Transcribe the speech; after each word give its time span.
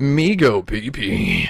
Migo 0.00 0.64
PP. 0.64 1.48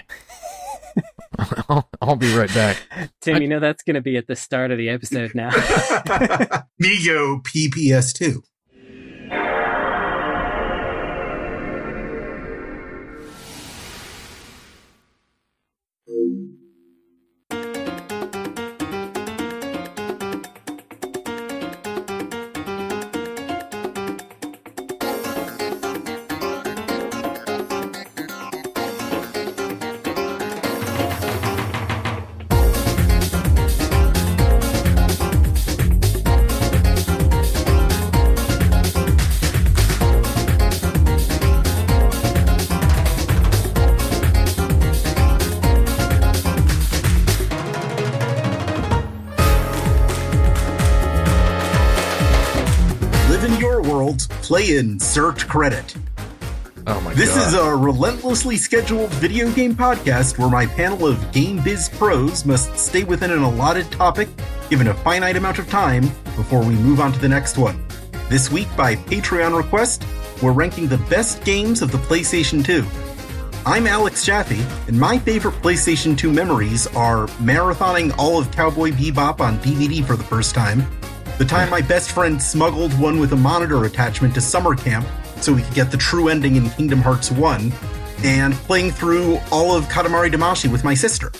I'll, 1.68 1.88
I'll 2.00 2.16
be 2.16 2.34
right 2.34 2.52
back. 2.54 2.78
Tim, 3.20 3.42
you 3.42 3.48
know 3.48 3.60
that's 3.60 3.82
going 3.82 3.94
to 3.94 4.00
be 4.00 4.16
at 4.16 4.26
the 4.26 4.36
start 4.36 4.70
of 4.70 4.78
the 4.78 4.88
episode 4.88 5.34
now. 5.34 5.50
Migo 6.82 7.42
PPS2. 7.42 8.42
Play 54.66 54.76
insert 54.78 55.46
credit. 55.48 55.94
Oh 56.86 57.00
my 57.00 57.14
This 57.14 57.34
god. 57.34 57.48
is 57.48 57.54
a 57.54 57.76
relentlessly 57.76 58.56
scheduled 58.56 59.10
video 59.14 59.50
game 59.52 59.74
podcast 59.74 60.38
where 60.38 60.48
my 60.48 60.66
panel 60.66 61.06
of 61.06 61.32
game 61.32 61.62
biz 61.62 61.88
pros 61.88 62.44
must 62.44 62.76
stay 62.76 63.04
within 63.04 63.30
an 63.32 63.42
allotted 63.42 63.90
topic 63.90 64.28
given 64.70 64.88
a 64.88 64.94
finite 64.94 65.36
amount 65.36 65.58
of 65.58 65.68
time 65.68 66.02
before 66.36 66.60
we 66.60 66.74
move 66.74 67.00
on 67.00 67.12
to 67.12 67.18
the 67.18 67.28
next 67.28 67.58
one. 67.58 67.84
This 68.28 68.50
week, 68.50 68.68
by 68.76 68.96
Patreon 68.96 69.56
request, 69.56 70.04
we're 70.42 70.52
ranking 70.52 70.86
the 70.88 70.98
best 70.98 71.44
games 71.44 71.80
of 71.82 71.92
the 71.92 71.98
PlayStation 71.98 72.64
2. 72.64 72.84
I'm 73.64 73.86
Alex 73.86 74.24
Jaffe, 74.24 74.64
and 74.88 74.98
my 74.98 75.18
favorite 75.18 75.54
PlayStation 75.56 76.16
2 76.16 76.30
memories 76.32 76.86
are 76.88 77.26
marathoning 77.38 78.14
all 78.18 78.38
of 78.38 78.50
Cowboy 78.52 78.90
Bebop 78.92 79.40
on 79.40 79.58
DVD 79.58 80.04
for 80.04 80.16
the 80.16 80.24
first 80.24 80.54
time, 80.54 80.84
the 81.38 81.44
time 81.44 81.68
my 81.68 81.80
best 81.82 82.12
friend 82.12 82.42
smuggled 82.42 82.98
one 82.98 83.18
with 83.18 83.32
a 83.32 83.36
monitor 83.36 83.84
attachment 83.84 84.34
to 84.34 84.40
summer 84.40 84.74
camp 84.74 85.06
so 85.36 85.52
we 85.52 85.62
could 85.62 85.74
get 85.74 85.90
the 85.90 85.96
true 85.96 86.28
ending 86.28 86.56
in 86.56 86.70
Kingdom 86.70 87.00
Hearts 87.00 87.30
1, 87.30 87.72
and 88.24 88.54
playing 88.54 88.90
through 88.90 89.38
all 89.52 89.76
of 89.76 89.84
Katamari 89.84 90.32
Damacy 90.32 90.70
with 90.70 90.82
my 90.82 90.94
sister. 90.94 91.30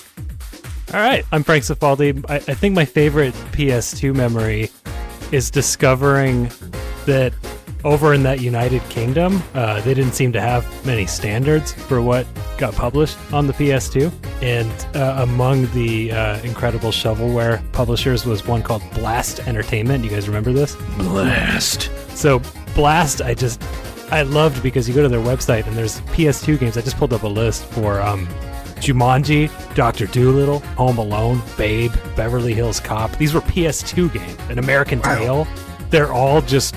All 0.93 1.01
right, 1.01 1.25
I'm 1.33 1.43
Frank 1.43 1.65
Cifaldi. 1.65 2.25
I, 2.29 2.37
I 2.37 2.41
think 2.41 2.75
my 2.75 2.85
favorite 2.85 3.35
PS2 3.53 4.15
memory 4.15 4.71
is 5.33 5.51
discovering 5.51 6.51
that 7.07 7.33
over 7.87 8.12
in 8.15 8.23
that 8.25 8.41
United 8.41 8.83
Kingdom, 8.89 9.41
uh, 9.55 9.81
they 9.83 9.95
didn't 9.95 10.12
seem 10.12 10.33
to 10.33 10.41
have 10.41 10.67
many 10.84 11.06
standards 11.06 11.73
for 11.73 12.03
what 12.03 12.27
got 12.59 12.75
published 12.75 13.17
on 13.33 13.47
the 13.47 13.53
PS2. 13.53 14.12
And 14.43 14.97
uh, 14.97 15.23
among 15.23 15.67
the 15.73 16.11
uh, 16.11 16.41
incredible 16.43 16.91
shovelware 16.91 17.61
publishers 17.73 18.27
was 18.27 18.45
one 18.45 18.62
called 18.62 18.83
Blast 18.93 19.47
Entertainment. 19.47 20.03
You 20.05 20.11
guys 20.11 20.27
remember 20.27 20.53
this? 20.53 20.75
blast. 20.98 21.91
So 22.11 22.41
Blast, 22.75 23.23
I 23.23 23.34
just 23.34 23.62
I 24.11 24.23
loved 24.23 24.62
because 24.62 24.89
you 24.89 24.95
go 24.95 25.03
to 25.03 25.09
their 25.09 25.21
website 25.21 25.67
and 25.67 25.77
there's 25.77 26.00
PS2 26.12 26.59
games. 26.59 26.77
I 26.77 26.81
just 26.81 26.97
pulled 26.97 27.12
up 27.12 27.23
a 27.23 27.28
list 27.28 27.65
for 27.67 28.00
um, 28.00 28.27
Jumanji, 28.81 29.48
Doctor 29.77 30.06
Doolittle, 30.06 30.59
Home 30.77 30.98
Alone, 30.98 31.41
Babe, 31.56 31.93
Beverly 32.17 32.53
Hills 32.53 32.81
Cop. 32.81 33.11
These 33.17 33.33
were 33.33 33.41
PS2 33.43 34.12
games. 34.12 34.39
An 34.50 34.59
American 34.59 35.00
Wow. 35.00 35.19
Tail. 35.19 35.49
They're 35.91 36.12
all 36.12 36.41
just 36.41 36.75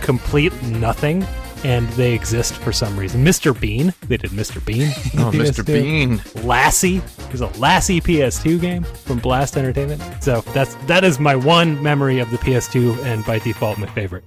complete 0.00 0.52
nothing, 0.62 1.24
and 1.64 1.88
they 1.90 2.12
exist 2.14 2.54
for 2.54 2.72
some 2.72 2.98
reason. 2.98 3.24
Mr. 3.24 3.58
Bean. 3.58 3.92
They 4.08 4.16
did 4.16 4.30
Mr. 4.30 4.64
Bean. 4.64 4.88
Oh, 5.18 5.30
Mr. 5.30 5.64
Bean. 5.64 6.22
Lassie 6.44 7.00
is 7.32 7.40
a 7.40 7.46
Lassie 7.58 8.00
PS2 8.00 8.60
game 8.60 8.84
from 8.84 9.18
Blast 9.18 9.56
Entertainment. 9.56 10.02
So 10.22 10.42
that's 10.52 10.74
that 10.86 11.04
is 11.04 11.18
my 11.18 11.34
one 11.34 11.82
memory 11.82 12.18
of 12.20 12.30
the 12.30 12.38
PS2, 12.38 13.02
and 13.04 13.24
by 13.24 13.38
default, 13.38 13.78
my 13.78 13.86
favorite. 13.88 14.24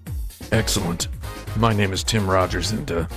Excellent. 0.51 1.07
My 1.57 1.73
name 1.73 1.93
is 1.93 2.03
Tim 2.03 2.29
Rogers, 2.29 2.71
and 2.71 2.91
uh, 2.91 3.07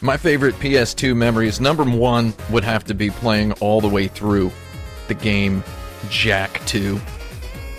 my 0.00 0.16
favorite 0.16 0.54
PS2 0.56 1.14
memories 1.16 1.60
number 1.60 1.84
one 1.84 2.34
would 2.50 2.64
have 2.64 2.84
to 2.84 2.94
be 2.94 3.10
playing 3.10 3.52
all 3.54 3.80
the 3.80 3.88
way 3.88 4.08
through 4.08 4.50
the 5.08 5.14
game 5.14 5.62
Jak 6.08 6.64
2 6.66 7.00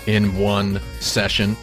in 0.06 0.36
one 0.38 0.80
session. 1.00 1.56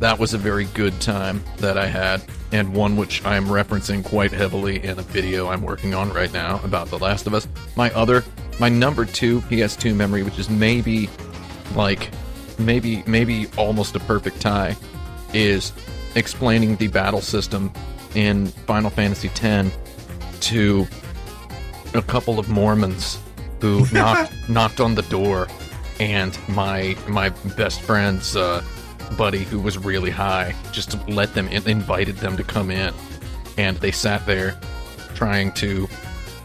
That 0.00 0.18
was 0.18 0.32
a 0.32 0.38
very 0.38 0.64
good 0.64 0.98
time 1.02 1.44
that 1.58 1.76
I 1.76 1.86
had, 1.86 2.22
and 2.52 2.72
one 2.72 2.96
which 2.96 3.22
I 3.26 3.36
am 3.36 3.44
referencing 3.44 4.02
quite 4.02 4.32
heavily 4.32 4.82
in 4.82 4.98
a 4.98 5.02
video 5.02 5.48
I'm 5.48 5.60
working 5.60 5.94
on 5.94 6.10
right 6.10 6.32
now 6.32 6.58
about 6.64 6.88
The 6.88 6.98
Last 6.98 7.26
of 7.26 7.34
Us. 7.34 7.46
My 7.76 7.90
other, 7.92 8.24
my 8.58 8.70
number 8.70 9.04
two 9.04 9.42
PS2 9.42 9.94
memory, 9.94 10.22
which 10.22 10.38
is 10.38 10.48
maybe 10.48 11.10
like 11.74 12.08
maybe 12.58 13.04
maybe 13.06 13.46
almost 13.58 13.94
a 13.94 14.00
perfect 14.00 14.40
tie, 14.40 14.74
is 15.34 15.74
explaining 16.14 16.76
the 16.76 16.88
battle 16.88 17.20
system 17.20 17.70
in 18.14 18.46
Final 18.46 18.88
Fantasy 18.88 19.28
X 19.28 19.70
to 20.40 20.86
a 21.92 22.00
couple 22.00 22.38
of 22.38 22.48
Mormons 22.48 23.18
who 23.60 23.84
knocked 23.92 24.32
knocked 24.48 24.80
on 24.80 24.94
the 24.94 25.02
door, 25.02 25.46
and 26.00 26.38
my 26.48 26.96
my 27.06 27.28
best 27.54 27.82
friend's 27.82 28.34
uh, 28.34 28.64
buddy 29.16 29.44
who 29.44 29.60
was 29.60 29.76
really 29.78 30.10
high 30.10 30.54
just 30.72 30.96
let 31.08 31.34
them 31.34 31.48
in, 31.48 31.68
invited 31.68 32.16
them 32.16 32.36
to 32.36 32.44
come 32.44 32.70
in, 32.70 32.92
and 33.58 33.76
they 33.78 33.90
sat 33.90 34.24
there 34.26 34.58
trying 35.14 35.52
to 35.52 35.88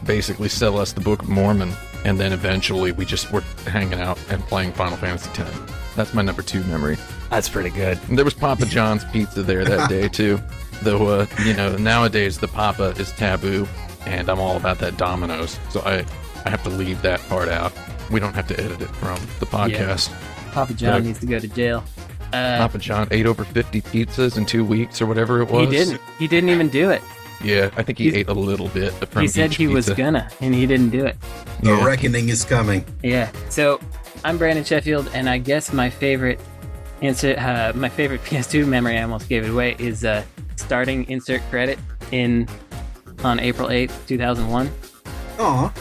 basically 0.04 0.48
sell 0.48 0.78
us 0.78 0.92
the 0.92 1.00
Book 1.00 1.22
of 1.22 1.28
Mormon, 1.28 1.72
and 2.04 2.18
then 2.20 2.32
eventually 2.32 2.92
we 2.92 3.04
just 3.04 3.32
were 3.32 3.40
hanging 3.66 4.00
out 4.00 4.18
and 4.30 4.42
playing 4.44 4.72
Final 4.72 4.96
Fantasy 4.96 5.30
X. 5.42 5.50
That's 5.94 6.12
my 6.12 6.22
number 6.22 6.42
two 6.42 6.62
memory. 6.64 6.96
That's 7.30 7.48
pretty 7.48 7.70
good. 7.70 7.98
And 8.08 8.16
there 8.18 8.24
was 8.24 8.34
Papa 8.34 8.66
John's 8.66 9.04
pizza 9.06 9.42
there 9.42 9.64
that 9.64 9.88
day 9.88 10.08
too. 10.20 10.40
Though 10.82 11.06
uh, 11.06 11.26
you 11.44 11.54
know 11.54 11.76
nowadays 11.76 12.38
the 12.38 12.48
Papa 12.48 12.94
is 12.98 13.10
taboo, 13.12 13.66
and 14.04 14.28
I'm 14.28 14.38
all 14.38 14.56
about 14.56 14.78
that 14.80 14.96
Domino's, 14.98 15.58
so 15.70 15.80
I 15.80 16.04
I 16.44 16.50
have 16.50 16.62
to 16.64 16.70
leave 16.70 17.00
that 17.02 17.20
part 17.28 17.48
out. 17.48 17.72
We 18.10 18.20
don't 18.20 18.34
have 18.34 18.46
to 18.48 18.60
edit 18.60 18.82
it 18.82 18.88
from 18.96 19.18
the 19.40 19.46
podcast. 19.46 20.12
Papa 20.52 20.74
John 20.74 20.94
Look. 20.96 21.04
needs 21.04 21.20
to 21.20 21.26
go 21.26 21.38
to 21.38 21.48
jail. 21.48 21.82
Uh, 22.32 22.58
Papa 22.58 22.78
John 22.78 23.08
ate 23.10 23.26
over 23.26 23.44
50 23.44 23.80
pizzas 23.82 24.36
in 24.36 24.44
two 24.46 24.64
weeks 24.64 25.00
or 25.00 25.06
whatever 25.06 25.40
it 25.42 25.50
was. 25.50 25.68
he 25.70 25.76
didn't. 25.76 26.00
He 26.18 26.28
didn't 26.28 26.50
even 26.50 26.68
do 26.68 26.90
it. 26.90 27.02
Yeah, 27.42 27.70
I 27.76 27.82
think 27.82 27.98
he 27.98 28.04
He's- 28.04 28.16
ate 28.16 28.28
a 28.28 28.32
little 28.32 28.68
bit 28.68 28.92
from 29.10 29.22
he 29.22 29.28
said 29.28 29.50
each 29.52 29.56
he 29.56 29.66
was 29.66 29.88
gonna, 29.90 30.28
and 30.40 30.54
he 30.54 30.66
didn't 30.66 30.90
do 30.90 31.04
it. 31.04 31.16
The 31.62 31.70
Yeah. 31.70 31.84
reckoning 31.84 32.28
is 32.30 32.44
coming. 32.44 32.84
Yeah. 33.02 33.28
So 33.50 33.78
I'm 34.24 34.38
Brandon 34.38 34.64
Sheffield, 34.64 35.10
and 35.14 35.28
I 35.28 35.38
guess 35.38 35.72
my 35.72 35.90
favorite 35.90 36.40
insert, 37.02 37.38
uh, 37.38 37.72
my 37.74 37.88
favorite 37.90 38.22
PS2 38.24 38.66
memory, 38.66 38.98
I 38.98 39.02
almost 39.02 39.28
gave 39.28 39.44
it 39.44 39.50
away, 39.50 39.76
is 39.78 40.04
uh, 40.04 40.22
starting 40.56 41.04
insert 41.10 41.42
credit 41.50 41.78
in 42.10 42.48
on 43.22 43.38
April 43.40 43.68
8th, 43.68 43.92
2001, 44.06 44.70
Aw, 45.38 45.72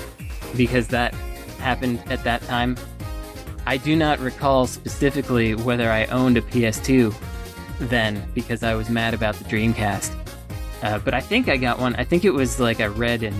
because 0.57 0.87
that 0.89 1.13
happened 1.59 2.01
at 2.09 2.23
that 2.25 2.41
time. 2.43 2.75
I 3.65 3.77
do 3.77 3.95
not 3.95 4.19
recall 4.19 4.67
specifically 4.67 5.55
whether 5.55 5.91
I 5.91 6.05
owned 6.05 6.37
a 6.37 6.41
PS2 6.41 7.13
then, 7.79 8.23
because 8.33 8.63
I 8.63 8.75
was 8.75 8.89
mad 8.89 9.13
about 9.13 9.35
the 9.35 9.43
Dreamcast. 9.45 10.15
Uh, 10.83 10.99
but 10.99 11.13
I 11.13 11.21
think 11.21 11.49
I 11.49 11.57
got 11.57 11.79
one. 11.79 11.95
I 11.95 12.03
think 12.03 12.25
it 12.25 12.31
was 12.31 12.59
like 12.59 12.79
I 12.79 12.85
read 12.85 13.23
in 13.23 13.33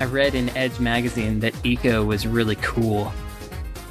I 0.00 0.04
read 0.06 0.34
in 0.34 0.50
Edge 0.50 0.80
magazine 0.80 1.40
that 1.40 1.54
Eco 1.64 2.04
was 2.04 2.26
really 2.26 2.56
cool. 2.56 3.12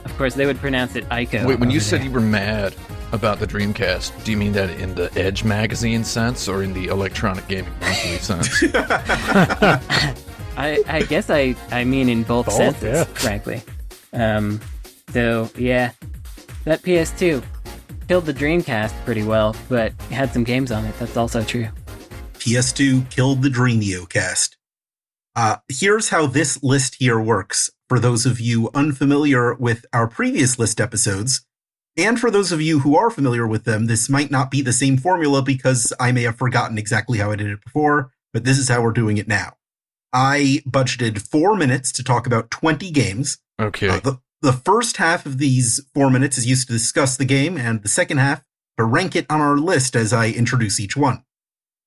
Of 0.05 0.15
course, 0.17 0.35
they 0.35 0.45
would 0.45 0.59
pronounce 0.59 0.95
it 0.95 1.07
Ico. 1.09 1.45
Wait, 1.45 1.59
when 1.59 1.71
you 1.71 1.77
over 1.77 1.85
said 1.85 2.03
you 2.03 2.11
were 2.11 2.19
mad 2.19 2.75
about 3.13 3.39
the 3.39 3.47
Dreamcast, 3.47 4.23
do 4.23 4.31
you 4.31 4.37
mean 4.37 4.51
that 4.53 4.69
in 4.71 4.95
the 4.95 5.11
Edge 5.17 5.43
magazine 5.43 6.03
sense 6.03 6.47
or 6.47 6.61
in 6.61 6.73
the 6.73 6.87
Electronic 6.87 7.47
Gaming 7.47 7.71
Monthly 7.79 8.17
sense? 8.19 8.63
I, 10.55 10.83
I 10.87 11.03
guess 11.07 11.29
I, 11.29 11.55
I 11.71 11.83
mean 11.83 12.09
in 12.09 12.23
both, 12.23 12.47
Both, 12.47 12.55
senses, 12.55 12.83
yeah. 12.83 13.03
frankly. 13.05 13.63
Um, 14.11 14.59
so 15.13 15.49
yeah, 15.57 15.91
that 16.65 16.81
PS2 16.81 17.43
killed 18.07 18.25
the 18.25 18.33
Dreamcast 18.33 18.91
pretty 19.05 19.23
well, 19.23 19.55
but 19.69 19.87
it 19.87 20.13
had 20.13 20.33
some 20.33 20.43
games 20.43 20.71
on 20.71 20.85
it. 20.85 20.97
That's 20.99 21.15
also 21.15 21.43
true. 21.43 21.67
PS2 22.33 23.09
killed 23.09 23.41
the 23.41 23.49
Dreamio 23.49 24.09
cast. 24.09 24.57
Uh, 25.35 25.57
here's 25.67 26.09
how 26.09 26.27
this 26.27 26.61
list 26.61 26.95
here 26.99 27.19
works 27.19 27.71
for 27.89 27.99
those 27.99 28.25
of 28.25 28.39
you 28.39 28.69
unfamiliar 28.73 29.53
with 29.55 29.85
our 29.93 30.07
previous 30.07 30.59
list 30.59 30.81
episodes. 30.81 31.45
And 31.95 32.19
for 32.19 32.31
those 32.31 32.51
of 32.51 32.61
you 32.61 32.79
who 32.79 32.97
are 32.97 33.09
familiar 33.09 33.47
with 33.47 33.65
them, 33.65 33.85
this 33.85 34.09
might 34.09 34.31
not 34.31 34.51
be 34.51 34.61
the 34.61 34.73
same 34.73 34.97
formula 34.97 35.41
because 35.41 35.93
I 35.99 36.11
may 36.11 36.23
have 36.23 36.37
forgotten 36.37 36.77
exactly 36.77 37.19
how 37.19 37.31
I 37.31 37.35
did 37.35 37.47
it 37.47 37.63
before, 37.63 38.11
but 38.33 38.43
this 38.43 38.57
is 38.57 38.67
how 38.67 38.81
we're 38.81 38.91
doing 38.91 39.17
it 39.17 39.27
now. 39.27 39.53
I 40.11 40.61
budgeted 40.67 41.27
four 41.27 41.55
minutes 41.55 41.91
to 41.93 42.03
talk 42.03 42.27
about 42.27 42.51
20 42.51 42.91
games. 42.91 43.37
Okay. 43.59 43.89
Uh, 43.89 43.99
the, 43.99 44.19
the 44.43 44.53
first 44.53 44.97
half 44.97 45.25
of 45.25 45.37
these 45.39 45.79
four 45.95 46.11
minutes 46.11 46.37
is 46.37 46.45
used 46.45 46.67
to 46.67 46.73
discuss 46.73 47.17
the 47.17 47.25
game, 47.25 47.57
and 47.57 47.81
the 47.81 47.87
second 47.89 48.17
half 48.19 48.43
to 48.77 48.83
rank 48.83 49.15
it 49.15 49.25
on 49.29 49.41
our 49.41 49.57
list 49.57 49.95
as 49.95 50.13
I 50.13 50.27
introduce 50.29 50.79
each 50.79 50.95
one. 50.95 51.23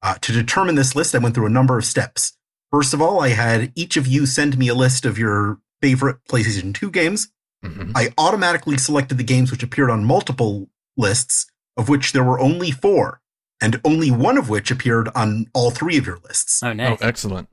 Uh, 0.02 0.14
to 0.22 0.32
determine 0.32 0.74
this 0.74 0.96
list, 0.96 1.14
I 1.14 1.18
went 1.18 1.34
through 1.34 1.46
a 1.46 1.50
number 1.50 1.78
of 1.78 1.84
steps. 1.84 2.36
First 2.72 2.92
of 2.94 3.00
all, 3.02 3.20
I 3.20 3.28
had 3.30 3.72
each 3.76 3.96
of 3.96 4.06
you 4.06 4.26
send 4.26 4.58
me 4.58 4.68
a 4.68 4.74
list 4.74 5.04
of 5.04 5.18
your 5.18 5.58
favorite 5.82 6.18
PlayStation 6.28 6.74
2 6.74 6.90
games. 6.90 7.28
Mhm. 7.64 7.92
I 7.94 8.12
automatically 8.18 8.76
selected 8.78 9.18
the 9.18 9.24
games 9.24 9.50
which 9.50 9.62
appeared 9.62 9.90
on 9.90 10.04
multiple 10.04 10.68
lists, 10.96 11.46
of 11.76 11.88
which 11.88 12.12
there 12.12 12.24
were 12.24 12.38
only 12.40 12.70
four, 12.70 13.20
and 13.60 13.80
only 13.84 14.10
one 14.10 14.38
of 14.38 14.48
which 14.48 14.70
appeared 14.70 15.08
on 15.14 15.46
all 15.54 15.70
three 15.70 15.96
of 15.98 16.06
your 16.06 16.18
lists. 16.24 16.62
Oh, 16.62 16.72
nice. 16.72 16.98
Oh, 17.00 17.04
excellent. 17.06 17.48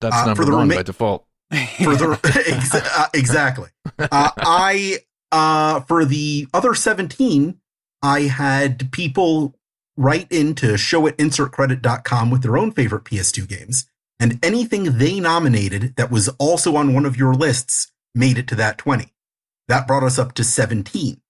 That's 0.00 0.16
Uh, 0.16 0.26
number 0.26 0.42
for 0.42 0.46
the 0.46 0.56
one 0.56 0.68
rema- 0.68 0.76
by 0.80 0.82
default. 0.82 1.26
For 1.50 1.96
the 1.96 2.18
ex- 2.46 2.74
uh, 2.74 3.06
exactly. 3.14 3.68
Uh, 3.98 4.30
I 4.38 4.98
uh, 5.32 5.80
for 5.80 6.04
the 6.04 6.46
other 6.54 6.74
seventeen, 6.74 7.60
I 8.02 8.22
had 8.22 8.92
people 8.92 9.54
write 9.96 10.30
in 10.30 10.54
to 10.56 10.78
show 10.78 11.06
at 11.06 11.16
insertcredit.com 11.18 12.30
with 12.30 12.42
their 12.42 12.56
own 12.56 12.70
favorite 12.72 13.04
PS2 13.04 13.48
games, 13.48 13.86
and 14.18 14.38
anything 14.44 14.98
they 14.98 15.20
nominated 15.20 15.96
that 15.96 16.10
was 16.10 16.28
also 16.38 16.76
on 16.76 16.94
one 16.94 17.04
of 17.04 17.16
your 17.16 17.34
lists 17.34 17.90
made 18.14 18.38
it 18.38 18.48
to 18.48 18.54
that 18.54 18.78
twenty. 18.78 19.12
That 19.68 19.86
brought 19.86 20.02
us 20.04 20.18
up 20.18 20.32
to 20.34 20.44
seventeen. 20.44 21.20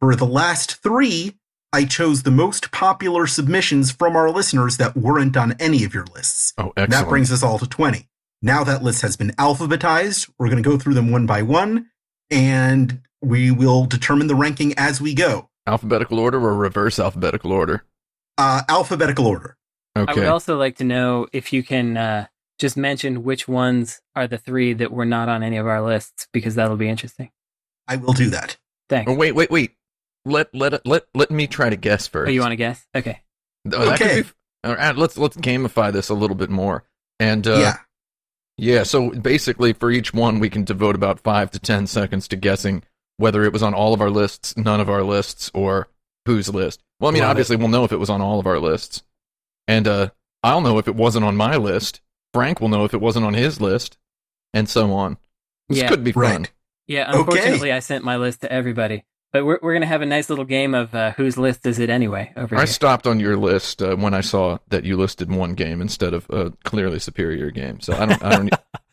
For 0.00 0.14
the 0.14 0.26
last 0.26 0.82
three, 0.82 1.38
I 1.72 1.84
chose 1.86 2.22
the 2.22 2.30
most 2.30 2.70
popular 2.70 3.26
submissions 3.26 3.90
from 3.90 4.14
our 4.14 4.30
listeners 4.30 4.76
that 4.76 4.96
weren't 4.96 5.36
on 5.36 5.56
any 5.58 5.82
of 5.82 5.92
your 5.92 6.04
lists. 6.14 6.52
Oh, 6.56 6.72
excellent. 6.76 6.90
That 6.90 7.08
brings 7.08 7.32
us 7.32 7.42
all 7.42 7.58
to 7.58 7.66
20. 7.66 8.06
Now 8.44 8.62
that 8.64 8.82
list 8.82 9.00
has 9.00 9.16
been 9.16 9.30
alphabetized. 9.30 10.30
We're 10.38 10.50
going 10.50 10.62
to 10.62 10.68
go 10.68 10.76
through 10.76 10.92
them 10.92 11.10
one 11.10 11.24
by 11.24 11.40
one 11.40 11.86
and 12.30 13.00
we 13.22 13.50
will 13.50 13.86
determine 13.86 14.26
the 14.26 14.34
ranking 14.34 14.74
as 14.76 15.00
we 15.00 15.14
go. 15.14 15.48
alphabetical 15.66 16.18
order 16.20 16.38
or 16.38 16.54
reverse 16.54 16.98
alphabetical 16.98 17.52
order. 17.52 17.84
Uh, 18.36 18.60
alphabetical 18.68 19.26
order. 19.26 19.56
Okay. 19.96 20.12
I 20.12 20.14
would 20.14 20.26
also 20.28 20.58
like 20.58 20.76
to 20.76 20.84
know 20.84 21.26
if 21.32 21.54
you 21.54 21.62
can 21.62 21.96
uh, 21.96 22.26
just 22.58 22.76
mention 22.76 23.22
which 23.24 23.48
ones 23.48 24.02
are 24.14 24.26
the 24.26 24.36
three 24.36 24.74
that 24.74 24.90
were 24.92 25.06
not 25.06 25.30
on 25.30 25.42
any 25.42 25.56
of 25.56 25.66
our 25.66 25.80
lists, 25.80 26.28
because 26.32 26.56
that'll 26.56 26.76
be 26.76 26.88
interesting. 26.88 27.30
I 27.88 27.96
will 27.96 28.12
do 28.12 28.28
that. 28.30 28.58
Thanks. 28.90 29.10
Oh, 29.10 29.14
wait, 29.14 29.32
wait, 29.32 29.50
wait. 29.50 29.72
Let 30.26 30.54
let 30.54 30.84
let 30.86 31.04
let 31.14 31.30
me 31.30 31.46
try 31.46 31.70
to 31.70 31.76
guess 31.76 32.08
first. 32.08 32.28
Oh, 32.28 32.32
you 32.32 32.40
want 32.40 32.52
to 32.52 32.56
guess? 32.56 32.86
Okay. 32.94 33.22
Oh, 33.72 33.92
Okay. 33.92 34.22
be 34.22 34.28
all 34.64 34.74
right, 34.74 34.96
let's 34.96 35.16
let's 35.16 35.36
gamify 35.36 35.92
this 35.92 36.08
a 36.08 36.14
little 36.14 36.36
bit 36.36 36.50
more. 36.50 36.84
And 37.20 37.46
uh, 37.46 37.58
yeah. 37.58 37.76
Yeah, 38.56 38.84
so 38.84 39.10
basically 39.10 39.72
for 39.72 39.90
each 39.90 40.14
one 40.14 40.38
we 40.38 40.48
can 40.50 40.64
devote 40.64 40.94
about 40.94 41.20
5 41.20 41.50
to 41.52 41.58
10 41.58 41.86
seconds 41.86 42.28
to 42.28 42.36
guessing 42.36 42.82
whether 43.16 43.44
it 43.44 43.52
was 43.52 43.62
on 43.62 43.74
all 43.74 43.94
of 43.94 44.00
our 44.00 44.10
lists, 44.10 44.56
none 44.56 44.80
of 44.80 44.88
our 44.88 45.02
lists 45.02 45.50
or 45.54 45.88
whose 46.26 46.48
list. 46.48 46.82
Well, 47.00 47.10
I 47.10 47.12
mean 47.12 47.22
Love 47.22 47.28
it. 47.28 47.30
obviously 47.32 47.56
we'll 47.56 47.68
know 47.68 47.84
if 47.84 47.92
it 47.92 47.98
was 47.98 48.10
on 48.10 48.20
all 48.20 48.38
of 48.38 48.46
our 48.46 48.58
lists. 48.60 49.02
And 49.66 49.88
uh 49.88 50.10
I'll 50.42 50.60
know 50.60 50.78
if 50.78 50.86
it 50.88 50.94
wasn't 50.94 51.24
on 51.24 51.36
my 51.36 51.56
list. 51.56 52.00
Frank 52.32 52.60
will 52.60 52.68
know 52.68 52.84
if 52.84 52.92
it 52.94 53.00
wasn't 53.00 53.24
on 53.26 53.34
his 53.34 53.60
list 53.60 53.96
and 54.52 54.68
so 54.68 54.92
on. 54.92 55.16
This 55.68 55.78
Yeah. 55.78 55.88
could 55.88 56.04
be 56.04 56.12
fun. 56.12 56.22
Right. 56.22 56.52
Yeah, 56.86 57.08
Okay. 57.10 57.18
unfortunately, 57.20 57.72
I 57.72 57.78
sent 57.78 58.04
my 58.04 58.16
list 58.16 58.42
to 58.42 58.52
everybody. 58.52 59.04
But 59.34 59.44
we're, 59.44 59.58
we're 59.60 59.72
going 59.72 59.80
to 59.82 59.88
have 59.88 60.00
a 60.00 60.06
nice 60.06 60.30
little 60.30 60.44
game 60.44 60.76
of 60.76 60.94
uh, 60.94 61.10
whose 61.10 61.36
list 61.36 61.66
is 61.66 61.80
it 61.80 61.90
anyway 61.90 62.32
over 62.36 62.54
here. 62.54 62.58
I 62.62 62.66
here. 62.66 62.72
stopped 62.72 63.04
on 63.04 63.18
your 63.18 63.36
list 63.36 63.82
uh, 63.82 63.96
when 63.96 64.14
I 64.14 64.20
saw 64.20 64.58
that 64.68 64.84
you 64.84 64.96
listed 64.96 65.28
one 65.28 65.54
game 65.54 65.82
instead 65.82 66.14
of 66.14 66.30
a 66.30 66.52
clearly 66.62 67.00
superior 67.00 67.50
game. 67.50 67.80
So 67.80 67.94
I 67.94 68.06
don't 68.06 68.22
I 68.22 68.36
don't 68.36 68.50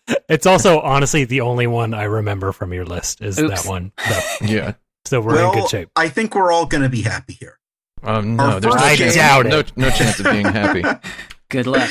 It's 0.28 0.48
also 0.48 0.80
honestly 0.82 1.26
the 1.26 1.42
only 1.42 1.68
one 1.68 1.94
I 1.94 2.06
remember 2.06 2.54
from 2.54 2.74
your 2.74 2.86
list 2.86 3.22
is 3.22 3.38
Oops. 3.38 3.62
that 3.64 3.70
one. 3.70 3.92
So, 4.00 4.20
yeah. 4.46 4.74
so 5.06 5.22
we're 5.22 5.36
well, 5.36 5.54
in 5.54 5.60
good 5.60 5.70
shape. 5.70 5.90
I 5.96 6.10
think 6.10 6.34
we're 6.34 6.52
all 6.52 6.66
going 6.66 6.82
to 6.84 6.90
be 6.90 7.04
happy 7.04 7.34
here. 7.34 7.60
Um, 8.02 8.40
Our 8.40 8.48
no, 8.54 8.60
there's 8.60 8.74
no 8.74 8.82
first 8.82 8.98
chance. 8.98 9.16
doubt 9.16 9.46
no, 9.46 9.62
no 9.76 9.92
chance 9.92 10.20
of 10.20 10.26
being 10.26 10.46
happy. 10.48 10.84
Good 11.50 11.68
luck. 11.68 11.90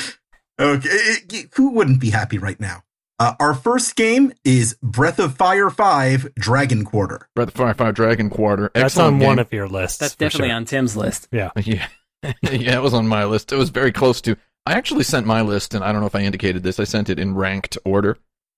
Okay. 0.59 0.89
eh, 0.91 1.15
eh, 1.33 1.43
Who 1.55 1.71
wouldn't 1.71 2.01
be 2.01 2.11
happy 2.11 2.39
right 2.39 2.59
now? 2.59 2.83
Uh, 3.21 3.35
our 3.39 3.53
first 3.53 3.97
game 3.97 4.33
is 4.45 4.79
Breath 4.83 5.19
of 5.19 5.37
Fire 5.37 5.69
5 5.69 6.35
Dragon 6.37 6.87
Quarter. 6.87 7.29
Breath 7.37 7.49
of 7.49 7.55
Fire 7.55 7.75
5 7.75 7.95
Dragon 7.95 8.31
Quarter. 8.31 8.71
That's 8.75 8.97
on 8.97 9.19
game. 9.19 9.27
one 9.27 9.39
of 9.39 9.53
your 9.53 9.69
lists. 9.69 9.99
That's 9.99 10.17
definitely 10.17 10.49
sure. 10.49 10.57
on 10.57 10.65
Tim's 10.65 10.97
list. 10.97 11.29
Yeah. 11.31 11.51
yeah, 11.63 11.87
yeah, 12.23 12.77
it 12.77 12.83
was 12.83 12.95
on 12.95 13.07
my 13.07 13.27
list. 13.27 13.53
It 13.53 13.57
was 13.57 13.69
very 13.69 13.93
close 13.93 14.23
to. 14.23 14.39
I 14.65 14.73
actually 14.73 15.05
sent 15.05 15.27
my 15.27 15.43
list, 15.43 15.75
and 15.75 15.85
I 15.85 15.93
don't 15.93 16.01
know 16.01 16.07
if 16.07 16.15
I 16.15 16.23
indicated 16.23 16.63
this. 16.63 16.81
I 16.81 16.85
sent 16.85 17.11
it 17.11 17.19
in 17.19 17.35
ranked 17.35 17.77
order. 17.85 18.17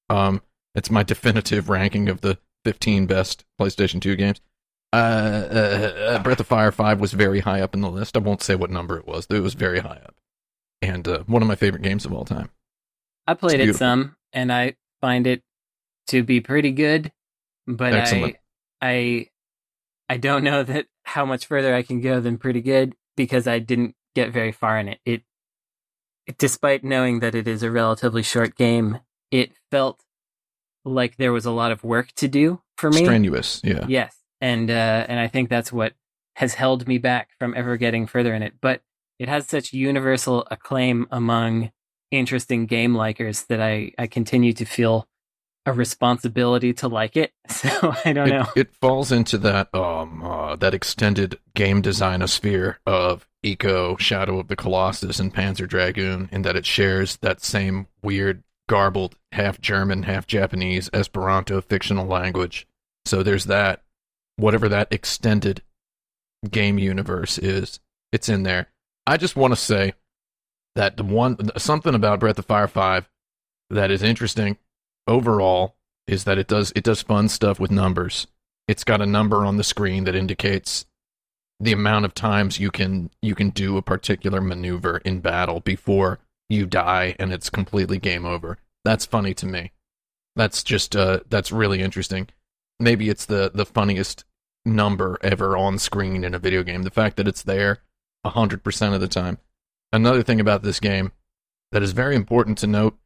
Um, 0.09 0.43
it's 0.77 0.93
my 0.93 1.03
definitive 1.03 1.69
ranking 1.69 2.09
of 2.09 2.21
the 2.21 2.39
15 2.65 3.07
best 3.07 3.45
PlayStation 3.61 4.01
2 4.01 4.15
games. 4.15 4.41
Uh, 4.93 4.97
uh, 4.97 5.93
uh, 6.19 6.23
Breath 6.23 6.39
of 6.39 6.47
Fire 6.47 6.71
5 6.71 7.01
was 7.01 7.13
very 7.13 7.41
high 7.41 7.63
up 7.63 7.75
in 7.75 7.81
the 7.81 7.91
list. 7.91 8.17
I 8.17 8.21
won't 8.21 8.43
say 8.43 8.55
what 8.55 8.71
number 8.71 8.97
it 8.97 9.09
was. 9.09 9.27
It 9.29 9.41
was 9.41 9.55
very 9.55 9.81
high 9.81 10.01
up, 10.05 10.15
and 10.81 11.09
uh, 11.09 11.25
one 11.27 11.43
of 11.43 11.49
my 11.49 11.57
favorite 11.57 11.83
games 11.83 12.05
of 12.05 12.13
all 12.13 12.25
time. 12.25 12.51
I 13.27 13.35
played 13.35 13.61
it 13.61 13.77
some, 13.77 14.17
and 14.33 14.53
I 14.53 14.75
find 15.01 15.27
it 15.27 15.43
to 16.09 16.23
be 16.23 16.41
pretty 16.41 16.73
good. 16.73 17.13
But 17.67 17.95
Excellent. 17.95 18.37
I, 18.81 19.29
I, 20.09 20.15
I 20.15 20.17
don't 20.17 20.45
know 20.45 20.63
that 20.65 20.87
how 21.05 21.25
much 21.25 21.47
further 21.47 21.75
I 21.75 21.83
can 21.83 22.01
go 22.01 22.21
than 22.21 22.39
pretty 22.39 22.61
good 22.61 22.95
because 23.17 23.47
I 23.47 23.59
didn't 23.59 23.95
get 24.15 24.33
very 24.33 24.53
far 24.53 24.79
in 24.79 24.89
it. 24.89 24.99
It, 25.05 25.23
it 26.27 26.39
despite 26.39 26.85
knowing 26.85 27.21
that 27.21 27.35
it 27.35 27.49
is 27.49 27.63
a 27.63 27.71
relatively 27.71 28.23
short 28.23 28.57
game, 28.57 29.01
it 29.31 29.53
felt 29.71 30.01
like 30.85 31.17
there 31.17 31.33
was 31.33 31.47
a 31.47 31.51
lot 31.51 31.73
of 31.73 31.85
work 31.85 32.13
to 32.17 32.29
do 32.29 32.61
for 32.77 32.91
me. 32.91 33.05
Strenuous, 33.05 33.61
yeah. 33.65 33.87
Yes, 33.89 34.17
and 34.41 34.71
uh, 34.71 35.07
and 35.09 35.19
I 35.19 35.29
think 35.29 35.49
that's 35.49 35.73
what 35.73 35.95
has 36.37 36.55
held 36.55 36.89
me 36.89 36.99
back 36.99 37.31
from 37.39 37.55
ever 37.57 37.77
getting 37.77 38.07
further 38.07 38.35
in 38.35 38.43
it. 38.43 38.55
But 38.61 38.83
it 39.19 39.29
has 39.29 39.47
such 39.47 39.73
universal 39.73 40.47
acclaim 40.51 41.07
among 41.11 41.71
interesting 42.13 42.67
game 42.67 42.95
likers 42.95 43.47
that 43.49 43.61
I 43.61 43.93
I 43.99 44.07
continue 44.07 44.53
to 44.55 44.65
feel 44.65 45.09
a 45.65 45.73
responsibility 45.73 46.73
to 46.75 46.89
like 46.89 47.17
it. 47.17 47.33
So 47.49 47.95
I 48.05 48.13
don't 48.13 48.29
it, 48.29 48.31
know. 48.31 48.47
It 48.57 48.75
falls 48.75 49.13
into 49.13 49.39
that 49.39 49.75
um 49.75 50.23
uh, 50.25 50.57
that 50.57 50.75
extended 50.75 51.39
game 51.55 51.81
designer 51.81 52.27
sphere 52.27 52.79
of 52.87 53.29
Eco, 53.43 53.97
Shadow 53.97 54.39
of 54.39 54.49
the 54.49 54.57
Colossus, 54.57 55.19
and 55.19 55.35
Panzer 55.35 55.69
Dragoon, 55.69 56.29
in 56.33 56.43
that 56.43 56.57
it 56.57 56.65
shares 56.65 57.17
that 57.19 57.43
same 57.43 57.89
weird, 58.03 58.43
garbled, 58.69 59.17
half 59.33 59.61
German, 59.61 60.05
half 60.05 60.27
Japanese 60.27 60.89
Esperanto 60.93 61.61
fictional 61.61 62.07
language. 62.07 62.67
So 63.05 63.23
there's 63.23 63.47
that. 63.47 63.83
Whatever 64.37 64.69
that 64.69 64.89
extended 64.91 65.63
game 66.49 66.79
universe 66.79 67.39
is, 67.39 67.81
it's 68.13 68.29
in 68.29 68.45
there. 68.45 68.69
I 69.07 69.17
just 69.17 69.37
want 69.37 69.53
to 69.53 69.61
say 69.61 69.95
that 70.75 70.97
the 70.97 71.05
one 71.05 71.37
something 71.57 71.95
about 71.95 72.21
Breath 72.21 72.39
of 72.39 72.47
Fire 72.47 72.69
Five 72.69 73.09
that 73.71 73.91
is 73.91 74.03
interesting 74.03 74.59
overall 75.07 75.77
is 76.07 76.25
that 76.25 76.39
it 76.39 76.49
does 76.49 76.73
it 76.75 76.85
does 76.85 77.03
fun 77.03 77.29
stuff 77.29 77.61
with 77.61 77.71
numbers. 77.71 78.27
It's 78.69 78.85
got 78.85 79.03
a 79.03 79.07
number 79.07 79.45
on 79.45 79.57
the 79.57 79.65
screen 79.65 80.05
that 80.05 80.15
indicates 80.15 80.87
the 81.61 81.73
amount 81.73 82.05
of 82.05 82.15
times 82.15 82.59
you 82.59 82.71
can 82.71 83.11
you 83.21 83.35
can 83.35 83.51
do 83.51 83.77
a 83.77 83.83
particular 83.83 84.41
maneuver 84.41 84.99
in 84.99 85.21
battle 85.21 85.61
before 85.61 86.19
you 86.49 86.67
die 86.67 87.15
and 87.19 87.33
it's 87.33 87.51
completely 87.51 87.99
game 87.99 88.25
over. 88.25 88.59
That's 88.85 89.07
funny 89.07 89.35
to 89.35 89.47
me. 89.47 89.73
That's 90.37 90.63
just 90.63 90.97
uh 90.97 91.21
that's 91.29 91.53
really 91.53 91.81
interesting. 91.81 92.29
Maybe 92.81 93.09
it's 93.09 93.27
the 93.27 93.51
the 93.55 93.67
funniest 93.67 94.25
number 94.65 95.19
ever 95.23 95.57
on 95.57 95.79
screen 95.79 96.25
in 96.25 96.35
a 96.35 96.39
video 96.39 96.63
game. 96.63 96.83
The 96.83 96.91
fact 96.91 97.17
that 97.17 97.29
it's 97.29 97.43
there 97.43 97.81
100% 98.25 98.95
of 98.95 99.01
the 99.01 99.09
time. 99.09 99.39
Another 99.93 100.23
thing 100.23 100.41
about 100.41 100.63
this 100.63 100.81
game 100.81 101.13
that 101.71 101.83
is 101.83 101.93
very 101.93 102.17
important 102.17 102.59
to 102.59 102.67
note 102.67 102.97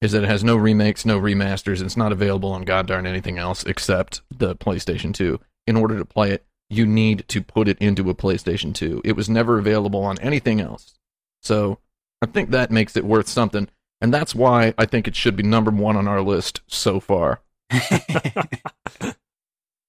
is 0.00 0.12
that 0.12 0.24
it 0.24 0.28
has 0.28 0.42
no 0.42 0.56
remakes, 0.56 1.06
no 1.06 1.18
remasters. 1.18 1.80
It's 1.82 1.96
not 1.96 2.12
available 2.12 2.52
on 2.52 2.62
god 2.62 2.86
darn 2.86 3.06
anything 3.06 3.38
else 3.38 3.64
except 3.64 4.20
the 4.36 4.56
PlayStation 4.56 5.14
2. 5.14 5.38
In 5.66 5.76
order 5.76 5.96
to 5.98 6.04
play 6.04 6.32
it, 6.32 6.44
you 6.68 6.86
need 6.86 7.24
to 7.28 7.42
put 7.42 7.68
it 7.68 7.78
into 7.78 8.10
a 8.10 8.14
PlayStation 8.14 8.74
2. 8.74 9.02
It 9.04 9.12
was 9.12 9.28
never 9.28 9.58
available 9.58 10.02
on 10.02 10.18
anything 10.18 10.60
else. 10.60 10.98
So 11.40 11.78
I 12.20 12.26
think 12.26 12.50
that 12.50 12.70
makes 12.70 12.96
it 12.96 13.04
worth 13.04 13.28
something. 13.28 13.68
And 14.00 14.12
that's 14.12 14.34
why 14.34 14.74
I 14.76 14.86
think 14.86 15.06
it 15.06 15.14
should 15.14 15.36
be 15.36 15.44
number 15.44 15.70
one 15.70 15.96
on 15.96 16.08
our 16.08 16.20
list 16.20 16.62
so 16.66 16.98
far. 16.98 17.40
Yeah, 17.70 19.12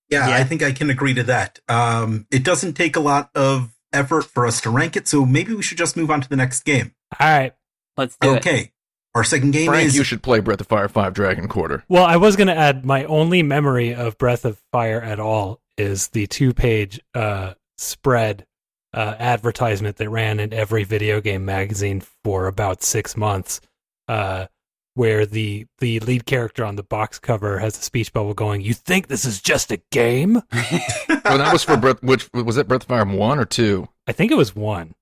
Yeah. 0.10 0.30
I 0.30 0.44
think 0.44 0.62
I 0.62 0.72
can 0.72 0.92
agree 0.92 1.16
to 1.16 1.24
that. 1.24 1.60
Um, 1.68 2.28
it 2.30 2.44
doesn't 2.44 2.74
take 2.74 2.96
a 2.96 3.00
lot 3.00 3.32
of 3.34 3.74
effort 3.94 4.26
for 4.26 4.46
us 4.46 4.60
to 4.62 4.70
rank 4.70 4.96
it, 4.96 5.08
so 5.08 5.26
maybe 5.26 5.54
we 5.54 5.64
should 5.64 5.78
just 5.78 5.96
move 5.96 6.12
on 6.12 6.22
to 6.22 6.30
the 6.30 6.36
next 6.36 6.64
game. 6.64 6.94
All 7.20 7.28
right. 7.28 7.54
Let's 7.98 8.18
do 8.20 8.34
it. 8.34 8.38
Okay. 8.38 8.72
Our 9.16 9.24
second 9.24 9.52
game 9.52 9.68
Frank, 9.68 9.88
is 9.88 9.96
you 9.96 10.04
should 10.04 10.24
play 10.24 10.40
Breath 10.40 10.62
of 10.62 10.68
Fire 10.68 10.88
5 10.88 11.14
Dragon 11.14 11.48
Quarter. 11.48 11.84
Well, 11.88 12.04
I 12.04 12.18
was 12.18 12.36
going 12.36 12.48
to 12.48 12.56
add 12.56 12.84
my 12.84 13.06
only 13.06 13.44
memory 13.44 13.94
of 13.94 14.18
Breath 14.18 14.44
of 14.44 14.60
Fire 14.72 15.02
at 15.02 15.20
all 15.20 15.60
is 15.78 16.08
the 16.10 16.26
two 16.26 16.54
page 16.54 17.00
uh, 17.14 17.54
spread 17.78 18.48
uh, 18.94 19.16
advertisement 19.20 19.98
that 19.98 20.10
ran 20.10 20.40
in 20.40 20.52
every 20.54 20.84
video 20.84 21.22
game 21.22 21.46
magazine 21.46 22.02
for 22.24 22.48
about 22.48 22.82
six 22.82 23.16
months. 23.16 23.62
Uh, 24.08 24.48
where 24.96 25.26
the 25.26 25.66
the 25.80 26.00
lead 26.02 26.26
character 26.26 26.64
on 26.64 26.76
the 26.76 26.84
box 26.84 27.20
cover 27.20 27.60
has 27.60 27.78
a 27.78 27.82
speech 27.82 28.14
bubble 28.14 28.34
going, 28.34 28.62
"You 28.62 28.74
think 28.74 29.08
this 29.08 29.26
is 29.26 29.42
just 29.42 29.72
a 29.72 29.78
game?" 29.92 30.34
well, 30.54 31.38
that 31.38 31.52
was 31.52 31.64
for 31.64 31.78
Breath. 31.78 32.02
Which 32.04 32.32
was 32.34 32.58
it? 32.58 32.68
Breath 32.68 32.84
of 32.84 32.88
Fire 32.88 33.06
one 33.06 33.40
or 33.40 33.46
two? 33.46 33.90
I 34.08 34.12
think 34.12 34.32
it 34.32 34.38
was 34.38 34.56
one. 34.56 34.96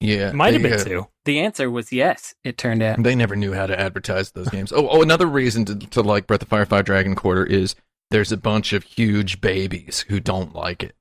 Yeah, 0.00 0.28
It 0.30 0.34
might 0.34 0.52
have 0.52 0.62
been 0.62 0.74
uh, 0.74 0.84
two. 0.84 1.06
The 1.24 1.40
answer 1.40 1.70
was 1.70 1.90
yes. 1.90 2.34
It 2.44 2.58
turned 2.58 2.82
out. 2.82 3.02
They 3.02 3.14
never 3.14 3.36
knew 3.36 3.54
how 3.54 3.66
to 3.66 3.78
advertise 3.78 4.32
those 4.32 4.48
games. 4.48 4.70
Oh, 4.70 4.86
oh, 4.88 5.00
another 5.02 5.26
reason 5.26 5.64
to, 5.64 5.74
to 5.76 6.02
like 6.02 6.26
Breath 6.26 6.42
of 6.42 6.48
Fire 6.48 6.66
5 6.66 6.84
Dragon 6.84 7.14
Quarter 7.14 7.46
is 7.46 7.74
there's 8.10 8.30
a 8.30 8.36
bunch 8.36 8.74
of 8.74 8.82
huge 8.82 9.40
babies 9.40 10.04
who 10.08 10.20
don't 10.20 10.54
like 10.54 10.82
it. 10.82 10.94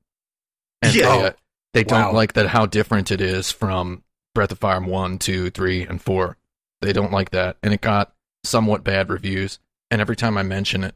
And 0.81 0.95
Yeah. 0.95 1.17
they, 1.17 1.23
uh, 1.25 1.31
they 1.73 1.83
don't 1.83 2.13
like 2.13 2.33
that 2.33 2.47
how 2.47 2.65
different 2.65 3.11
it 3.11 3.19
is 3.19 3.51
from 3.51 4.03
Breath 4.33 4.53
of 4.53 4.59
Fire 4.59 4.79
1, 4.79 5.17
2, 5.19 5.49
3, 5.49 5.83
and 5.83 6.01
4. 6.01 6.37
They 6.83 6.93
don't 6.93 7.11
like 7.11 7.31
that. 7.31 7.57
And 7.63 7.73
it 7.73 7.81
got 7.81 8.13
somewhat 8.43 8.83
bad 8.83 9.09
reviews. 9.09 9.59
And 9.91 10.01
every 10.01 10.15
time 10.15 10.37
I 10.37 10.43
mention 10.43 10.83
it 10.83 10.95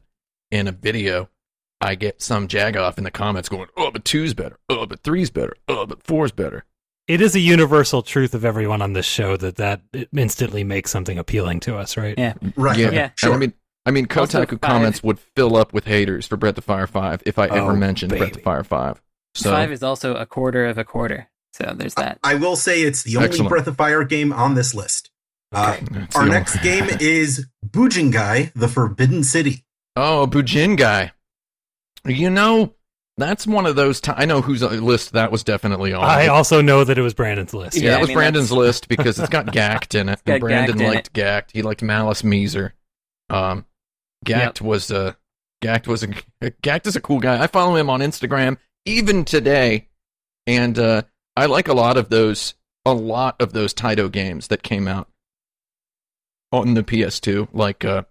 in 0.50 0.66
a 0.68 0.72
video, 0.72 1.28
I 1.80 1.94
get 1.94 2.20
some 2.22 2.48
jagoff 2.48 2.98
in 2.98 3.04
the 3.04 3.10
comments 3.10 3.48
going, 3.48 3.68
oh, 3.76 3.90
but 3.90 4.04
two's 4.04 4.34
better. 4.34 4.58
Oh, 4.68 4.86
but 4.86 5.00
three's 5.02 5.30
better. 5.30 5.54
Oh, 5.68 5.86
but 5.86 6.02
four's 6.02 6.32
better. 6.32 6.64
It 7.06 7.20
is 7.22 7.34
a 7.34 7.40
universal 7.40 8.02
truth 8.02 8.34
of 8.34 8.44
everyone 8.44 8.82
on 8.82 8.92
this 8.92 9.06
show 9.06 9.36
that 9.38 9.56
that 9.56 9.80
it 9.94 10.08
instantly 10.14 10.62
makes 10.64 10.90
something 10.90 11.16
appealing 11.18 11.60
to 11.60 11.76
us, 11.78 11.96
right? 11.96 12.14
Yeah. 12.18 12.34
Right. 12.56 12.76
Yeah, 12.76 12.90
Yeah. 12.90 13.10
Sure. 13.14 13.32
I 13.32 13.36
mean, 13.38 13.54
I 13.86 13.90
mean, 13.92 14.04
Kotaku 14.06 14.60
comments 14.60 15.02
would 15.02 15.18
fill 15.18 15.56
up 15.56 15.72
with 15.72 15.86
haters 15.86 16.26
for 16.26 16.36
Breath 16.36 16.58
of 16.58 16.64
Fire 16.64 16.86
Five 16.86 17.22
if 17.24 17.38
I 17.38 17.46
ever 17.46 17.72
Oh, 17.72 17.76
mentioned 17.76 18.10
Breath 18.14 18.36
of 18.36 18.42
Fire 18.42 18.64
Five. 18.64 19.00
So 19.34 19.50
Five 19.52 19.72
is 19.72 19.82
also 19.82 20.14
a 20.16 20.26
quarter 20.26 20.66
of 20.66 20.76
a 20.76 20.84
quarter. 20.84 21.28
So 21.54 21.72
there's 21.74 21.94
that. 21.94 22.18
I 22.22 22.34
will 22.34 22.56
say 22.56 22.82
it's 22.82 23.04
the 23.04 23.16
only 23.16 23.28
Excellent. 23.28 23.48
Breath 23.48 23.66
of 23.68 23.76
Fire 23.76 24.04
game 24.04 24.32
on 24.32 24.54
this 24.54 24.74
list. 24.74 25.10
Uh, 25.52 25.76
our 26.14 26.26
next 26.26 26.56
only- 26.58 26.68
game 26.68 26.88
is 27.00 27.46
Bujingai, 27.66 28.52
the 28.54 28.68
Forbidden 28.68 29.24
City. 29.24 29.64
oh, 29.96 30.26
Bujingai. 30.30 31.10
You 32.04 32.30
know, 32.30 32.74
that's 33.16 33.46
one 33.46 33.66
of 33.66 33.74
those. 33.76 34.00
Ti- 34.00 34.12
I 34.16 34.24
know 34.24 34.40
whose 34.40 34.62
uh, 34.62 34.68
list 34.68 35.12
that 35.12 35.32
was 35.32 35.42
definitely 35.42 35.92
on. 35.92 36.04
I 36.04 36.28
also 36.28 36.60
know 36.60 36.84
that 36.84 36.96
it 36.98 37.02
was 37.02 37.14
Brandon's 37.14 37.52
list. 37.54 37.76
yeah, 37.76 37.82
Yeah, 37.84 37.90
that 37.90 37.96
I 37.96 38.00
was 38.00 38.08
mean, 38.08 38.16
Brandon's 38.16 38.48
that's- 38.50 38.58
list 38.66 38.88
because 38.88 39.18
it's 39.18 39.28
got 39.28 39.46
Gackt 39.54 39.98
in 39.98 40.08
it. 40.08 40.20
and 40.26 40.40
Brandon 40.40 40.76
Gackt 40.76 40.80
in 40.80 40.86
liked 40.86 41.12
Gackt. 41.12 41.50
He 41.52 41.62
liked 41.62 41.82
Malice 41.82 42.22
Mizer. 42.22 42.72
Um, 43.30 43.64
Gackt 44.24 44.60
was 44.60 44.90
a 44.90 45.16
Gackt 45.62 45.86
was 45.86 46.02
a 46.02 46.08
Gackt 46.42 46.86
is 46.86 46.96
a 46.96 47.00
cool 47.00 47.20
guy. 47.20 47.42
I 47.42 47.46
follow 47.46 47.74
him 47.76 47.90
on 47.90 48.00
Instagram 48.00 48.58
even 48.84 49.24
today, 49.24 49.88
and 50.46 50.78
uh, 50.78 51.02
I 51.36 51.46
like 51.46 51.68
a 51.68 51.74
lot 51.74 51.96
of 51.96 52.08
those 52.10 52.54
a 52.84 52.92
lot 52.94 53.36
of 53.40 53.52
those 53.52 53.74
Taito 53.74 54.10
games 54.10 54.48
that 54.48 54.62
came 54.62 54.86
out 54.88 55.08
on 56.52 56.74
the 56.74 56.82
PS2. 56.82 57.48
Like 57.52 57.84
uh, 57.84 58.02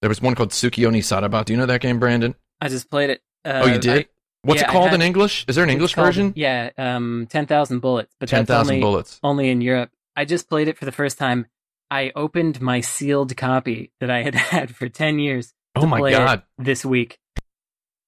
there 0.00 0.08
was 0.08 0.20
one 0.22 0.34
called 0.34 0.50
Tsukiyo 0.50 0.90
ni 0.92 1.00
Saraba. 1.00 1.44
Do 1.44 1.52
you 1.52 1.56
know 1.58 1.66
that 1.66 1.80
game, 1.80 1.98
Brandon? 1.98 2.34
I 2.60 2.68
just 2.68 2.90
played 2.90 3.10
it. 3.10 3.20
Uh, 3.44 3.62
oh, 3.64 3.66
you 3.66 3.78
did. 3.78 3.98
I- 4.04 4.08
What's 4.44 4.60
yeah, 4.60 4.68
it 4.68 4.72
called 4.72 4.86
had- 4.90 4.94
in 4.94 5.02
English? 5.02 5.44
Is 5.46 5.54
there 5.54 5.62
an 5.62 5.70
English 5.70 5.94
called- 5.94 6.06
version? 6.08 6.32
Yeah, 6.34 6.70
um, 6.76 7.28
ten 7.30 7.46
thousand 7.46 7.78
bullets, 7.78 8.12
but 8.18 8.28
Ten 8.28 8.44
thousand 8.44 8.72
only 8.74 8.80
bullets. 8.82 9.20
only 9.22 9.48
in 9.50 9.60
Europe. 9.60 9.90
I 10.16 10.24
just 10.24 10.48
played 10.48 10.66
it 10.66 10.76
for 10.76 10.84
the 10.84 10.90
first 10.90 11.16
time. 11.16 11.46
I 11.92 12.10
opened 12.16 12.60
my 12.60 12.80
sealed 12.80 13.36
copy 13.36 13.92
that 14.00 14.10
I 14.10 14.22
had 14.24 14.34
had 14.52 14.74
for 14.74 14.88
ten 14.88 15.20
years 15.20 15.54
Oh 15.76 15.86
my 15.86 16.10
god! 16.10 16.42
this 16.58 16.84
week. 16.84 17.18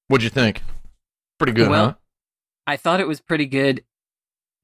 What'd 0.08 0.24
you 0.24 0.30
think? 0.30 0.60
Pretty 1.38 1.52
good, 1.52 1.68
Well, 1.68 1.84
huh? 1.86 1.94
I 2.66 2.76
thought 2.78 2.98
it 3.00 3.06
was 3.06 3.20
pretty 3.20 3.46
good, 3.46 3.84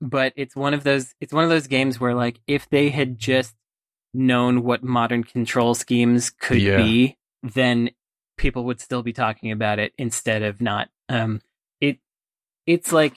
but 0.01 0.33
it's 0.35 0.57
one 0.57 0.75
of 0.75 0.83
those 0.83 1.15
it's 1.21 1.33
one 1.33 1.45
of 1.45 1.51
those 1.51 1.69
games 1.69 2.01
where 2.01 2.15
like 2.15 2.41
if 2.49 2.69
they 2.69 2.89
had 2.91 3.17
just 3.17 3.55
known 4.15 4.63
what 4.63 4.83
modern 4.83 5.25
control 5.25 5.75
schemes 5.75 6.31
could 6.31 6.61
Yeah. 6.61 6.79
be, 6.79 7.17
then 7.43 7.91
people 8.37 8.65
would 8.65 8.81
still 8.81 9.03
be 9.03 9.13
talking 9.13 9.53
about 9.53 9.79
it 9.79 9.93
instead 9.99 10.43
of 10.43 10.61
not. 10.61 10.89
Um 11.09 11.41
it 11.81 11.99
it's 12.67 12.93
like 12.93 13.15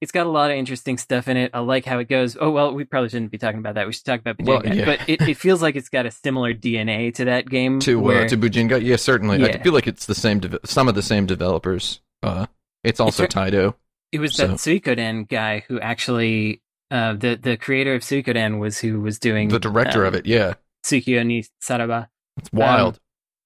it's 0.00 0.12
got 0.12 0.24
a 0.26 0.30
lot 0.30 0.50
of 0.50 0.56
interesting 0.56 0.96
stuff 0.96 1.28
in 1.28 1.36
it. 1.36 1.50
I 1.52 1.58
like 1.60 1.84
how 1.84 1.98
it 1.98 2.08
goes. 2.08 2.34
Oh 2.40 2.50
well, 2.50 2.72
we 2.72 2.84
probably 2.84 3.10
shouldn't 3.10 3.30
be 3.30 3.36
talking 3.38 3.58
about 3.60 3.74
that. 3.74 3.86
We 3.86 3.92
should 3.92 4.04
talk 4.06 4.20
about 4.20 4.38
Bujingai. 4.38 4.46
Well, 4.64 4.74
yeah. 4.76 4.84
But 4.86 5.00
it, 5.08 5.20
it 5.28 5.36
feels 5.36 5.60
like 5.60 5.76
it's 5.76 5.90
got 5.90 6.06
a 6.06 6.10
similar 6.10 6.54
DNA 6.54 7.12
to 7.16 7.26
that 7.26 7.48
game. 7.50 7.80
to 7.80 8.00
where 8.00 8.24
uh, 8.24 8.28
to 8.28 8.36
Bujingai. 8.38 8.82
Yeah, 8.82 8.96
certainly. 8.96 9.44
I 9.44 9.62
feel 9.62 9.74
like 9.74 9.86
it's 9.86 10.06
the 10.06 10.14
same. 10.14 10.40
De- 10.40 10.58
some 10.64 10.88
of 10.88 10.94
the 10.94 11.02
same 11.02 11.26
developers. 11.26 12.00
Uh, 12.22 12.46
it's 12.82 12.98
also 12.98 13.24
It's 13.24 13.34
Taito. 13.34 13.74
It 14.10 14.20
was 14.20 14.34
So- 14.34 14.46
that 14.46 14.56
Suikoden 14.56 15.28
guy 15.28 15.64
who 15.68 15.78
actually, 15.80 16.62
uh, 16.90 17.14
the 17.14 17.36
the 17.36 17.56
creator 17.56 17.94
of 17.94 18.02
Suikoden 18.02 18.58
was 18.58 18.78
who 18.78 19.00
was 19.00 19.18
doing 19.18 19.48
The 19.48 19.58
director 19.58 20.02
um, 20.02 20.08
of 20.08 20.14
it. 20.14 20.26
Yeah, 20.26 20.54
Tsukiyo 20.84 21.24
ni 21.24 21.44
Saraba. 21.62 22.08
it's 22.36 22.52
wild. 22.52 22.94
Um, 22.94 23.00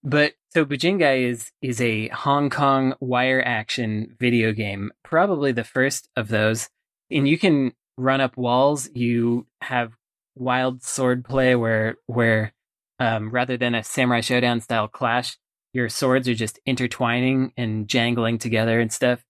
But 0.07 0.35
so 0.53 0.65
Bujingai 0.65 1.29
is 1.29 1.51
is 1.63 1.81
a 1.81 2.09
Hong 2.09 2.51
Kong 2.51 2.95
wire 3.01 3.43
action 3.45 4.17
video 4.19 4.53
game, 4.53 4.93
probably 5.03 5.53
the 5.53 5.65
first 5.65 6.09
of 6.17 6.29
those. 6.29 6.69
And 7.11 7.29
you 7.29 7.39
can 7.39 7.73
run 7.97 8.21
up 8.21 8.37
walls. 8.37 8.89
You 8.95 9.47
have 9.61 9.93
wild 10.35 10.83
sword 10.83 11.25
play 11.25 11.55
where 11.55 11.97
where 12.07 12.53
um, 12.99 13.31
rather 13.31 13.57
than 13.57 13.75
a 13.75 13.83
samurai 13.83 14.21
showdown 14.21 14.61
style 14.61 14.89
clash, 14.89 15.37
your 15.73 15.89
swords 15.89 16.29
are 16.29 16.35
just 16.35 16.61
intertwining 16.65 17.53
and 17.57 17.89
jangling 17.89 18.39
together 18.39 18.81
and 18.81 18.93
stuff. 18.93 19.25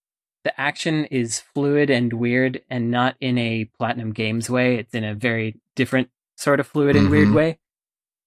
The 0.44 0.58
action 0.60 1.06
is 1.06 1.40
fluid 1.40 1.88
and 1.90 2.12
weird, 2.12 2.62
and 2.68 2.90
not 2.90 3.16
in 3.20 3.38
a 3.38 3.64
Platinum 3.78 4.12
Games 4.12 4.50
way. 4.50 4.76
It's 4.76 4.94
in 4.94 5.02
a 5.04 5.14
very 5.14 5.56
different 5.74 6.10
sort 6.36 6.60
of 6.60 6.66
fluid 6.66 6.96
and 6.96 7.10
weird 7.10 7.28
Mhm. 7.28 7.34
way. 7.34 7.58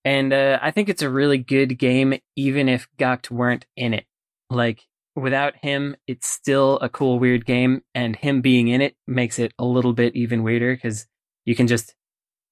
And 0.03 0.33
uh, 0.33 0.57
I 0.61 0.71
think 0.71 0.89
it's 0.89 1.01
a 1.01 1.09
really 1.09 1.37
good 1.37 1.77
game, 1.77 2.15
even 2.35 2.69
if 2.69 2.87
Gackt 2.97 3.29
weren't 3.29 3.65
in 3.75 3.93
it. 3.93 4.05
Like, 4.49 4.87
without 5.15 5.57
him, 5.57 5.95
it's 6.07 6.27
still 6.27 6.79
a 6.79 6.89
cool, 6.89 7.19
weird 7.19 7.45
game, 7.45 7.83
and 7.93 8.15
him 8.15 8.41
being 8.41 8.67
in 8.69 8.81
it 8.81 8.95
makes 9.05 9.37
it 9.37 9.53
a 9.59 9.65
little 9.65 9.93
bit 9.93 10.15
even 10.15 10.43
weirder 10.43 10.75
because 10.75 11.07
you 11.45 11.55
can 11.55 11.67
just 11.67 11.93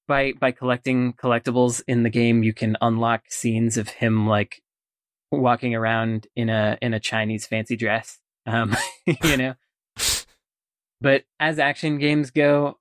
by 0.06 0.32
by 0.38 0.52
collecting 0.52 1.12
collectibles 1.14 1.82
in 1.88 2.02
the 2.04 2.10
game, 2.10 2.42
you 2.44 2.52
can 2.52 2.76
unlock 2.80 3.24
scenes 3.30 3.76
of 3.76 3.88
him 3.88 4.26
like 4.28 4.62
walking 5.32 5.74
around 5.74 6.28
in 6.36 6.48
a 6.50 6.78
in 6.80 6.94
a 6.94 7.00
Chinese 7.00 7.46
fancy 7.46 7.74
dress. 7.76 8.20
Um, 8.46 8.76
you 9.24 9.36
know. 9.36 9.54
But 11.00 11.24
as 11.38 11.58
action 11.58 11.98
games 11.98 12.30
go, 12.30 12.78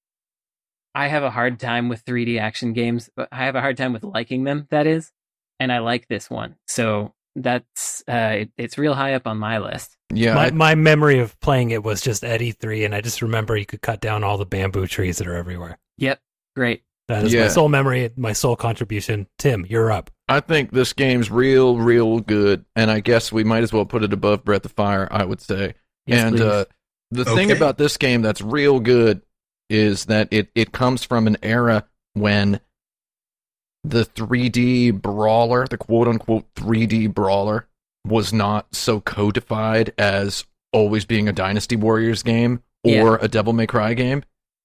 I 0.94 1.08
have 1.08 1.24
a 1.24 1.30
hard 1.32 1.60
time 1.60 1.90
with 1.90 2.06
3D 2.06 2.40
action 2.40 2.72
games, 2.74 3.10
but 3.16 3.28
I 3.32 3.44
have 3.46 3.56
a 3.56 3.62
hard 3.62 3.76
time 3.78 3.92
with 3.94 4.04
liking 4.04 4.46
them, 4.46 4.68
that 4.72 4.88
is. 4.88 5.12
And 5.60 5.72
I 5.72 5.80
like 5.80 6.08
this 6.08 6.30
one. 6.30 6.56
So 6.68 7.14
that's 7.38 8.02
uh 8.08 8.32
it, 8.40 8.50
it's 8.58 8.78
real 8.78 8.94
high 8.94 9.14
up 9.14 9.28
on 9.28 9.38
my 9.38 9.58
list. 9.58 9.98
yeah, 10.14 10.34
my, 10.36 10.46
I- 10.46 10.52
my 10.52 10.76
memory 10.76 11.20
of 11.20 11.38
playing 11.42 11.72
it 11.72 11.84
was 11.84 12.00
just 12.02 12.24
at 12.24 12.40
E3, 12.40 12.86
and 12.86 12.96
I 12.96 13.02
just 13.02 13.22
remember 13.22 13.58
you 13.58 13.66
could 13.66 13.82
cut 13.82 14.00
down 14.00 14.24
all 14.24 14.38
the 14.38 14.46
bamboo 14.46 14.88
trees 14.88 15.18
that 15.18 15.28
are 15.28 15.36
everywhere. 15.36 15.78
Yep. 15.98 16.20
Great. 16.56 16.84
That 17.10 17.26
is 17.26 17.34
Yeah. 17.34 17.42
my 17.44 17.48
sole 17.50 17.68
memory, 17.70 18.10
my 18.16 18.32
sole 18.32 18.56
contribution. 18.56 19.28
Tim, 19.38 19.66
you're 19.68 19.92
up. 19.92 20.10
I 20.28 20.40
think 20.40 20.72
this 20.72 20.94
game's 20.94 21.30
real, 21.30 21.78
real 21.78 22.20
good, 22.20 22.66
and 22.76 22.90
I 22.90 23.00
guess 23.00 23.32
we 23.32 23.44
might 23.44 23.64
as 23.64 23.72
well 23.72 23.86
put 23.86 24.04
it 24.04 24.14
above 24.14 24.44
Breath 24.44 24.66
of 24.66 24.72
Fire. 24.72 25.08
I 25.12 25.24
would 25.24 25.42
say. 25.42 25.76
Yes, 26.08 26.24
and 26.24 26.42
uh, 26.42 26.66
the 27.12 27.26
thing 27.26 27.52
about 27.52 27.78
this 27.78 27.98
game 27.98 28.22
that's 28.22 28.42
real 28.42 28.80
good 28.80 29.22
is 29.70 30.06
that 30.06 30.28
it 30.32 30.50
it 30.56 30.72
comes 30.72 31.04
from 31.04 31.28
an 31.28 31.38
era 31.44 31.86
when 32.14 32.60
the 33.84 34.04
3D 34.04 35.00
brawler, 35.02 35.68
the 35.68 35.78
quote 35.78 36.08
unquote 36.08 36.46
3D 36.56 37.14
brawler, 37.14 37.68
was 38.06 38.34
not 38.34 38.74
so 38.74 39.00
codified 39.00 39.94
as 39.98 40.46
always 40.74 41.06
being 41.06 41.30
a 41.30 41.34
Dynasty 41.34 41.76
Warriors 41.76 42.24
game 42.24 42.62
or 42.84 43.18
a 43.18 43.28
Devil 43.28 43.54
May 43.54 43.68
Cry 43.68 43.94
game. 43.94 44.24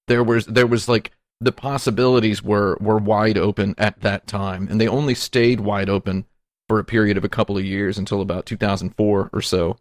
There 0.09 0.25
was 0.25 0.47
there 0.47 0.67
was 0.67 0.89
like 0.89 1.13
the 1.41 1.53
possibilities 1.53 2.43
were 2.43 2.77
were 2.81 2.99
wide 2.99 3.39
open 3.39 3.75
at 3.79 4.01
that 4.01 4.27
time, 4.27 4.69
and 4.71 4.81
they 4.81 4.89
only 4.89 5.15
stayed 5.15 5.61
wide 5.61 5.89
open 5.89 6.27
for 6.69 6.79
a 6.79 6.85
period 6.85 7.17
of 7.17 7.25
a 7.25 7.29
couple 7.29 7.57
of 7.59 7.65
years 7.65 7.99
until 7.99 8.21
about 8.21 8.47
2004 8.47 9.31
or 9.33 9.43
so. 9.43 9.77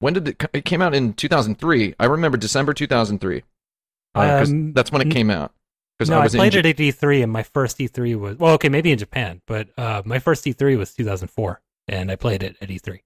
When 0.00 0.14
did 0.14 0.28
it? 0.28 0.42
It 0.52 0.64
came 0.64 0.82
out 0.82 0.94
in 0.94 1.12
2003. 1.14 1.94
I 2.00 2.06
remember 2.06 2.36
December 2.36 2.74
2003. 2.74 3.42
Uh, 4.14 4.38
'cause 4.38 4.50
Um, 4.50 4.72
that's 4.72 4.90
when 4.92 5.02
it 5.02 5.10
came 5.12 5.30
out. 5.30 5.52
Because 5.98 6.10
No, 6.10 6.16
I 6.16 6.20
I, 6.20 6.24
was 6.24 6.34
in 6.34 6.38
played 6.38 6.54
Ja- 6.54 6.60
it 6.60 6.66
at 6.66 6.76
E3, 6.80 7.22
and 7.22 7.32
my 7.32 7.42
first 7.44 7.78
E3 7.78 8.14
was 8.16 8.36
well, 8.38 8.54
okay, 8.54 8.68
maybe 8.68 8.90
in 8.90 8.98
Japan, 8.98 9.42
but 9.46 9.68
uh, 9.78 10.02
my 10.04 10.18
first 10.18 10.44
E3 10.44 10.76
was 10.76 10.92
2004, 10.94 11.60
and 11.88 12.10
I 12.10 12.16
played 12.16 12.42
it 12.42 12.56
at 12.60 12.70
E 12.70 12.78
E3. 12.78 13.00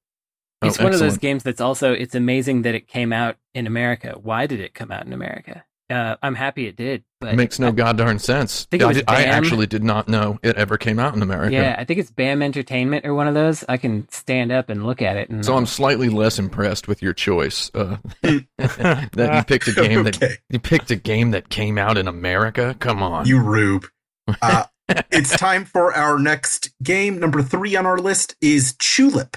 Oh, 0.63 0.67
it's 0.69 0.79
one 0.79 0.93
of 0.93 0.99
those 0.99 1.19
games 1.19 1.43
that's 1.45 1.61
also 1.61 1.93
it's 1.93 2.15
amazing 2.15 2.63
that 2.63 2.75
it 2.75 2.89
came 2.89 3.13
out 3.13 3.37
in 3.55 3.67
America. 3.67 4.19
Why 4.21 4.47
did 4.47 4.61
it 4.61 4.75
come 4.75 4.91
out 4.91 5.07
in 5.07 5.13
America? 5.13 5.65
Uh, 5.91 6.17
I'm 6.23 6.35
happy 6.35 6.67
it 6.67 6.77
did, 6.77 7.03
but 7.21 7.33
it 7.33 7.37
makes 7.37 7.59
no 7.59 7.73
goddamn 7.73 8.19
sense. 8.19 8.67
think 8.67 8.83
it 8.83 8.87
I, 8.87 8.93
did- 8.93 9.05
I 9.09 9.23
actually 9.25 9.67
did 9.67 9.83
not 9.83 10.07
know 10.09 10.39
it 10.43 10.57
ever 10.57 10.77
came 10.77 10.99
out 10.99 11.15
in 11.15 11.23
America. 11.23 11.55
Yeah, 11.55 11.77
I 11.79 11.85
think 11.85 11.99
it's 12.01 12.11
BAM 12.11 12.43
Entertainment 12.43 13.07
or 13.07 13.15
one 13.15 13.27
of 13.27 13.35
those. 13.35 13.65
I 13.69 13.77
can 13.79 14.09
stand 14.11 14.53
up 14.53 14.69
and 14.69 14.85
look 14.87 15.01
at 15.03 15.17
it. 15.17 15.31
And 15.31 15.45
So 15.45 15.57
I'm 15.57 15.67
slightly 15.67 16.09
less 16.09 16.39
impressed 16.39 16.89
with 16.89 17.01
your 17.03 17.13
choice. 17.15 17.71
Uh, 17.75 17.97
that 18.23 19.31
you 19.35 19.45
picked 19.45 19.69
a 19.69 19.73
game 19.89 20.05
that 20.05 20.39
you 20.51 20.59
picked 20.59 20.91
a 20.91 20.97
game 20.97 21.31
that 21.33 21.49
came 21.49 21.79
out 21.79 21.97
in 21.99 22.09
America. 22.09 22.77
Come 22.79 23.03
on. 23.03 23.27
you 23.27 23.41
rube. 23.41 23.87
Uh, 24.43 24.65
it's 25.11 25.37
time 25.37 25.65
for 25.67 25.93
our 25.95 26.19
next 26.19 26.71
game. 26.83 27.19
Number 27.19 27.43
three 27.43 27.77
on 27.77 27.85
our 27.87 27.99
list 27.99 28.37
is 28.41 28.73
Chulip. 28.75 29.37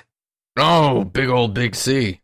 Oh, 0.57 1.03
big 1.05 1.29
old 1.29 1.53
big 1.53 1.75
C. 1.75 2.20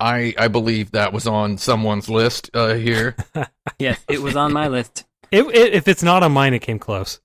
I 0.00 0.34
I 0.38 0.48
believe 0.48 0.90
that 0.92 1.12
was 1.12 1.26
on 1.26 1.58
someone's 1.58 2.08
list 2.08 2.50
uh, 2.54 2.74
here. 2.74 3.16
Yes, 3.78 4.02
it 4.08 4.22
was 4.22 4.36
on 4.36 4.52
my 4.54 4.68
list. 4.68 5.04
It, 5.30 5.42
it, 5.54 5.74
if 5.74 5.86
it's 5.88 6.02
not 6.02 6.22
on 6.22 6.32
mine, 6.32 6.54
it 6.54 6.60
came 6.60 6.78
close. 6.78 7.20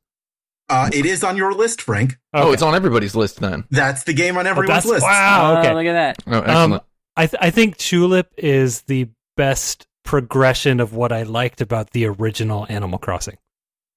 Uh, 0.67 0.89
it 0.91 1.05
is 1.05 1.23
on 1.23 1.37
your 1.37 1.53
list, 1.53 1.81
Frank. 1.81 2.17
Oh, 2.33 2.51
it's 2.51 2.61
on 2.63 2.75
everybody's 2.75 3.15
list 3.15 3.39
then. 3.39 3.63
That's 3.71 4.03
the 4.03 4.13
game 4.13 4.37
on 4.37 4.47
Oh, 4.47 4.49
everyone's 4.49 4.83
that's- 4.83 4.85
list. 4.85 5.03
Wow. 5.03 5.55
Oh, 5.55 5.59
Okay. 5.59 5.73
look 5.73 5.85
at 5.85 5.93
that. 5.93 6.17
Oh, 6.27 6.39
excellent. 6.39 6.73
Um, 6.73 6.81
I 7.15 7.27
th- 7.27 7.39
I 7.41 7.49
think 7.51 7.77
Chulip 7.77 8.25
is 8.37 8.81
the 8.81 9.07
best 9.37 9.85
progression 10.03 10.79
of 10.81 10.93
what 10.93 11.11
I 11.13 11.23
liked 11.23 11.61
about 11.61 11.91
the 11.91 12.05
original 12.07 12.65
Animal 12.67 12.99
Crossing. 12.99 13.37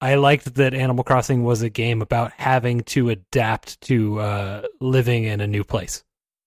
I 0.01 0.15
liked 0.17 0.55
that 0.57 0.75
Animal 0.75 1.03
Crossing 1.03 1.43
was 1.45 1.63
a 1.63 1.71
game 1.71 2.03
about 2.03 2.33
having 2.37 2.83
to 2.83 3.09
adapt 3.11 3.81
to 3.83 4.21
uh, 4.21 4.63
living 4.81 5.25
in 5.25 5.41
a 5.41 5.47
new 5.47 5.65
place, 5.65 6.05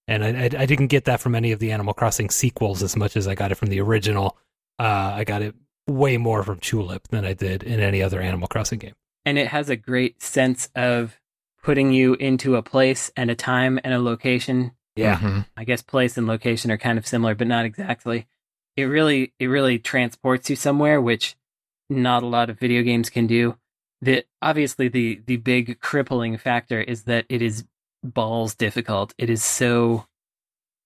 and 0.07 0.23
I, 0.23 0.43
I, 0.43 0.49
I 0.61 0.65
didn't 0.65 0.87
get 0.87 1.05
that 1.05 1.19
from 1.19 1.35
any 1.35 1.51
of 1.51 1.59
the 1.59 1.71
Animal 1.71 1.93
Crossing 1.93 2.29
sequels 2.29 2.81
as 2.83 2.95
much 2.95 3.17
as 3.17 3.27
I 3.27 3.35
got 3.35 3.51
it 3.51 3.55
from 3.55 3.69
the 3.69 3.81
original. 3.81 4.37
Uh, 4.79 5.13
I 5.15 5.23
got 5.23 5.41
it 5.41 5.55
way 5.87 6.17
more 6.17 6.43
from 6.43 6.59
Chulip 6.59 7.07
than 7.09 7.25
I 7.25 7.33
did 7.33 7.63
in 7.63 7.79
any 7.79 8.01
other 8.01 8.21
Animal 8.21 8.47
Crossing 8.47 8.79
game. 8.79 8.93
And 9.25 9.37
it 9.37 9.47
has 9.47 9.69
a 9.69 9.75
great 9.75 10.21
sense 10.21 10.69
of 10.75 11.19
putting 11.63 11.91
you 11.91 12.13
into 12.15 12.55
a 12.55 12.63
place 12.63 13.11
and 13.17 13.29
a 13.29 13.35
time 13.35 13.79
and 13.83 13.93
a 13.93 13.99
location. 13.99 14.71
Mhm. 15.17 15.45
I 15.55 15.63
guess 15.63 15.81
place 15.81 16.17
and 16.17 16.27
location 16.27 16.71
are 16.71 16.77
kind 16.77 16.97
of 16.97 17.05
similar, 17.05 17.35
but 17.35 17.47
not 17.47 17.65
exactly. 17.65 18.27
It 18.75 18.85
really, 18.85 19.33
it 19.39 19.47
really 19.47 19.79
transports 19.79 20.49
you 20.49 20.55
somewhere, 20.55 21.01
which 21.01 21.35
not 21.89 22.23
a 22.23 22.27
lot 22.27 22.49
of 22.49 22.59
video 22.59 22.83
games 22.83 23.09
can 23.09 23.27
do. 23.27 23.57
The 24.01 24.25
obviously 24.41 24.87
the 24.89 25.21
the 25.25 25.37
big 25.37 25.79
crippling 25.79 26.37
factor 26.37 26.79
is 26.79 27.03
that 27.03 27.25
it 27.29 27.41
is 27.41 27.65
balls 28.03 28.55
difficult. 28.55 29.13
It 29.17 29.29
is 29.29 29.43
so 29.43 30.05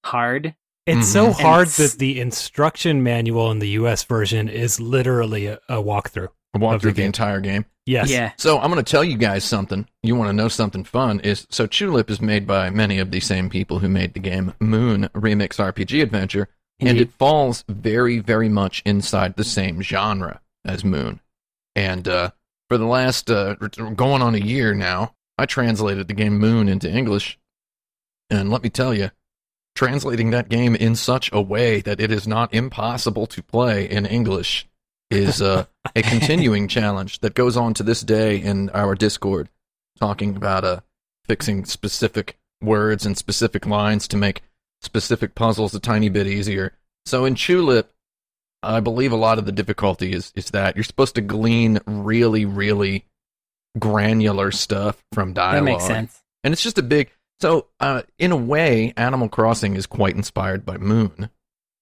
hard. 0.06 0.56
It's 0.86 1.08
Mhm. 1.10 1.14
so 1.14 1.32
hard 1.32 1.68
it's- 1.68 1.92
that 1.94 2.00
the 2.00 2.20
instruction 2.20 3.04
manual 3.04 3.52
in 3.52 3.60
the 3.60 3.70
U.S. 3.70 4.04
version 4.04 4.50
is 4.50 4.80
literally 4.80 5.46
a, 5.48 5.60
a 5.70 5.76
walkthrough. 5.76 6.30
I 6.54 6.58
walked 6.58 6.78
Of 6.78 6.82
the 6.82 6.92
the 6.92 7.04
entire 7.04 7.40
game. 7.40 7.66
Yes. 7.86 8.10
Yeah, 8.12 8.32
So 8.38 8.60
I'm 8.60 8.72
going 8.72 8.84
to 8.84 8.90
tell 8.90 9.04
you 9.04 9.18
guys 9.18 9.44
something. 9.44 9.88
You 10.04 10.16
want 10.16 10.30
to 10.30 10.34
know 10.34 10.48
something 10.50 10.84
fun? 10.84 11.20
Is 11.22 11.48
so 11.50 11.66
Chulip 11.66 12.10
is 12.10 12.22
made 12.22 12.46
by 12.46 12.70
many 12.70 13.00
of 13.00 13.10
the 13.12 13.20
same 13.20 13.50
people 13.50 13.80
who 13.80 13.88
made 13.90 14.14
the 14.14 14.20
game 14.20 14.54
Moon 14.60 15.10
Remix 15.16 15.60
RPG 15.60 16.02
Adventure, 16.02 16.48
and 16.80 16.98
it 16.98 17.12
falls 17.14 17.64
very, 17.70 18.20
very 18.20 18.50
much 18.50 18.82
inside 18.86 19.36
the 19.36 19.44
same 19.44 19.82
genre 19.82 20.42
as 20.66 20.84
Moon. 20.84 21.22
And 21.76 22.08
uh, 22.08 22.32
for 22.70 22.78
the 22.78 22.86
last 22.86 23.32
uh, 23.32 23.56
going 23.56 24.22
on 24.22 24.36
a 24.36 24.40
year 24.40 24.74
now, 24.76 25.16
I 25.42 25.48
translated 25.48 26.08
the 26.08 26.14
game 26.14 26.38
Moon 26.38 26.70
into 26.70 26.88
English, 26.88 27.40
and 28.30 28.52
let 28.52 28.62
me 28.62 28.70
tell 28.70 28.94
you, 28.94 29.10
translating 29.74 30.30
that 30.30 30.50
game 30.50 30.76
in 30.76 30.96
such 30.96 31.32
a 31.34 31.42
way 31.42 31.82
that 31.82 32.00
it 32.00 32.12
is 32.12 32.28
not 32.28 32.54
impossible 32.54 33.26
to 33.26 33.42
play 33.42 33.90
in 33.90 34.06
English 34.06 34.68
is 35.10 35.42
uh, 35.42 35.66
a 35.96 36.04
continuing 36.04 36.68
challenge 36.68 37.22
that 37.22 37.34
goes 37.34 37.58
on 37.58 37.74
to 37.74 37.82
this 37.82 38.02
day 38.02 38.38
in 38.38 38.70
our 38.70 38.94
Discord, 38.94 39.50
talking 40.00 40.36
about 40.36 40.64
uh, 40.64 40.82
fixing 41.26 41.66
specific 41.66 42.38
words 42.62 43.04
and 43.04 43.18
specific 43.18 43.66
lines 43.66 44.08
to 44.10 44.18
make 44.18 44.44
specific 44.84 45.34
puzzles 45.34 45.74
a 45.74 45.80
tiny 45.80 46.10
bit 46.10 46.28
easier. 46.28 46.74
So 47.08 47.26
in 47.26 47.34
Chulip, 47.34 47.86
I 48.62 48.80
believe 48.80 49.12
a 49.12 49.16
lot 49.16 49.40
of 49.40 49.48
the 49.48 49.52
difficulty 49.52 50.14
is 50.14 50.32
is 50.36 50.52
that 50.52 50.76
you're 50.76 50.84
supposed 50.84 51.16
to 51.16 51.22
glean 51.22 51.80
really, 51.88 52.46
really 52.46 53.06
granular 53.80 54.52
stuff 54.52 55.02
from 55.14 55.34
dialogue. 55.34 55.56
that 55.66 55.72
makes 55.72 55.86
sense. 55.86 56.22
And 56.44 56.52
it's 56.54 56.64
just 56.64 56.78
a 56.78 56.84
big. 56.84 57.12
So, 57.40 57.68
uh, 57.80 58.04
in 58.20 58.32
a 58.32 58.36
way, 58.38 58.94
Animal 58.98 59.30
Crossing 59.30 59.76
is 59.76 59.86
quite 59.86 60.16
inspired 60.16 60.66
by 60.66 60.78
Moon. 60.78 61.30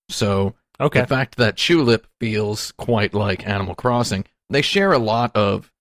So, 0.09 0.55
Okay. 0.81 1.01
the 1.01 1.07
fact 1.07 1.35
that 1.37 1.57
Chulip 1.57 2.03
feels 2.21 2.71
quite 2.77 3.13
like 3.13 3.45
Animal 3.45 3.75
Crossing, 3.75 4.23
they 4.49 4.61
share 4.61 4.93
a 4.93 4.97
lot 4.97 5.35
of, 5.35 5.71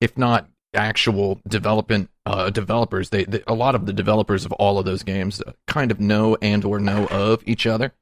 if 0.00 0.18
not 0.18 0.48
actual 0.74 1.40
development 1.46 2.10
uh, 2.26 2.50
developers, 2.50 3.10
they, 3.10 3.24
they 3.24 3.42
a 3.46 3.54
lot 3.54 3.76
of 3.76 3.86
the 3.86 3.92
developers 3.92 4.44
of 4.44 4.50
all 4.52 4.78
of 4.78 4.84
those 4.84 5.04
games 5.04 5.40
uh, 5.46 5.52
kind 5.68 5.92
of 5.92 6.00
know 6.00 6.36
and 6.42 6.64
or 6.64 6.80
know 6.80 7.06
of 7.08 7.42
each 7.46 7.66
other. 7.66 7.92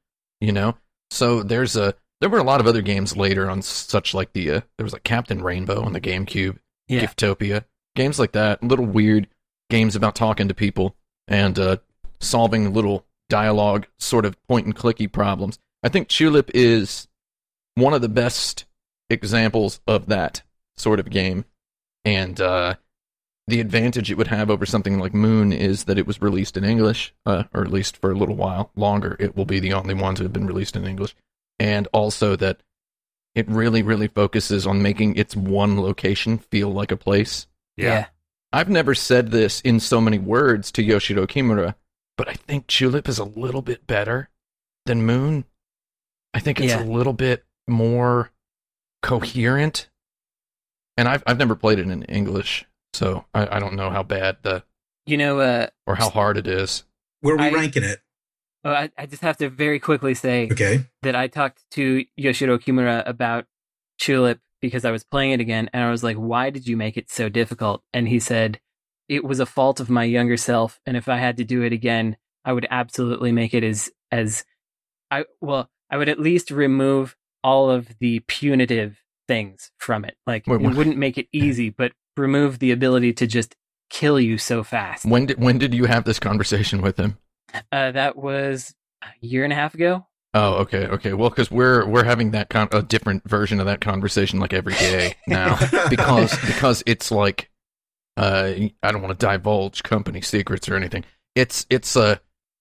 You 0.41 0.51
know, 0.53 0.75
so 1.11 1.43
there's 1.43 1.75
a 1.75 1.93
there 2.19 2.29
were 2.29 2.39
a 2.39 2.43
lot 2.43 2.59
of 2.61 2.65
other 2.67 2.81
games 2.81 3.15
later 3.15 3.49
on 3.49 3.61
such 3.61 4.13
like 4.15 4.33
the 4.33 4.49
uh, 4.49 4.61
there 4.77 4.83
was 4.83 4.93
like 4.93 5.03
Captain 5.03 5.41
Rainbow 5.43 5.83
on 5.83 5.93
the 5.93 6.01
GameCube, 6.01 6.57
Yeah. 6.93 7.05
Giftopia, 7.05 7.65
games 7.95 8.19
like 8.19 8.31
that, 8.33 8.63
little 8.63 8.85
weird 8.85 9.27
games 9.69 9.95
about 9.95 10.15
talking 10.15 10.47
to 10.47 10.53
people 10.53 10.95
and 11.27 11.57
uh, 11.57 11.77
solving 12.19 12.73
little 12.73 13.05
dialogue 13.29 13.87
sort 13.97 14.25
of 14.25 14.41
point 14.47 14.65
and 14.65 14.75
clicky 14.75 15.11
problems. 15.11 15.59
I 15.81 15.89
think 15.89 16.07
Chulip 16.07 16.51
is 16.53 17.07
one 17.75 17.93
of 17.93 18.01
the 18.01 18.09
best 18.09 18.65
examples 19.09 19.79
of 19.87 20.07
that 20.07 20.43
sort 20.75 20.99
of 20.99 21.09
game, 21.09 21.45
and 22.05 22.39
uh, 22.39 22.75
the 23.47 23.59
advantage 23.59 24.09
it 24.11 24.17
would 24.17 24.27
have 24.27 24.49
over 24.49 24.65
something 24.65 24.99
like 24.99 25.13
Moon 25.13 25.51
is 25.51 25.85
that 25.85 25.97
it 25.97 26.07
was 26.07 26.21
released 26.21 26.57
in 26.57 26.63
English, 26.63 27.13
uh, 27.25 27.43
or 27.53 27.63
at 27.63 27.71
least 27.71 27.97
for 27.97 28.11
a 28.11 28.15
little 28.15 28.35
while 28.35 28.71
longer. 28.75 29.17
It 29.19 29.35
will 29.35 29.45
be 29.45 29.59
the 29.59 29.73
only 29.73 29.93
one 29.93 30.15
to 30.15 30.23
have 30.23 30.33
been 30.33 30.47
released 30.47 30.75
in 30.75 30.85
English, 30.85 31.15
and 31.59 31.87
also 31.93 32.35
that 32.37 32.61
it 33.35 33.47
really, 33.49 33.81
really 33.81 34.07
focuses 34.07 34.67
on 34.67 34.81
making 34.81 35.15
its 35.15 35.35
one 35.35 35.79
location 35.81 36.37
feel 36.37 36.69
like 36.71 36.91
a 36.91 36.97
place. 36.97 37.47
Yeah. 37.77 38.07
I've 38.51 38.69
never 38.69 38.93
said 38.93 39.31
this 39.31 39.61
in 39.61 39.79
so 39.79 39.99
many 39.99 40.19
words 40.19 40.71
to 40.73 40.83
Yoshiro 40.83 41.25
Kimura, 41.27 41.73
but 42.17 42.29
I 42.29 42.33
think 42.33 42.67
Chulip 42.67 43.07
is 43.07 43.17
a 43.17 43.23
little 43.23 43.63
bit 43.63 43.87
better 43.87 44.29
than 44.85 45.05
Moon. 45.05 45.45
I 46.35 46.39
think 46.39 46.59
it's 46.59 46.69
Yeah. 46.73 46.83
a 46.83 46.85
little 46.85 47.13
bit 47.13 47.43
more 47.67 48.31
coherent. 49.01 49.89
And 50.97 51.07
I've 51.07 51.23
I've 51.25 51.39
never 51.39 51.55
played 51.55 51.79
it 51.79 51.89
in 51.89 52.03
English, 52.03 52.65
so 52.93 53.25
I, 53.33 53.55
I 53.57 53.59
don't 53.59 53.73
know 53.73 53.89
how 53.89 54.03
bad 54.03 54.37
the 54.43 54.63
You 55.07 55.17
know, 55.17 55.39
uh, 55.39 55.67
or 55.87 55.95
how 55.95 56.09
hard 56.11 56.37
it 56.37 56.45
is. 56.45 56.83
Where 57.21 57.33
are 57.33 57.37
we 57.39 57.45
I- 57.45 57.49
ranking 57.51 57.81
it? 57.83 58.02
Oh, 58.63 58.71
I, 58.71 58.89
I 58.97 59.05
just 59.05 59.21
have 59.21 59.37
to 59.37 59.49
very 59.49 59.79
quickly 59.79 60.13
say 60.13 60.47
Okay. 60.51 60.85
that 61.01 61.15
I 61.15 61.27
talked 61.27 61.63
to 61.71 62.05
Yoshiro 62.19 62.57
Kimura 62.57 63.03
about 63.05 63.45
Chulip 63.99 64.39
because 64.61 64.85
I 64.85 64.91
was 64.91 65.03
playing 65.03 65.31
it 65.31 65.41
again, 65.41 65.69
and 65.73 65.83
I 65.83 65.91
was 65.91 66.03
like, 66.03 66.15
"Why 66.15 66.49
did 66.49 66.67
you 66.67 66.77
make 66.77 66.95
it 66.95 67.11
so 67.11 67.27
difficult?" 67.27 67.83
And 67.93 68.07
he 68.07 68.19
said, 68.19 68.61
"It 69.09 69.25
was 69.25 69.41
a 69.41 69.45
fault 69.45 69.81
of 69.81 69.89
my 69.89 70.05
younger 70.05 70.37
self, 70.37 70.79
and 70.85 70.95
if 70.95 71.09
I 71.09 71.17
had 71.17 71.35
to 71.37 71.43
do 71.43 71.61
it 71.63 71.73
again, 71.73 72.15
I 72.45 72.53
would 72.53 72.67
absolutely 72.69 73.31
make 73.33 73.53
it 73.53 73.63
as 73.63 73.91
as 74.11 74.45
I 75.11 75.25
well, 75.41 75.69
I 75.89 75.97
would 75.97 76.07
at 76.09 76.19
least 76.19 76.49
remove 76.49 77.17
all 77.43 77.69
of 77.69 77.89
the 77.99 78.21
punitive 78.27 79.03
things 79.27 79.71
from 79.77 80.05
it. 80.05 80.15
Like 80.25 80.47
Wait, 80.47 80.61
it 80.61 80.75
wouldn't 80.75 80.97
make 80.97 81.17
it 81.17 81.27
easy, 81.33 81.69
but 81.69 81.91
remove 82.15 82.59
the 82.59 82.71
ability 82.71 83.11
to 83.13 83.27
just 83.27 83.55
kill 83.89 84.19
you 84.19 84.37
so 84.37 84.63
fast." 84.63 85.05
When 85.05 85.25
did 85.25 85.41
when 85.41 85.57
did 85.57 85.73
you 85.73 85.85
have 85.85 86.05
this 86.05 86.19
conversation 86.19 86.81
with 86.81 86.97
him? 86.97 87.17
Uh, 87.71 87.91
that 87.91 88.15
was 88.15 88.73
a 89.01 89.07
year 89.25 89.43
and 89.43 89.53
a 89.53 89.55
half 89.55 89.73
ago. 89.73 90.05
Oh, 90.33 90.55
okay, 90.61 90.87
okay. 90.87 91.13
Well, 91.13 91.29
because 91.29 91.51
we're 91.51 91.85
we're 91.85 92.03
having 92.03 92.31
that 92.31 92.49
con- 92.49 92.69
a 92.71 92.81
different 92.81 93.27
version 93.29 93.59
of 93.59 93.67
that 93.67 93.81
conversation 93.81 94.39
like 94.39 94.53
every 94.53 94.73
day 94.73 95.15
now 95.27 95.59
because 95.89 96.35
because 96.47 96.83
it's 96.87 97.11
like 97.11 97.51
uh 98.17 98.53
I 98.81 98.91
don't 98.91 99.01
want 99.01 99.19
to 99.19 99.25
divulge 99.25 99.83
company 99.83 100.21
secrets 100.21 100.67
or 100.67 100.75
anything. 100.75 101.05
It's 101.35 101.67
it's 101.69 101.95
uh 101.95 102.15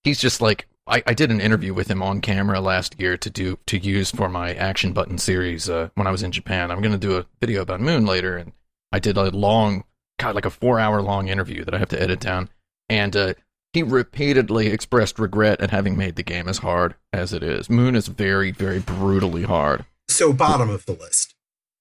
he's 0.04 0.20
just 0.20 0.42
like 0.42 0.66
I, 0.86 1.02
I 1.06 1.14
did 1.14 1.30
an 1.30 1.40
interview 1.40 1.74
with 1.74 1.88
him 1.88 2.02
on 2.02 2.20
camera 2.20 2.60
last 2.60 3.00
year 3.00 3.16
to 3.16 3.30
do 3.30 3.58
to 3.66 3.78
use 3.78 4.10
for 4.10 4.28
my 4.28 4.52
action 4.54 4.92
button 4.92 5.16
series 5.18 5.70
uh, 5.70 5.90
when 5.94 6.06
I 6.06 6.10
was 6.10 6.22
in 6.22 6.32
Japan. 6.32 6.70
I'm 6.70 6.82
gonna 6.82 6.98
do 6.98 7.16
a 7.16 7.26
video 7.40 7.62
about 7.62 7.80
Moon 7.80 8.04
later, 8.04 8.36
and 8.36 8.52
I 8.90 8.98
did 8.98 9.16
a 9.16 9.30
long, 9.30 9.84
God, 10.18 10.34
like 10.34 10.44
a 10.44 10.50
four 10.50 10.80
hour 10.80 11.00
long 11.00 11.28
interview 11.28 11.64
that 11.64 11.74
I 11.74 11.78
have 11.78 11.90
to 11.90 12.02
edit 12.02 12.20
down, 12.20 12.48
and 12.88 13.14
uh, 13.16 13.34
he 13.72 13.82
repeatedly 13.82 14.66
expressed 14.68 15.18
regret 15.18 15.60
at 15.60 15.70
having 15.70 15.96
made 15.96 16.16
the 16.16 16.22
game 16.22 16.48
as 16.48 16.58
hard 16.58 16.94
as 17.12 17.32
it 17.32 17.42
is. 17.42 17.70
Moon 17.70 17.94
is 17.96 18.08
very, 18.08 18.50
very 18.50 18.80
brutally 18.80 19.44
hard. 19.44 19.84
So 20.08 20.32
bottom 20.32 20.68
of 20.70 20.84
the 20.86 20.92
list. 20.92 21.34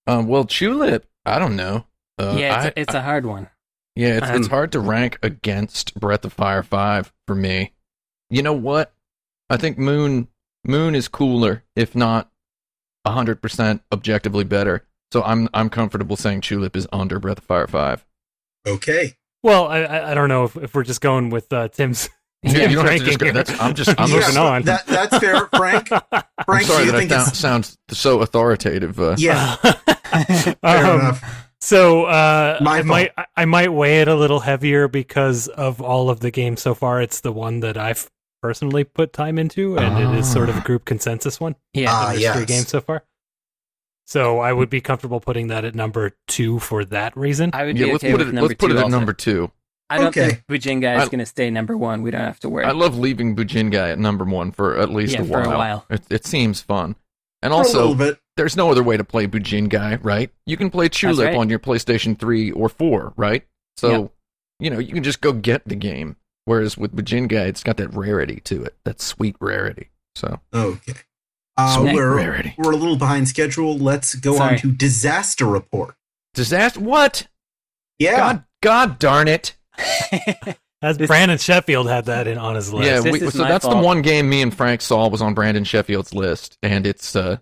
Um, 0.08 0.28
well, 0.28 0.46
Chulip, 0.46 1.04
I 1.26 1.38
don't 1.40 1.56
know. 1.56 1.86
Uh, 2.18 2.36
yeah, 2.38 2.56
it's, 2.58 2.66
I- 2.66 2.68
a, 2.70 2.74
it's 2.82 2.94
a 2.94 3.02
hard 3.02 3.26
one. 3.26 3.50
yeah, 3.96 4.18
it's 4.18 4.30
it's 4.30 4.46
Um, 4.48 4.50
hard 4.52 4.72
to 4.74 4.80
rank 4.80 5.20
against 5.22 6.00
Breath 6.00 6.24
of 6.26 6.34
Fire 6.34 6.64
5 6.64 7.12
for 7.28 7.36
me. 7.36 7.74
You 8.30 8.42
know 8.42 8.54
what? 8.54 8.94
I 9.50 9.58
think 9.58 9.78
Moon 9.78 10.28
Moon 10.64 10.96
is 10.96 11.08
cooler, 11.08 11.64
if 11.76 11.96
not 11.96 12.32
100% 13.08 13.82
objectively 13.92 14.44
better. 14.44 14.86
So 15.12 15.24
I'm 15.24 15.50
I'm 15.54 15.70
comfortable 15.70 16.16
saying 16.16 16.42
Chulip 16.42 16.76
is 16.76 16.88
under 16.94 17.20
Breath 17.20 17.40
of 17.40 17.44
Fire 17.44 17.68
5. 17.68 18.06
Okay. 18.68 19.16
Well, 19.44 19.68
I- 19.68 19.80
I, 19.84 20.12
I 20.12 20.14
don't 20.14 20.30
know 20.30 20.44
if, 20.46 20.56
if 20.58 20.74
we're 20.76 20.84
just 20.84 21.02
going 21.02 21.30
with 21.30 21.52
uh, 21.54 21.68
Tim's. 21.70 22.10
Yeah, 22.44 22.70
you 22.70 22.76
don't 22.78 22.88
have 22.88 22.98
to 22.98 23.06
ranking 23.06 23.06
just 23.06 23.20
go, 23.20 23.32
that's, 23.34 23.62
I'm 23.62 23.76
just 23.76 23.90
I'm 24.00 24.10
moving 24.10 24.22
just, 24.26 24.36
on. 24.38 24.64
That, 24.64 24.88
that's 24.88 25.16
fair, 25.20 25.46
Frank. 25.56 25.88
Frank, 25.90 26.26
I'm 26.48 26.64
sorry 26.64 26.80
do 26.80 26.86
you 26.86 26.92
that 26.94 26.98
think 26.98 27.12
sound, 27.12 27.28
it's 27.30 27.38
sounds 27.38 27.78
so 27.92 28.22
authoritative. 28.22 29.00
Uh, 29.00 29.16
yeah? 29.20 29.58
Um, 30.12 30.26
Fair 30.26 30.96
enough. 30.96 31.48
So 31.62 32.06
uh, 32.06 32.58
I 32.66 32.82
might 32.82 33.12
I- 33.16 33.26
I 33.38 33.46
might 33.46 33.72
weigh 33.72 34.02
it 34.02 34.08
a 34.08 34.16
little 34.16 34.40
heavier 34.40 34.88
because 34.88 35.50
of 35.50 35.82
all 35.82 36.10
of 36.10 36.20
the 36.22 36.32
games 36.32 36.64
so 36.64 36.74
far. 36.74 37.00
It's 37.00 37.22
the 37.22 37.32
one 37.32 37.60
that 37.60 37.78
I've 37.78 38.10
personally 38.42 38.86
put 38.86 39.14
time 39.14 39.38
into, 39.38 39.78
and 39.78 40.00
it 40.16 40.18
is 40.20 40.30
sort 40.32 40.50
of 40.50 40.56
a 40.56 40.60
Ah. 40.62 40.64
group 40.64 40.86
consensus 40.86 41.40
one. 41.40 41.56
Yeah. 41.76 41.90
Ah, 41.92 42.08
the 42.08 42.14
mystery 42.20 42.42
yes. 42.42 42.46
game 42.50 42.64
so 42.64 42.82
far. 42.82 43.04
So 44.12 44.40
I 44.40 44.52
would 44.52 44.70
be 44.70 44.82
comfortable 44.82 45.22
putting 45.22 45.48
that 45.48 45.64
at 45.64 45.74
number 45.74 46.12
two 46.28 46.60
for 46.60 46.84
that 46.84 47.16
reason. 47.16 47.50
I 47.54 47.64
would 47.64 47.78
Yeah, 47.78 47.86
be 47.86 47.92
let's 47.94 48.04
okay 48.04 48.12
put 48.12 48.20
with 48.20 48.28
it. 48.28 48.34
number 48.34 48.48
Let's 48.50 48.60
put 48.60 48.72
it 48.72 48.76
at 48.76 48.84
also. 48.84 48.98
number 48.98 49.14
two. 49.14 49.52
I 49.90 50.00
don't 50.00 50.08
Okay. 50.08 50.26
think 50.32 50.44
Bujingai 50.48 51.02
is 51.02 51.08
going 51.08 51.20
to 51.20 51.26
stay 51.26 51.50
number 51.50 51.78
one. 51.78 52.02
We 52.02 52.12
don't 52.12 52.20
have 52.20 52.42
to 52.42 52.50
worry. 52.50 52.66
I 52.66 52.72
love 52.72 52.98
leaving 53.00 53.38
Bujingai 53.38 53.94
at 53.94 54.00
number 54.00 54.26
one 54.26 54.52
for 54.52 54.76
at 54.78 54.90
least 54.90 55.14
Yeah, 55.14 55.22
a 55.22 55.24
for 55.24 55.40
while. 55.40 55.52
a 55.54 55.58
while. 55.58 55.86
It, 55.90 56.02
it 56.10 56.26
seems 56.26 56.60
fun, 56.60 56.98
and 57.42 57.52
For 57.54 57.58
also 57.60 57.78
little 57.88 57.96
bit. 57.96 58.20
there's 58.36 58.58
no 58.58 58.70
other 58.70 58.84
way 58.84 58.98
to 58.98 59.06
play 59.06 59.28
Bujingai, 59.28 60.00
right? 60.04 60.30
You 60.46 60.58
can 60.58 60.70
play 60.70 60.90
Chulip 60.90 61.28
right. 61.28 61.38
on 61.38 61.48
your 61.48 61.60
PlayStation 61.60 62.20
3 62.20 62.52
or 62.52 62.68
4, 62.68 63.14
right? 63.16 63.46
So, 63.78 63.90
Yep. 63.92 64.12
you 64.60 64.70
know, 64.72 64.80
you 64.80 64.94
can 64.94 65.04
just 65.04 65.22
go 65.22 65.32
get 65.32 65.66
the 65.66 65.76
game. 65.76 66.18
Whereas 66.44 66.78
with 66.78 66.94
Bujingai, 66.94 67.48
it's 67.48 67.64
got 67.64 67.78
that 67.78 67.94
rarity 67.94 68.42
to 68.44 68.62
it, 68.66 68.76
that 68.84 69.00
sweet 69.00 69.38
rarity. 69.40 69.90
So, 70.16 70.42
Okay. 70.54 70.96
Uh, 71.58 71.92
we're, 71.94 72.16
rarity. 72.16 72.56
we're 72.58 72.72
a 72.72 72.76
little 72.76 72.96
behind 72.98 73.28
schedule. 73.28 73.78
Let's 73.78 74.16
go 74.16 74.36
Sorry. 74.38 74.54
on 74.54 74.60
to 74.60 74.72
disaster 74.72 75.46
report. 75.46 75.96
disaster. 76.34 76.80
What? 76.80 77.28
Yeah. 78.00 78.18
God, 78.18 78.44
God 78.62 79.00
darn 79.00 79.28
it! 79.28 79.56
As 80.84 80.98
This- 80.98 81.08
Brandon 81.08 81.38
Sheffield 81.38 81.88
had 81.88 82.06
that 82.06 82.28
in 82.28 82.38
on 82.40 82.56
his 82.56 82.74
list. 82.74 82.88
yeah, 83.06 83.12
we, 83.12 83.20
so 83.30 83.38
my 83.44 83.48
that's 83.50 83.68
the 83.68 83.76
one 83.78 84.02
game 84.02 84.28
me 84.30 84.42
and 84.42 84.56
Frank 84.56 84.82
saw 84.82 85.08
was 85.08 85.22
on 85.22 85.34
Brandon 85.36 85.64
Sheffield's 85.64 86.14
list, 86.14 86.58
and 86.64 86.88
it's. 86.88 87.16
uh 87.16 87.38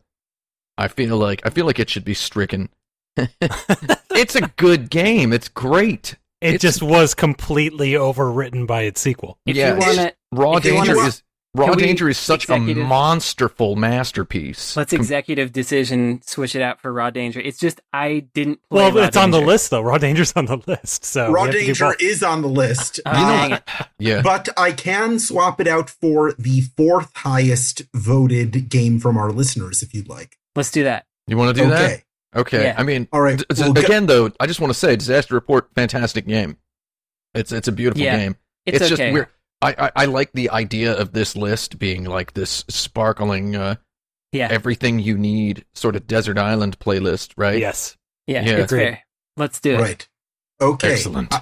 I 0.78 0.88
feel 0.90 1.18
like 1.18 1.42
I 1.46 1.50
feel 1.50 1.66
like 1.66 1.80
it 1.80 1.90
should 1.90 2.04
be 2.06 2.14
stricken. 2.14 2.70
it's 3.18 4.36
a 4.36 4.42
good 4.58 4.90
game. 4.90 5.32
It's 5.34 5.48
great. 5.50 6.16
it 6.42 6.56
it's- 6.56 6.62
just 6.62 6.82
was 6.84 7.14
completely 7.14 7.92
overwritten 7.94 8.66
by 8.68 8.84
its 8.84 9.00
sequel. 9.02 9.38
if 9.46 9.56
Yeah. 9.56 9.74
you 9.74 9.80
want 9.80 9.98
to, 9.98 10.14
Raw 10.32 10.56
If 10.58 10.66
you 10.66 10.72
Danger 10.72 10.96
wanna- 10.98 11.08
is 11.10 11.24
Raw 11.56 11.72
we 11.72 11.78
Danger 11.82 12.08
is 12.08 12.18
such 12.20 12.46
a 12.48 12.52
monsterful 12.54 13.76
masterpiece. 13.76 14.78
let's 14.78 14.94
executive 14.94 15.52
decision 15.52 16.22
switch 16.24 16.56
it 16.56 16.62
out 16.62 16.80
for 16.80 16.94
Raw 16.94 17.10
Danger. 17.10 17.40
It's 17.40 17.58
just 17.58 17.82
I 17.92 18.28
didn't 18.36 18.60
play 18.70 18.84
Well, 18.84 18.92
Raw 18.92 19.04
it's 19.06 19.18
on 19.18 19.32
the 19.32 19.42
list 19.42 19.72
though. 19.72 19.82
Raw 19.82 19.98
Danger's 19.98 20.32
on 20.34 20.46
the 20.46 20.62
list. 20.68 21.06
So 21.06 21.28
we 21.30 21.34
Raw 21.34 21.44
have 21.46 21.54
to 21.54 21.60
do 21.60 21.66
Danger 21.66 21.96
is 22.00 22.22
on 22.24 22.42
the 22.44 22.48
list. 22.50 23.00
You 23.08 23.12
know 23.14 23.58
Uh, 23.58 23.60
yeah, 24.00 24.22
but 24.22 24.50
I 24.58 24.72
can 24.72 25.18
swap 25.18 25.60
it 25.60 25.68
out 25.68 25.90
for 25.90 26.34
the 26.34 26.62
fourth 26.78 27.12
highest 27.16 27.82
voted 27.96 28.70
game 28.70 29.00
from 29.00 29.18
our 29.18 29.32
listeners 29.32 29.82
if 29.82 29.94
you'd 29.94 30.08
like. 30.08 30.38
Let's 30.56 30.70
do 30.72 30.84
that. 30.84 31.06
you 31.28 31.38
want 31.38 31.56
to 31.56 31.64
do 31.64 31.70
that? 31.70 31.84
okay. 31.84 32.04
Okay. 32.36 32.64
Yeah. 32.66 32.76
I 32.78 32.84
mean, 32.84 33.08
All 33.12 33.22
right. 33.22 33.40
d- 33.40 33.46
d- 33.50 33.62
Well, 33.62 33.74
go- 33.74 33.82
again 33.82 34.06
though, 34.06 34.32
I 34.40 34.46
just 34.46 34.60
want 34.60 34.72
to 34.72 34.78
say, 34.78 34.96
Disaster 34.96 35.34
Report, 35.34 35.68
fantastic 35.74 36.28
game. 36.28 36.58
It's 37.34 37.52
it's 37.52 37.68
a 37.68 37.72
beautiful 37.72 38.04
Yeah. 38.04 38.18
game. 38.18 38.36
It's, 38.68 38.78
just 38.80 38.94
okay. 38.94 39.12
weird. 39.12 39.30
I, 39.62 39.76
I 39.78 39.92
I 39.96 40.06
like 40.06 40.32
the 40.34 40.50
idea 40.50 40.94
of 40.94 41.12
this 41.12 41.36
list 41.36 41.80
being 41.80 42.06
like 42.06 42.34
this 42.34 42.64
sparkling, 42.70 43.56
uh, 43.56 43.76
yeah, 44.32 44.48
everything 44.50 45.00
you 45.00 45.18
need 45.18 45.66
sort 45.74 45.96
of 45.96 46.08
desert 46.08 46.38
island 46.38 46.80
playlist, 46.80 47.34
right? 47.38 47.60
Yes. 47.60 47.98
yeah, 48.28 48.44
yeah. 48.44 48.52
it's 48.58 48.72
Agreed. 48.72 48.84
fair. 48.84 49.04
Let's 49.38 49.60
do 49.60 49.76
it. 49.76 49.82
Right. 49.82 50.10
Okay. 50.62 50.94
Excellent. 50.94 51.34
Uh, 51.34 51.42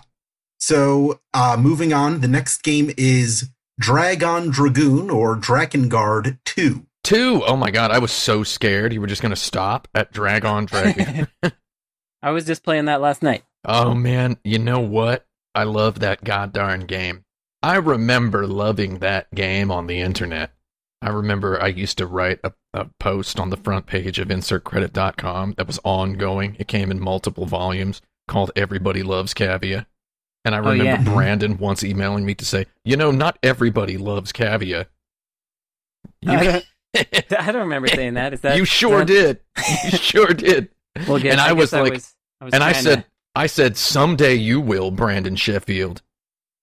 so, 0.59 1.19
uh, 1.33 1.57
moving 1.59 1.93
on, 1.93 2.21
the 2.21 2.27
next 2.27 2.63
game 2.63 2.91
is 2.97 3.49
Dragon 3.79 4.49
Dragoon 4.49 5.09
or 5.09 5.35
Drakengard 5.35 6.39
2. 6.45 6.85
Two. 7.03 7.43
Oh 7.45 7.55
my 7.55 7.71
god, 7.71 7.91
I 7.91 7.99
was 7.99 8.11
so 8.11 8.43
scared 8.43 8.91
you 8.91 8.99
were 8.99 9.07
just 9.07 9.21
gonna 9.21 9.35
stop 9.35 9.87
at 9.93 10.11
Drag 10.11 10.43
on 10.43 10.65
Dragon. 10.65 11.27
I 12.21 12.31
was 12.31 12.45
just 12.45 12.63
playing 12.63 12.85
that 12.85 13.01
last 13.01 13.23
night. 13.23 13.43
Oh 13.63 13.93
man, 13.93 14.37
you 14.43 14.59
know 14.59 14.79
what? 14.79 15.25
I 15.55 15.63
love 15.63 15.99
that 15.99 16.23
goddamn 16.23 16.81
game. 16.81 17.23
I 17.63 17.75
remember 17.77 18.45
loving 18.47 18.99
that 18.99 19.33
game 19.33 19.71
on 19.71 19.87
the 19.87 19.99
internet. 19.99 20.51
I 21.01 21.09
remember 21.09 21.61
I 21.61 21.67
used 21.67 21.97
to 21.99 22.07
write 22.07 22.39
a, 22.43 22.53
a 22.73 22.85
post 22.99 23.39
on 23.39 23.49
the 23.49 23.57
front 23.57 23.85
page 23.85 24.19
of 24.19 24.29
insertcredit.com 24.29 25.53
that 25.57 25.67
was 25.67 25.79
ongoing. 25.83 26.55
It 26.59 26.67
came 26.67 26.89
in 26.91 26.99
multiple 26.99 27.45
volumes 27.45 28.01
called 28.27 28.51
Everybody 28.55 29.03
Loves 29.03 29.33
Cavia. 29.33 29.85
And 30.45 30.55
I 30.55 30.59
Oh, 30.59 30.71
remember 30.71 30.83
yeah. 30.83 31.03
Brandon 31.13 31.57
once 31.57 31.83
emailing 31.83 32.25
me 32.25 32.33
to 32.35 32.45
say, 32.45 32.65
you 32.85 32.95
know, 32.97 33.11
not 33.11 33.37
everybody 33.43 33.97
loves 33.97 34.31
Cavia. 34.31 34.87
I 36.27 36.43
don't, 36.43 36.65
I 37.39 37.51
don't 37.51 37.61
remember 37.63 37.87
saying 37.89 38.15
that. 38.15 38.33
Is 38.33 38.41
that 38.41 38.57
you 38.57 38.65
sure 38.65 38.99
that- 38.99 39.07
did. 39.07 39.39
You 39.91 39.97
sure 39.97 40.27
did. 40.33 40.69
Well, 41.07 41.19
good. 41.19 41.31
And 41.31 41.41
I 41.41 41.49
guess 41.49 41.57
was 41.57 41.73
like- 41.73 41.93
was, 41.93 42.15
I 42.41 42.45
was 42.45 42.53
and 42.53 42.63
I 42.63 42.71
said, 42.71 42.99
to- 43.03 43.05
I 43.35 43.45
said, 43.47 43.77
someday 43.77 44.33
you 44.35 44.59
will, 44.59 44.89
Brandon 44.89 45.35
Sheffield, 45.35 46.01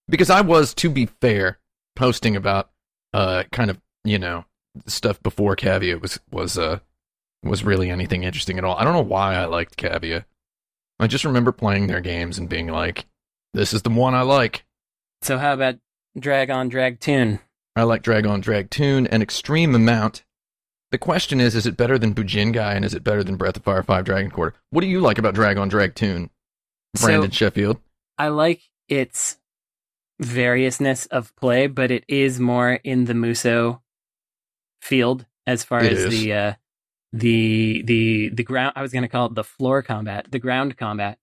because 0.09 0.31
I 0.31 0.41
was, 0.41 0.75
to 0.75 0.91
be 0.91 1.07
fair, 1.07 1.59
posting 1.97 2.37
about, 2.37 2.71
uh, 3.13 3.45
kind 3.53 3.71
of, 3.71 3.81
you 4.05 4.19
know, 4.19 4.45
stuff 4.87 5.23
before 5.23 5.55
Cavia 5.55 5.99
was 5.99 6.19
was 6.33 6.59
uh 6.59 6.81
was 7.43 7.63
really 7.63 7.91
anything 7.91 8.25
interesting 8.25 8.59
at 8.59 8.65
all. 8.65 8.77
I 8.77 8.85
don't 8.85 8.95
know 8.95 9.01
why 9.03 9.35
I 9.37 9.45
liked 9.45 9.77
Cavia. 9.77 10.25
I 10.99 11.07
just 11.07 11.25
remember 11.25 11.53
playing 11.53 11.87
their 11.87 12.01
games 12.01 12.39
and 12.39 12.49
being 12.49 12.69
like, 12.69 13.07
this 13.53 13.73
is 13.73 13.83
the 13.83 13.91
one 13.91 14.15
I 14.15 14.23
like. 14.23 14.65
so 15.23 15.39
how 15.39 15.53
about 15.55 15.77
Drag 16.19 16.51
on 16.51 16.69
Dragoon? 16.69 17.41
I 17.77 17.83
like 17.83 18.03
Dragon 18.03 18.41
Dragoon 18.41 19.07
an 19.09 19.21
extreme 19.23 19.75
amount. 19.75 20.25
The 20.91 20.99
question 20.99 21.41
is, 21.41 21.57
is 21.57 21.67
it 21.67 21.77
better 21.77 21.99
than 21.99 22.15
Bujingai 22.15 22.75
and 22.75 22.85
is 22.85 22.95
it 22.95 23.03
better 23.03 23.25
than 23.25 23.37
Breath 23.37 23.57
of 23.57 23.65
Fire 23.65 23.83
5 23.83 24.05
Dragon 24.05 24.31
Quarter? 24.31 24.57
What 24.71 24.83
do 24.83 24.87
you 24.87 25.01
like 25.01 25.19
about 25.19 25.35
Dragon 25.35 25.69
Dragoon, 25.69 26.31
Brandon 27.01 27.31
So 27.33 27.35
Sheffield? 27.37 27.81
I 28.17 28.29
like 28.29 28.63
its 28.89 29.39
variousness 30.21 31.07
of 31.07 31.35
play, 31.37 31.67
but 31.67 31.91
it 31.91 32.05
is 32.09 32.39
more 32.41 32.73
in 32.85 33.05
the 33.07 33.15
Musou 33.15 33.81
field 34.81 35.27
as 35.47 35.65
far 35.65 35.83
It 35.83 35.93
as 35.93 35.99
is. 36.05 36.11
the 36.21 36.33
uh, 36.33 36.53
the 37.13 37.83
the 37.83 38.29
the 38.31 38.43
ground. 38.45 38.73
I 38.77 38.83
was 38.83 38.93
going 38.93 39.03
to 39.03 39.09
call 39.09 39.27
it 39.27 39.35
the 39.35 39.45
floor 39.45 39.83
combat, 39.83 40.31
the 40.31 40.39
ground 40.39 40.77
combat. 40.77 41.19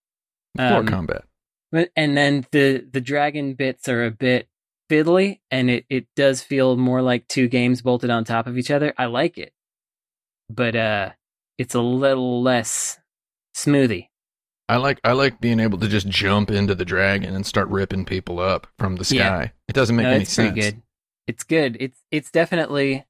Floor 0.56 0.80
Um, 0.80 0.86
combat. 0.86 1.24
But 1.70 1.90
and 1.96 2.16
then 2.16 2.46
the 2.50 2.86
the 2.90 3.00
dragon 3.00 3.54
bits 3.54 3.88
are 3.88 4.04
a 4.04 4.10
bit 4.10 4.48
fiddly, 4.90 5.40
and 5.50 5.70
it 5.70 5.86
it 5.88 6.06
does 6.16 6.42
feel 6.42 6.76
more 6.76 7.00
like 7.02 7.26
two 7.28 7.48
games 7.48 7.80
bolted 7.82 8.10
on 8.10 8.24
top 8.24 8.46
of 8.46 8.58
each 8.58 8.70
other. 8.70 8.92
I 8.98 9.06
like 9.06 9.38
it, 9.38 9.52
but 10.50 10.76
uh, 10.76 11.10
it's 11.56 11.74
a 11.74 11.80
little 11.80 12.42
less 12.42 12.98
smoothie. 13.56 14.08
I 14.72 14.76
like 14.76 15.00
I 15.04 15.12
like 15.12 15.38
being 15.38 15.60
able 15.60 15.76
to 15.80 15.86
just 15.86 16.08
jump 16.08 16.50
into 16.50 16.74
the 16.74 16.86
dragon 16.86 17.36
and 17.36 17.44
start 17.44 17.68
ripping 17.68 18.06
people 18.06 18.40
up 18.40 18.66
from 18.78 18.96
the 18.96 19.04
sky. 19.04 19.16
Yeah. 19.16 19.48
It 19.68 19.74
doesn't 19.74 19.94
make 19.94 20.04
no, 20.04 20.12
any 20.12 20.22
it's 20.22 20.32
sense. 20.32 20.52
pretty 20.54 20.60
good. 20.62 20.82
It's 21.26 21.44
good. 21.44 21.76
It's 21.78 21.98
it's 22.10 22.30
definitely. 22.30 23.04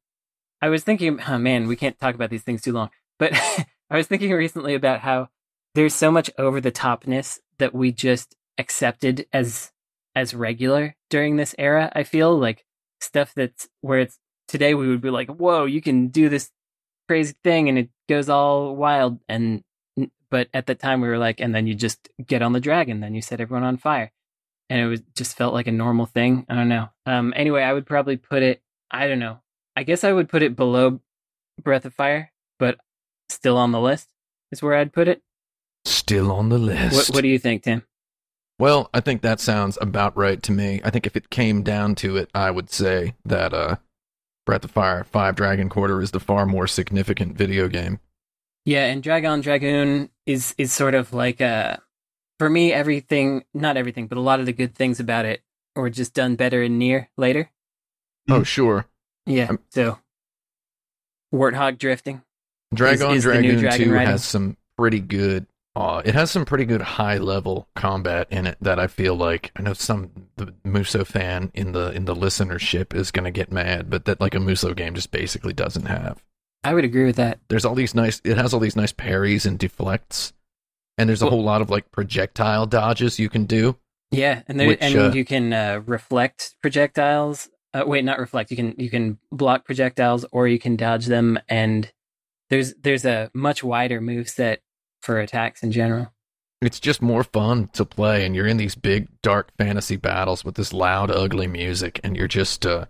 I 0.61 0.70
was 0.70 0.83
thinking, 0.83 1.20
oh 1.29 1.38
man, 1.38 1.68
we 1.68 1.77
can't 1.77 1.96
talk 2.01 2.16
about 2.16 2.31
these 2.31 2.42
things 2.42 2.62
too 2.62 2.72
long. 2.72 2.90
But 3.16 3.33
I 3.90 3.96
was 3.96 4.09
thinking 4.09 4.33
recently 4.33 4.75
about 4.75 5.03
how 5.03 5.29
there's 5.77 5.94
so 5.94 6.11
much 6.11 6.33
over 6.37 6.61
the 6.61 6.72
topness 6.72 7.38
that 7.59 7.72
we 7.72 7.92
just 7.92 8.35
accepted 8.59 9.27
as 9.33 9.70
as 10.16 10.35
regular 10.35 10.96
during 11.11 11.37
this 11.37 11.55
era. 11.59 11.92
I 11.94 12.03
feel 12.03 12.37
like 12.37 12.64
stuff 13.01 13.35
that's 13.37 13.68
where 13.83 14.01
it's 14.01 14.18
today 14.48 14.75
we 14.75 14.88
would 14.88 15.01
be 15.01 15.11
like, 15.11 15.29
whoa, 15.31 15.66
you 15.66 15.81
can 15.81 16.09
do 16.09 16.29
this 16.29 16.51
crazy 17.07 17.37
thing 17.44 17.68
and 17.68 17.79
it 17.79 17.90
goes 18.09 18.29
all 18.29 18.75
wild 18.75 19.20
and 19.29 19.62
but 20.33 20.49
at 20.53 20.66
the 20.66 20.75
time 20.75 21.01
we 21.01 21.07
were 21.07 21.18
like 21.18 21.38
and 21.38 21.55
then 21.55 21.68
you 21.68 21.75
just 21.77 22.09
get 22.27 22.42
on 22.42 22.53
the 22.53 22.61
dragon 22.61 22.99
then 22.99 23.14
you 23.14 23.23
set 23.23 23.40
everyone 23.40 23.62
on 23.62 23.77
fire 23.77 24.11
and 24.73 24.81
it 24.81 24.87
was 24.87 25.03
just 25.14 25.37
felt 25.37 25.53
like 25.53 25.66
a 25.66 25.73
normal 25.73 26.07
thing. 26.07 26.47
I 26.49 26.55
don't 26.55 26.71
know. 26.71 26.88
Um, 27.05 27.35
anyway, 27.37 27.62
I 27.62 27.75
would 27.75 27.85
probably 27.85 28.16
put 28.16 28.42
it. 28.42 28.62
I 28.90 29.07
don't 29.07 29.18
know. 29.18 29.40
I 29.77 29.83
guess 29.83 30.03
I 30.03 30.12
would 30.12 30.31
put 30.31 30.42
it 30.42 30.57
below 30.57 31.01
Breath 31.62 31.85
of 31.85 31.92
Fire, 31.92 32.33
but 32.59 32.79
still 33.29 33.59
on 33.59 33.73
the 33.73 33.81
list 33.81 34.09
is 34.51 34.62
where 34.62 34.75
I'd 34.75 34.95
put 34.95 35.09
it. 35.09 35.21
Still 35.85 36.33
on 36.33 36.49
the 36.49 36.57
list. 36.57 37.11
What, 37.11 37.16
what 37.16 37.23
do 37.23 37.29
you 37.29 37.38
think, 37.38 37.64
Tim? 37.64 37.83
well, 38.59 38.88
I 38.95 39.01
think 39.01 39.21
that 39.21 39.40
sounds 39.40 39.77
about 39.79 40.16
right 40.16 40.42
to 40.42 40.53
me. 40.53 40.81
I 40.83 40.88
think 40.88 41.07
if 41.07 41.16
it 41.16 41.29
came 41.29 41.62
down 41.62 41.95
to 41.97 42.16
it, 42.16 42.31
I 42.35 42.51
would 42.51 42.71
say 42.71 43.14
that 43.27 43.53
uh, 43.53 43.77
Breath 44.47 44.64
of 44.64 44.71
Fire 44.71 45.05
5 45.05 45.37
Dragon 45.37 45.68
Quarter 45.68 46.01
is 46.01 46.12
the 46.12 46.21
far 46.21 46.47
more 46.47 46.66
significant 46.66 47.37
video 47.37 47.68
game. 47.68 48.01
Yeah, 48.64 48.87
and 48.87 49.03
Dragon 49.03 49.40
Dragoon 49.40 50.11
is 50.27 50.55
is 50.59 50.72
sort 50.72 50.94
of 50.94 51.12
like 51.12 51.40
uh 51.40 51.77
for 52.38 52.48
me 52.48 52.72
everything 52.72 53.44
not 53.55 53.77
everything, 53.77 54.07
but 54.07 54.18
a 54.18 54.22
lot 54.22 54.40
of 54.40 54.46
the 54.46 54.53
good 54.53 54.75
things 54.75 55.01
about 55.01 55.25
it 55.25 55.42
were 55.75 55.90
just 55.90 56.14
done 56.14 56.37
better 56.37 56.62
in 56.62 56.79
NieR 56.79 57.09
later. 57.16 57.51
Oh, 58.31 58.42
sure. 58.42 58.87
Yeah. 59.27 59.48
Um, 59.48 59.59
so 59.70 59.98
Warthog 61.35 61.79
drifting. 61.79 62.22
Dragon 62.75 63.12
is 63.12 63.25
the 63.25 63.40
new 63.40 63.59
Dragoon 63.59 63.61
Dragon 63.61 63.87
2 63.87 63.92
riding. 63.92 64.09
has 64.09 64.25
some 64.25 64.57
pretty 64.77 65.01
good 65.01 65.46
uh, 65.75 66.03
it 66.05 66.14
has 66.14 66.31
some 66.31 66.44
pretty 66.44 66.66
good 66.66 66.83
high 66.83 67.16
level 67.16 67.66
combat 67.75 68.27
in 68.31 68.46
it 68.46 68.59
that 68.61 68.79
I 68.79 68.87
feel 68.87 69.14
like 69.14 69.51
I 69.57 69.62
know 69.62 69.72
some 69.72 70.11
the 70.37 70.55
Musou 70.66 71.07
fan 71.07 71.51
in 71.55 71.72
the 71.72 71.92
in 71.92 72.05
the 72.05 72.14
listenership 72.14 72.94
is 72.94 73.11
going 73.11 73.25
to 73.25 73.31
get 73.31 73.51
mad, 73.51 73.88
but 73.88 74.05
that 74.05 74.20
like 74.20 74.35
a 74.35 74.38
Musou 74.38 74.77
game 74.77 74.94
just 74.94 75.11
basically 75.11 75.55
doesn't 75.55 75.87
have. 75.87 76.22
I 76.64 76.75
would 76.75 76.85
agree 76.85 77.05
with 77.05 77.16
that. 77.16 77.40
There's 77.48 77.64
all 77.64 77.75
these 77.75 77.94
nice 77.94 78.20
it 78.25 78.37
has 78.37 78.55
all 78.55 78.61
these 78.61 78.77
nice 78.77 78.92
parries 78.92 79.46
and 79.46 79.59
deflects 79.59 80.33
and 80.98 81.09
there's 81.09 81.22
a 81.22 81.27
Well- 81.27 81.33
whole 81.33 81.44
lot 81.44 81.62
of 81.62 81.70
like 81.70 81.90
projectile 81.90 82.66
dodges 82.66 83.18
you 83.18 83.29
can 83.29 83.44
do. 83.44 83.77
Yeah, 84.11 84.42
and 84.46 84.61
there, 84.61 84.68
Which, 84.68 84.79
and 84.83 84.94
uh, 84.94 85.12
you 85.14 85.25
can 85.25 85.53
uh, 85.55 85.81
reflect 85.87 86.55
projectiles. 86.61 87.48
Uh, 87.72 87.85
wait, 87.87 88.05
not 88.05 88.18
reflect. 88.18 88.51
You 88.51 88.59
can 88.59 88.75
you 88.77 88.90
can 88.90 89.18
block 89.31 89.64
projectiles 89.64 90.27
or 90.33 90.46
you 90.46 90.59
can 90.59 90.77
dodge 90.77 91.07
them. 91.07 91.38
And 91.48 91.90
there's 92.51 92.75
there's 92.75 93.07
a 93.07 93.31
much 93.33 93.64
wider 93.64 94.03
move 94.03 94.29
set 94.29 94.61
for 95.01 95.18
attacks 95.18 95.62
in 95.62 95.72
general. 95.72 96.12
It's 96.61 96.79
just 96.79 97.01
more 97.01 97.25
fun 97.25 97.68
to 97.72 97.85
play, 97.87 98.25
and 98.25 98.37
you're 98.37 98.46
in 98.46 98.59
these 98.59 98.75
big 98.75 99.09
dark 99.22 99.51
fantasy 99.57 99.96
battles 99.96 100.44
with 100.44 100.55
this 100.57 100.72
loud, 100.72 101.11
ugly 101.11 101.46
music, 101.46 101.98
and 102.05 102.14
you're 102.16 102.29
just 102.29 102.66
uh, 102.66 102.85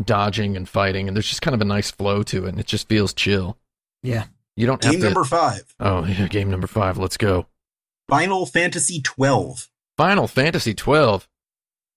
dodging 0.00 0.56
and 0.56 0.68
fighting, 0.68 1.08
and 1.08 1.16
there's 1.16 1.28
just 1.28 1.42
kind 1.42 1.54
of 1.54 1.60
a 1.60 1.64
nice 1.66 1.90
flow 1.90 2.22
to 2.24 2.46
it, 2.46 2.50
and 2.50 2.60
it 2.60 2.66
just 2.66 2.88
feels 2.88 3.12
chill. 3.12 3.58
Yeah. 4.02 4.24
You 4.56 4.66
don't 4.66 4.82
have 4.84 4.92
Game 4.92 5.00
to. 5.00 5.06
number 5.06 5.24
five 5.24 5.74
oh, 5.80 6.04
yeah, 6.06 6.28
game 6.28 6.50
number 6.50 6.66
five. 6.66 6.98
Let's 6.98 7.16
go. 7.16 7.46
Final 8.08 8.44
Fantasy 8.46 9.00
twelve. 9.00 9.68
Final 9.96 10.26
Fantasy 10.28 10.74
twelve. 10.74 11.26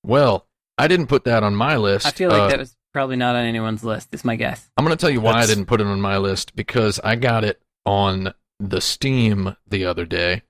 Well, 0.03 0.47
I 0.77 0.87
didn't 0.87 1.07
put 1.07 1.23
that 1.25 1.43
on 1.43 1.55
my 1.55 1.77
list. 1.77 2.05
I 2.05 2.11
feel 2.11 2.29
like 2.29 2.41
Uh, 2.43 2.47
that 2.49 2.59
was 2.59 2.75
probably 2.93 3.15
not 3.17 3.35
on 3.35 3.43
anyone's 3.45 3.83
list. 3.83 4.13
Is 4.13 4.23
my 4.23 4.35
guess. 4.37 4.69
I'm 4.77 4.85
going 4.85 4.95
to 4.95 5.01
tell 5.01 5.09
you 5.09 5.19
why 5.19 5.31
That's- 5.33 5.49
I 5.49 5.53
didn't 5.53 5.65
put 5.67 5.81
it 5.81 5.87
on 5.87 5.99
my 5.99 6.17
list 6.17 6.55
because 6.55 6.99
I 7.03 7.15
got 7.17 7.43
it 7.43 7.61
on 7.85 8.33
the 8.59 8.79
Steam 8.79 9.55
the 9.67 9.85
other 9.85 10.05
day, 10.05 10.43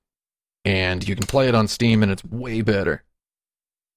and 0.63 1.07
you 1.07 1.15
can 1.15 1.25
play 1.25 1.47
it 1.47 1.55
on 1.55 1.67
Steam, 1.67 2.03
and 2.03 2.11
it's 2.11 2.23
way 2.23 2.61
better. 2.61 3.03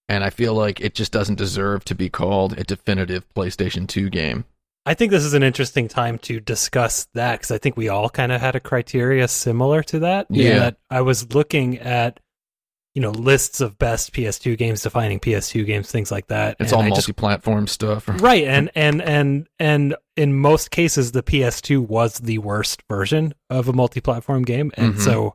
And 0.08 0.24
I 0.24 0.30
feel 0.30 0.54
like 0.54 0.80
it 0.80 0.94
just 0.94 1.12
doesn't 1.12 1.34
deserve 1.36 1.84
to 1.86 1.94
be 1.94 2.08
called 2.08 2.58
a 2.58 2.64
definitive 2.64 3.24
PlayStation 3.34 3.86
2 3.86 4.08
game. 4.10 4.44
I 4.86 4.94
think 4.94 5.10
this 5.10 5.24
is 5.24 5.34
an 5.34 5.42
interesting 5.42 5.86
time 5.86 6.18
to 6.20 6.40
discuss 6.40 7.08
that 7.12 7.40
because 7.40 7.50
I 7.50 7.58
think 7.58 7.76
we 7.76 7.90
all 7.90 8.08
kind 8.08 8.32
of 8.32 8.40
had 8.40 8.56
a 8.56 8.60
criteria 8.60 9.28
similar 9.28 9.82
to 9.82 9.98
that. 10.00 10.26
Yeah. 10.30 10.58
That 10.60 10.76
I 10.88 11.02
was 11.02 11.34
looking 11.34 11.76
at, 11.78 12.20
you 12.94 13.02
know, 13.02 13.10
lists 13.10 13.60
of 13.60 13.76
best 13.76 14.14
PS2 14.14 14.56
games, 14.56 14.80
defining 14.82 15.20
PS2 15.20 15.66
games, 15.66 15.92
things 15.92 16.10
like 16.10 16.28
that. 16.28 16.56
It's 16.58 16.72
all 16.72 16.80
I 16.80 16.88
multi-platform 16.88 17.66
stuff. 17.66 18.08
right, 18.22 18.44
and 18.44 18.70
and 18.74 19.02
and 19.02 19.46
and 19.58 19.94
in 20.16 20.34
most 20.34 20.70
cases, 20.70 21.12
the 21.12 21.22
PS2 21.22 21.86
was 21.86 22.18
the 22.20 22.38
worst 22.38 22.82
version 22.88 23.34
of 23.50 23.68
a 23.68 23.74
multi-platform 23.74 24.44
game, 24.44 24.72
and 24.78 24.94
Mhm. 24.94 25.00
so 25.00 25.34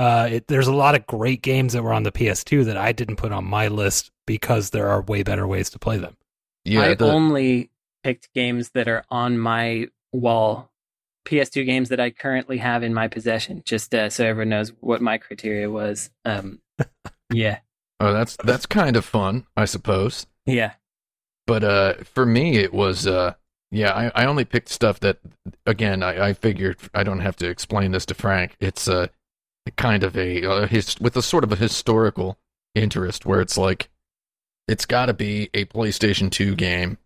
uh, 0.00 0.28
it, 0.30 0.48
there's 0.48 0.66
a 0.66 0.72
lot 0.72 0.94
of 0.94 1.06
great 1.06 1.42
games 1.42 1.74
that 1.74 1.82
were 1.82 1.92
on 1.92 2.04
the 2.04 2.10
PS2 2.10 2.64
that 2.64 2.78
I 2.78 2.90
didn't 2.90 3.16
put 3.16 3.32
on 3.32 3.44
my 3.44 3.68
list 3.68 4.10
because 4.26 4.70
there 4.70 4.88
are 4.88 5.02
way 5.02 5.22
better 5.22 5.46
ways 5.46 5.68
to 5.70 5.78
play 5.78 5.98
them. 5.98 6.16
Yeah, 6.64 6.80
I 6.80 6.94
the, 6.94 7.12
only 7.12 7.70
picked 8.02 8.32
games 8.32 8.70
that 8.70 8.88
are 8.88 9.04
on 9.10 9.38
my 9.38 9.88
wall. 10.10 10.70
PS2 11.26 11.66
games 11.66 11.90
that 11.90 12.00
I 12.00 12.08
currently 12.08 12.56
have 12.56 12.82
in 12.82 12.94
my 12.94 13.08
possession, 13.08 13.62
just 13.66 13.94
uh, 13.94 14.08
so 14.08 14.24
everyone 14.24 14.48
knows 14.48 14.72
what 14.80 15.02
my 15.02 15.18
criteria 15.18 15.70
was. 15.70 16.08
Um, 16.24 16.60
yeah, 17.30 17.58
oh, 18.00 18.14
that's 18.14 18.38
that's 18.42 18.64
kind 18.64 18.96
of 18.96 19.04
fun, 19.04 19.46
I 19.54 19.66
suppose. 19.66 20.26
yeah. 20.46 20.72
But 21.46 21.62
uh, 21.62 21.94
for 22.04 22.24
me, 22.24 22.56
it 22.56 22.72
was 22.72 23.06
uh, 23.06 23.34
yeah. 23.70 23.92
I, 23.92 24.22
I 24.22 24.24
only 24.24 24.46
picked 24.46 24.70
stuff 24.70 24.98
that, 25.00 25.18
again, 25.66 26.02
I, 26.02 26.28
I 26.28 26.32
figured 26.32 26.78
I 26.94 27.02
don't 27.02 27.20
have 27.20 27.36
to 27.36 27.50
explain 27.50 27.92
this 27.92 28.06
to 28.06 28.14
Frank. 28.14 28.56
It's 28.60 28.88
uh, 28.88 29.08
kind 29.76 30.02
of 30.04 30.16
a 30.16 30.44
uh, 30.44 30.66
his 30.66 30.98
with 31.00 31.16
a 31.16 31.22
sort 31.22 31.44
of 31.44 31.52
a 31.52 31.56
historical 31.56 32.38
interest 32.74 33.24
where 33.26 33.40
it's 33.40 33.56
like 33.58 33.88
it's 34.68 34.86
got 34.86 35.06
to 35.06 35.14
be 35.14 35.50
a 35.54 35.64
PlayStation 35.66 36.30
Two 36.30 36.54
game 36.54 36.98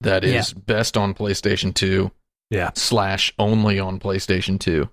that 0.00 0.24
is 0.24 0.52
best 0.52 0.96
on 0.96 1.14
PlayStation 1.14 1.72
Two 1.74 2.10
Yeah. 2.50 2.70
slash 2.74 3.32
only 3.38 3.78
on 3.78 3.98
PlayStation 4.00 4.58
Two. 4.60 4.88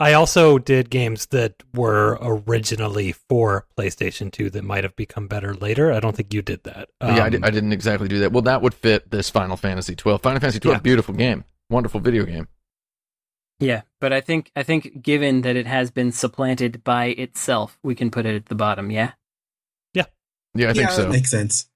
I 0.00 0.14
also 0.14 0.58
did 0.58 0.90
games 0.90 1.26
that 1.26 1.54
were 1.74 2.18
originally 2.20 3.12
for 3.12 3.66
PlayStation 3.78 4.32
2 4.32 4.50
that 4.50 4.64
might 4.64 4.82
have 4.82 4.96
become 4.96 5.28
better 5.28 5.54
later. 5.54 5.92
I 5.92 6.00
don't 6.00 6.16
think 6.16 6.34
you 6.34 6.42
did 6.42 6.64
that. 6.64 6.88
yeah, 7.00 7.06
I, 7.08 7.26
Um, 7.26 7.30
di- 7.30 7.38
I 7.44 7.50
didn't 7.50 7.72
exactly 7.72 8.08
do 8.08 8.18
that. 8.18 8.32
Well, 8.32 8.42
that 8.42 8.62
would 8.62 8.74
fit 8.74 9.08
this 9.12 9.30
Final 9.30 9.56
Fantasy 9.56 9.94
twelve. 9.94 10.20
Final 10.20 10.40
Fantasy 10.40 10.58
twelve, 10.58 10.78
Yeah. 10.78 10.80
beautiful 10.82 11.14
game, 11.14 11.44
wonderful 11.70 12.00
video 12.00 12.24
game. 12.24 12.48
Yeah, 13.62 13.82
but 14.00 14.12
I 14.12 14.20
think 14.20 14.50
I 14.56 14.62
think 14.62 15.02
given 15.02 15.42
that 15.42 15.56
it 15.56 15.66
has 15.66 15.90
been 15.90 16.12
supplanted 16.12 16.82
by 16.84 17.06
itself, 17.06 17.78
we 17.82 17.94
can 17.94 18.10
put 18.10 18.26
it 18.26 18.34
at 18.34 18.46
the 18.46 18.54
bottom. 18.54 18.90
Yeah. 18.90 19.12
Yeah, 19.94 20.04
Yeah, 20.54 20.70
I 20.70 20.72
think 20.72 20.88
yeah, 20.88 20.94
so. 20.96 21.02
that 21.02 21.10
makes 21.10 21.30
sense. 21.30 21.68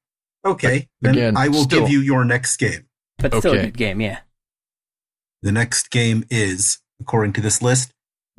Okay, 0.44 0.88
then 1.00 1.14
Again, 1.14 1.36
I 1.36 1.48
will 1.48 1.62
still- 1.64 1.80
give 1.82 1.90
you 1.90 2.00
your 2.00 2.24
next 2.24 2.56
game. 2.58 2.86
But 3.18 3.34
still 3.36 3.54
a 3.54 3.62
good 3.62 3.76
game, 3.76 4.00
yeah. 4.00 4.18
The 5.42 5.52
next 5.52 5.90
game 5.90 6.24
is, 6.30 6.78
according 7.00 7.32
to 7.34 7.40
this 7.40 7.62
list, 7.62 7.92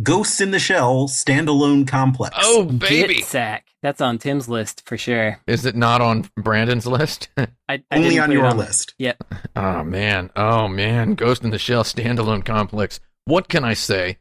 Ghosts 0.04 0.40
in 0.40 0.52
the 0.52 0.60
Shell 0.60 1.08
Standalone 1.08 1.88
Complex. 1.88 2.36
Oh 2.40 2.66
baby, 2.66 3.16
Git 3.16 3.26
sack. 3.26 3.66
That's 3.82 4.00
on 4.02 4.20
Tim's 4.20 4.48
list 4.48 4.84
for 4.86 4.96
sure. 4.98 5.40
is 5.48 5.66
it 5.66 5.76
not 5.76 6.02
on 6.02 6.30
Brandon's 6.38 6.86
list? 6.86 7.30
I, 7.38 7.48
I 7.70 7.82
only 7.92 8.10
didn't 8.10 8.20
on 8.22 8.28
put 8.30 8.34
your 8.34 8.52
list. 8.54 8.94
Yeah. 9.00 9.14
Oh 9.56 9.84
man, 9.84 10.30
oh 10.36 10.68
man, 10.68 11.16
Ghost 11.16 11.44
in 11.44 11.50
the 11.50 11.58
Shell 11.58 11.84
standalone 11.84 12.46
complex. 12.46 13.00
What 13.28 13.50
can 13.50 13.66
I 13.66 13.74
say? 13.74 14.20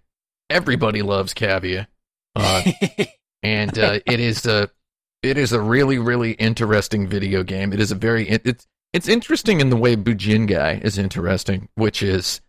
Everybody 0.50 1.00
loves 1.00 1.32
Cavia, 1.32 1.86
uh, 2.34 2.62
and 3.42 3.78
uh, 3.78 4.00
it 4.04 4.18
is 4.18 4.44
a 4.46 4.68
it 5.22 5.38
is 5.38 5.52
a 5.52 5.60
really 5.60 5.96
really 5.96 6.32
interesting 6.32 7.06
video 7.06 7.44
game. 7.44 7.72
It 7.72 7.78
is 7.78 7.92
a 7.92 7.94
very 7.94 8.28
it, 8.28 8.42
it's 8.44 8.66
it's 8.92 9.06
interesting 9.06 9.60
in 9.60 9.70
the 9.70 9.76
way 9.76 9.94
Bujingai 9.94 10.82
is 10.82 10.98
interesting, 10.98 11.68
which 11.76 12.02
is 12.02 12.40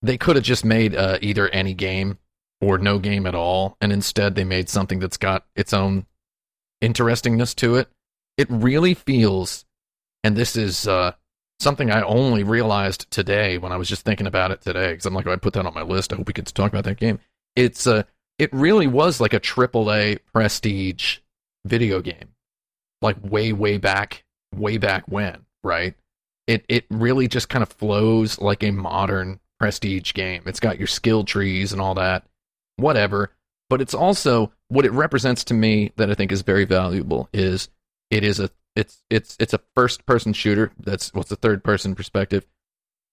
they 0.00 0.16
could 0.16 0.36
have 0.36 0.44
just 0.44 0.64
made 0.64 0.94
uh, 0.94 1.18
either 1.20 1.48
any 1.48 1.74
game 1.74 2.18
or 2.60 2.78
no 2.78 3.00
game 3.00 3.26
at 3.26 3.34
all, 3.34 3.76
and 3.80 3.92
instead 3.92 4.36
they 4.36 4.44
made 4.44 4.68
something 4.68 5.00
that's 5.00 5.16
got 5.16 5.44
its 5.56 5.72
own 5.72 6.06
interestingness 6.82 7.52
to 7.54 7.74
it. 7.74 7.88
It 8.38 8.46
really 8.48 8.94
feels, 8.94 9.64
and 10.22 10.36
this 10.36 10.54
is 10.54 10.86
uh, 10.86 11.14
something 11.64 11.90
I 11.90 12.02
only 12.02 12.44
realized 12.44 13.10
today 13.10 13.58
when 13.58 13.72
I 13.72 13.76
was 13.76 13.88
just 13.88 14.04
thinking 14.04 14.28
about 14.28 14.52
it 14.52 14.60
today 14.60 14.92
because 14.92 15.06
I'm 15.06 15.14
like, 15.14 15.26
oh, 15.26 15.32
I 15.32 15.36
put 15.36 15.54
that 15.54 15.66
on 15.66 15.74
my 15.74 15.82
list. 15.82 16.12
I 16.12 16.16
hope 16.16 16.28
we 16.28 16.32
get 16.32 16.46
to 16.46 16.54
talk 16.54 16.70
about 16.70 16.84
that 16.84 16.98
game. 16.98 17.18
It's 17.56 17.88
uh, 17.88 18.04
it 18.38 18.52
really 18.52 18.86
was 18.86 19.20
like 19.20 19.32
a 19.32 19.40
triple 19.40 19.92
A 19.92 20.18
prestige 20.32 21.18
video 21.64 22.00
game, 22.00 22.34
like 23.02 23.16
way 23.22 23.52
way 23.52 23.78
back, 23.78 24.24
way 24.54 24.78
back 24.78 25.04
when, 25.06 25.44
right? 25.64 25.94
It 26.46 26.64
it 26.68 26.84
really 26.90 27.26
just 27.26 27.48
kind 27.48 27.62
of 27.62 27.70
flows 27.70 28.38
like 28.38 28.62
a 28.62 28.70
modern 28.70 29.40
prestige 29.58 30.12
game. 30.12 30.42
It's 30.46 30.60
got 30.60 30.78
your 30.78 30.86
skill 30.86 31.24
trees 31.24 31.72
and 31.72 31.80
all 31.80 31.94
that, 31.94 32.26
whatever. 32.76 33.30
But 33.70 33.80
it's 33.80 33.94
also 33.94 34.52
what 34.68 34.84
it 34.84 34.92
represents 34.92 35.42
to 35.44 35.54
me 35.54 35.92
that 35.96 36.10
I 36.10 36.14
think 36.14 36.30
is 36.30 36.42
very 36.42 36.64
valuable 36.64 37.28
is 37.32 37.68
it 38.10 38.22
is 38.22 38.38
a 38.38 38.50
it's 38.76 39.02
it's 39.10 39.36
it's 39.38 39.54
a 39.54 39.60
first 39.74 40.04
person 40.06 40.32
shooter. 40.32 40.72
That's 40.78 41.12
what's 41.14 41.28
the 41.30 41.36
third 41.36 41.62
person 41.62 41.94
perspective. 41.94 42.46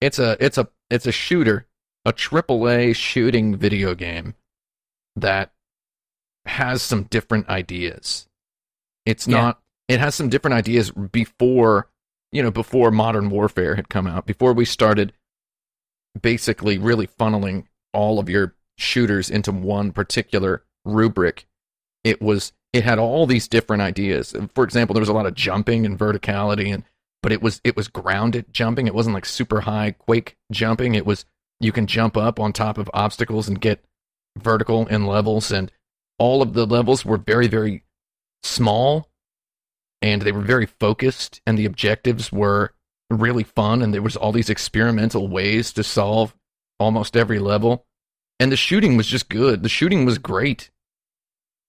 It's 0.00 0.18
a 0.18 0.36
it's 0.44 0.58
a 0.58 0.68
it's 0.90 1.06
a 1.06 1.12
shooter, 1.12 1.66
a 2.04 2.12
triple 2.12 2.68
A 2.68 2.92
shooting 2.92 3.56
video 3.56 3.94
game 3.94 4.34
that 5.16 5.52
has 6.46 6.82
some 6.82 7.04
different 7.04 7.48
ideas. 7.48 8.26
It's 9.06 9.26
Yeah. 9.28 9.36
not 9.40 9.62
it 9.88 10.00
has 10.00 10.14
some 10.14 10.28
different 10.28 10.54
ideas 10.54 10.90
before 10.90 11.88
you 12.32 12.42
know 12.42 12.50
before 12.50 12.90
modern 12.90 13.30
warfare 13.30 13.76
had 13.76 13.88
come 13.88 14.06
out 14.06 14.26
before 14.26 14.52
we 14.52 14.64
started 14.64 15.12
basically 16.20 16.78
really 16.78 17.06
funneling 17.06 17.66
all 17.92 18.18
of 18.18 18.28
your 18.28 18.54
shooters 18.78 19.30
into 19.30 19.52
one 19.52 19.92
particular 19.92 20.64
rubric 20.84 21.46
it 22.04 22.20
was 22.20 22.52
it 22.72 22.84
had 22.84 22.98
all 22.98 23.26
these 23.26 23.48
different 23.48 23.82
ideas. 23.82 24.34
For 24.54 24.64
example 24.64 24.94
there 24.94 25.02
was 25.02 25.08
a 25.08 25.14
lot 25.14 25.26
of 25.26 25.34
jumping 25.34 25.84
and 25.84 25.98
verticality 25.98 26.72
and 26.72 26.84
but 27.22 27.32
it 27.32 27.42
was 27.42 27.60
it 27.64 27.76
was 27.76 27.88
grounded 27.88 28.52
jumping. 28.52 28.86
It 28.86 28.94
wasn't 28.94 29.14
like 29.14 29.26
super 29.26 29.62
high 29.62 29.92
quake 29.92 30.36
jumping. 30.50 30.94
It 30.94 31.06
was 31.06 31.24
you 31.60 31.72
can 31.72 31.86
jump 31.86 32.16
up 32.16 32.40
on 32.40 32.52
top 32.52 32.78
of 32.78 32.90
obstacles 32.92 33.48
and 33.48 33.60
get 33.60 33.84
vertical 34.38 34.86
in 34.88 35.06
levels. 35.06 35.52
And 35.52 35.70
all 36.18 36.42
of 36.42 36.54
the 36.54 36.66
levels 36.66 37.04
were 37.04 37.18
very 37.18 37.46
very 37.46 37.84
small 38.42 39.08
and 40.00 40.22
they 40.22 40.32
were 40.32 40.40
very 40.40 40.66
focused 40.66 41.40
and 41.46 41.56
the 41.56 41.66
objectives 41.66 42.32
were 42.32 42.74
really 43.10 43.44
fun. 43.44 43.82
And 43.82 43.92
there 43.92 44.02
was 44.02 44.16
all 44.16 44.32
these 44.32 44.50
experimental 44.50 45.28
ways 45.28 45.72
to 45.74 45.84
solve 45.84 46.34
almost 46.80 47.16
every 47.16 47.38
level. 47.38 47.86
And 48.40 48.50
the 48.50 48.56
shooting 48.56 48.96
was 48.96 49.06
just 49.06 49.28
good. 49.28 49.62
The 49.62 49.68
shooting 49.68 50.04
was 50.04 50.18
great 50.18 50.70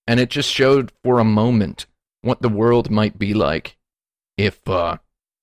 and 0.07 0.19
it 0.19 0.29
just 0.29 0.51
showed 0.51 0.91
for 1.03 1.19
a 1.19 1.25
moment 1.25 1.85
what 2.21 2.41
the 2.41 2.49
world 2.49 2.89
might 2.89 3.19
be 3.19 3.33
like 3.33 3.77
if 4.37 4.67
uh, 4.67 4.97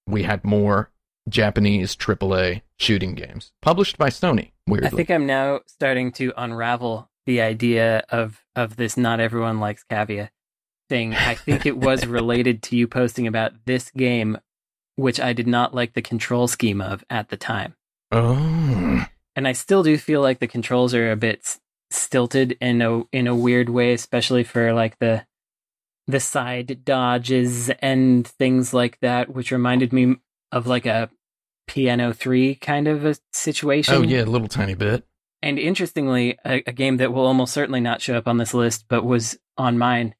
we 0.06 0.22
had 0.22 0.44
more 0.44 0.90
Japanese 1.28 1.94
AAA 1.96 2.62
shooting 2.78 3.14
games 3.14 3.52
published 3.62 3.98
by 3.98 4.08
Sony. 4.08 4.50
Weirdly, 4.66 4.88
I 4.88 4.90
think 4.90 5.10
I'm 5.10 5.26
now 5.26 5.60
starting 5.66 6.12
to 6.12 6.32
unravel 6.36 7.10
the 7.26 7.40
idea 7.40 8.04
of 8.10 8.44
of 8.56 8.76
this 8.76 8.96
not 8.96 9.20
everyone 9.20 9.60
likes 9.60 9.84
Cavia 9.84 10.30
thing. 10.88 11.14
I 11.14 11.34
think 11.34 11.66
it 11.66 11.76
was 11.76 12.06
related 12.18 12.62
to 12.64 12.76
you 12.76 12.86
posting 12.86 13.26
about 13.26 13.52
this 13.66 13.90
game, 13.90 14.38
which 14.96 15.20
I 15.20 15.32
did 15.32 15.46
not 15.46 15.74
like 15.74 15.94
the 15.94 16.02
control 16.02 16.48
scheme 16.48 16.80
of 16.80 17.04
at 17.08 17.28
the 17.28 17.36
time. 17.36 17.74
oh, 18.12 19.04
And 19.36 19.46
I 19.46 19.52
still 19.52 19.82
do 19.82 19.96
feel 19.96 20.20
like 20.20 20.40
the 20.40 20.48
controls 20.48 20.94
are 20.94 21.10
a 21.10 21.16
bit 21.16 21.58
stilted 21.90 22.56
in 22.60 22.82
a 22.82 23.02
in 23.12 23.26
a 23.26 23.34
weird 23.34 23.68
way, 23.68 23.92
especially 23.92 24.44
for 24.44 24.72
like 24.72 24.98
the 24.98 25.26
the 26.06 26.20
side 26.20 26.84
dodges 26.84 27.70
and 27.80 28.26
things 28.26 28.74
like 28.74 28.98
that, 29.00 29.32
which 29.32 29.50
reminded 29.52 29.92
me 29.92 30.16
of 30.52 30.66
like 30.66 30.86
a 30.86 31.10
Piano 31.66 32.12
3 32.12 32.56
kind 32.56 32.88
of 32.88 33.04
a 33.04 33.16
situation. 33.32 33.94
Oh 33.94 34.02
yeah, 34.02 34.22
a 34.22 34.24
little 34.24 34.48
tiny 34.48 34.74
bit. 34.74 35.06
And 35.42 35.58
interestingly, 35.58 36.36
a, 36.44 36.62
a 36.66 36.72
game 36.72 36.98
that 36.98 37.12
will 37.12 37.26
almost 37.26 37.52
certainly 37.54 37.80
not 37.80 38.02
show 38.02 38.16
up 38.16 38.28
on 38.28 38.36
this 38.38 38.52
list, 38.52 38.86
but 38.88 39.04
was 39.04 39.38
on 39.56 39.78
mine, 39.78 40.14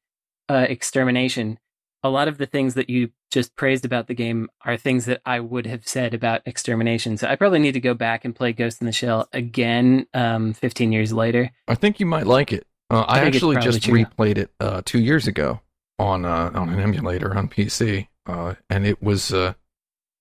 uh, 0.49 0.65
Extermination. 0.67 1.59
A 2.03 2.09
lot 2.09 2.27
of 2.27 2.37
the 2.37 2.45
things 2.45 2.73
that 2.73 2.89
you 2.89 3.11
just 3.29 3.55
praised 3.55 3.85
about 3.85 4.07
the 4.07 4.13
game 4.13 4.49
are 4.65 4.75
things 4.75 5.05
that 5.05 5.21
I 5.25 5.39
would 5.39 5.67
have 5.67 5.87
said 5.87 6.13
about 6.13 6.41
Extermination. 6.45 7.17
So 7.17 7.27
I 7.27 7.35
probably 7.35 7.59
need 7.59 7.73
to 7.73 7.79
go 7.79 7.93
back 7.93 8.25
and 8.25 8.35
play 8.35 8.53
Ghost 8.53 8.81
in 8.81 8.87
the 8.87 8.91
Shell 8.91 9.29
again, 9.33 10.07
um, 10.13 10.53
15 10.53 10.91
years 10.91 11.13
later. 11.13 11.51
I 11.67 11.75
think 11.75 11.99
you 11.99 12.05
might 12.05 12.25
like 12.25 12.51
it. 12.51 12.65
Uh, 12.89 13.05
I, 13.07 13.19
I 13.19 13.25
actually 13.25 13.57
just 13.57 13.83
true. 13.83 14.03
replayed 14.03 14.37
it 14.37 14.51
uh, 14.59 14.81
two 14.83 14.99
years 14.99 15.27
ago 15.27 15.61
on 15.97 16.25
uh, 16.25 16.51
on 16.53 16.69
an 16.69 16.79
emulator 16.79 17.37
on 17.37 17.47
PC, 17.47 18.07
uh, 18.25 18.55
and 18.69 18.85
it 18.85 19.01
was 19.01 19.31
uh, 19.31 19.53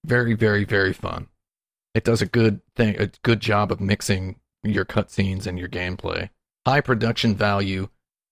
very, 0.05 0.35
very, 0.35 0.64
very 0.64 0.93
fun. 0.93 1.29
It 1.95 2.05
does 2.05 2.23
a 2.23 2.27
good 2.27 2.61
thing, 2.77 2.97
a 3.01 3.11
good 3.23 3.40
job 3.40 3.73
of 3.73 3.81
mixing 3.81 4.38
your 4.62 4.85
cutscenes 4.85 5.47
and 5.47 5.59
your 5.59 5.69
gameplay. 5.69 6.31
High 6.66 6.81
production 6.81 7.35
value 7.35 7.88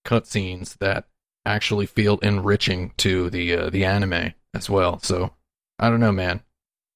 cutscenes 0.07 0.79
that 0.79 1.07
actually 1.55 1.87
feel 1.87 2.19
enriching 2.19 2.93
to 2.99 3.31
the 3.31 3.55
uh, 3.55 3.71
the 3.71 3.85
anime 3.85 4.35
as 4.55 4.69
well. 4.71 4.99
So 5.01 5.33
I 5.79 5.91
don't 5.91 6.01
know, 6.01 6.13
man. 6.13 6.43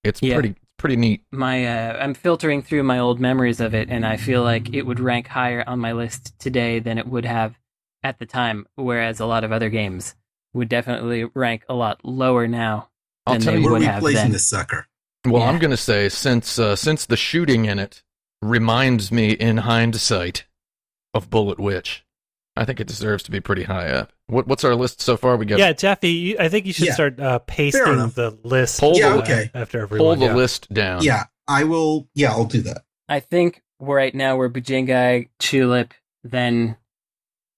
It's 0.04 0.22
Yeah. 0.22 0.34
pretty 0.34 0.54
pretty 0.78 0.96
neat. 0.96 1.22
My 1.30 1.66
uh, 1.66 1.98
I'm 2.02 2.14
filtering 2.14 2.62
through 2.62 2.82
my 2.82 2.98
old 2.98 3.20
memories 3.20 3.60
of 3.60 3.74
it, 3.74 3.88
and 3.90 4.04
I 4.04 4.16
feel 4.16 4.42
like 4.42 4.74
it 4.74 4.82
would 4.82 4.98
rank 5.00 5.28
higher 5.28 5.62
on 5.66 5.78
my 5.78 5.92
list 5.92 6.38
today 6.38 6.78
than 6.80 6.98
it 6.98 7.06
would 7.06 7.24
have 7.24 7.58
at 8.02 8.18
the 8.18 8.26
time. 8.26 8.66
Whereas 8.74 9.20
a 9.20 9.26
lot 9.26 9.44
of 9.44 9.52
other 9.52 9.70
games 9.70 10.14
would 10.54 10.68
definitely 10.68 11.24
rank 11.34 11.64
a 11.68 11.74
lot 11.74 12.00
lower 12.04 12.46
now. 12.48 12.88
I'll 13.26 13.38
tell 13.38 13.52
they 13.54 13.58
you 13.60 13.64
Where 13.64 13.72
would 13.74 13.80
we 13.80 13.86
have 13.86 14.00
placing 14.00 14.22
then. 14.24 14.32
this 14.32 14.46
sucker? 14.46 14.88
Well, 15.24 15.42
Yeah. 15.42 15.48
I'm 15.50 15.58
gonna 15.60 15.76
say 15.76 16.08
since 16.08 16.58
uh, 16.58 16.74
since 16.74 17.06
the 17.06 17.16
shooting 17.16 17.64
in 17.66 17.78
it 17.78 18.02
reminds 18.42 19.12
me 19.12 19.30
in 19.30 19.58
hindsight 19.58 20.46
of 21.14 21.30
Bullet 21.30 21.60
Witch, 21.60 22.04
I 22.56 22.64
think 22.64 22.80
it 22.80 22.88
deserves 22.88 23.22
to 23.22 23.30
be 23.30 23.38
pretty 23.38 23.62
high 23.64 23.88
up. 23.88 24.12
What, 24.32 24.46
what's 24.46 24.64
our 24.64 24.74
list 24.74 25.00
so 25.00 25.16
far? 25.16 25.36
We 25.36 25.44
got 25.46 25.58
Yeah, 25.58 25.72
Jeffy, 25.72 26.08
you, 26.10 26.36
I 26.40 26.48
think 26.48 26.66
you 26.66 26.72
should 26.72 26.86
Yeah. 26.86 26.94
start 26.94 27.20
uh, 27.20 27.38
pasting 27.40 27.84
the 27.84 28.38
list. 28.42 28.80
Pull 28.80 28.96
Yeah, 28.96 29.10
the- 29.16 29.22
okay. 29.22 29.50
After 29.54 29.80
everyone, 29.82 30.06
pull 30.06 30.16
the 30.16 30.32
yeah. 30.32 30.34
list 30.34 30.72
down. 30.72 31.02
Yeah, 31.02 31.24
I 31.46 31.64
will. 31.64 32.08
Yeah, 32.14 32.30
I'll 32.32 32.44
do 32.46 32.62
that. 32.62 32.82
I 33.08 33.20
think 33.20 33.62
we're 33.78 33.96
right 33.96 34.14
now 34.14 34.36
we're 34.36 34.48
Bujingai, 34.48 35.28
Chulip, 35.40 35.92
then 36.24 36.76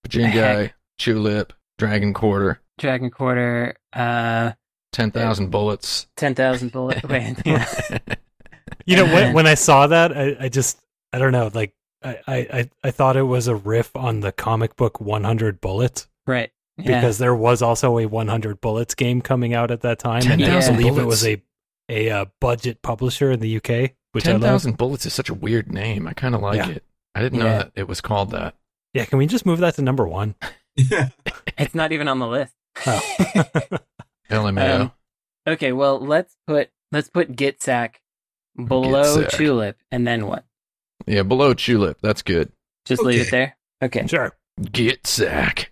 Jingai, 0.08 0.72
Chulip, 0.98 1.50
Dragon 1.78 2.12
Quarter, 2.12 2.60
Dragon 2.78 3.10
Quarter, 3.10 3.76
uh, 3.92 4.52
ten 4.92 5.10
thousand 5.10 5.50
bullets. 5.50 6.06
ten 6.16 6.34
thousand 6.34 6.72
bullet. 6.72 7.02
Wait, 7.08 7.36
yeah. 7.44 7.66
You 8.86 8.96
know, 8.96 9.04
when, 9.06 9.32
when 9.32 9.46
I 9.46 9.54
saw 9.54 9.86
that, 9.86 10.14
I, 10.16 10.36
I 10.40 10.48
just, 10.50 10.78
I 11.10 11.18
don't 11.18 11.32
know, 11.32 11.50
like, 11.54 11.74
I, 12.02 12.18
I, 12.26 12.36
I- 12.36 12.70
I 12.84 12.90
thought 12.90 13.16
it 13.16 13.22
was 13.22 13.46
a 13.48 13.54
riff 13.54 13.94
on 13.96 14.20
the 14.20 14.30
comic 14.32 14.76
book 14.76 15.00
100 15.00 15.60
Bullets 15.60 16.06
right. 16.26 16.50
Yeah. 16.76 17.00
because 17.00 17.18
there 17.18 17.34
was 17.34 17.62
also 17.62 17.98
a 17.98 18.06
100 18.06 18.60
Bullets 18.60 18.94
game 18.94 19.20
coming 19.22 19.54
out 19.54 19.70
at 19.70 19.82
that 19.82 19.98
time. 20.00 20.22
and 20.22 20.42
I 20.42 20.46
10,000 20.46 20.76
believe 20.76 20.92
it 20.92 21.02
bullets. 21.02 21.06
was 21.22 21.26
a 21.26 21.42
a 21.90 22.10
uh, 22.10 22.24
budget 22.40 22.80
publisher 22.82 23.30
in 23.30 23.40
the 23.40 23.56
UK, 23.58 23.92
which 24.12 24.26
I 24.26 24.32
love. 24.36 24.64
bullets 24.78 25.04
is 25.06 25.12
such 25.12 25.28
a 25.28 25.34
weird 25.34 25.70
name. 25.72 26.06
I 26.08 26.14
kind 26.14 26.34
of 26.34 26.40
like 26.40 26.56
Yeah. 26.56 26.68
it. 26.70 26.84
I 27.14 27.20
didn't 27.20 27.38
know 27.40 27.44
that 27.44 27.72
it 27.76 27.86
was 27.86 28.00
called 28.00 28.30
that. 28.30 28.54
Yeah, 28.94 29.04
can 29.04 29.18
we 29.18 29.26
just 29.26 29.44
move 29.46 29.58
that 29.60 29.74
to 29.74 29.82
number 29.82 30.06
one? 30.08 30.34
it's 30.76 31.74
not 31.74 31.92
even 31.92 32.08
on 32.08 32.18
the 32.20 32.26
list. 32.26 32.54
Oh. 32.86 33.00
LMAO. 34.30 34.80
Um, 34.80 34.92
okay, 35.46 35.72
well 35.72 36.00
let's 36.00 36.36
put 36.46 36.70
let's 36.90 37.08
put 37.10 37.36
Gitsack 37.36 37.96
below 38.56 39.18
Gitsack. 39.18 39.30
Chulip, 39.30 39.74
and 39.90 40.06
then 40.06 40.26
what? 40.26 40.44
yeah, 41.06 41.22
below 41.22 41.54
Chulip. 41.54 41.96
That's 42.02 42.22
good. 42.22 42.50
Just 42.86 43.02
leave 43.02 43.28
it 43.28 43.30
there. 43.30 43.56
Okay. 43.82 44.06
sure. 44.06 44.32
Get 44.72 45.06
Sack. 45.06 45.70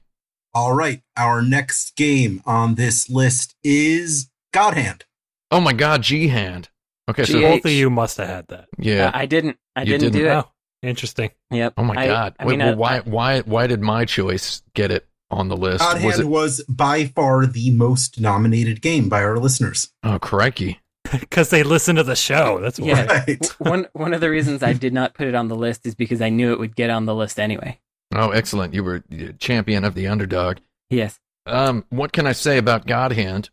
All 0.55 0.75
right, 0.75 1.03
our 1.17 1.41
next 1.43 1.97
game 1.97 2.43
on 2.45 2.75
this 2.75 3.09
list 3.09 3.55
is 3.65 4.31
God 4.53 4.75
Hand. 4.75 5.05
Oh 5.51 5.61
my 5.61 5.73
God, 5.73 6.03
G 6.03 6.29
Hand. 6.29 6.69
Okay, 7.11 7.25
so 7.25 7.33
G- 7.35 7.41
Both 7.43 7.65
of 7.65 7.71
you 7.73 7.91
must 7.91 8.17
have 8.19 8.29
had 8.29 8.49
that. 8.49 8.69
yeah. 8.79 9.07
Uh, 9.09 9.13
I 9.15 9.27
didn't. 9.27 9.57
I 9.75 9.85
didn't, 9.85 10.13
didn't? 10.13 10.21
do 10.21 10.27
it. 10.27 10.31
Oh, 10.33 10.49
interesting. 10.83 11.31
Yep. 11.51 11.75
Oh 11.79 11.85
my 11.85 11.95
I- 12.03 12.07
god! 12.07 12.35
I 12.39 12.45
Wait, 12.47 12.59
mean, 12.59 12.61
well, 12.61 12.73
I- 12.75 12.75
why 12.77 13.01
why 13.01 13.41
why 13.41 13.67
did 13.67 13.81
my 13.81 14.05
choice 14.05 14.63
get 14.75 14.91
it 14.91 15.07
on 15.31 15.49
the 15.49 15.57
list? 15.57 15.81
God 15.81 15.95
Was 16.05 16.17
Hand 16.17 16.27
it 16.27 16.29
was 16.31 16.63
by 16.69 17.07
far 17.07 17.47
the 17.47 17.71
most 17.71 18.21
nominated 18.21 18.83
game 18.83 19.09
by 19.09 19.23
our 19.23 19.39
listeners. 19.39 19.91
oh 20.05 20.19
crikey? 20.19 20.79
Because 21.11 21.51
they 21.51 21.63
listen 21.63 21.97
to 21.97 22.03
the 22.05 22.15
show. 22.17 22.59
That's 22.61 22.79
why. 22.79 22.87
Yeah. 22.89 23.03
Right. 23.27 23.45
One 23.59 23.87
one 23.93 24.15
of 24.15 24.21
the 24.23 24.31
reasons 24.31 24.63
I 24.63 24.73
did 24.73 24.95
not 24.95 25.13
put 25.15 25.27
it 25.27 25.35
on 25.35 25.49
the 25.49 25.57
list 25.57 25.85
is 25.85 25.95
because 25.95 26.23
I 26.23 26.29
knew 26.31 26.53
it 26.53 26.59
would 26.59 26.77
get 26.77 26.89
on 26.91 27.05
the 27.07 27.15
list 27.15 27.39
anyway. 27.41 27.81
Oh, 28.15 28.31
excellent! 28.31 28.75
You 28.75 28.85
were 28.85 29.03
champion 29.39 29.85
of 29.85 29.95
the 29.95 30.07
underdog. 30.07 30.59
Yes. 30.91 31.19
Um, 31.47 31.85
what 31.91 32.13
can 32.13 32.27
I 32.27 32.33
say 32.33 32.59
about 32.59 32.87
God 32.87 33.13
Hand? 33.13 33.51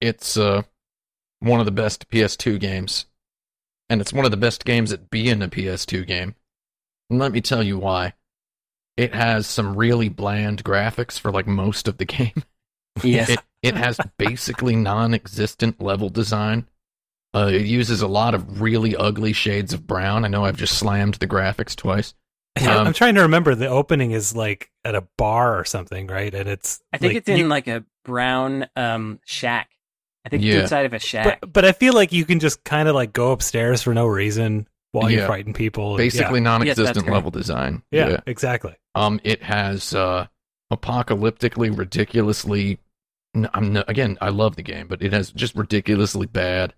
It's 0.00 0.36
uh 0.36 0.62
one 1.40 1.60
of 1.60 1.66
the 1.66 1.72
best 1.72 2.08
PS2 2.08 2.58
games, 2.60 3.06
and 3.88 4.00
it's 4.00 4.12
one 4.12 4.24
of 4.24 4.30
the 4.30 4.36
best 4.36 4.64
games 4.64 4.92
at 4.92 5.10
being 5.10 5.42
a 5.42 5.48
PS2 5.48 6.06
game. 6.06 6.34
And 7.10 7.18
let 7.18 7.32
me 7.32 7.40
tell 7.40 7.62
you 7.62 7.78
why. 7.78 8.14
It 8.96 9.12
has 9.12 9.46
some 9.46 9.76
really 9.76 10.08
bland 10.08 10.62
graphics 10.62 11.18
for 11.18 11.32
like 11.32 11.46
most 11.46 11.88
of 11.88 11.98
the 11.98 12.04
game. 12.04 12.44
Yes. 13.02 13.30
It 13.30 13.40
it 13.62 13.74
has 13.76 13.98
basically 14.18 14.76
non-existent 14.76 15.80
level 15.80 16.10
design. 16.10 16.68
Uh, 17.34 17.50
it 17.52 17.66
uses 17.66 18.02
a 18.02 18.06
lot 18.06 18.34
of 18.34 18.60
really 18.60 18.94
ugly 18.94 19.32
shades 19.32 19.72
of 19.72 19.86
brown. 19.86 20.24
I 20.24 20.28
know 20.28 20.44
I've 20.44 20.56
just 20.56 20.78
slammed 20.78 21.14
the 21.14 21.26
graphics 21.26 21.74
twice. 21.74 22.14
Yeah, 22.60 22.78
Um, 22.78 22.86
I'm 22.86 22.92
trying 22.92 23.16
to 23.16 23.22
remember. 23.22 23.54
The 23.54 23.66
opening 23.68 24.12
is 24.12 24.34
like 24.36 24.70
at 24.84 24.94
a 24.94 25.02
bar 25.18 25.58
or 25.58 25.64
something, 25.64 26.06
right? 26.06 26.32
And 26.34 26.48
it's. 26.48 26.80
I 26.92 26.98
think 26.98 27.10
like, 27.10 27.16
it's 27.18 27.28
in 27.28 27.38
you- 27.38 27.48
like 27.48 27.66
a 27.68 27.84
brown 28.04 28.66
um 28.76 29.18
shack. 29.24 29.70
I 30.24 30.28
think 30.28 30.42
Yeah. 30.42 30.62
inside 30.62 30.86
of 30.86 30.92
a 30.94 30.98
shack. 30.98 31.40
but, 31.40 31.52
but 31.52 31.64
I 31.64 31.72
feel 31.72 31.92
like 31.94 32.12
you 32.12 32.24
can 32.24 32.40
just 32.40 32.62
kind 32.64 32.88
of 32.88 32.94
like 32.94 33.12
go 33.12 33.32
upstairs 33.32 33.82
for 33.82 33.92
no 33.92 34.06
reason 34.06 34.66
while 34.92 35.10
Yeah. 35.10 35.18
you're 35.18 35.26
fighting 35.28 35.52
people. 35.52 35.96
Basically, 35.96 36.40
non-existent 36.40 36.94
correct. 37.06 37.12
level 37.12 37.30
design. 37.30 37.82
yeah, 37.90 38.08
yeah, 38.08 38.20
exactly. 38.26 38.74
Um, 38.94 39.20
it 39.24 39.42
has 39.42 39.94
uh, 39.94 40.26
apocalyptically, 40.72 41.76
ridiculously. 41.76 42.78
n- 43.34 43.50
I'm 43.52 43.72
no, 43.72 43.84
again, 43.88 44.16
I 44.20 44.28
love 44.30 44.56
the 44.56 44.62
game, 44.62 44.86
but 44.86 45.02
it 45.02 45.12
has 45.12 45.30
just 45.32 45.54
ridiculously 45.56 46.26
bad 46.26 46.72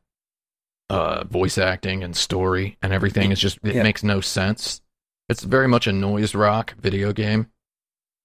uh, 0.89 1.25
voice 1.25 1.59
acting 1.59 2.03
and 2.03 2.17
story, 2.17 2.79
and 2.83 2.93
everything 2.93 3.31
is 3.33 3.39
just 3.41 3.59
it 3.62 3.75
Yeah. 3.75 3.83
makes 3.83 4.03
no 4.03 4.21
sense. 4.21 4.81
It's 5.29 5.43
very 5.43 5.69
much 5.69 5.87
a 5.87 5.93
noise 5.93 6.35
rock 6.35 6.75
video 6.79 7.12
game. 7.12 7.49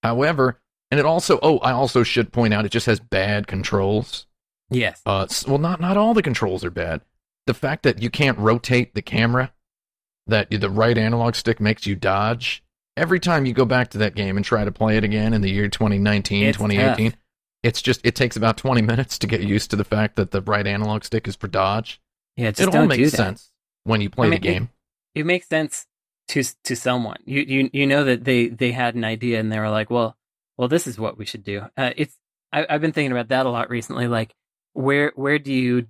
However, 0.04 0.60
and 0.90 1.00
it 1.00 1.06
also 1.06 1.40
oh, 1.42 1.58
I 1.60 1.72
also 1.72 2.04
should 2.04 2.32
point 2.32 2.54
out 2.54 2.66
it 2.66 2.72
just 2.72 2.86
has 2.86 3.00
bad 3.00 3.48
controls. 3.48 4.28
yes. 4.70 5.02
Uh, 5.06 5.28
well, 5.48 5.58
not 5.58 5.80
not 5.80 5.98
all 5.98 6.14
the 6.14 6.22
controls 6.22 6.64
are 6.64 6.72
bad. 6.72 7.02
The 7.48 7.54
fact 7.54 7.84
that 7.84 8.02
you 8.02 8.10
can't 8.10 8.38
rotate 8.38 8.94
the 8.94 9.02
camera, 9.02 9.52
that 10.28 10.50
the 10.52 10.70
right 10.70 10.98
analog 10.98 11.36
stick 11.36 11.60
makes 11.60 11.88
you 11.88 11.96
dodge. 11.96 12.64
Every 12.98 13.20
time 13.20 13.46
you 13.46 13.54
go 13.54 13.66
back 13.66 13.90
to 13.92 13.98
that 14.00 14.16
game 14.16 14.36
and 14.36 14.46
try 14.46 14.66
to 14.66 14.72
play 14.72 14.98
it 14.98 15.04
again 15.04 15.34
in 15.34 15.42
the 15.42 15.50
year 15.50 15.70
2019, 15.70 16.46
It's 16.46 16.58
2018, 16.58 17.16
it's 17.64 17.82
just 17.82 18.02
it 18.04 18.16
takes 18.16 18.36
about 18.36 18.58
20 18.58 18.82
minutes 18.82 19.18
to 19.20 19.28
get 19.28 19.42
used 19.42 19.72
to 19.72 19.76
the 19.76 19.84
fact 19.84 20.18
that 20.18 20.32
the 20.32 20.42
right 20.42 20.68
analog 20.68 21.04
stick 21.04 21.28
is 21.28 21.36
for 21.36 21.48
dodge. 21.48 22.02
Yeah, 22.36 22.50
it 22.50 22.76
all 22.76 22.86
makes 22.86 23.12
sense 23.12 23.52
when 23.86 24.02
you 24.02 24.10
play 24.10 24.28
I 24.28 24.30
mean, 24.30 24.42
the 24.42 24.48
game. 24.48 24.70
It 25.16 25.26
makes 25.26 25.48
sense 25.48 25.88
to 26.32 26.44
to 26.64 26.76
someone. 26.76 27.18
You 27.26 27.42
you 27.42 27.70
you 27.74 27.88
know 27.88 28.06
that 28.06 28.24
they 28.24 28.48
they 28.48 28.72
had 28.72 28.96
an 28.96 29.04
idea 29.04 29.40
and 29.40 29.52
they 29.52 29.60
were 29.60 29.70
like, 29.70 29.90
well, 29.90 30.16
well, 30.58 30.70
this 30.70 30.88
is 30.88 30.98
what 30.98 31.18
we 31.18 31.26
should 31.26 31.44
do. 31.44 31.64
Uh, 31.78 31.92
it's 31.96 32.18
I, 32.54 32.66
I've 32.70 32.82
been 32.82 32.94
thinking 32.94 33.12
about 33.12 33.30
that 33.30 33.46
a 33.46 33.50
lot 33.50 33.70
recently. 33.70 34.08
Like, 34.08 34.34
where 34.74 35.12
where 35.16 35.40
do 35.40 35.54
you 35.54 35.88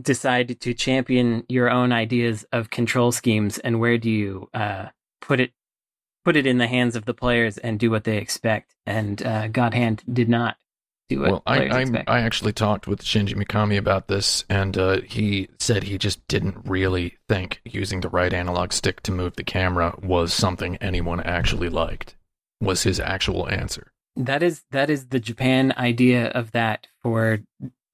decide 0.00 0.60
to 0.60 0.74
champion 0.74 1.44
your 1.48 1.70
own 1.70 1.92
ideas 1.92 2.44
of 2.52 2.70
control 2.70 3.12
schemes, 3.12 3.58
and 3.58 3.78
where 3.78 3.96
do 3.96 4.10
you 4.10 4.50
uh, 4.52 4.86
put 5.20 5.38
it 5.38 5.52
put 6.24 6.36
it 6.36 6.46
in 6.46 6.58
the 6.58 6.66
hands 6.66 6.96
of 6.96 7.04
the 7.04 7.14
players 7.14 7.56
and 7.58 7.78
do 7.78 7.90
what 7.90 8.04
they 8.04 8.18
expect? 8.18 8.74
And 8.86 9.24
uh, 9.24 9.48
God 9.48 9.72
Hand 9.72 10.02
did 10.12 10.28
not 10.28 10.56
do 11.08 11.20
what 11.20 11.30
Well, 11.30 11.42
I, 11.46 11.82
I. 11.82 12.04
I 12.06 12.20
actually 12.20 12.52
talked 12.52 12.86
with 12.86 13.02
Shinji 13.02 13.34
Mikami 13.34 13.76
about 13.76 14.08
this, 14.08 14.44
and 14.48 14.76
uh, 14.76 15.00
he 15.02 15.48
said 15.58 15.82
he 15.82 15.98
just 15.98 16.26
didn't 16.28 16.56
really 16.64 17.16
think 17.28 17.60
using 17.64 18.00
the 18.00 18.08
right 18.08 18.32
analog 18.32 18.72
stick 18.72 19.02
to 19.02 19.12
move 19.12 19.36
the 19.36 19.44
camera 19.44 19.94
was 20.02 20.32
something 20.32 20.76
anyone 20.76 21.20
actually 21.20 21.68
liked. 21.68 22.16
Was 22.60 22.82
his 22.84 23.00
actual 23.00 23.48
answer? 23.48 23.92
That 24.16 24.42
is 24.42 24.62
that 24.70 24.90
is 24.90 25.08
the 25.08 25.20
Japan 25.20 25.74
idea 25.76 26.28
of 26.28 26.52
that 26.52 26.86
for 27.02 27.40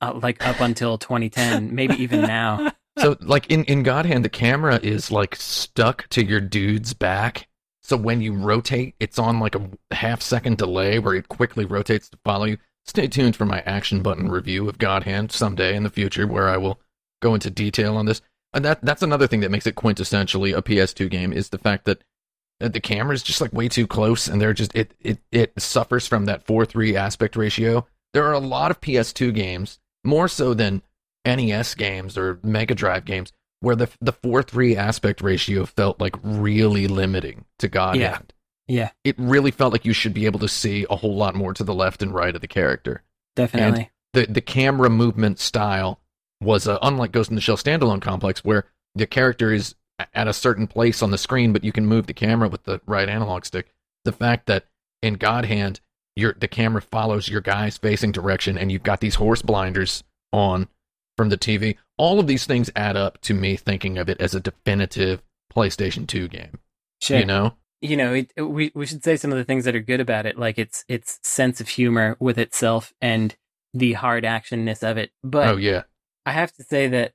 uh, 0.00 0.18
like 0.22 0.46
up 0.46 0.60
until 0.60 0.98
2010, 0.98 1.74
maybe 1.74 1.94
even 1.94 2.22
now. 2.22 2.72
So, 2.98 3.16
like 3.20 3.50
in 3.50 3.64
in 3.64 3.82
God 3.82 4.06
Hand, 4.06 4.24
the 4.24 4.28
camera 4.28 4.78
is 4.82 5.10
like 5.10 5.36
stuck 5.36 6.08
to 6.10 6.24
your 6.24 6.40
dude's 6.40 6.92
back, 6.92 7.48
So 7.82 7.96
when 7.96 8.20
you 8.20 8.34
rotate, 8.34 8.94
it's 9.00 9.18
on 9.18 9.40
like 9.40 9.54
a 9.54 9.70
half 9.90 10.20
second 10.22 10.58
delay 10.58 10.98
where 10.98 11.14
it 11.14 11.28
quickly 11.28 11.64
rotates 11.64 12.08
to 12.10 12.18
follow 12.24 12.44
you. 12.44 12.58
Stay 12.90 13.06
tuned 13.06 13.36
for 13.36 13.46
my 13.46 13.60
action 13.60 14.02
button 14.02 14.28
review 14.28 14.68
of 14.68 14.76
God 14.76 15.04
Hand 15.04 15.30
someday 15.30 15.76
in 15.76 15.84
the 15.84 15.90
future 15.90 16.26
where 16.26 16.48
I 16.48 16.56
will 16.56 16.80
go 17.22 17.34
into 17.34 17.48
detail 17.48 17.96
on 17.96 18.06
this. 18.06 18.20
And 18.52 18.64
that 18.64 18.82
that's 18.82 19.00
another 19.00 19.28
thing 19.28 19.38
that 19.40 19.52
makes 19.52 19.68
it 19.68 19.76
quintessentially 19.76 20.56
a 20.56 20.60
PS2 20.60 21.08
game 21.08 21.32
is 21.32 21.50
the 21.50 21.58
fact 21.58 21.84
that 21.84 22.02
the 22.58 22.80
camera 22.80 23.14
is 23.14 23.22
just 23.22 23.40
like 23.40 23.52
way 23.52 23.68
too 23.68 23.86
close 23.86 24.26
and 24.26 24.40
they're 24.40 24.52
just 24.52 24.74
it 24.74 24.92
it 24.98 25.18
it 25.30 25.52
suffers 25.56 26.08
from 26.08 26.24
that 26.24 26.44
4-3 26.44 26.96
aspect 26.96 27.36
ratio. 27.36 27.86
There 28.12 28.24
are 28.24 28.32
a 28.32 28.40
lot 28.40 28.72
of 28.72 28.80
PS2 28.80 29.32
games, 29.36 29.78
more 30.02 30.26
so 30.26 30.52
than 30.52 30.82
NES 31.24 31.76
games 31.76 32.18
or 32.18 32.40
Mega 32.42 32.74
Drive 32.74 33.04
games, 33.04 33.32
where 33.60 33.76
the 33.76 33.88
the 34.00 34.12
4-3 34.12 34.74
aspect 34.74 35.20
ratio 35.20 35.64
felt 35.64 36.00
like 36.00 36.16
really 36.24 36.88
limiting 36.88 37.44
to 37.60 37.68
God 37.68 37.94
Yeah. 37.94 38.14
Hand. 38.14 38.32
Yeah, 38.70 38.90
It 39.04 39.16
really 39.18 39.50
felt 39.50 39.72
like 39.72 39.84
you 39.84 39.92
should 39.92 40.14
be 40.14 40.26
able 40.26 40.40
to 40.40 40.48
see 40.48 40.86
a 40.88 40.96
whole 40.96 41.16
lot 41.16 41.34
more 41.34 41.52
to 41.54 41.64
the 41.64 41.74
left 41.74 42.02
and 42.02 42.14
right 42.14 42.34
of 42.34 42.40
the 42.40 42.48
character 42.48 43.02
definitely. 43.36 43.90
the 44.14 44.26
the 44.26 44.40
camera 44.40 44.90
movement 44.90 45.38
style 45.38 46.00
was 46.40 46.66
uh, 46.66 46.78
unlike 46.82 47.12
Ghost 47.12 47.30
in 47.30 47.34
the 47.34 47.40
Shell 47.40 47.56
standalone 47.56 48.00
complex, 48.00 48.44
where 48.44 48.64
the 48.94 49.06
character 49.06 49.52
is 49.52 49.74
at 50.14 50.28
a 50.28 50.32
certain 50.32 50.66
place 50.66 51.02
on 51.02 51.10
the 51.10 51.18
screen, 51.18 51.52
but 51.52 51.64
you 51.64 51.72
can 51.72 51.86
move 51.86 52.06
the 52.06 52.14
camera 52.14 52.48
with 52.48 52.64
the 52.64 52.80
right 52.86 53.08
analog 53.08 53.44
stick. 53.44 53.72
The 54.04 54.12
fact 54.12 54.46
that 54.46 54.64
in 55.02 55.14
God 55.14 55.44
Hand, 55.44 55.80
your 56.16 56.34
the 56.38 56.48
camera 56.48 56.82
follows 56.82 57.28
your 57.28 57.40
guy's 57.40 57.76
facing 57.76 58.12
direction, 58.12 58.56
and 58.56 58.70
you've 58.72 58.82
got 58.82 59.00
these 59.00 59.16
horse 59.16 59.42
blinders 59.42 60.02
on 60.32 60.68
from 61.16 61.28
the 61.28 61.38
TV. 61.38 61.76
All 61.98 62.18
of 62.18 62.26
these 62.26 62.46
things 62.46 62.70
add 62.74 62.96
up 62.96 63.20
to 63.22 63.34
me 63.34 63.56
thinking 63.56 63.98
of 63.98 64.08
it 64.08 64.20
as 64.20 64.34
a 64.34 64.40
definitive 64.40 65.22
PlayStation 65.54 66.06
2 66.06 66.28
game. 66.28 66.58
Sure. 67.02 67.18
You 67.18 67.26
know, 67.26 67.54
you 67.82 67.96
know, 67.96 68.14
it, 68.14 68.32
we 68.40 68.70
we 68.74 68.86
should 68.86 69.02
say 69.04 69.16
some 69.16 69.32
of 69.32 69.38
the 69.38 69.44
things 69.44 69.64
that 69.64 69.74
are 69.74 69.80
good 69.80 70.00
about 70.00 70.26
it, 70.26 70.38
like 70.38 70.58
its 70.58 70.84
its 70.88 71.18
sense 71.22 71.60
of 71.60 71.68
humor 71.68 72.16
with 72.20 72.38
itself 72.38 72.92
and 73.00 73.34
the 73.74 73.94
hard 73.94 74.24
actionness 74.24 74.82
of 74.88 74.96
it. 74.98 75.10
But 75.24 75.48
oh 75.48 75.56
yeah, 75.56 75.82
I 76.26 76.32
have 76.32 76.52
to 76.54 76.62
say 76.64 76.88
that 76.88 77.12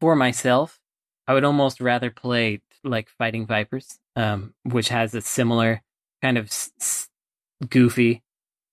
for 0.00 0.16
myself, 0.16 0.80
I 1.28 1.34
would 1.34 1.44
almost 1.44 1.80
rather 1.80 2.10
play 2.10 2.60
like 2.82 3.08
Fighting 3.18 3.46
Vipers, 3.46 3.98
um, 4.16 4.54
which 4.64 4.88
has 4.88 5.14
a 5.14 5.20
similar 5.20 5.82
kind 6.22 6.38
of 6.38 6.46
s- 6.46 6.72
s- 6.80 7.08
goofy 7.68 8.22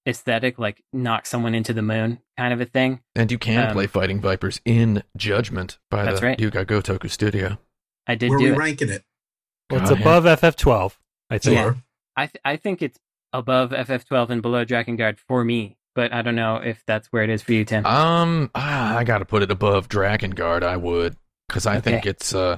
aesthetic, 0.07 0.57
like 0.57 0.81
knock 0.93 1.25
someone 1.25 1.53
into 1.53 1.73
the 1.73 1.81
moon 1.81 2.19
kind 2.37 2.53
of 2.53 2.61
a 2.61 2.65
thing. 2.65 3.01
and 3.15 3.29
you 3.31 3.37
can 3.37 3.67
Um, 3.67 3.73
play 3.73 3.87
Fighting 3.87 4.21
Vipers 4.21 4.61
in 4.63 5.03
Judgment 5.17 5.79
by 5.91 6.05
That's 6.05 6.21
the 6.21 6.27
right. 6.27 6.39
Ryu 6.39 6.49
Ga 6.49 6.63
Gotoku 6.63 7.09
studio. 7.09 7.57
I 8.07 8.15
did 8.15 8.29
Where 8.29 8.39
do 8.39 8.45
we 8.45 8.51
it. 8.51 8.57
ranking 8.57 8.89
it? 8.89 9.03
Well, 9.69 9.81
it's 9.81 9.89
God, 9.89 9.99
above 9.99 10.23
FF12, 10.23 10.97
I 11.29 11.37
think. 11.37 11.55
Yeah. 11.55 11.73
I 12.15 12.25
th- 12.27 12.41
I 12.43 12.55
think 12.57 12.81
it's 12.81 12.97
above 13.33 13.71
FF12 13.71 14.29
and 14.29 14.41
below 14.41 14.65
Drakengard 14.65 15.19
for 15.19 15.43
me, 15.43 15.77
but 15.95 16.13
I 16.13 16.21
don't 16.21 16.35
know 16.35 16.57
if 16.57 16.83
that's 16.85 17.07
where 17.07 17.23
it 17.23 17.29
is 17.29 17.41
for 17.43 17.53
you, 17.53 17.65
Tim. 17.65 17.85
Um, 17.85 18.49
ah, 18.55 18.97
I 18.97 19.03
got 19.03 19.19
to 19.19 19.25
put 19.25 19.43
it 19.43 19.51
above 19.51 19.89
Drakengard. 19.89 20.63
I 20.63 20.77
would, 20.77 21.15
because 21.47 21.65
I 21.65 21.79
think 21.79 22.05
it's 22.05 22.33
uh, 22.33 22.57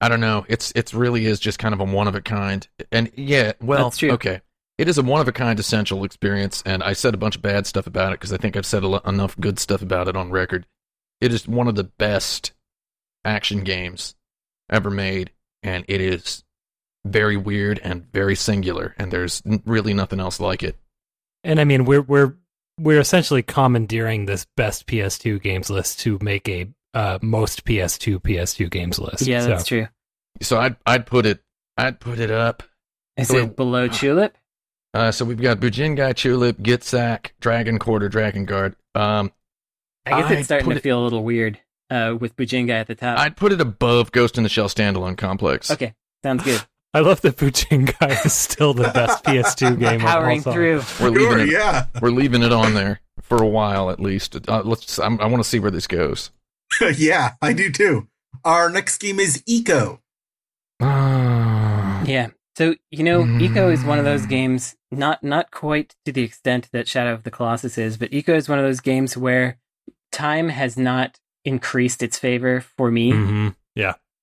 I 0.00 0.08
don't 0.08 0.20
know. 0.20 0.44
It's 0.48 0.72
it's 0.74 0.94
really 0.94 1.26
is 1.26 1.38
just 1.38 1.58
kind 1.58 1.74
of 1.74 1.80
a 1.80 1.84
one 1.84 2.08
of 2.08 2.14
a 2.14 2.20
kind, 2.20 2.66
and 2.90 3.10
yeah, 3.14 3.52
well, 3.60 3.84
That's 3.84 3.98
true. 3.98 4.10
okay, 4.12 4.40
it 4.78 4.88
is 4.88 4.98
a 4.98 5.02
one 5.02 5.20
of 5.20 5.28
a 5.28 5.32
kind 5.32 5.58
essential 5.60 6.04
experience. 6.04 6.62
And 6.66 6.82
I 6.82 6.92
said 6.94 7.14
a 7.14 7.18
bunch 7.18 7.36
of 7.36 7.42
bad 7.42 7.66
stuff 7.66 7.86
about 7.86 8.12
it 8.12 8.20
because 8.20 8.32
I 8.32 8.36
think 8.36 8.56
I've 8.56 8.66
said 8.66 8.82
a 8.82 8.88
lo- 8.88 9.00
enough 9.04 9.38
good 9.38 9.58
stuff 9.58 9.82
about 9.82 10.08
it 10.08 10.16
on 10.16 10.30
record. 10.30 10.66
It 11.20 11.32
is 11.32 11.46
one 11.46 11.68
of 11.68 11.76
the 11.76 11.84
best 11.84 12.52
action 13.24 13.62
games 13.62 14.14
ever 14.70 14.90
made, 14.90 15.30
and 15.62 15.84
it 15.88 16.00
is 16.00 16.42
very 17.04 17.36
weird 17.36 17.78
and 17.82 18.04
very 18.12 18.34
singular, 18.36 18.94
and 18.98 19.10
there's 19.12 19.42
really 19.66 19.94
nothing 19.94 20.20
else 20.20 20.40
like 20.40 20.62
it. 20.62 20.76
And 21.44 21.60
I 21.60 21.64
mean, 21.64 21.84
we're 21.84 22.02
we're 22.02 22.34
we're 22.78 23.00
essentially 23.00 23.42
commandeering 23.42 24.26
this 24.26 24.46
best 24.56 24.86
PS2 24.86 25.42
games 25.42 25.68
list 25.70 26.00
to 26.00 26.18
make 26.22 26.48
a 26.48 26.68
uh, 26.94 27.18
most 27.22 27.64
PS2 27.64 28.20
PS2 28.20 28.70
games 28.70 28.98
list. 28.98 29.22
yeah, 29.26 29.40
So- 29.40 29.48
that's 29.48 29.66
true. 29.66 29.88
So 30.40 30.58
I'd 30.58 30.76
I'd 30.86 31.06
put 31.06 31.26
it 31.26 31.42
I'd 31.76 32.00
put 32.00 32.18
it 32.18 32.30
up. 32.30 32.62
Is 33.16 33.28
So 33.28 33.36
it 33.38 33.42
it- 33.44 33.56
below 33.56 33.88
Chulip? 33.88 34.32
Uh, 34.94 35.10
so 35.10 35.24
we've 35.24 35.40
got 35.40 35.58
Bujingai, 35.58 36.12
Chulip, 36.12 36.60
Gitsak, 36.60 37.30
Dragon 37.40 37.78
Quarter, 37.78 38.10
Drakengard. 38.10 38.74
Um, 38.94 39.32
I 40.04 40.20
guess 40.20 40.30
I'd 40.30 40.38
it's 40.40 40.44
starting 40.44 40.68
to 40.68 40.76
it- 40.76 40.82
feel 40.82 41.00
a 41.00 41.04
little 41.04 41.24
weird 41.24 41.58
uh, 41.88 42.14
with 42.20 42.36
Bujingai 42.36 42.68
at 42.72 42.88
the 42.88 42.94
top. 42.94 43.18
I'd 43.18 43.34
put 43.34 43.52
it 43.52 43.60
above 43.62 44.12
Ghost 44.12 44.36
in 44.36 44.42
the 44.42 44.50
Shell 44.50 44.68
standalone 44.68 45.16
complex. 45.16 45.70
okay, 45.70 45.94
sounds 46.22 46.44
good. 46.44 46.62
I 46.94 47.00
love 47.00 47.20
that 47.22 47.36
Bujingai 47.36 48.24
is 48.26 48.32
still 48.34 48.74
the 48.74 48.90
best 48.90 49.24
PS2 49.24 49.78
game. 49.80 50.00
of 50.00 50.04
all 50.04 50.10
Powering 50.10 50.42
time. 50.42 50.52
through. 50.52 50.82
We're 51.00 51.10
leaving 51.10 51.28
Sure, 51.30 51.38
it. 51.40 51.48
yeah. 51.50 51.86
We're 52.00 52.10
leaving 52.10 52.42
it 52.42 52.52
on 52.52 52.74
there 52.74 53.00
for 53.22 53.42
a 53.42 53.46
while 53.48 53.90
at 53.90 53.98
least. 54.00 54.36
Uh, 54.48 54.62
let's. 54.64 54.98
I'm, 54.98 55.20
I 55.20 55.26
want 55.26 55.42
to 55.42 55.48
see 55.48 55.58
where 55.58 55.70
this 55.70 55.86
goes. 55.86 56.30
yeah, 56.96 57.32
I 57.40 57.52
do 57.54 57.70
too. 57.70 58.08
Our 58.44 58.68
next 58.70 58.98
game 58.98 59.18
is 59.20 59.42
Ico. 59.48 60.00
Ah. 60.80 62.02
Yeah. 62.04 62.28
So 62.56 62.74
you 62.90 63.02
know, 63.04 63.22
Ico 63.24 63.72
is 63.72 63.82
one 63.84 63.98
of 63.98 64.04
those 64.04 64.22
Mm. 64.26 64.28
games, 64.28 64.76
not 64.90 65.22
not 65.24 65.50
quite 65.50 65.94
to 66.04 66.12
the 66.12 66.22
extent 66.22 66.68
that 66.72 66.86
Shadow 66.88 67.14
of 67.14 67.22
the 67.22 67.30
Colossus 67.30 67.78
is, 67.78 67.96
but 67.96 68.10
Ico 68.10 68.30
is 68.36 68.48
one 68.48 68.58
of 68.58 68.64
those 68.64 68.80
games 68.80 69.16
where 69.16 69.58
time 70.10 70.50
has 70.50 70.76
not 70.76 71.18
increased 71.44 72.02
its 72.02 72.18
favor 72.18 72.60
for 72.60 72.90
me. 72.90 73.12
Mhm. 73.12 73.54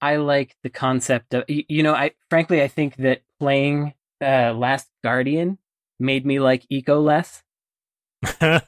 I 0.01 0.17
like 0.17 0.55
the 0.63 0.69
concept 0.69 1.33
of 1.33 1.43
you 1.47 1.83
know, 1.83 1.93
I 1.93 2.11
frankly 2.29 2.61
I 2.61 2.67
think 2.67 2.95
that 2.97 3.21
playing 3.39 3.93
uh, 4.21 4.53
Last 4.53 4.89
Guardian 5.03 5.57
made 5.99 6.25
me 6.25 6.39
like 6.39 6.67
Ico 6.69 7.03
less 7.03 7.43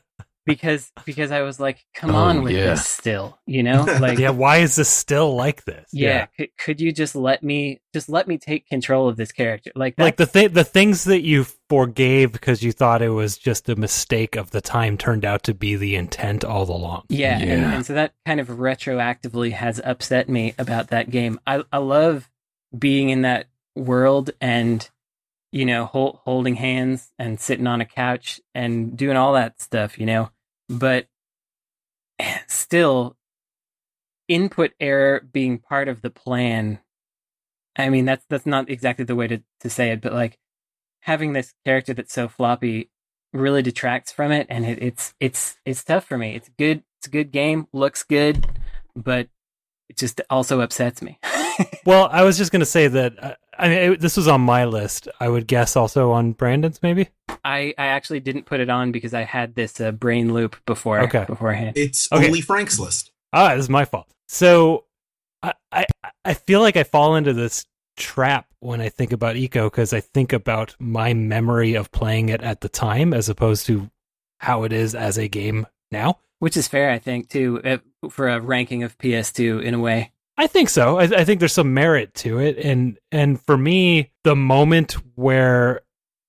because 0.46 0.92
because 1.06 1.32
I 1.32 1.42
was 1.42 1.60
like, 1.60 1.86
come 1.94 2.12
Oh, 2.12 2.16
on 2.16 2.42
with 2.44 2.54
yeah. 2.54 2.72
this 2.72 2.86
still, 2.88 3.38
you 3.46 3.62
know, 3.64 3.84
like 4.00 4.18
yeah, 4.18 4.32
why 4.32 4.58
is 4.58 4.76
this 4.76 4.89
still 4.89 5.36
like 5.36 5.64
this? 5.66 5.88
yeah, 5.94 6.26
Could, 6.38 6.50
could 6.58 6.82
you 6.82 6.92
just 6.92 7.16
let 7.16 7.44
me 7.44 7.82
just 7.94 8.10
let 8.10 8.28
me 8.28 8.38
take 8.38 8.68
control 8.68 9.08
of 9.08 9.18
this 9.18 9.32
character 9.32 9.72
like 9.76 9.96
like 9.98 10.18
the 10.18 10.26
that's- 10.26 10.34
th- 10.34 10.54
the 10.54 10.64
things 10.64 11.04
that 11.06 11.22
you 11.22 11.46
forgave 11.70 12.32
because 12.32 12.62
you 12.64 12.72
thought 12.72 13.02
it 13.02 13.10
was 13.10 13.38
just 13.38 13.70
a 13.70 13.76
mistake 13.76 14.36
of 14.36 14.52
the 14.52 14.62
time 14.62 14.98
turned 14.98 15.24
out 15.26 15.44
to 15.44 15.54
be 15.54 15.76
the 15.76 15.96
intent 15.96 16.44
all 16.44 16.64
along. 16.70 17.04
Yeah, 17.10 17.38
And, 17.38 17.50
Yeah. 17.50 17.74
and 17.76 17.86
so 17.86 17.94
that 17.94 18.14
kind 18.26 18.39
of 18.39 18.48
retroactively 18.50 19.52
has 19.54 19.80
upset 19.84 20.28
me 20.30 20.54
about 20.58 20.88
that 20.89 21.10
game. 21.12 21.39
I 21.48 21.64
I 21.72 21.78
love 21.78 22.30
being 22.78 23.10
in 23.10 23.22
that 23.22 23.48
world 23.76 24.32
and 24.42 24.89
you 25.52 25.66
know 25.66 25.86
hol- 25.86 26.22
holding 26.24 26.56
hands 26.56 27.12
and 27.20 27.39
sitting 27.39 27.68
on 27.68 27.82
a 27.82 27.86
couch 27.86 28.39
and 28.56 28.97
doing 28.97 29.18
all 29.18 29.34
that 29.34 29.62
stuff, 29.62 29.99
you 29.99 30.06
know. 30.06 30.30
But 30.70 31.08
still 32.47 33.18
input 34.28 34.72
error 34.80 35.28
being 35.32 35.60
part 35.60 35.88
of 35.88 36.02
the 36.02 36.10
plan. 36.10 36.80
I 37.76 37.89
mean 37.89 38.06
that's 38.06 38.26
that's 38.30 38.45
not 38.45 38.70
exactly 38.70 39.06
the 39.06 39.16
way 39.16 39.28
to 39.28 39.41
to 39.62 39.70
say 39.70 39.91
it, 39.91 40.02
but 40.02 40.14
like 40.14 40.38
having 41.02 41.34
this 41.34 41.54
character 41.66 41.93
that's 41.93 42.14
so 42.14 42.28
floppy 42.28 42.89
really 43.34 43.62
detracts 43.62 44.12
from 44.12 44.32
it 44.32 44.45
and 44.49 44.66
it, 44.66 44.82
it's 44.82 45.14
it's 45.20 45.58
it's 45.66 45.84
tough 45.84 46.06
for 46.06 46.18
me. 46.18 46.36
It's 46.36 46.49
good 46.58 46.84
it's 46.99 47.08
a 47.08 47.12
good 47.12 47.32
game, 47.32 47.68
looks 47.74 48.04
good, 48.04 48.45
but 48.95 49.28
it 49.89 49.97
just 49.97 50.22
also 50.30 50.62
upsets 50.62 51.02
me. 51.02 51.20
Well, 51.86 52.10
I 52.12 52.24
was 52.24 52.38
just 52.38 52.52
going 52.52 52.62
to 52.62 52.66
say 52.66 52.88
that 52.88 53.24
uh, 53.24 53.36
I 53.62 53.70
mean 53.70 53.78
it, 53.93 53.99
this 54.01 54.18
was 54.18 54.28
on 54.28 54.41
my 54.41 54.66
list. 54.66 55.07
I 55.20 55.30
would 55.30 55.47
guess 55.47 55.76
also 55.76 56.12
on 56.12 56.34
Brandon's 56.34 56.82
maybe. 56.84 57.09
I 57.45 57.74
I 57.78 57.86
actually 57.88 58.20
didn't 58.20 58.45
put 58.45 58.59
it 58.59 58.70
on 58.70 58.91
because 58.91 59.14
I 59.14 59.22
had 59.22 59.55
this 59.55 59.80
uh, 59.80 59.91
brain 59.91 60.34
loop 60.34 60.57
before 60.66 60.99
Okay. 61.01 61.26
beforehand. 61.28 61.78
It's 61.78 62.12
Okay. 62.12 62.26
only 62.28 62.41
Frank's 62.41 62.80
list. 62.80 63.12
Ah, 63.32 63.55
this 63.55 63.66
is 63.66 63.70
my 63.70 63.86
fault. 63.86 64.07
So 64.28 64.86
I 65.43 65.53
I, 65.72 65.86
I 66.26 66.34
feel 66.34 66.59
like 66.62 66.76
I 66.76 66.84
fall 66.84 67.16
into 67.16 67.34
this 67.34 67.66
trap 67.97 68.47
when 68.62 68.82
I 68.82 68.89
think 68.89 69.12
about 69.12 69.36
Ico 69.36 69.68
because 69.68 69.93
I 69.93 69.99
think 70.01 70.34
about 70.34 70.76
my 70.80 71.14
memory 71.14 71.76
of 71.76 71.91
playing 71.91 72.30
it 72.30 72.41
at 72.41 72.62
the 72.62 72.70
time 72.70 73.14
as 73.14 73.30
opposed 73.30 73.66
to 73.68 73.89
how 74.39 74.64
it 74.64 74.74
is 74.74 74.95
as 74.95 75.18
a 75.18 75.28
game 75.28 75.68
now. 75.91 76.18
Which 76.39 76.57
is 76.57 76.68
fair, 76.68 76.89
I 76.89 76.97
think, 76.97 77.30
too, 77.30 77.62
uh, 77.64 77.78
for 78.09 78.28
a 78.28 78.39
ranking 78.39 78.82
of 78.82 78.97
PS2 78.97 79.62
in 79.64 79.76
a 79.76 79.80
way. 79.80 80.12
I 80.38 80.47
think 80.47 80.69
so. 80.69 80.97
I, 80.97 81.03
I 81.03 81.23
think 81.23 81.39
there's 81.39 81.53
some 81.53 81.73
merit 81.73 82.13
to 82.15 82.39
it, 82.39 82.57
and 82.57 82.97
and 83.11 83.39
for 83.41 83.57
me, 83.57 84.11
the 84.23 84.36
moment 84.36 84.93
where 85.15 85.82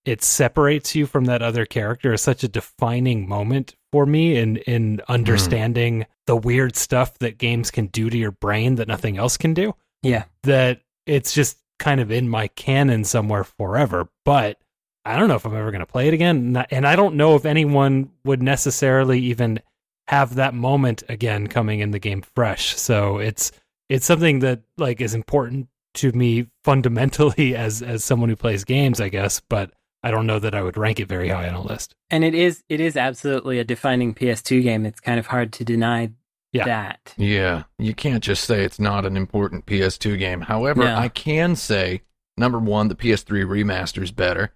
it 0.04 0.22
separates 0.22 0.94
you 0.94 1.06
from 1.06 1.26
that 1.26 1.42
other 1.42 1.64
character 1.64 2.12
is 2.12 2.20
such 2.20 2.42
a 2.42 2.48
defining 2.48 3.28
moment 3.28 3.76
for 3.92 4.04
me 4.06 4.36
in 4.36 4.56
in 4.58 4.98
mm. 4.98 5.04
understanding 5.08 6.06
the 6.26 6.36
weird 6.36 6.76
stuff 6.76 7.18
that 7.18 7.38
games 7.38 7.70
can 7.70 7.86
do 7.86 8.10
to 8.10 8.16
your 8.16 8.32
brain 8.32 8.76
that 8.76 8.88
nothing 8.88 9.18
else 9.18 9.36
can 9.36 9.54
do. 9.54 9.74
Yeah. 10.02 10.24
That 10.42 10.80
it's 11.06 11.34
just 11.34 11.58
kind 11.78 12.00
of 12.00 12.10
in 12.10 12.28
my 12.28 12.48
canon 12.48 13.04
somewhere 13.04 13.44
forever. 13.44 14.08
But 14.24 14.58
I 15.04 15.18
don't 15.18 15.28
know 15.28 15.34
if 15.34 15.44
I'm 15.44 15.56
ever 15.56 15.70
going 15.70 15.80
to 15.80 15.86
play 15.86 16.08
it 16.08 16.14
again, 16.14 16.64
and 16.70 16.86
I 16.86 16.94
don't 16.94 17.16
know 17.16 17.34
if 17.34 17.44
anyone 17.44 18.10
would 18.24 18.42
necessarily 18.42 19.20
even 19.20 19.60
have 20.08 20.36
that 20.36 20.54
moment 20.54 21.02
again 21.08 21.48
coming 21.48 21.80
in 21.80 21.90
the 21.90 21.98
game 21.98 22.22
fresh. 22.22 22.76
So 22.76 23.18
it's 23.18 23.50
it's 23.92 24.06
something 24.06 24.38
that 24.40 24.62
like 24.78 25.00
is 25.00 25.14
important 25.14 25.68
to 25.94 26.12
me 26.12 26.46
fundamentally 26.64 27.54
as 27.66 27.82
as 27.82 28.02
someone 28.04 28.28
who 28.28 28.36
plays 28.36 28.64
games, 28.64 29.00
I 29.00 29.08
guess, 29.08 29.40
but 29.40 29.72
I 30.02 30.10
don't 30.10 30.26
know 30.26 30.38
that 30.38 30.54
I 30.54 30.62
would 30.62 30.76
rank 30.76 30.98
it 30.98 31.08
very 31.08 31.28
high 31.28 31.48
on 31.48 31.54
a 31.54 31.62
list. 31.62 31.94
And 32.10 32.24
it 32.24 32.34
is 32.34 32.62
it 32.68 32.80
is 32.80 32.96
absolutely 32.96 33.58
a 33.58 33.64
defining 33.64 34.14
PS2 34.14 34.62
game. 34.62 34.86
It's 34.86 35.00
kind 35.00 35.18
of 35.18 35.26
hard 35.26 35.52
to 35.54 35.64
deny 35.64 36.10
Yeah. 36.52 36.64
that. 36.64 37.14
Yeah, 37.16 37.64
you 37.78 37.94
can't 37.94 38.22
just 38.24 38.44
say 38.44 38.64
it's 38.64 38.80
not 38.80 39.06
an 39.06 39.16
important 39.16 39.66
PS2 39.66 40.18
game. 40.18 40.40
However, 40.42 40.84
No. 40.84 40.96
I 40.96 41.08
can 41.08 41.54
say 41.56 42.02
number 42.36 42.58
one, 42.58 42.88
the 42.88 42.94
PS3 42.96 43.44
remaster 43.44 44.02
is 44.02 44.10
better. 44.10 44.52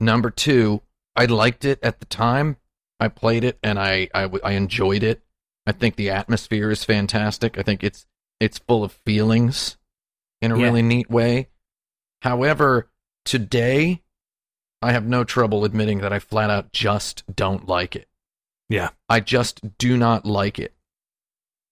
Number 0.00 0.30
two, 0.30 0.82
I 1.14 1.26
liked 1.26 1.64
it 1.64 1.78
at 1.82 2.00
the 2.00 2.06
time. 2.06 2.56
I 3.00 3.08
played 3.08 3.44
it 3.44 3.58
and 3.62 3.78
I 3.78 4.08
I 4.14 4.52
enjoyed 4.52 5.02
it. 5.02 5.22
I 5.66 5.72
think 5.72 5.96
the 5.96 6.10
atmosphere 6.10 6.70
is 6.70 6.82
fantastic. 6.84 7.58
I 7.58 7.62
think 7.62 7.84
it's 7.84 8.06
it's 8.40 8.58
full 8.58 8.84
of 8.84 8.92
feelings 8.92 9.76
in 10.40 10.52
a 10.52 10.58
Yeah. 10.58 10.64
really 10.64 10.82
neat 10.82 11.10
way. 11.10 11.48
However, 12.22 12.88
today 13.24 14.02
I 14.82 14.92
have 14.92 15.06
no 15.06 15.24
trouble 15.24 15.64
admitting 15.64 15.98
that 15.98 16.12
I 16.12 16.18
flat 16.18 16.50
out 16.50 16.72
just 16.72 17.24
don't 17.34 17.66
like 17.66 17.96
it. 17.96 18.08
Yeah. 18.68 18.90
I 19.08 19.20
just 19.20 19.78
do 19.78 19.96
not 19.96 20.24
like 20.24 20.58
it. 20.58 20.74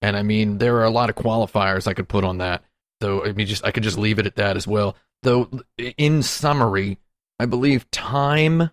And 0.03 0.17
I 0.17 0.23
mean, 0.23 0.59
there 0.59 0.77
are 0.77 0.85
a 0.85 0.91
lot 0.91 1.11
of 1.11 1.17
qualifiers 1.17 1.87
I 1.87 1.95
could 1.95 2.09
put 2.09 2.25
on 2.25 2.39
that. 2.39 2.65
Though 3.01 3.25
I 3.25 3.33
mean, 3.33 3.47
just 3.47 3.65
I 3.65 3.71
could 3.71 3.83
just 3.83 3.99
leave 3.99 4.19
it 4.19 4.27
at 4.27 4.37
that 4.37 4.57
as 4.57 4.67
well. 4.67 4.97
Though, 5.23 5.51
in 5.79 6.23
summary, 6.23 6.99
I 7.39 7.47
believe 7.47 7.91
time 7.91 8.71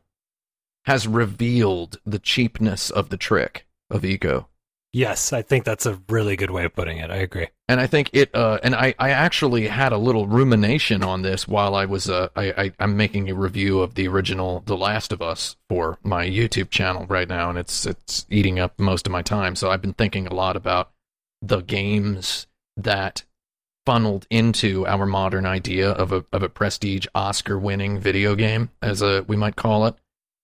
has 0.85 1.07
revealed 1.07 1.99
the 2.05 2.19
cheapness 2.19 2.89
of 2.89 3.09
the 3.09 3.17
trick 3.17 3.65
of 3.89 4.01
Ico. 4.01 4.45
Yes, 4.95 5.33
I 5.33 5.41
think 5.41 5.65
that's 5.65 5.87
a 5.87 5.99
really 6.07 6.35
good 6.35 6.51
way 6.51 6.65
of 6.65 6.75
putting 6.75 6.99
it. 6.99 7.09
I 7.09 7.15
agree. 7.15 7.47
And 7.67 7.81
I 7.81 7.87
think 7.87 8.11
it, 8.13 8.29
uh, 8.35 8.59
and 8.61 8.75
I, 8.75 8.93
I 8.99 9.09
actually 9.09 9.67
had 9.67 9.91
a 9.91 9.97
little 9.97 10.27
rumination 10.27 11.03
on 11.03 11.23
this 11.23 11.47
while 11.47 11.73
I 11.73 11.85
was, 11.85 12.11
uh, 12.11 12.29
I, 12.35 12.51
I, 12.51 12.71
I'm 12.77 12.95
making 12.95 13.27
a 13.27 13.33
review 13.33 13.79
of 13.79 13.95
the 13.95 14.07
original 14.07 14.61
The 14.67 14.77
Last 14.77 15.11
of 15.11 15.19
Us 15.19 15.55
for 15.67 15.97
my 16.03 16.27
YouTube 16.27 16.69
channel 16.69 17.07
right 17.07 17.27
now, 17.27 17.49
and 17.49 17.57
it's, 17.57 17.87
it's 17.87 18.27
eating 18.29 18.59
up 18.59 18.77
most 18.77 19.07
of 19.07 19.11
my 19.11 19.23
time. 19.23 19.55
So 19.55 19.71
I've 19.71 19.81
been 19.81 19.93
thinking 19.93 20.27
a 20.27 20.33
lot 20.35 20.55
about 20.55 20.91
the 21.41 21.61
games 21.61 22.45
that 22.77 23.23
funneled 23.87 24.27
into 24.29 24.85
our 24.85 25.07
modern 25.07 25.47
idea 25.47 25.89
of 25.89 26.11
a, 26.11 26.23
of 26.31 26.43
a 26.43 26.49
prestige 26.49 27.07
Oscar 27.15 27.57
winning 27.57 27.99
video 27.99 28.35
game, 28.35 28.69
as 28.79 29.01
a, 29.01 29.25
we 29.27 29.37
might 29.37 29.55
call 29.55 29.87
it. 29.87 29.95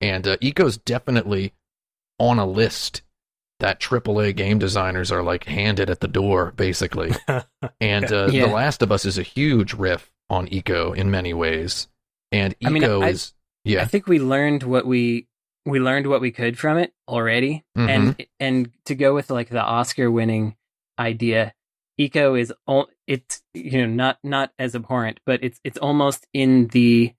And, 0.01 0.27
uh, 0.27 0.37
Ico's 0.37 0.77
definitely 0.77 1.53
on 2.17 2.39
a 2.39 2.47
list 2.47 3.03
that 3.59 3.79
AAA 3.79 4.35
game 4.35 4.57
designers 4.59 5.11
are 5.11 5.21
like 5.23 5.43
handed 5.45 5.89
at 5.89 5.99
the 5.99 6.07
door, 6.07 6.53
basically. 6.55 7.11
And 7.81 8.11
uh, 8.11 8.27
Yeah. 8.31 8.47
The 8.47 8.53
Last 8.53 8.81
of 8.81 8.91
Us 8.91 9.05
is 9.05 9.17
a 9.17 9.23
huge 9.23 9.73
riff 9.73 10.11
on 10.29 10.47
Ico 10.47 10.95
in 10.95 11.11
many 11.11 11.33
ways. 11.33 11.87
And 12.31 12.55
I 12.63 12.69
mean, 12.69 12.83
Ico 12.83 13.03
I- 13.03 13.09
is 13.09 13.33
yeah, 13.65 13.81
I 13.81 13.85
think 13.85 14.07
we 14.07 14.19
learned 14.19 14.63
what 14.63 14.85
we 14.85 15.27
we 15.65 15.79
learned 15.79 16.07
what 16.07 16.21
we 16.21 16.31
could 16.31 16.57
from 16.57 16.77
it 16.77 16.93
already. 17.07 17.63
Mm-hmm. 17.77 17.89
And 17.89 18.25
and 18.39 18.71
to 18.85 18.95
go 18.95 19.13
with 19.13 19.29
like 19.29 19.49
the 19.49 19.61
Oscar 19.61 20.09
winning 20.09 20.55
idea, 20.97 21.53
Ico 21.99 22.39
is 22.39 22.53
all 22.65 22.87
it's 23.07 23.41
you 23.53 23.79
know 23.79 23.87
not 23.93 24.19
not 24.23 24.51
as 24.57 24.75
abhorrent, 24.75 25.19
but 25.25 25.43
it's 25.43 25.59
it's 25.63 25.77
almost 25.77 26.25
in 26.33 26.67
the 26.67 27.13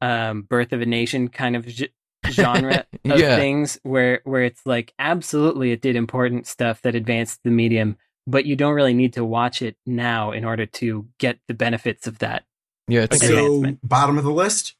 um 0.00 0.42
birth 0.42 0.72
of 0.72 0.80
a 0.80 0.86
nation 0.86 1.28
kind 1.28 1.54
of 1.56 1.66
g- 1.66 1.90
genre 2.30 2.84
of 3.04 3.18
Yeah. 3.20 3.36
things 3.36 3.78
where 3.82 4.20
where 4.24 4.42
it's 4.44 4.64
like 4.66 4.92
absolutely 4.98 5.72
it 5.72 5.82
did 5.82 5.96
important 5.96 6.46
stuff 6.46 6.82
that 6.82 6.94
advanced 6.94 7.40
the 7.44 7.50
medium 7.50 7.96
but 8.26 8.46
you 8.46 8.54
don't 8.56 8.74
really 8.74 8.94
need 8.94 9.14
to 9.14 9.24
watch 9.24 9.62
it 9.62 9.76
now 9.86 10.30
in 10.30 10.44
order 10.44 10.64
to 10.66 11.06
get 11.18 11.38
the 11.48 11.54
benefits 11.54 12.06
of 12.06 12.18
that 12.20 12.44
yeah, 12.88 13.02
it's 13.02 13.16
Okay. 13.22 13.28
So, 13.34 13.76
bottom 13.82 14.18
of 14.18 14.24
the 14.24 14.30
list? 14.32 14.74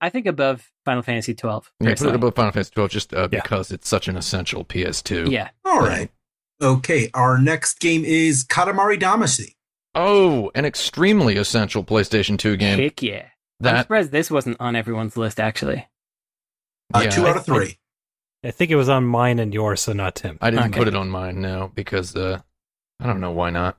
i 0.00 0.08
think 0.10 0.26
above 0.26 0.70
final 0.84 1.02
fantasy 1.02 1.34
12 1.34 1.70
Yeah, 1.80 1.84
put 1.84 1.86
it 1.86 1.90
personally. 1.96 2.14
above 2.14 2.34
Final 2.34 2.52
Fantasy 2.52 2.70
12 2.74 2.90
just 2.90 3.14
uh, 3.14 3.28
Yeah. 3.30 3.40
because 3.42 3.70
it's 3.72 3.88
such 3.88 4.08
an 4.08 4.16
essential 4.16 4.64
PS2. 4.64 5.30
yeah 5.30 5.50
All 5.64 5.80
right. 5.80 6.10
Okay, 6.62 7.08
our 7.14 7.38
next 7.38 7.78
game 7.80 8.04
is 8.04 8.44
Katamari 8.44 8.98
Damacy. 8.98 9.54
Oh, 9.94 10.50
an 10.56 10.64
extremely 10.64 11.36
essential 11.36 11.84
PlayStation 11.84 12.38
2 12.38 12.56
game. 12.56 12.78
heck 12.78 13.02
yeah 13.02 13.26
i'm 13.64 13.78
surprised 13.82 14.12
this 14.12 14.30
wasn't 14.30 14.56
on 14.60 14.76
everyone's 14.76 15.16
list 15.16 15.40
actually 15.40 15.84
Uh, 16.94 17.00
Yeah, 17.04 17.10
two 17.10 17.26
I- 17.26 17.30
out 17.30 17.36
of 17.38 17.46
three. 17.46 17.78
I 18.44 18.50
think 18.52 18.70
it 18.70 18.76
was 18.76 18.88
on 18.88 19.04
mine 19.04 19.40
and 19.40 19.52
yours, 19.52 19.80
so 19.80 19.92
not 19.92 20.14
Tim. 20.14 20.38
I 20.40 20.50
didn't 20.50 20.66
Okay. 20.66 20.78
put 20.78 20.88
it 20.88 20.94
on 20.94 21.08
mine 21.10 21.40
no 21.40 21.72
because 21.74 22.14
uh, 22.14 22.40
I 23.00 23.06
don't 23.06 23.20
know 23.20 23.32
why 23.32 23.50
not. 23.50 23.76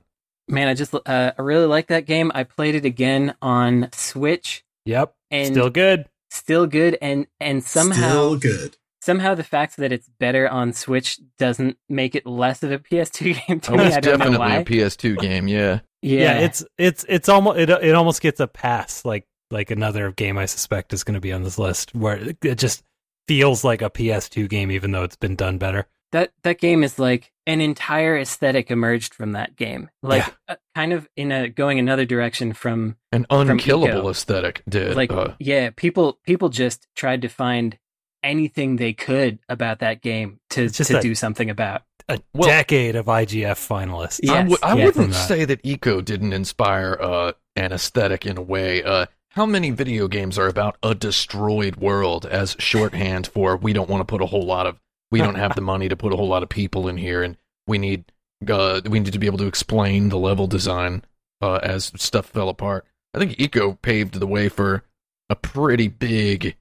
man 0.48 0.66
i 0.68 0.74
just 0.74 0.92
uh, 0.94 1.00
i 1.06 1.40
really 1.40 1.66
like 1.66 1.86
that 1.86 2.06
game 2.06 2.32
i 2.34 2.42
played 2.42 2.74
it 2.74 2.84
again 2.84 3.34
on 3.40 3.88
switch 3.92 4.64
Yep, 4.84 5.14
and 5.30 5.46
still 5.54 5.70
good. 5.70 6.06
still 6.30 6.66
good 6.66 6.98
and 7.00 7.26
and 7.38 7.62
somehow 7.62 7.94
Still 8.10 8.36
good. 8.36 8.76
somehow 9.00 9.34
the 9.36 9.44
fact 9.44 9.76
that 9.76 9.92
it's 9.92 10.08
better 10.18 10.48
on 10.48 10.72
Switch 10.72 11.20
doesn't 11.38 11.76
make 11.88 12.14
it 12.16 12.26
less 12.26 12.62
of 12.64 12.72
a 12.72 12.78
PS2 12.80 13.46
game 13.46 13.60
to 13.60 13.72
Oh, 13.72 13.76
me. 13.76 13.84
it's 13.84 13.96
I 13.96 14.00
don't 14.00 14.18
know 14.18 14.24
definitely 14.24 14.38
why. 14.38 14.56
a 14.56 14.64
PS2 14.64 15.18
game. 15.20 15.46
Yeah, 15.48 15.80
yeah, 16.02 16.18
Yeah, 16.20 16.38
it's 16.40 16.64
it's 16.78 17.04
it's 17.08 17.28
almost 17.28 17.58
it 17.58 17.70
it 17.70 17.94
almost 17.94 18.20
gets 18.20 18.40
a 18.40 18.46
pass 18.48 19.04
like 19.04 19.26
like 19.52 19.70
another 19.70 20.10
game 20.12 20.36
I 20.38 20.46
suspect 20.46 20.92
is 20.92 21.04
going 21.04 21.14
to 21.14 21.20
be 21.20 21.32
on 21.32 21.42
this 21.44 21.58
list 21.58 21.94
where 21.94 22.16
it 22.16 22.38
it 22.44 22.58
just 22.58 22.82
feels 23.30 23.62
like 23.62 23.80
a 23.80 23.88
PS2 23.90 24.48
game 24.48 24.70
even 24.72 24.90
though 24.90 25.04
it's 25.04 25.16
been 25.16 25.36
done 25.36 25.56
better. 25.56 25.86
that 26.12 26.32
that 26.42 26.58
game 26.58 26.82
is 26.82 26.98
like 26.98 27.30
an 27.46 27.60
entire 27.60 28.18
aesthetic 28.18 28.70
emerged 28.70 29.14
from 29.14 29.32
that 29.32 29.54
game, 29.56 29.88
like 30.02 30.24
uh, 30.48 30.56
kind 30.74 30.92
of 30.92 31.08
in 31.16 31.30
a 31.30 31.48
going 31.48 31.78
another 31.78 32.04
direction 32.04 32.52
from 32.52 32.96
an 33.12 33.26
Ico. 33.30 33.50
unkillable 33.52 34.10
aesthetic. 34.10 34.62
Did 34.68 34.96
like 34.96 35.12
uh, 35.12 35.34
yeah, 35.38 35.70
people 35.74 36.18
people 36.24 36.48
just 36.48 36.88
tried 36.96 37.22
to 37.22 37.28
find 37.28 37.78
anything 38.24 38.76
they 38.76 38.92
could 38.92 39.38
about 39.48 39.78
that 39.78 40.02
game 40.02 40.40
to 40.50 40.68
just 40.68 40.90
to 40.90 40.98
a- 40.98 41.02
do 41.02 41.14
something 41.14 41.48
about. 41.50 41.82
A 42.08 42.18
Well- 42.34 42.48
decade 42.48 42.96
of 42.96 43.06
IGF 43.06 43.58
finalists. 43.68 44.18
Yeah. 44.22 44.32
I, 44.32 44.36
Yes, 44.42 44.50
w- 44.50 44.58
I 44.64 44.76
yeah, 44.76 44.84
wouldn't 44.86 45.14
say 45.14 45.44
that 45.44 45.62
Ico 45.62 46.04
didn't 46.04 46.32
inspire 46.32 46.98
uh, 47.00 47.32
an 47.54 47.72
aesthetic 47.72 48.26
in 48.26 48.36
a 48.36 48.42
way. 48.42 48.82
Uh, 48.82 49.06
how 49.30 49.46
many 49.46 49.70
video 49.70 50.08
games 50.08 50.38
are 50.38 50.48
about 50.48 50.76
a 50.82 50.94
destroyed 50.94 51.76
world 51.76 52.26
as 52.26 52.56
shorthand 52.58 53.26
for 53.26 53.56
we 53.56 53.72
don't 53.72 53.88
want 53.88 54.00
to 54.00 54.04
put 54.04 54.22
a 54.22 54.26
whole 54.26 54.44
lot 54.44 54.66
of 54.66 54.78
we 55.10 55.18
don't 55.18 55.34
have 55.36 55.54
the 55.54 55.60
money 55.60 55.88
to 55.88 55.96
put 55.96 56.12
a 56.12 56.16
whole 56.16 56.28
lot 56.28 56.42
of 56.42 56.48
people 56.48 56.88
in 56.88 56.96
here 56.96 57.22
and 57.22 57.36
we 57.66 57.78
need 57.78 58.04
uh, 58.48 58.80
we 58.88 59.00
need 59.00 59.12
to 59.12 59.18
be 59.18 59.26
able 59.26 59.38
to 59.38 59.46
explain 59.46 60.08
the 60.08 60.18
level 60.18 60.46
design 60.46 61.04
uh, 61.40 61.60
as 61.62 61.92
stuff 61.96 62.26
fell 62.26 62.48
apart. 62.48 62.86
I 63.14 63.18
think 63.18 63.32
Ico 63.32 63.80
paved 63.82 64.14
the 64.14 64.26
way 64.26 64.48
for 64.48 64.82
a 65.28 65.36
pretty 65.36 65.88
big 65.88 66.56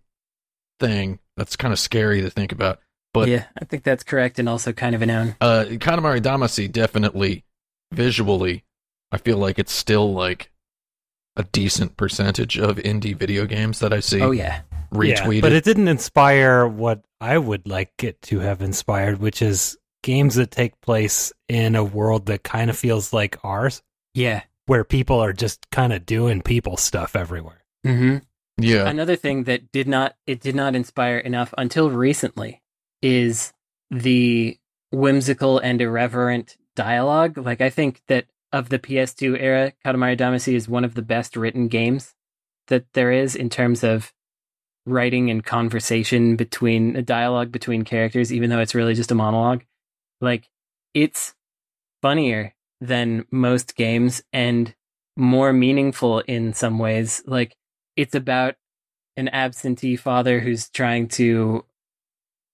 thing. 0.80 1.20
That's 1.38 1.56
kind 1.56 1.72
of 1.72 1.80
scary 1.80 2.22
to 2.22 2.30
think 2.30 2.52
about. 2.52 2.80
But 3.14 3.30
yeah, 3.30 3.46
I 3.60 3.66
think 3.66 3.84
that's 3.84 4.04
correct, 4.04 4.40
and 4.40 4.48
also 4.48 4.72
kind 4.72 4.94
of 4.94 5.02
a 5.02 5.06
known. 5.06 5.36
uh, 5.42 5.66
Katamari 5.68 6.22
Damacy 6.22 6.72
definitely 6.72 7.44
visually, 7.92 8.66
I 9.12 9.18
feel 9.18 9.38
like 9.38 9.58
it's 9.58 9.72
still 9.72 10.14
like 10.14 10.52
a 11.40 11.44
decent 11.44 11.96
percentage 11.96 12.60
of 12.60 12.76
indie 12.76 13.16
video 13.16 13.46
games 13.46 13.80
that 13.80 13.94
I 13.94 14.02
see 14.02 14.22
Oh 14.22 14.32
yeah, 14.32 14.62
retweeted. 14.94 15.36
Yeah, 15.36 15.42
but 15.42 15.54
it 15.54 15.64
didn't 15.64 15.88
inspire 15.88 16.68
what 16.68 17.02
I 17.22 17.38
would 17.38 17.66
like 17.66 18.04
it 18.04 18.22
to 18.24 18.40
have 18.40 18.62
inspired, 18.62 19.20
which 19.20 19.42
is 19.42 19.78
games 20.04 20.36
that 20.36 20.52
take 20.52 20.80
place 20.82 21.32
in 21.48 21.76
a 21.76 21.84
world 21.84 22.26
that 22.26 22.44
kind 22.44 22.70
of 22.70 22.78
feels 22.78 23.14
like 23.14 23.38
ours, 23.44 23.82
yeah. 24.14 24.42
where 24.66 24.84
people 24.84 25.20
are 25.20 25.34
just 25.34 25.70
kind 25.72 25.94
of 25.94 26.06
doing 26.06 26.42
people 26.42 26.76
stuff 26.76 27.16
everywhere. 27.16 27.64
Mm-hmm. 27.88 28.18
yeah, 28.58 28.90
Another 28.90 29.16
thing 29.16 29.46
that 29.46 29.72
did 29.72 29.88
not 29.88 30.16
it 30.28 30.42
did 30.42 30.56
not 30.56 30.76
inspire 30.76 31.18
enough 31.20 31.54
until 31.58 31.90
recently 31.90 32.62
is 33.02 33.54
the 33.90 34.58
whimsical 34.92 35.58
and 35.60 35.80
irreverent 35.80 36.58
dialogue. 36.76 37.38
Like 37.38 37.62
I 37.62 37.70
think 37.70 38.02
that 38.08 38.26
of 38.52 38.70
the 38.70 38.80
PS2 38.80 39.40
era, 39.40 39.74
Katamari 39.86 40.18
Damacy 40.18 40.54
is 40.54 40.68
one 40.68 40.84
of 40.84 40.96
the 40.96 41.02
best 41.02 41.36
written 41.36 41.68
games 41.68 42.16
that 42.68 42.86
there 42.94 43.12
is 43.12 43.36
in 43.36 43.50
terms 43.50 43.84
of 43.84 44.14
writing 44.86 45.30
and 45.30 45.44
conversation 45.44 46.36
between 46.36 46.96
a 46.96 47.02
dialogue 47.02 47.52
between 47.52 47.84
characters, 47.84 48.34
even 48.34 48.50
though 48.50 48.60
it's 48.60 48.76
really 48.76 48.94
just 48.94 49.12
a 49.12 49.16
monologue. 49.16 49.64
Like 50.22 50.50
it's 50.94 51.36
funnier 52.02 52.56
than 52.82 53.26
most 53.32 53.76
games 53.76 54.24
and 54.34 54.74
more 55.16 55.54
meaningful 55.54 56.20
in 56.20 56.54
some 56.54 56.80
ways. 56.80 57.22
Like 57.26 57.56
it's 57.96 58.16
about 58.16 58.56
an 59.18 59.28
absentee 59.30 59.96
father 59.96 60.40
who's 60.40 60.70
trying 60.70 61.08
to 61.10 61.66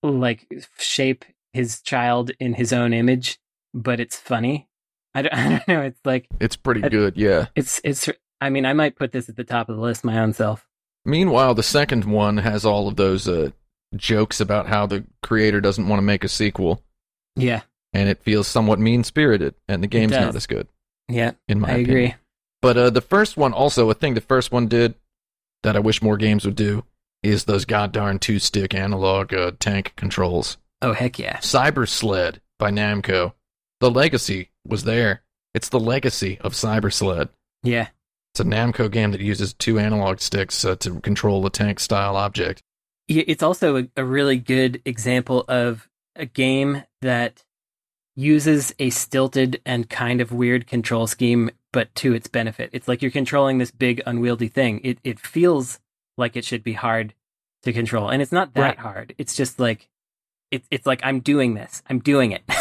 like 0.01 0.47
shape 0.77 1.25
his 1.53 1.81
child 1.81 2.31
in 2.39 2.53
his 2.53 2.73
own 2.73 2.93
image, 2.93 3.39
but 3.73 3.99
it's 3.99 4.17
funny. 4.17 4.67
I 5.15 5.21
don't, 5.23 5.33
I 5.33 5.49
don't 5.49 5.67
know. 5.67 5.81
It's 5.81 5.99
like 6.05 6.27
it's 6.39 6.55
pretty 6.55 6.83
I- 6.83 6.89
good. 6.89 7.17
Yeah. 7.17 7.47
it's 7.55 7.81
it's. 7.83 8.09
I 8.41 8.49
mean, 8.49 8.65
I 8.65 8.73
might 8.73 8.95
put 8.97 9.11
this 9.13 9.29
at 9.29 9.35
the 9.37 9.43
top 9.45 9.69
of 9.69 9.77
the 9.77 9.81
list 9.81 10.03
my 10.03 10.19
own 10.19 10.33
self. 10.33 10.67
Meanwhile, 11.05 11.55
the 11.55 11.63
second 11.63 12.05
one 12.05 12.37
has 12.37 12.65
all 12.65 12.87
of 12.87 12.95
those 12.97 13.27
uh, 13.27 13.51
jokes 13.95 14.39
about 14.41 14.67
how 14.67 14.85
the 14.85 15.05
creator 15.23 15.61
doesn't 15.61 15.87
want 15.87 15.99
to 15.99 16.03
make 16.05 16.23
a 16.23 16.27
sequel, 16.27 16.83
Yeah, 17.35 17.61
and 17.93 18.09
it 18.09 18.21
feels 18.23 18.47
somewhat 18.47 18.79
mean 18.79 19.03
spirited, 19.03 19.55
and 19.67 19.81
the 19.81 19.87
game's 19.87 20.11
not 20.11 20.35
as 20.35 20.47
good, 20.47 20.67
yeah, 21.07 21.31
in 21.47 21.59
my 21.59 21.69
I 21.69 21.71
opinion. 21.73 21.89
agree. 21.89 22.15
But 22.61 22.77
uh, 22.77 22.89
the 22.89 23.01
first 23.01 23.37
one, 23.37 23.53
also 23.53 23.89
a 23.89 23.93
thing 23.93 24.15
the 24.15 24.21
first 24.21 24.51
one 24.51 24.67
did 24.67 24.95
that 25.63 25.75
I 25.75 25.79
wish 25.79 26.01
more 26.01 26.17
games 26.17 26.43
would 26.45 26.55
do 26.55 26.83
is 27.23 27.45
those 27.45 27.65
goddamn 27.65 28.17
two 28.19 28.39
stick 28.39 28.73
analog 28.73 29.33
uh, 29.33 29.51
tank 29.59 29.93
controls. 29.95 30.57
Oh 30.81 30.93
heck 30.93 31.17
yeah. 31.19 31.37
Cyber 31.37 31.87
Sled 31.87 32.41
by 32.59 32.71
Namco. 32.71 33.33
The 33.79 33.91
legacy 33.91 34.49
was 34.67 34.83
there. 34.83 35.21
It's 35.53 35.69
the 35.69 35.79
legacy 35.79 36.37
of 36.41 36.53
Cyber 36.53 36.91
Sled. 36.91 37.29
Yeah. 37.63 37.87
It's 38.33 38.39
a 38.39 38.43
Namco 38.43 38.91
game 38.91 39.11
that 39.11 39.21
uses 39.21 39.53
two 39.53 39.79
analog 39.79 40.19
sticks 40.19 40.65
uh, 40.65 40.75
to 40.77 40.99
control 40.99 41.45
a 41.45 41.49
tank 41.49 41.79
style 41.79 42.15
object. 42.17 42.61
Yeah, 43.07 43.23
It's 43.27 43.43
also 43.43 43.77
a, 43.77 43.87
a 43.97 44.03
really 44.03 44.37
good 44.37 44.81
example 44.85 45.45
of 45.47 45.87
a 46.15 46.25
game 46.25 46.83
that 47.01 47.43
uses 48.15 48.73
a 48.79 48.89
stilted 48.89 49.61
and 49.65 49.89
kind 49.89 50.21
of 50.21 50.31
weird 50.31 50.67
control 50.67 51.05
scheme, 51.07 51.49
but 51.73 51.93
to 51.95 52.13
its 52.13 52.27
benefit. 52.27 52.69
It's 52.73 52.87
like 52.87 53.01
you're 53.01 53.11
controlling 53.11 53.57
this 53.57 53.71
big 53.71 54.01
unwieldy 54.05 54.47
thing. 54.47 54.79
It 54.83 54.99
it 55.03 55.19
feels 55.19 55.79
like 56.17 56.35
it 56.37 56.45
should 56.45 56.63
be 56.63 56.73
hard 56.73 57.13
to 57.63 57.73
control, 57.73 58.09
and 58.09 58.21
it's 58.21 58.31
not 58.31 58.53
that 58.53 58.61
Right. 58.61 58.77
hard. 58.79 59.15
It's 59.17 59.35
just 59.35 59.59
like 59.59 59.89
it's 60.51 60.67
it's 60.71 60.85
like 60.87 61.01
I'm 61.03 61.19
doing 61.19 61.53
this. 61.55 61.83
I'm 61.89 61.99
doing 61.99 62.31
it. 62.31 62.43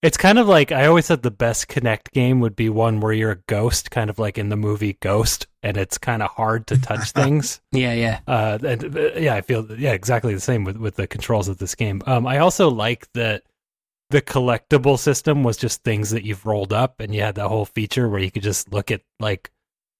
It's 0.00 0.16
kind 0.16 0.38
of 0.38 0.46
like 0.46 0.70
I 0.70 0.86
always 0.86 1.06
said 1.06 1.22
the 1.22 1.30
best 1.30 1.66
Kinect 1.66 2.12
game 2.12 2.38
would 2.40 2.54
be 2.54 2.68
one 2.68 3.00
where 3.00 3.12
you're 3.12 3.32
a 3.32 3.42
ghost, 3.48 3.90
kind 3.90 4.08
of 4.10 4.18
like 4.20 4.38
in 4.38 4.48
the 4.48 4.56
movie 4.56 4.96
Ghost, 5.00 5.48
and 5.62 5.76
it's 5.76 5.98
kind 5.98 6.22
of 6.22 6.30
hard 6.30 6.68
to 6.68 6.78
touch 6.80 7.10
things. 7.12 7.60
yeah, 7.72 7.94
yeah. 7.94 8.20
Uh, 8.26 8.58
and 8.64 8.96
uh, 8.96 9.14
yeah, 9.16 9.34
I 9.34 9.40
feel 9.40 9.66
yeah 9.76 9.92
exactly 9.92 10.34
the 10.34 10.40
same 10.40 10.62
with 10.62 10.76
with 10.76 10.94
the 10.94 11.08
controls 11.08 11.48
of 11.48 11.58
this 11.58 11.74
game. 11.74 12.00
Um, 12.06 12.28
I 12.28 12.38
also 12.38 12.70
like 12.70 13.10
that 13.14 13.42
the 14.10 14.22
collectible 14.22 14.98
system 14.98 15.42
was 15.42 15.56
just 15.56 15.82
things 15.82 16.10
that 16.10 16.24
you've 16.24 16.46
rolled 16.46 16.72
up, 16.72 17.00
and 17.00 17.12
you 17.12 17.22
had 17.22 17.34
that 17.34 17.48
whole 17.48 17.66
feature 17.66 18.08
where 18.08 18.20
you 18.20 18.30
could 18.30 18.44
just 18.44 18.72
look 18.72 18.92
at 18.92 19.02
like 19.18 19.50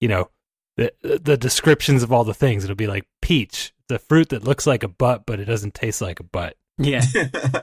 you 0.01 0.07
know 0.07 0.31
the 0.77 0.93
the 1.03 1.37
descriptions 1.37 2.05
of 2.05 2.13
all 2.13 2.23
the 2.23 2.33
things. 2.35 2.63
It'll 2.63 2.77
be 2.77 2.87
like 2.87 3.09
peach, 3.21 3.75
the 3.89 3.99
fruit 3.99 4.29
that 4.29 4.45
looks 4.45 4.65
like 4.65 4.85
a 4.85 4.89
butt, 4.89 5.27
but 5.27 5.41
it 5.41 5.47
doesn't 5.47 5.75
taste 5.75 6.01
like 6.01 6.21
a 6.21 6.25
butt. 6.25 6.57
Yeah. 6.79 7.03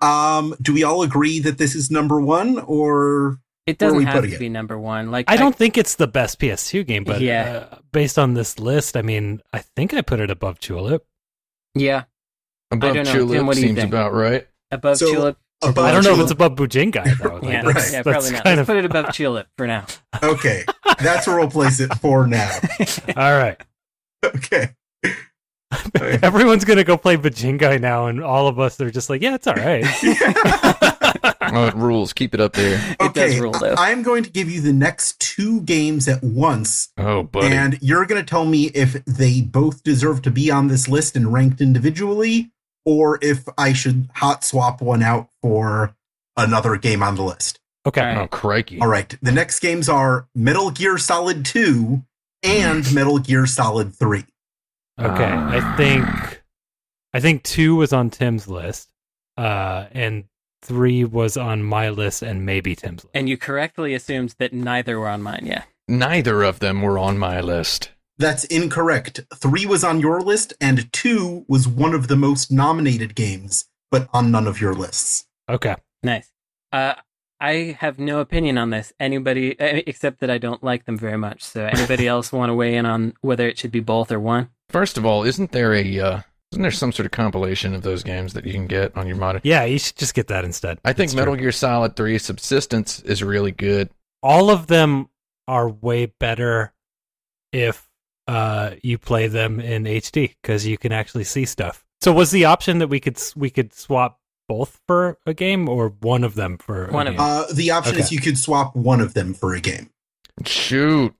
um, 0.00 0.54
do 0.60 0.72
we 0.74 0.82
all 0.84 1.02
agree 1.02 1.38
that 1.40 1.58
this 1.58 1.74
is 1.74 1.90
number 1.90 2.20
one, 2.20 2.58
or 2.60 3.38
It 3.66 3.78
doesn't 3.78 4.02
have 4.04 4.22
to 4.24 4.32
it? 4.32 4.38
be 4.38 4.48
number 4.48 4.78
one. 4.78 5.10
Like 5.10 5.30
I 5.30 5.36
don't 5.36 5.54
think 5.54 5.78
it's 5.78 5.94
the 5.96 6.06
best 6.08 6.38
PS2 6.40 6.86
game, 6.86 7.04
but 7.04 7.20
Yeah. 7.20 7.66
uh, 7.72 7.78
based 7.92 8.18
on 8.18 8.34
this 8.34 8.58
list, 8.58 8.96
I 8.96 9.02
mean, 9.02 9.40
I 9.52 9.58
think 9.76 9.94
I 9.94 10.00
put 10.02 10.20
it 10.20 10.30
above 10.30 10.58
Chulip. 10.58 11.00
yeah, 11.74 12.04
Above 12.70 12.94
don't 12.94 13.04
know. 13.04 13.12
Chulip 13.14 13.32
Tim, 13.32 13.46
what 13.46 13.54
do 13.54 13.60
you 13.60 13.66
seems 13.68 13.78
think? 13.78 13.90
about 13.92 14.12
right. 14.12 14.46
above 14.70 14.96
So, 14.98 15.06
Chulip. 15.14 15.36
above 15.62 15.84
I 15.84 15.92
don't 15.92 16.02
know 16.04 16.14
if 16.14 16.20
it's 16.20 16.30
above 16.32 16.56
Bujingai 16.56 17.18
though. 17.18 17.34
Like, 17.36 17.42
Yeah, 17.52 17.62
that's- 17.62 17.92
yeah, 17.92 18.02
that's 18.02 18.14
probably 18.14 18.30
not. 18.32 18.44
kind 18.44 18.56
Let's 18.56 18.60
of 18.68 18.74
put 18.74 18.76
it 18.78 18.84
above 18.84 19.04
Chulip 19.14 19.46
for 19.56 19.66
now. 19.66 19.86
okay? 20.22 20.64
That's 21.00 21.26
where 21.26 21.38
we'll 21.38 21.50
place 21.50 21.78
it 21.80 21.94
for 21.98 22.26
now. 22.26 22.50
all 23.16 23.36
right. 23.38 23.60
Okay. 24.24 24.70
Everyone's 26.22 26.64
gonna 26.64 26.84
go 26.84 26.96
play 26.96 27.16
Bujingai 27.16 27.80
now, 27.80 28.06
and 28.06 28.22
all 28.22 28.46
of 28.48 28.58
us 28.58 28.80
are 28.80 28.90
just 28.90 29.08
like, 29.10 29.22
yeah, 29.22 29.34
it's 29.34 29.46
all 29.46 29.54
right. 29.54 29.84
Oh, 31.54 31.66
it 31.66 31.74
rules. 31.76 32.12
Keep 32.12 32.34
it 32.34 32.40
up 32.40 32.54
there. 32.54 32.80
It 33.00 33.14
does 33.14 33.32
okay, 33.32 33.40
rule, 33.40 33.52
though. 33.52 33.74
I- 33.74 33.90
I'm 33.90 34.02
going 34.02 34.24
to 34.24 34.30
give 34.30 34.50
you 34.50 34.60
the 34.60 34.72
next 34.72 35.20
two 35.20 35.60
games 35.62 36.08
at 36.08 36.22
once, 36.22 36.88
Oh, 36.96 37.22
buddy. 37.24 37.54
and 37.54 37.78
you're 37.82 38.06
going 38.06 38.20
to 38.20 38.28
tell 38.28 38.44
me 38.44 38.66
if 38.74 39.04
they 39.04 39.40
both 39.42 39.82
deserve 39.82 40.22
to 40.22 40.30
be 40.30 40.50
on 40.50 40.68
this 40.68 40.88
list 40.88 41.14
and 41.16 41.32
ranked 41.32 41.60
individually, 41.60 42.50
or 42.84 43.18
if 43.22 43.44
I 43.58 43.72
should 43.72 44.08
hot 44.14 44.44
swap 44.44 44.80
one 44.80 45.02
out 45.02 45.28
for 45.42 45.94
another 46.36 46.76
game 46.76 47.02
on 47.02 47.16
the 47.16 47.22
list. 47.22 47.60
Okay. 47.86 48.00
All 48.00 48.06
right. 48.06 48.18
oh, 48.18 48.28
crikey. 48.28 48.80
All 48.80 48.88
right, 48.88 49.14
the 49.22 49.32
next 49.32 49.60
games 49.60 49.88
are 49.88 50.28
Metal 50.34 50.70
Gear 50.70 50.98
Solid 50.98 51.44
2 51.44 52.02
and 52.44 52.84
mm. 52.84 52.94
Metal 52.94 53.18
Gear 53.18 53.46
Solid 53.46 53.94
3. 53.94 54.24
Okay. 55.02 55.30
Ah. 55.32 55.50
I 55.50 55.76
think 55.76 56.42
I 57.12 57.20
think 57.20 57.42
two 57.42 57.76
was 57.76 57.92
on 57.92 58.10
Tim's 58.10 58.48
list, 58.48 58.90
uh, 59.36 59.86
and 59.92 60.24
three 60.62 61.04
was 61.04 61.36
on 61.36 61.62
my 61.62 61.90
list, 61.90 62.22
and 62.22 62.46
maybe 62.46 62.74
Tim's 62.74 63.04
list. 63.04 63.14
And 63.14 63.28
you 63.28 63.36
correctly 63.36 63.94
assumed 63.94 64.34
that 64.38 64.52
neither 64.52 64.98
were 64.98 65.08
on 65.08 65.22
mine. 65.22 65.44
Yeah. 65.44 65.64
Neither 65.88 66.42
of 66.42 66.60
them 66.60 66.82
were 66.82 66.98
on 66.98 67.18
my 67.18 67.40
list. 67.40 67.90
That's 68.18 68.44
incorrect. 68.44 69.20
3 69.34 69.66
was 69.66 69.82
on 69.82 69.98
your 69.98 70.20
list, 70.20 70.52
and 70.60 70.92
2 70.92 71.46
was 71.48 71.66
one 71.66 71.92
of 71.94 72.08
the 72.08 72.16
most 72.16 72.52
nominated 72.52 73.14
games, 73.14 73.66
but 73.90 74.08
on 74.12 74.30
none 74.30 74.46
of 74.46 74.60
your 74.60 74.74
lists. 74.74 75.26
Okay. 75.48 75.74
Nice. 76.02 76.30
Uh, 76.70 76.94
I 77.42 77.76
have 77.80 77.98
no 77.98 78.20
opinion 78.20 78.56
on 78.56 78.70
this. 78.70 78.92
Anybody, 79.00 79.58
uh, 79.58 79.82
except 79.86 80.20
that 80.20 80.30
I 80.30 80.38
don't 80.38 80.62
like 80.62 80.84
them 80.84 80.96
very 80.96 81.18
much. 81.18 81.42
So, 81.42 81.64
anybody 81.66 82.06
else 82.14 82.32
want 82.32 82.50
to 82.50 82.54
weigh 82.54 82.76
in 82.76 82.86
on 82.86 83.14
whether 83.20 83.48
it 83.48 83.58
should 83.58 83.72
be 83.72 83.80
both 83.80 84.12
or 84.12 84.20
one? 84.20 84.48
First 84.70 84.96
of 84.96 85.04
all, 85.04 85.24
isn't 85.24 85.50
there 85.52 85.74
a 85.74 85.98
uh, 86.00 86.20
isn't 86.52 86.62
there 86.62 86.70
some 86.70 86.92
sort 86.92 87.06
of 87.06 87.12
compilation 87.12 87.74
of 87.74 87.82
those 87.82 88.02
games 88.02 88.32
that 88.34 88.46
you 88.46 88.52
can 88.52 88.66
get 88.66 88.96
on 88.96 89.06
your 89.06 89.16
modern? 89.16 89.40
Yeah, 89.44 89.64
you 89.64 89.78
should 89.78 89.96
just 89.96 90.14
get 90.14 90.28
that 90.28 90.44
instead. 90.44 90.78
I 90.84 90.92
think 90.92 91.10
That's 91.10 91.16
Metal 91.16 91.34
true. 91.34 91.42
Gear 91.42 91.52
Solid 91.52 91.96
3 91.96 92.18
Subsistence 92.18 93.00
is 93.00 93.22
really 93.22 93.52
good. 93.52 93.90
all 94.22 94.50
of 94.50 94.68
them 94.68 95.08
are 95.48 95.68
way 95.68 96.06
better 96.06 96.72
if 97.52 97.88
uh, 98.28 98.70
you 98.82 98.96
play 98.98 99.26
them 99.26 99.58
in 99.60 99.84
HD 99.84 100.34
because 100.42 100.64
you 100.66 100.78
can 100.78 100.92
actually 100.92 101.24
see 101.24 101.44
stuff. 101.44 101.84
So 102.00 102.12
was 102.12 102.30
the 102.30 102.44
option 102.44 102.78
that 102.78 102.88
we 102.88 103.00
could 103.00 103.18
we 103.36 103.50
could 103.50 103.72
swap 103.74 104.20
both 104.52 104.80
for 104.86 105.18
a 105.26 105.34
game 105.34 105.68
or 105.68 105.88
one 106.00 106.24
of 106.24 106.34
them 106.34 106.58
for 106.58 106.86
a 106.88 106.92
One 106.92 107.06
of 107.06 107.14
game? 107.14 107.20
Uh, 107.20 107.46
the 107.52 107.70
option 107.70 107.96
is 107.98 108.12
you 108.12 108.20
could 108.20 108.38
swap 108.38 108.74
one 108.76 109.00
of 109.00 109.14
them 109.14 109.34
for 109.34 109.54
a 109.54 109.60
game, 109.60 109.90
Shoot. 110.44 111.14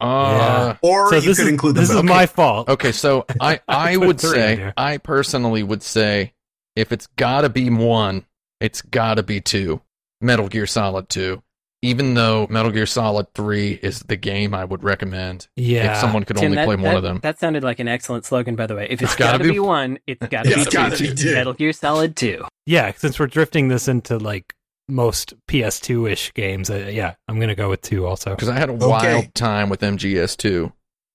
Uh, 0.00 0.74
or 0.82 1.10
so 1.10 1.16
you 1.16 1.20
this 1.22 1.36
could 1.38 1.44
is 1.46 1.48
include 1.48 1.74
them 1.74 1.82
this 1.82 1.90
is 1.90 1.96
both. 1.96 2.04
my 2.04 2.26
fault. 2.26 2.68
Okay, 2.68 2.92
so 2.92 3.26
I 3.40 3.60
I 3.68 3.96
put 3.96 4.06
would 4.06 4.20
say. 4.20 4.72
I 4.76 4.98
personally 4.98 5.62
would 5.62 5.82
say 5.82 6.32
if 6.76 6.90
it's 6.92 7.06
got 7.16 7.42
to 7.42 7.48
be 7.48 7.68
one, 7.70 8.24
it's 8.60 8.80
got 8.82 9.14
to 9.14 9.22
be 9.22 9.40
two. 9.40 9.80
Metal 10.20 10.48
Gear 10.48 10.66
Solid 10.66 11.08
2. 11.10 11.42
Even 11.84 12.14
though 12.14 12.46
Metal 12.48 12.70
Gear 12.70 12.86
Solid 12.86 13.32
3 13.34 13.72
is 13.82 14.00
the 14.00 14.16
game 14.16 14.54
I 14.54 14.64
would 14.64 14.82
recommend 14.82 15.48
Yeah, 15.56 15.92
if 15.92 15.98
someone 15.98 16.24
could 16.24 16.36
Tim, 16.36 16.46
only 16.46 16.56
that, 16.56 16.64
play 16.66 16.76
one 16.76 16.96
of 16.96 17.02
them. 17.02 17.20
That 17.22 17.38
sounded 17.38 17.62
like 17.62 17.78
an 17.78 17.88
excellent 17.88 18.24
slogan, 18.24 18.56
by 18.56 18.66
the 18.66 18.74
way. 18.74 18.84
If 18.88 19.02
it's 19.02 19.12
It's 19.12 19.16
gotta 19.16 19.38
got 19.38 19.42
to 19.42 19.48
be- 19.48 19.54
be 19.54 19.58
one, 19.60 19.98
it's 20.06 20.26
got 20.28 20.44
to 20.44 20.50
It's 20.50 20.64
be, 20.64 20.70
gotta 20.70 20.96
two. 20.96 21.10
be 21.10 21.14
two. 21.14 21.34
Metal 21.34 21.52
Gear 21.52 21.72
Solid 21.72 22.16
2. 22.16 22.44
yeah. 22.66 22.92
Since 22.96 23.18
we're 23.18 23.26
drifting 23.26 23.68
this 23.68 23.86
into 23.88 24.18
like 24.18 24.54
most 24.88 25.34
PS2 25.48 26.10
ish 26.10 26.32
games, 26.34 26.70
uh, 26.70 26.90
yeah, 26.90 27.14
I'm 27.28 27.38
gonna 27.38 27.54
go 27.54 27.68
with 27.70 27.82
two 27.82 28.06
also. 28.06 28.30
Because 28.30 28.48
I 28.48 28.58
had 28.58 28.70
a 28.70 28.72
Okay. 28.72 28.86
wild 28.86 29.34
time 29.34 29.68
with 29.68 29.80
MGS2 29.82 30.72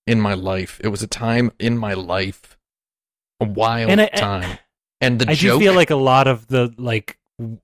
in 0.08 0.22
my 0.22 0.34
life. 0.34 0.80
It 0.84 0.90
was 0.90 1.02
a 1.04 1.08
time 1.08 1.52
in 1.60 1.78
my 1.78 1.94
life. 1.94 2.58
A 3.40 3.46
wild 3.46 3.90
And 3.92 4.02
I- 4.02 4.08
time. 4.08 4.58
And 5.02 5.18
the 5.20 5.32
I 5.32 5.34
joke 5.36 5.60
do 5.62 5.66
feel 5.66 5.74
like 5.76 5.92
a 5.92 5.96
lot 5.96 6.28
of 6.28 6.48
the 6.48 6.74
like 6.78 7.18
w- 7.40 7.58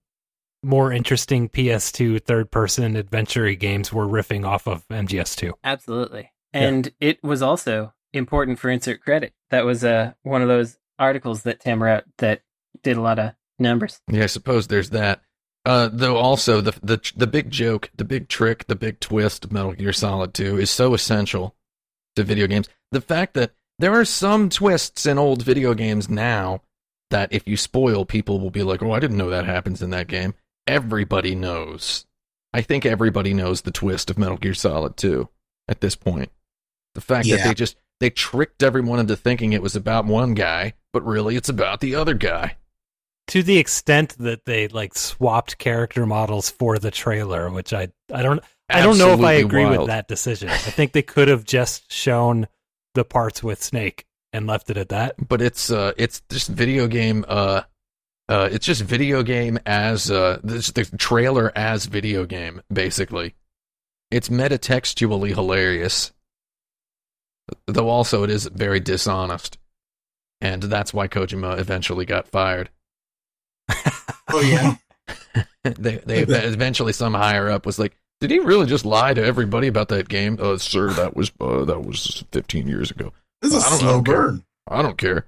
more 0.66 0.92
interesting 0.92 1.48
PS2 1.48 2.24
third 2.24 2.52
person 2.52 2.96
adventure 2.96 3.54
games 3.54 3.94
were 3.94 4.08
riffing 4.08 4.46
off 4.46 4.68
of 4.68 4.88
MGS2. 4.90 5.54
Absolutely. 5.64 6.32
Yeah. 6.54 6.62
And 6.62 6.94
it 7.00 7.24
was 7.24 7.42
also 7.42 7.94
important 8.14 8.60
for 8.60 8.70
insert 8.70 9.02
credit. 9.02 9.34
That 9.52 9.66
was 9.66 9.84
uh, 9.84 10.14
one 10.24 10.42
of 10.42 10.48
those 10.48 10.78
articles 10.98 11.44
that 11.44 11.60
Tim 11.60 11.84
wrote 11.84 12.06
that 12.18 12.42
did 12.82 12.98
a 12.98 13.02
lot 13.02 13.20
of 13.20 13.34
numbers. 13.60 14.02
Yeah, 14.10 14.24
I 14.24 14.28
suppose 14.28 14.68
there's 14.68 14.90
that. 14.90 15.22
Uh, 15.66 15.90
though 15.92 16.18
also 16.18 16.62
the 16.62 16.78
the 16.84 17.12
the 17.16 17.28
big 17.28 17.50
joke, 17.50 17.90
the 17.96 18.06
big 18.06 18.28
trick, 18.28 18.68
the 18.68 18.76
big 18.76 19.00
twist 19.00 19.46
of 19.46 19.52
Metal 19.52 19.74
Gear 19.74 19.94
Solid 19.94 20.34
2 20.34 20.60
is 20.60 20.70
so 20.70 20.94
essential 20.94 21.56
to 22.16 22.24
video 22.24 22.48
games. 22.48 22.70
The 22.92 23.02
fact 23.02 23.34
that 23.34 23.54
there 23.80 23.94
are 23.94 24.06
some 24.06 24.50
twists 24.50 25.06
in 25.06 25.18
old 25.18 25.42
video 25.42 25.74
games 25.74 26.08
now 26.08 26.62
that 27.10 27.34
if 27.34 27.48
you 27.48 27.58
spoil, 27.58 28.06
people 28.06 28.40
will 28.40 28.52
be 28.52 28.64
like, 28.64 28.84
"Oh, 28.84 28.92
I 28.92 29.00
didn't 29.00 29.18
know 29.18 29.30
that 29.30 29.46
happens 29.46 29.82
in 29.82 29.90
that 29.90 30.08
game." 30.08 30.36
Everybody 30.68 31.36
knows. 31.36 32.06
I 32.54 32.62
think 32.62 32.86
everybody 32.86 33.34
knows 33.34 33.62
the 33.62 33.72
twist 33.72 34.10
of 34.10 34.18
Metal 34.18 34.38
Gear 34.38 34.54
Solid 34.54 34.98
2 34.98 35.28
at 35.68 35.82
this 35.82 35.96
point. 35.96 36.32
The 36.96 37.02
fact 37.02 37.28
that 37.30 37.44
they 37.44 37.54
just 37.54 37.76
they 38.00 38.10
tricked 38.10 38.64
everyone 38.64 39.00
into 39.00 39.16
thinking 39.16 39.54
it 39.54 39.62
was 39.62 39.76
about 39.76 40.06
one 40.06 40.34
guy, 40.34 40.74
but 40.94 41.06
really 41.06 41.36
it's 41.36 41.50
about 41.50 41.82
the 41.82 41.96
other 41.96 42.14
guy. 42.14 42.58
To 43.30 43.44
the 43.44 43.58
extent 43.58 44.16
that 44.20 44.46
they 44.46 44.68
like 44.68 44.96
swapped 44.96 45.58
character 45.58 46.06
models 46.06 46.50
for 46.50 46.78
the 46.80 46.92
trailer, 46.92 47.50
which 47.50 47.74
I 47.74 47.90
I 48.14 48.22
don't 48.22 48.42
I 48.70 48.82
don't 48.82 48.98
know 48.98 49.14
if 49.14 49.20
I 49.20 49.36
Absolutely 49.36 49.42
agree 49.42 49.78
with 49.78 49.88
that 49.88 50.08
decision. 50.08 50.50
I 50.50 50.58
think 50.58 50.94
they 50.94 51.02
could 51.02 51.28
have 51.28 51.44
just 51.44 51.92
shown 51.92 52.48
the 52.94 53.04
parts 53.04 53.44
with 53.44 53.62
Snake 53.62 54.06
and 54.32 54.48
left 54.48 54.70
it 54.70 54.78
at 54.78 54.90
that. 54.90 55.16
but 55.28 55.42
it's 55.42 55.70
uh 55.70 55.92
it's 55.98 56.22
just 56.30 56.50
video 56.50 56.88
game 56.88 57.26
uh 57.28 57.62
uh 58.30 58.50
it's 58.52 58.66
just 58.66 58.82
video 58.82 59.24
game 59.24 59.60
as 59.66 60.10
uh 60.10 60.40
this 60.44 60.72
the 60.72 60.86
trailer 60.98 61.52
as 61.56 61.86
video 61.86 62.26
game 62.26 62.62
basically 62.72 63.36
it's 64.12 64.30
metatextually 64.30 65.34
hilarious 65.34 66.12
though 67.68 67.90
also 67.90 68.24
it 68.24 68.30
is 68.30 68.46
very 68.48 68.80
dishonest 68.80 69.58
and 70.42 70.64
that's 70.64 70.94
why 70.94 71.08
Kojima 71.08 71.60
eventually 71.60 72.06
got 72.06 72.28
fired 72.28 72.70
Oh 74.28 74.42
yeah. 74.42 74.76
they 75.64 75.98
they 75.98 76.20
eventually 76.28 76.94
some 76.94 77.14
higher 77.14 77.50
up 77.50 77.66
was 77.66 77.80
like 77.80 77.96
Did 78.20 78.32
he 78.32 78.40
really 78.40 78.66
just 78.66 78.86
lie 78.86 79.14
to 79.14 79.24
everybody 79.24 79.68
about 79.68 79.90
that 79.90 80.10
game? 80.10 80.38
Uh, 80.42 80.58
sir, 80.58 80.90
that 80.94 81.16
was 81.16 81.32
uh, 81.40 81.66
that 81.66 81.82
was 81.86 82.24
15 82.32 82.68
years 82.68 82.92
ago. 82.92 83.14
This 83.42 83.54
is 83.54 83.64
I 83.64 83.68
a 83.68 83.70
don't 83.70 83.80
slow 83.80 84.02
burn. 84.02 84.44
I 84.68 84.82
don't 84.82 84.98
care. 84.98 85.28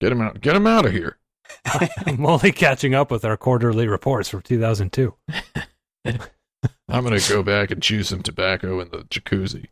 Get 0.00 0.12
him 0.12 0.20
out. 0.20 0.40
Get 0.40 0.56
him 0.56 0.66
out 0.66 0.86
of 0.86 0.92
here. 0.92 1.16
I'm 2.06 2.24
only 2.26 2.52
catching 2.52 2.94
up 2.94 3.10
with 3.10 3.24
our 3.24 3.36
quarterly 3.36 3.86
reports 3.88 4.28
from 4.28 4.42
2002. 4.42 5.14
I'm 6.88 7.02
gonna 7.04 7.20
go 7.28 7.42
back 7.42 7.70
and 7.70 7.82
chew 7.82 8.02
some 8.02 8.22
tobacco 8.22 8.80
in 8.80 8.88
the 8.90 8.98
jacuzzi. 9.04 9.66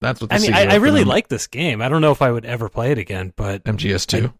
That's 0.00 0.20
what 0.20 0.30
the 0.30 0.36
I 0.36 0.38
mean, 0.38 0.52
I, 0.54 0.66
I 0.66 0.74
really 0.76 1.00
from 1.02 1.08
like 1.08 1.28
this 1.28 1.46
game. 1.46 1.80
I 1.80 1.88
don't 1.88 2.00
know 2.02 2.12
if 2.12 2.20
I 2.22 2.30
would 2.30 2.44
ever 2.44 2.68
play 2.68 2.92
it 2.92 2.98
again, 2.98 3.32
but 3.36 3.64
MGS2. 3.64 4.32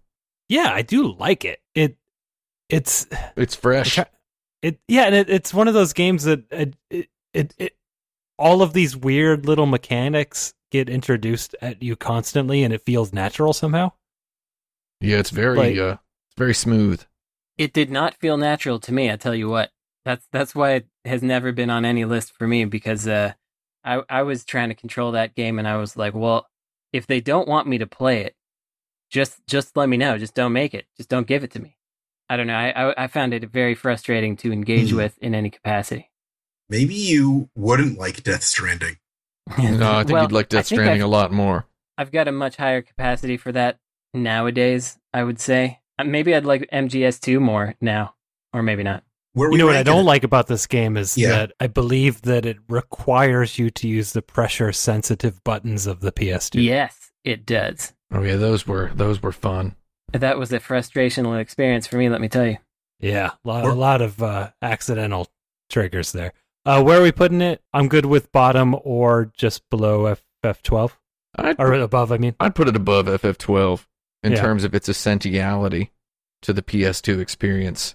yeah, 0.49 0.71
I 0.73 0.83
do 0.83 1.13
like 1.15 1.45
it. 1.45 1.61
It 1.75 1.97
it's 2.69 3.07
It's 3.37 3.55
fresh. 3.55 3.99
it 4.63 4.79
yeah, 4.89 5.03
and 5.05 5.15
it, 5.15 5.31
it's 5.31 5.55
one 5.55 5.69
of 5.69 5.75
those 5.75 5.93
games 5.93 6.25
that 6.25 6.45
it, 6.53 6.75
it 6.91 7.09
it 7.33 7.55
it 7.59 7.77
all 8.39 8.61
of 8.61 8.75
these 8.75 8.95
weird 8.97 9.47
little 9.47 9.67
mechanics 9.67 10.53
get 10.71 10.91
introduced 10.91 11.55
at 11.63 11.83
you 11.83 11.97
constantly, 11.97 12.63
and 12.63 12.75
it 12.75 12.83
feels 12.83 13.13
natural 13.13 13.53
somehow. 13.55 13.93
Yeah, 15.01 15.19
it's 15.19 15.31
very 15.31 15.57
Like- 15.57 15.79
uh, 15.79 15.97
very 16.37 16.55
smooth. 16.55 17.03
It 17.59 17.73
did 17.73 17.91
not 17.91 18.15
feel 18.15 18.37
natural 18.37 18.79
to 18.81 18.93
me. 18.93 19.11
I 19.11 19.17
tell 19.17 19.35
you 19.35 19.49
what. 19.49 19.71
That's 20.05 20.27
that's 20.33 20.55
why 20.55 20.73
it 20.73 20.87
has 21.05 21.23
never 21.23 21.51
been 21.53 21.71
on 21.71 21.85
any 21.85 22.05
list 22.05 22.33
for 22.33 22.47
me 22.47 22.65
because 22.65 23.09
uh, 23.09 23.33
I 23.85 24.03
I 24.09 24.23
was 24.23 24.45
trying 24.45 24.69
to 24.69 24.75
control 24.75 25.13
that 25.13 25.35
game 25.35 25.59
and 25.59 25.67
I 25.67 25.77
was 25.79 25.97
like, 25.97 26.15
well, 26.15 26.47
if 26.93 27.07
they 27.07 27.21
don't 27.21 27.49
want 27.49 27.67
me 27.67 27.79
to 27.79 27.87
play 27.87 28.21
it, 28.23 28.35
just 29.11 29.45
just 29.49 29.77
let 29.77 29.89
me 29.89 29.97
know. 29.97 30.17
Just 30.19 30.35
don't 30.35 30.53
make 30.53 30.75
it. 30.75 30.87
Just 30.97 31.09
don't 31.09 31.27
give 31.27 31.43
it 31.45 31.51
to 31.53 31.61
me. 31.61 31.77
I 32.29 32.37
don't 32.37 32.47
know. 32.47 32.55
I 32.55 32.91
I, 32.91 33.05
I 33.05 33.07
found 33.09 33.35
it 33.35 33.51
very 33.51 33.75
frustrating 33.75 34.37
to 34.39 34.53
engage 34.53 34.91
Hmm. 34.91 34.97
with 34.97 35.19
in 35.21 35.35
any 35.35 35.51
capacity. 35.51 36.11
Maybe 36.69 36.95
you 36.95 37.49
wouldn't 37.57 37.99
like 37.99 38.23
Death 38.23 38.43
Stranding. 38.45 38.99
No, 39.59 39.93
I 39.93 39.99
think 40.05 40.11
Well, 40.15 40.23
you'd 40.25 40.33
like 40.33 40.49
Death 40.49 40.67
Stranding 40.67 40.95
I've- 40.95 41.03
a 41.03 41.07
lot 41.09 41.33
more. 41.33 41.67
I've 41.99 42.13
got 42.13 42.29
a 42.29 42.33
much 42.33 42.57
higher 42.57 42.83
capacity 42.83 43.37
for 43.37 43.51
that 43.53 43.79
nowadays. 44.13 44.99
I 45.15 45.25
would 45.25 45.41
say 45.41 45.81
maybe 46.05 46.35
I'd 46.35 46.45
like 46.47 46.69
MGS2 46.73 47.41
more 47.41 47.75
now, 47.81 48.15
or 48.53 48.63
maybe 48.63 48.83
not. 48.83 49.05
Where 49.33 49.51
You 49.53 49.59
know 49.59 49.67
what 49.67 49.77
I 49.77 49.83
don't 49.83 50.01
it? 50.01 50.05
like 50.05 50.25
about 50.25 50.47
this 50.47 50.67
game 50.67 50.97
is 50.97 51.17
Yeah. 51.19 51.29
that 51.31 51.53
I 51.61 51.67
believe 51.67 52.23
that 52.23 52.47
it 52.47 52.57
requires 52.69 53.59
you 53.59 53.71
to 53.71 53.87
use 53.89 54.13
the 54.13 54.23
pressure 54.23 54.73
sensitive 54.73 55.43
buttons 55.45 55.87
of 55.87 56.01
the 56.01 56.11
PS2. 56.13 56.63
Yes, 56.63 57.13
it 57.25 57.45
does. 57.45 57.93
Oh 58.13 58.23
yeah, 58.23 58.37
those 58.37 58.67
were 58.67 58.91
those 58.95 59.23
were 59.23 59.33
fun. 59.33 59.75
That 60.13 60.39
was 60.39 60.53
a 60.53 60.61
frustrational 60.61 61.39
experience 61.39 61.87
for 61.87 61.97
me. 61.99 62.09
Let 62.09 62.21
me 62.21 62.29
tell 62.29 62.47
you. 62.47 62.57
Yeah, 63.01 63.33
a 63.45 63.49
lot, 63.49 63.65
a 63.67 63.75
lot 63.75 64.01
of 64.01 64.23
uh, 64.23 64.51
accidental 64.63 65.27
triggers 65.69 66.13
there. 66.13 66.33
Uh, 66.65 66.83
where 66.83 66.99
are 66.99 67.03
we 67.03 67.13
putting 67.13 67.43
it? 67.43 67.61
I'm 67.75 67.89
good 67.89 68.07
with 68.07 68.33
bottom 68.33 68.75
or 68.85 69.31
just 69.37 69.69
below 69.69 70.17
FF12 70.43 70.93
I'd 71.37 71.57
or 71.61 71.75
above. 71.75 72.11
I 72.11 72.17
mean, 72.17 72.35
I'd 72.41 72.55
put 72.55 72.69
it 72.69 72.77
above 72.77 73.07
FF12 73.07 73.87
in 74.27 74.33
Yeah. 74.33 74.41
terms 74.41 74.65
of 74.65 74.75
its 74.75 74.89
essentiality 74.89 75.93
to 76.43 76.53
the 76.53 76.63
PS2 76.63 77.21
experience. 77.21 77.95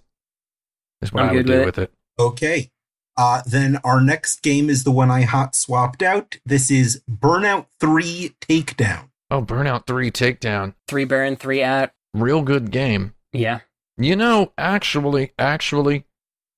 Is 1.01 1.11
what 1.11 1.23
I'm 1.23 1.29
I 1.29 1.33
would 1.33 1.45
do 1.47 1.57
with 1.59 1.65
with 1.65 1.77
it. 1.79 1.93
Okay. 2.19 2.71
Uh, 3.17 3.41
then 3.45 3.77
our 3.83 3.99
next 4.01 4.41
game 4.41 4.69
is 4.69 4.83
the 4.83 4.91
one 4.91 5.11
I 5.11 5.21
hot 5.23 5.55
swapped 5.55 6.01
out. 6.01 6.37
This 6.45 6.71
is 6.71 7.01
Burnout 7.09 7.65
3 7.79 8.35
Takedown. 8.41 9.09
Oh, 9.29 9.41
Burnout 9.41 9.85
3 9.85 10.09
Takedown. 10.11 10.75
Three 10.87 11.05
burn, 11.05 11.35
three 11.35 11.61
out. 11.61 11.91
Real 12.13 12.41
good 12.41 12.71
game. 12.71 13.13
Yeah. 13.33 13.59
You 13.97 14.15
know, 14.15 14.53
actually, 14.57 15.33
actually, 15.37 16.05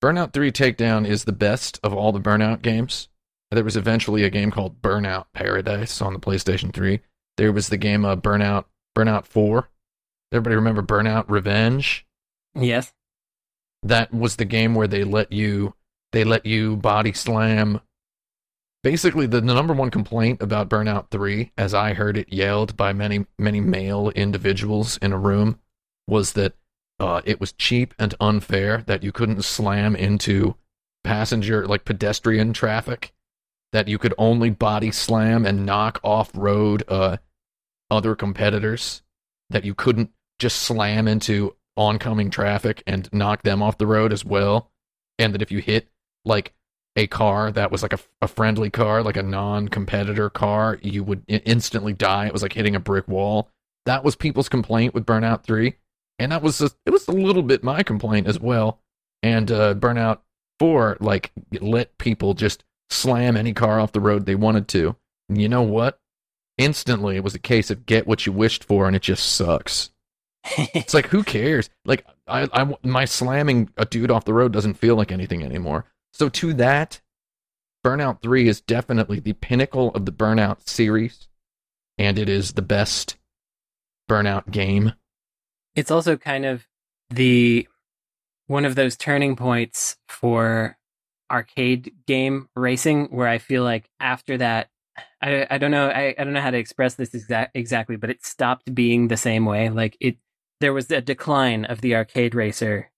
Burnout 0.02 0.34
3 0.34 0.52
Takedown 0.52 1.08
is 1.08 1.24
the 1.26 1.32
best 1.34 1.80
of 1.84 1.94
all 1.94 2.12
the 2.12 2.20
Burnout 2.22 2.62
games. 2.62 3.10
There 3.52 3.64
was 3.64 3.76
eventually 3.78 4.24
a 4.24 4.30
game 4.30 4.52
called 4.52 4.82
Burnout 4.82 5.26
Paradise 5.34 6.02
on 6.02 6.14
the 6.14 6.20
PlayStation 6.20 6.74
3. 6.74 7.00
There 7.38 7.52
was 7.52 7.70
the 7.70 7.78
game 7.78 8.06
uh, 8.06 8.16
Burnout 8.16 8.66
Burnout 8.96 9.26
4. 9.26 9.70
Everybody 10.32 10.56
remember 10.56 10.82
Burnout 10.82 11.26
Revenge? 11.28 12.06
Yes. 12.56 12.94
That 13.82 14.14
was 14.14 14.38
the 14.38 14.46
game 14.46 14.76
where 14.76 14.88
they 14.88 15.04
let 15.04 15.32
you 15.32 15.76
they 16.12 16.24
let 16.24 16.46
you 16.46 16.76
body 16.78 17.12
slam. 17.12 17.82
Basically, 18.84 19.26
the 19.26 19.42
number 19.42 19.74
one 19.74 19.90
complaint 19.90 20.42
about 20.42 20.70
Burnout 20.70 21.10
3, 21.10 21.52
as 21.58 21.74
I 21.74 21.94
heard 21.94 22.18
it 22.18 22.32
yelled 22.32 22.78
by 22.78 22.94
many 22.94 23.26
many 23.38 23.62
male 23.62 24.10
individuals 24.12 24.98
in 24.98 25.12
a 25.12 25.18
room, 25.18 25.60
was 26.08 26.34
that 26.34 26.54
uh, 27.00 27.22
it 27.26 27.40
was 27.40 27.54
cheap 27.54 27.94
and 27.98 28.14
unfair 28.20 28.84
that 28.88 29.04
you 29.04 29.12
couldn't 29.12 29.44
slam 29.44 29.96
into 29.96 30.56
passenger 31.04 31.68
like 31.68 31.86
pedestrian 31.86 32.54
traffic, 32.54 33.14
that 33.72 33.88
you 33.88 33.98
could 33.98 34.14
only 34.18 34.50
body 34.50 34.92
slam 34.92 35.46
and 35.46 35.66
knock 35.66 36.00
off 36.04 36.32
road 36.34 36.84
uh, 36.88 37.18
other 37.90 38.16
competitors, 38.16 39.02
that 39.50 39.66
you 39.66 39.74
couldn't 39.74 40.12
just 40.40 40.62
slam 40.62 41.08
into 41.08 41.56
oncoming 41.76 42.30
traffic 42.30 42.84
and 42.86 43.10
knock 43.12 43.44
them 43.44 43.62
off 43.62 43.78
the 43.78 43.88
road 43.88 44.14
as 44.14 44.24
well, 44.24 44.72
and 45.20 45.34
that 45.34 45.42
if 45.42 45.52
you 45.52 45.60
hit 45.60 45.88
like 46.26 46.54
a 46.96 47.08
car 47.08 47.52
that 47.52 47.72
was 47.72 47.82
like 47.82 47.94
a, 47.94 48.00
a 48.22 48.28
friendly 48.28 48.70
car, 48.70 49.02
like 49.02 49.18
a 49.18 49.24
non-competitor 49.24 50.30
car, 50.30 50.80
you 50.82 51.04
would 51.04 51.24
instantly 51.28 51.94
die. 51.94 52.28
It 52.28 52.34
was 52.34 52.44
like 52.44 52.54
hitting 52.54 52.76
a 52.76 52.80
brick 52.80 53.08
wall. 53.08 53.50
That 53.86 54.04
was 54.04 54.16
people's 54.16 54.48
complaint 54.48 54.94
with 54.94 55.06
Burnout 55.06 55.44
3 55.44 55.76
and 56.20 56.32
that 56.32 56.42
was 56.42 56.62
a, 56.62 56.70
it 56.86 56.92
was 56.92 57.08
a 57.08 57.12
little 57.12 57.44
bit 57.44 57.64
my 57.64 57.84
complaint 57.84 58.28
as 58.28 58.40
well. 58.40 58.80
And 59.22 59.52
uh, 59.52 59.76
Burnout 59.76 60.20
Four 60.60 60.98
like 61.00 61.32
let 61.60 61.98
people 61.98 62.34
just 62.34 62.64
slam 62.90 63.36
any 63.36 63.54
car 63.54 63.80
off 63.80 63.92
the 63.92 64.00
road 64.00 64.26
they 64.26 64.36
wanted 64.36 64.68
to. 64.70 64.96
And 65.28 65.42
you 65.42 65.50
know 65.50 65.64
what? 65.64 66.00
Instantly, 66.64 67.16
it 67.16 67.24
was 67.24 67.36
a 67.36 67.40
case 67.40 67.70
of 67.70 67.86
get 67.86 68.08
what 68.08 68.26
you 68.26 68.32
wished 68.32 68.64
for, 68.64 68.88
and 68.88 68.96
it 68.96 69.02
just 69.02 69.34
sucks. 69.34 69.90
It's 70.74 70.94
like 70.94 71.08
who 71.08 71.24
cares? 71.24 71.70
Like 71.86 72.06
I, 72.28 72.50
I 72.52 72.76
my 72.84 73.06
slamming 73.06 73.70
a 73.78 73.86
dude 73.86 74.12
off 74.12 74.26
the 74.26 74.34
road 74.34 74.52
doesn't 74.52 74.74
feel 74.74 74.96
like 74.96 75.12
anything 75.12 75.42
anymore. 75.42 75.86
So 76.12 76.28
to 76.30 76.54
that, 76.56 77.00
Burnout 77.86 78.22
Three 78.22 78.48
is 78.50 78.60
definitely 78.60 79.20
the 79.22 79.34
pinnacle 79.34 79.90
of 79.92 80.06
the 80.06 80.12
Burnout 80.12 80.68
series, 80.68 81.30
and 81.98 82.20
it 82.20 82.28
is 82.28 82.54
the 82.54 82.62
best 82.62 83.16
Burnout 84.10 84.52
game. 84.52 84.94
it's 85.76 85.92
also 85.92 86.18
kind 86.18 86.46
of 86.46 86.68
the 87.10 87.68
one 88.48 88.66
of 88.66 88.76
those 88.76 88.98
turning 88.98 89.36
points 89.38 89.96
for 90.10 90.78
arcade 91.32 91.94
game 92.06 92.50
racing 92.56 93.06
where 93.06 93.28
I 93.28 93.38
feel 93.38 93.64
like 93.64 93.90
after 94.00 94.38
that 94.38 94.70
I, 95.22 95.48
I 95.50 95.58
don't 95.58 95.72
know 95.72 95.88
I, 95.90 96.14
I 96.18 96.24
don't 96.24 96.34
know 96.34 96.42
how 96.42 96.52
to 96.52 96.58
express 96.58 96.96
this 96.96 97.14
exact, 97.14 97.56
exactly 97.56 97.96
but 97.96 98.10
it 98.10 98.24
stopped 98.26 98.74
being 98.74 99.08
the 99.08 99.18
same 99.18 99.46
way 99.46 99.70
like 99.70 99.98
it 100.00 100.18
there 100.62 100.74
was 100.74 100.90
a 100.92 101.02
decline 101.02 101.66
of 101.66 101.82
the 101.82 101.96
arcade 101.96 102.36
racer 102.36 102.92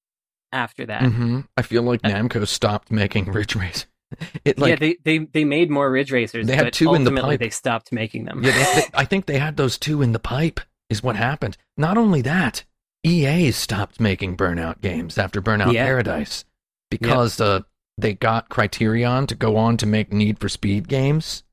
after 0.52 0.86
that 0.86 1.04
hmm 1.04 1.42
I 1.58 1.62
feel 1.62 1.84
like 1.84 2.02
Uh, 2.04 2.10
Namco 2.10 2.46
stopped 2.48 2.92
making 2.92 3.32
Ridge 3.32 3.56
Race. 3.56 3.86
It 4.46 4.60
like 4.60 4.70
yeah 4.70 4.76
they, 4.76 4.98
they 5.04 5.18
they 5.20 5.44
made 5.46 5.70
more 5.70 5.90
ridge 5.92 6.12
racers 6.12 6.46
They 6.48 6.56
had 6.56 6.66
but 6.68 6.74
two 6.74 6.94
in 6.94 7.04
the 7.04 7.12
pipe. 7.12 7.40
they 7.40 7.50
stopped 7.50 7.92
making 7.92 8.26
them 8.26 8.44
Yeah, 8.44 8.52
they, 8.52 8.82
they- 8.82 8.88
I 8.94 9.04
think 9.06 9.26
they 9.26 9.40
had 9.40 9.58
those 9.58 9.78
two 9.78 10.02
in 10.02 10.12
the 10.12 10.20
pipe, 10.20 10.60
is 10.90 11.02
what 11.02 11.16
happened. 11.16 11.58
Not 11.76 11.98
only 11.98 12.22
that, 12.22 12.64
EA 13.04 13.52
stopped 13.52 14.00
making 14.00 14.38
Burnout 14.38 14.80
games 14.82 15.18
after 15.18 15.42
Burnout 15.42 15.74
Yeah. 15.74 15.86
Paradise 15.86 16.46
because 16.92 17.42
uh, 17.42 17.62
they 17.98 18.14
got 18.14 18.48
Criterion 18.50 19.26
to 19.28 19.36
go 19.36 19.58
on 19.58 19.76
to 19.78 19.86
make 19.88 20.14
Need 20.14 20.40
for 20.40 20.50
Speed 20.50 20.88
games, 20.88 21.44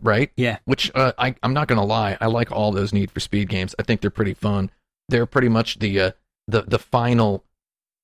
right? 0.00 0.30
Yeah. 0.36 0.58
Which 0.64 0.90
uh, 0.94 1.12
I, 1.18 1.34
I'm 1.42 1.52
not 1.54 1.68
going 1.68 1.78
to 1.80 1.84
lie, 1.84 2.16
I 2.20 2.26
like 2.26 2.50
all 2.52 2.72
those 2.72 2.92
Need 2.92 3.10
for 3.10 3.20
Speed 3.20 3.48
games. 3.48 3.74
I 3.78 3.82
think 3.82 4.00
they're 4.00 4.10
pretty 4.10 4.34
fun. 4.34 4.70
They're 5.08 5.26
pretty 5.26 5.48
much 5.48 5.78
the 5.80 6.00
uh, 6.00 6.10
the 6.48 6.62
the 6.62 6.78
final 6.78 7.44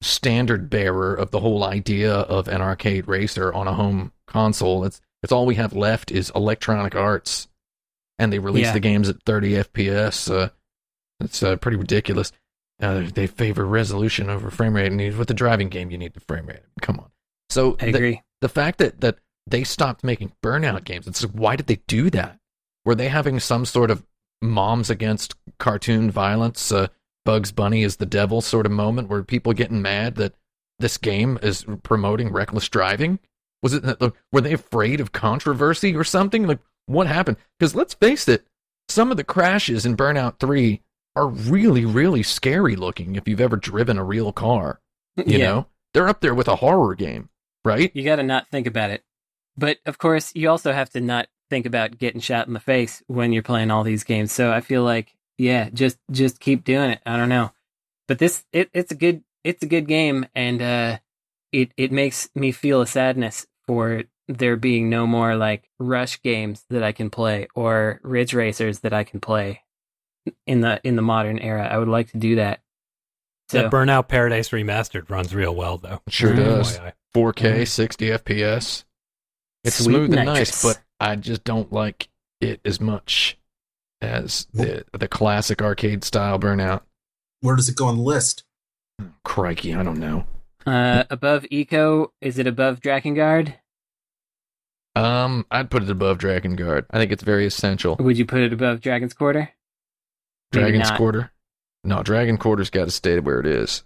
standard 0.01 0.71
bearer 0.71 1.15
of 1.15 1.31
the 1.31 1.41
whole 1.41 1.65
idea 1.65 2.13
of 2.15 2.47
an 2.49 2.61
arcade 2.61 3.09
racer 3.09 3.53
on 3.53 3.67
a 3.67 3.75
home 3.75 4.13
console. 4.27 4.85
It's 4.85 5.01
it's 5.23 5.33
all 5.33 5.47
we 5.47 5.57
have 5.57 5.73
left 5.75 6.11
is 6.13 6.31
Electronic 6.35 6.95
Arts, 6.95 7.49
and 8.19 8.33
they 8.33 8.39
release 8.39 8.67
Yeah. 8.67 8.73
the 8.75 8.81
games 8.81 9.09
at 9.09 9.23
30 9.25 9.53
FPS. 9.65 10.31
Uh, 10.31 10.51
it's 11.21 11.43
uh, 11.43 11.57
pretty 11.57 11.77
ridiculous. 11.77 12.31
Uh, 12.81 13.03
they 13.13 13.27
favor 13.27 13.67
resolution 13.67 14.31
over 14.31 14.51
frame 14.51 14.77
rate, 14.77 14.93
and 14.93 15.19
with 15.19 15.27
the 15.27 15.35
driving 15.35 15.69
game, 15.69 15.91
you 15.91 15.99
need 15.99 16.15
the 16.15 16.21
frame 16.21 16.47
rate. 16.47 16.61
Come 16.81 17.01
on. 17.01 17.11
So 17.51 17.77
I 17.81 17.87
the- 17.91 17.97
agree 17.97 18.23
the 18.41 18.49
fact 18.49 18.79
that 18.79 19.01
that 19.01 19.19
they 19.51 19.65
stopped 19.65 20.05
making 20.05 20.33
burnout 20.43 20.85
games. 20.85 21.07
It's 21.07 21.23
like, 21.23 21.33
why 21.33 21.57
did 21.57 21.67
they 21.67 21.81
do 21.87 22.11
that? 22.11 22.39
Were 22.85 22.95
they 22.95 23.09
having 23.09 23.41
some 23.41 23.65
sort 23.65 23.91
of 23.91 24.05
moms 24.41 24.91
against 24.91 25.35
cartoon 25.59 26.11
violence 26.11 26.71
uh, 26.71 26.89
bugs 27.25 27.53
bunny 27.53 27.83
is 27.83 27.97
the 27.97 28.07
devil 28.07 28.41
sort 28.41 28.67
of 28.67 28.73
moment 28.73 29.09
where 29.09 29.23
people 29.23 29.53
getting 29.53 29.83
mad 29.83 30.15
that 30.17 30.35
this 30.79 30.97
game 30.97 31.39
is 31.43 31.67
promoting 31.83 32.33
reckless 32.33 32.69
driving? 32.69 33.19
Was 33.63 33.75
it 33.75 33.83
that 33.83 34.13
were 34.33 34.41
they 34.41 34.53
afraid 34.53 35.01
of 35.01 35.13
controversy 35.13 35.95
or 35.95 36.05
something? 36.05 36.47
Like 36.47 36.61
what 36.87 37.07
happened? 37.07 37.37
Because 37.59 37.75
let's 37.75 37.95
face 37.95 38.29
it 38.29 38.47
some 38.89 39.11
of 39.11 39.17
the 39.17 39.25
crashes 39.25 39.85
in 39.85 39.97
burnout 39.97 40.39
3 40.39 40.81
are 41.17 41.29
really 41.29 41.85
really 41.85 42.23
scary 42.23 42.77
looking 42.77 43.17
if 43.17 43.29
you've 43.29 43.41
ever 43.41 43.57
driven 43.57 43.99
a 43.99 44.05
real 44.05 44.33
car 44.33 44.81
you 45.17 45.39
yeah. 45.39 45.47
know? 45.47 45.67
They're 45.93 46.09
up 46.09 46.21
there 46.21 46.35
with 46.35 46.49
a 46.49 46.57
horror 46.57 46.95
game 46.95 47.29
right? 47.65 47.91
You 47.95 48.05
got 48.05 48.17
to 48.17 48.23
not 48.23 48.49
think 48.49 48.67
about 48.67 48.91
it 48.91 49.03
but 49.59 49.79
of 49.85 49.99
course, 49.99 50.33
you 50.35 50.49
also 50.49 50.73
have 50.73 50.89
to 50.91 51.01
not 51.01 51.27
think 51.51 51.67
about 51.67 51.99
getting 51.99 52.21
shot 52.21 52.47
in 52.47 52.53
the 52.55 52.61
face 52.61 53.03
when 53.07 53.33
you're 53.33 53.43
playing 53.43 53.71
all 53.71 53.83
these 53.83 54.05
games. 54.05 54.33
So 54.33 54.53
I 54.53 54.61
feel 54.61 54.83
like, 54.85 55.15
yeah, 55.37 55.69
just 55.71 55.99
just 56.11 56.41
keep 56.41 56.65
doing 56.65 56.91
it. 56.91 57.01
I 57.05 57.17
don't 57.17 57.29
know, 57.29 57.53
but 58.07 58.19
this 58.19 58.45
it, 58.53 58.71
it's 58.73 58.93
a 58.93 58.97
good 58.97 59.23
it's 59.45 59.63
a 59.63 59.67
good 59.67 59.87
game, 59.89 60.27
and 60.35 60.63
uh, 60.63 60.99
it 61.53 61.73
it 61.77 61.93
makes 61.93 62.29
me 62.35 62.53
feel 62.53 62.81
a 62.81 62.87
sadness 62.87 63.47
for 63.67 64.05
there 64.29 64.57
being 64.57 64.91
no 64.91 65.07
more 65.07 65.37
like 65.37 65.69
rush 65.79 66.21
games 66.23 66.65
that 66.71 66.83
I 66.83 66.93
can 66.93 67.09
play 67.11 67.49
or 67.55 68.01
ridge 68.03 68.35
racers 68.35 68.81
that 68.81 68.93
I 68.93 69.05
can 69.05 69.21
play 69.21 69.63
in 70.47 70.61
the 70.61 70.81
in 70.85 70.97
the 70.97 71.03
modern 71.03 71.39
era. 71.39 71.67
I 71.67 71.79
would 71.79 71.89
like 71.89 72.11
to 72.13 72.19
do 72.19 72.37
that. 72.37 72.61
So 73.51 73.63
That 73.63 73.73
Burnout 73.73 74.09
Paradise 74.09 74.51
Remastered 74.51 75.09
runs 75.09 75.35
real 75.35 75.55
well, 75.55 75.79
though. 75.79 76.03
Sure 76.09 76.33
Mm. 76.35 76.37
does. 76.37 76.79
FYI. 76.79 76.93
4K, 77.15 77.67
60 77.67 78.07
FPS. 78.11 78.85
It's 79.69 79.77
Sweet 79.77 79.95
smooth 79.95 80.15
and 80.15 80.27
nitrous. 80.27 80.37
nice, 80.51 80.63
but 80.63 80.83
I 81.01 81.17
just 81.17 81.45
don't 81.45 81.73
like 81.73 82.09
it 82.41 82.61
as 82.65 82.81
much 82.81 83.39
as 84.01 84.47
the 84.53 84.85
the 84.93 85.09
classic 85.09 85.61
arcade 85.63 86.05
style 86.05 86.39
Burnout. 86.39 86.83
Where 87.41 87.57
does 87.57 87.69
it 87.69 87.77
go 87.77 87.87
on 87.87 87.97
the 87.97 88.03
list? 88.03 88.45
Crikey, 89.25 89.75
I 89.75 89.83
don't 89.83 89.99
know. 90.01 90.27
uh, 90.67 91.05
above 91.11 91.45
Ico, 91.53 92.09
is 92.21 92.39
it 92.39 92.47
above 92.47 92.81
Drakengard? 92.81 93.55
Um, 94.97 95.47
I'd 95.51 95.71
put 95.71 95.85
it 95.85 95.91
above 95.91 96.19
Drakengard. 96.19 96.87
I 96.91 96.99
think 96.99 97.13
it's 97.13 97.23
very 97.23 97.47
essential. 97.47 97.97
Would 98.01 98.19
you 98.19 98.27
put 98.27 98.41
it 98.41 98.53
above 98.53 98.81
Dragon's 98.81 99.15
Quarter? 99.15 99.51
Maybe 100.53 100.63
Dragon's 100.63 100.89
not. 100.91 100.97
Quarter. 100.99 101.31
No, 101.85 102.03
Dragon 102.03 102.37
Quarter's 102.39 102.71
got 102.71 102.87
to 102.87 102.91
stay 102.91 103.21
where 103.21 103.39
it 103.39 103.47
is. 103.47 103.85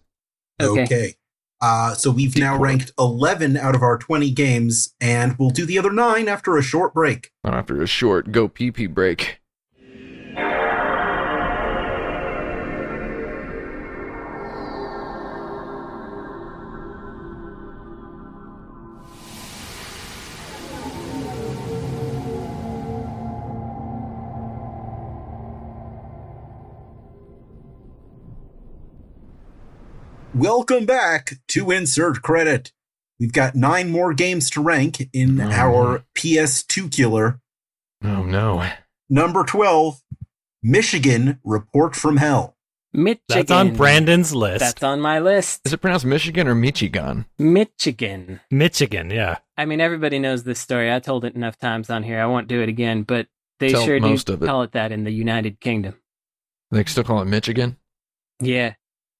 Okay. 0.61 1.15
Uh, 1.63 1.95
so 1.95 2.11
we've 2.11 2.37
now 2.37 2.59
ranked 2.59 2.91
11 2.99 3.57
out 3.57 3.77
of 3.77 3.83
our 3.83 3.97
20 3.97 4.33
games, 4.33 4.95
and 5.01 5.37
we'll 5.39 5.51
do 5.51 5.65
the 5.65 5.79
other 5.79 5.93
nine 5.93 6.29
after 6.29 6.57
a 6.57 6.63
short 6.63 6.93
break. 6.93 7.31
After 7.45 7.81
a 7.81 7.87
short 7.87 8.33
go 8.33 8.49
pee 8.49 8.73
pee 8.73 8.89
break. 8.89 9.42
Welcome 30.35 30.87
back 30.87 31.35
to 31.49 31.71
Insert 31.71 32.23
Credit. 32.23 32.73
We've 33.21 33.33
got 33.33 33.55
nine 33.55 33.91
more 33.91 34.15
games 34.15 34.49
to 34.51 34.63
rank 34.63 35.09
in 35.13 35.41
Oh. 35.41 35.51
our 35.51 36.05
PS2 36.15 36.89
killer. 36.89 37.41
Oh 38.03 38.23
no. 38.25 38.69
Number 39.11 39.45
12, 39.45 40.01
Michigan 40.63 41.39
Report 41.45 41.95
from 41.95 42.17
Hell. 42.17 42.57
Michigan. 42.95 43.21
That's 43.29 43.51
on 43.51 43.75
Brandon's 43.75 44.35
list. 44.35 44.61
That's 44.61 44.83
on 44.83 45.01
my 45.01 45.19
list. 45.19 45.61
Is 45.65 45.73
it 45.73 45.79
pronounced 45.79 46.05
Michigan 46.05 46.49
or 46.49 46.55
Michigan? 46.55 47.27
Michigan. 47.39 48.41
Michigan, 48.51 49.11
yeah. 49.11 49.39
I 49.57 49.65
mean, 49.67 49.81
everybody 49.81 50.19
knows 50.19 50.45
this 50.45 50.59
story. 50.59 50.93
I 50.93 50.99
told 51.01 51.25
it 51.25 51.35
enough 51.35 51.59
times 51.59 51.89
on 51.91 52.03
here. 52.03 52.21
I 52.21 52.27
won't 52.27 52.49
do 52.49 52.61
it 52.63 52.69
again, 52.69 53.03
but 53.03 53.29
they 53.61 53.71
Tell 53.73 53.85
sure 53.85 54.01
most 54.01 54.27
do 54.27 54.35
of 54.35 54.43
it. 54.43 54.47
call 54.47 54.63
it 54.63 54.73
that 54.73 54.93
in 54.93 55.05
the 55.05 55.11
United 55.11 55.61
Kingdom. 55.61 55.95
They 56.71 56.85
still 56.85 57.05
call 57.05 57.23
it 57.23 57.27
Michigan? 57.27 57.77
Yeah. 58.41 58.75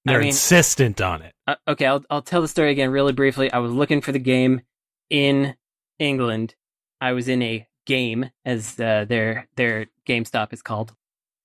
They're 0.05 0.19
mean- 0.19 0.29
insistent 0.29 1.01
on 1.01 1.23
it. 1.23 1.33
Uh, 1.47 1.57
okay, 1.69 1.87
I'll 1.87 2.05
I'll 2.11 2.23
tell 2.23 2.41
the 2.43 2.49
story 2.49 2.71
again 2.71 2.91
really 2.91 3.13
briefly. 3.13 3.53
I 3.53 3.59
was 3.59 3.73
looking 3.73 4.01
for 4.01 4.13
the 4.13 4.19
game 4.19 4.63
in 5.11 5.55
England. 5.99 6.55
I 7.01 7.13
was 7.13 7.29
in 7.29 7.43
a 7.43 7.67
game, 7.87 8.31
as 8.45 8.79
uh, 8.81 9.05
their 9.09 9.49
their 9.57 9.87
GameStop 10.07 10.53
is 10.53 10.63
called. 10.63 10.95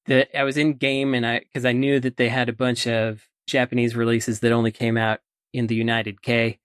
The 0.06 0.28
I 0.38 0.44
was 0.44 0.58
in 0.58 0.74
game, 0.74 1.14
and 1.14 1.26
I 1.26 1.40
because 1.40 1.66
I 1.66 1.72
knew 1.74 2.00
that 2.00 2.18
they 2.18 2.30
had 2.30 2.50
a 2.50 2.54
bunch 2.54 2.88
of 2.88 3.28
Japanese 3.48 3.96
releases 3.96 4.40
that 4.42 4.52
only 4.52 4.72
came 4.72 4.98
out 4.98 5.20
in 5.54 5.68
the 5.68 5.76
United 5.76 6.22
K, 6.22 6.60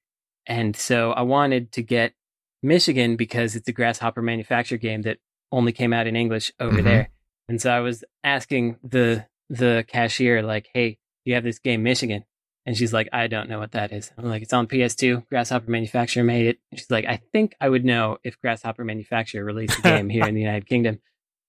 and 0.47 0.75
so 0.77 1.13
I 1.13 1.23
wanted 1.23 1.73
to 1.73 1.83
get 1.83 2.15
Michigan 2.63 3.17
because 3.17 3.57
it's 3.57 3.69
a 3.69 3.73
Grasshopper 3.73 4.23
manufacturer 4.23 4.79
game 4.79 5.03
that 5.03 5.19
only 5.51 5.73
came 5.73 5.93
out 5.93 6.07
in 6.07 6.17
English 6.17 6.53
over 6.61 6.79
Mhm. 6.79 6.85
there. 6.85 7.11
And 7.49 7.61
so 7.61 7.71
I 7.71 7.81
was 7.81 8.05
asking 8.25 8.77
the 8.83 9.27
the 9.51 9.85
cashier 9.89 10.43
like, 10.43 10.69
"Hey, 10.73 10.99
you 11.25 11.35
have 11.35 11.45
this 11.45 11.59
game 11.59 11.83
Michigan?" 11.83 12.25
And 12.65 12.77
she's 12.77 12.93
like, 12.93 13.09
I 13.13 13.27
don't 13.27 13.49
know 13.49 13.59
what 13.59 13.73
that 13.73 13.93
is. 13.93 14.13
I'm 14.17 14.25
like, 14.25 14.43
it's 14.43 14.53
on 14.53 14.69
PS2. 14.69 15.29
Grasshopper 15.29 15.71
Manufacturer 15.71 16.23
made 16.23 16.47
it. 16.47 16.59
And 16.71 16.79
she's 16.79 16.91
like, 16.91 17.05
I 17.07 17.21
think 17.33 17.57
I 17.61 17.69
would 17.69 17.85
know 17.85 18.19
if 18.23 18.41
Grasshopper 18.41 18.85
Manufacturer 18.85 19.45
released 19.45 19.81
a 19.81 19.83
game 19.83 20.09
here 20.09 20.25
in 20.25 20.35
the 20.35 20.41
United 20.43 20.67
Kingdom. 20.67 21.01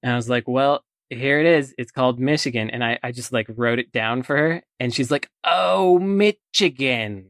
And 0.01 0.11
I 0.11 0.15
was 0.15 0.27
like, 0.27 0.47
well, 0.47 0.83
here 1.09 1.39
it 1.39 1.45
is. 1.45 1.75
It's 1.77 1.91
called 1.91 2.19
Michigan. 2.19 2.71
And 2.71 2.83
I, 2.83 2.97
I 3.03 3.11
just 3.11 3.31
like 3.31 3.45
wrote 3.49 3.77
it 3.77 3.91
down 3.91 4.23
for 4.23 4.35
her. 4.35 4.63
And 4.79 4.93
she's 4.93 5.11
like, 5.11 5.29
oh, 5.43 5.99
Michigan. 5.99 7.29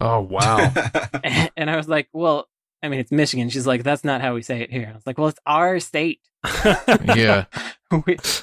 Oh 0.00 0.20
wow. 0.20 0.72
And 1.56 1.70
I 1.70 1.76
was 1.76 1.88
like, 1.88 2.08
well, 2.12 2.48
I 2.82 2.88
mean, 2.88 3.00
it's 3.00 3.12
Michigan. 3.12 3.48
She's 3.48 3.66
like, 3.66 3.84
that's 3.84 4.04
not 4.04 4.20
how 4.20 4.34
we 4.34 4.42
say 4.42 4.60
it 4.60 4.70
here. 4.70 4.88
I 4.90 4.94
was 4.94 5.06
like, 5.06 5.16
well, 5.16 5.28
it's 5.28 5.38
our 5.46 5.78
state. 5.78 6.20
yeah. 7.14 7.44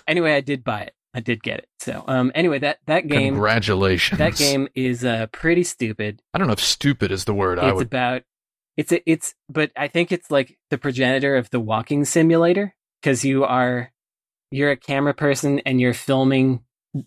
Anyway, 0.08 0.34
I 0.34 0.42
did 0.42 0.64
buy 0.64 0.82
it. 0.82 0.94
I 1.14 1.22
did 1.22 1.42
get 1.42 1.60
it. 1.60 1.68
So, 1.80 2.04
um, 2.08 2.32
anyway, 2.36 2.60
that, 2.60 2.80
that 2.86 3.08
game, 3.08 3.34
Congratulations. 3.34 4.20
that 4.20 4.36
game 4.36 4.68
is, 4.76 5.04
uh, 5.04 5.28
pretty 5.32 5.64
stupid. 5.64 6.22
I 6.34 6.38
don't 6.38 6.48
know 6.48 6.54
if 6.54 6.60
stupid 6.60 7.12
is 7.12 7.26
the 7.26 7.34
word 7.34 7.58
I 7.60 7.70
it's 7.70 7.76
would 7.76 7.88
about 7.88 8.24
it's 8.80 8.94
a, 8.94 9.12
it's 9.12 9.36
but 9.50 9.72
i 9.76 9.90
think 9.90 10.10
it's 10.12 10.32
like 10.32 10.58
the 10.70 10.78
progenitor 10.78 11.36
of 11.36 11.50
the 11.50 11.60
walking 11.60 12.06
simulator 12.06 12.74
because 13.02 13.26
you 13.26 13.44
are 13.44 13.92
you're 14.52 14.72
a 14.72 14.78
camera 14.78 15.14
person 15.14 15.60
and 15.66 15.82
you're 15.82 15.94
filming 15.94 16.62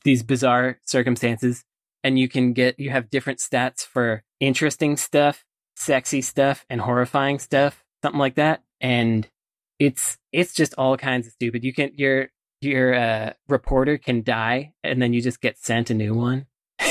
these 0.05 0.22
bizarre 0.22 0.78
circumstances 0.84 1.64
and 2.05 2.18
you 2.18 2.28
can 2.28 2.53
get 2.53 2.78
you 2.78 2.90
have 2.90 3.09
different 3.09 3.38
stats 3.38 3.86
for 3.86 4.22
interesting 4.38 4.98
stuff 4.98 5.46
sexy 5.74 6.20
stuff 6.20 6.66
and 6.68 6.82
horrifying 6.82 7.38
stuff 7.38 7.82
something 8.03 8.20
like 8.20 8.34
that 8.34 8.62
and 8.82 9.30
it's 9.78 10.18
it's 10.30 10.53
just 10.53 10.74
all 10.76 10.98
kinds 10.98 11.26
of 11.26 11.32
stupid 11.32 11.64
you 11.64 11.72
can 11.72 11.90
your 11.96 12.28
your 12.65 12.95
uh, 12.95 13.33
reporter 13.49 13.99
can 13.99 14.23
die 14.23 14.73
and 14.83 15.01
then 15.01 15.13
you 15.13 15.21
just 15.21 15.41
get 15.41 15.59
sent 15.59 15.91
a 15.91 15.95
new 15.95 16.15
one 16.15 16.47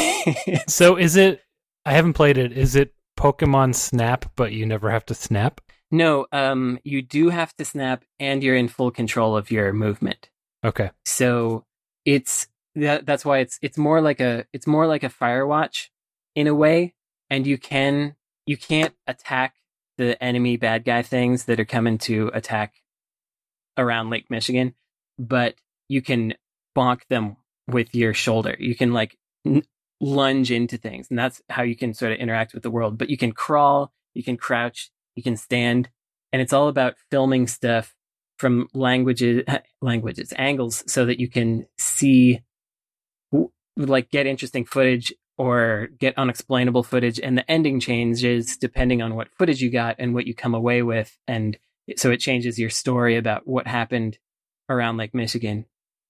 so 0.68 0.98
is 0.98 1.16
it 1.16 1.42
I 1.86 1.94
haven't 1.94 2.14
played 2.14 2.38
it. 2.38 2.52
Is 2.52 2.76
it 2.76 2.94
Pokemon 3.18 3.76
Snap, 3.76 4.26
but 4.36 4.52
you 4.52 4.66
never 4.66 4.92
have 4.92 5.06
to 5.08 5.14
snap? 5.14 5.62
No, 5.90 6.28
um, 6.32 6.80
you 6.84 7.02
do 7.02 7.30
have 7.30 7.56
to 7.58 7.66
snap, 7.66 8.06
and 8.20 8.44
you're 8.44 8.56
in 8.56 8.68
full 8.68 8.92
control 8.92 9.36
of 9.36 9.52
your 9.52 9.74
movement. 9.74 10.30
Okay. 10.64 10.92
So 11.06 11.66
it's 12.06 12.48
that, 12.76 13.06
that's 13.06 13.26
why 13.26 13.40
it's 13.40 13.60
it's 13.62 13.78
more 13.78 14.00
like 14.00 14.22
a 14.22 14.46
it's 14.54 14.68
more 14.68 14.88
like 14.88 15.04
a 15.04 15.10
Firewatch 15.10 15.90
in 16.36 16.48
a 16.48 16.56
way, 16.56 16.94
and 17.30 17.46
you 17.46 17.58
can 17.58 18.16
you 18.46 18.58
can't 18.58 18.94
attack 19.08 19.56
the 19.98 20.22
enemy 20.24 20.56
bad 20.56 20.86
guy 20.86 21.02
things 21.02 21.46
that 21.46 21.60
are 21.60 21.66
coming 21.66 21.98
to 21.98 22.32
attack 22.34 22.76
around 23.78 24.10
Lake 24.10 24.30
Michigan, 24.30 24.76
but 25.22 25.56
you 25.88 26.02
can 26.02 26.34
bonk 26.76 27.02
them 27.10 27.38
with 27.68 27.94
your 27.94 28.14
shoulder. 28.14 28.56
You 28.60 28.76
can 28.76 28.92
like 28.92 29.18
n- 29.46 29.64
lunge 30.02 30.52
into 30.52 30.78
things, 30.78 31.08
and 31.10 31.18
that's 31.18 31.42
how 31.50 31.64
you 31.64 31.76
can 31.76 31.94
sort 31.94 32.12
of 32.12 32.18
interact 32.18 32.54
with 32.54 32.64
the 32.64 32.72
world. 32.72 32.98
But 32.98 33.10
you 33.10 33.18
can 33.18 33.32
crawl, 33.32 33.94
you 34.14 34.24
can 34.24 34.36
crouch, 34.36 34.90
you 35.16 35.24
can 35.24 35.38
stand, 35.38 35.90
and 36.34 36.42
it's 36.42 36.54
all 36.54 36.68
about 36.68 36.96
filming 37.12 37.48
stuff 37.48 37.94
from 38.38 38.68
languages, 38.74 39.44
languages, 39.82 40.34
angles, 40.38 40.84
so 40.88 41.06
that 41.06 41.20
you 41.20 41.30
can 41.30 41.68
see, 41.78 42.42
like, 43.78 44.10
get 44.10 44.26
interesting 44.26 44.66
footage 44.66 45.14
or 45.38 45.90
get 46.00 46.18
unexplainable 46.18 46.84
footage, 46.84 47.20
and 47.20 47.38
the 47.38 47.50
ending 47.50 47.80
changes 47.80 48.58
depending 48.58 49.02
on 49.02 49.16
what 49.16 49.30
footage 49.38 49.62
you 49.62 49.70
got 49.70 49.96
and 50.00 50.14
what 50.14 50.26
you 50.26 50.34
come 50.34 50.56
away 50.56 50.82
with, 50.82 51.16
and 51.28 51.58
so 51.96 52.10
it 52.10 52.20
changes 52.20 52.58
your 52.58 52.70
story 52.70 53.18
about 53.18 53.48
what 53.48 53.68
happened 53.68 54.18
around 54.72 54.98
Lake 54.98 55.14
Michigan 55.14 55.66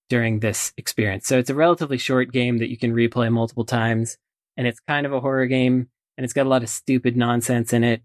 during 0.10 0.40
this 0.40 0.74
experience. 0.78 1.28
So 1.28 1.40
it's 1.40 1.50
a 1.50 1.56
relatively 1.56 1.98
short 1.98 2.32
game 2.32 2.58
that 2.60 2.70
you 2.70 2.78
can 2.78 2.94
replay 2.94 3.32
multiple 3.32 3.66
times, 3.66 4.18
and 4.58 4.68
it's 4.68 4.80
kind 4.88 5.06
of 5.06 5.14
a 5.14 5.20
horror 5.22 5.46
game, 5.48 5.88
and 6.18 6.24
it's 6.24 6.34
got 6.34 6.46
a 6.46 6.50
lot 6.50 6.64
of 6.64 6.70
stupid 6.70 7.16
nonsense 7.16 7.74
in 7.74 7.84
it, 7.84 8.02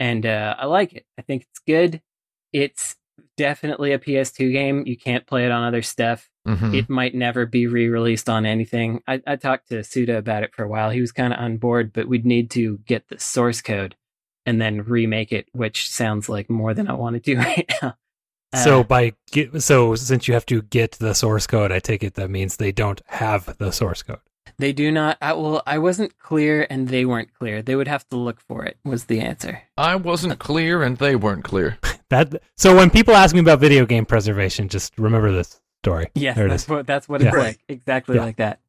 and 0.00 0.26
uh, 0.26 0.56
I 0.58 0.66
like 0.66 0.92
it. 0.92 1.06
I 1.18 1.22
think 1.22 1.42
it's 1.42 1.60
good. 1.66 2.02
It's 2.52 2.96
definitely 3.36 3.92
a 3.92 3.98
PS2 3.98 4.52
game. 4.52 4.84
You 4.86 4.96
can't 4.96 5.26
play 5.26 5.44
it 5.44 5.50
on 5.52 5.64
other 5.64 5.82
stuff. 5.82 6.28
Mhm. 6.46 6.74
It 6.74 6.88
might 6.88 7.14
never 7.14 7.46
be 7.46 7.66
re-released 7.66 8.28
on 8.28 8.44
anything. 8.46 9.02
I, 9.06 9.22
I 9.26 9.36
talked 9.36 9.68
to 9.70 9.82
Suda 9.82 10.18
about 10.18 10.42
it 10.42 10.54
for 10.54 10.62
a 10.64 10.68
while. 10.68 10.90
He 10.90 11.00
was 11.00 11.10
kind 11.12 11.32
of 11.32 11.38
on 11.38 11.56
board, 11.56 11.92
but 11.92 12.06
we'd 12.08 12.26
need 12.26 12.50
to 12.52 12.78
get 12.86 13.08
the 13.08 13.18
source 13.18 13.62
code 13.62 13.96
and 14.44 14.60
then 14.60 14.82
remake 14.82 15.32
it, 15.32 15.48
which 15.52 15.88
sounds 15.90 16.28
like 16.28 16.50
more 16.50 16.74
than 16.74 16.86
I 16.88 16.92
want 16.94 17.14
to 17.14 17.20
do 17.20 17.38
right 17.38 17.68
now. 17.80 17.96
So 18.54 18.80
Uh, 18.80 18.82
by 18.84 19.12
get, 19.32 19.62
so 19.62 19.94
since 19.94 20.26
you 20.28 20.34
have 20.34 20.46
to 20.46 20.62
get 20.62 20.92
the 20.92 21.14
source 21.14 21.46
code, 21.46 21.72
I 21.72 21.78
take 21.78 22.02
it 22.02 22.14
that 22.14 22.30
means 22.30 22.56
they 22.56 22.72
don't 22.72 23.00
have 23.06 23.56
the 23.58 23.70
source 23.72 24.02
code. 24.02 24.18
They 24.58 24.72
do 24.72 24.92
not. 24.92 25.16
I, 25.20 25.32
well, 25.32 25.62
I 25.66 25.78
wasn't 25.78 26.16
clear, 26.18 26.64
and 26.70 26.88
they 26.88 27.04
weren't 27.04 27.32
clear. 27.34 27.60
They 27.62 27.74
would 27.74 27.88
have 27.88 28.06
to 28.10 28.16
look 28.16 28.40
for 28.40 28.64
it. 28.64 28.76
Was 28.84 29.06
the 29.06 29.20
answer? 29.20 29.62
I 29.76 29.96
wasn't 29.96 30.38
clear, 30.38 30.82
and 30.82 30.96
they 30.98 31.16
weren't 31.16 31.44
clear. 31.44 31.78
That 32.10 32.42
so 32.56 32.76
when 32.76 32.90
people 32.90 33.14
ask 33.16 33.34
me 33.34 33.40
about 33.40 33.58
video 33.60 33.86
game 33.86 34.04
preservation, 34.04 34.68
just 34.68 34.96
remember 34.98 35.32
this 35.32 35.60
story. 35.82 36.06
Yes, 36.14 36.36
there 36.36 36.46
it 36.46 36.50
that's 36.50 36.64
is. 36.64 36.68
what 36.68 36.86
that's 36.86 37.08
what 37.08 37.22
it's 37.22 37.34
Yeah. 37.34 37.42
like. 37.42 37.58
Exactly 37.68 38.16
Yeah. 38.16 38.24
like 38.24 38.36
that. 38.36 38.60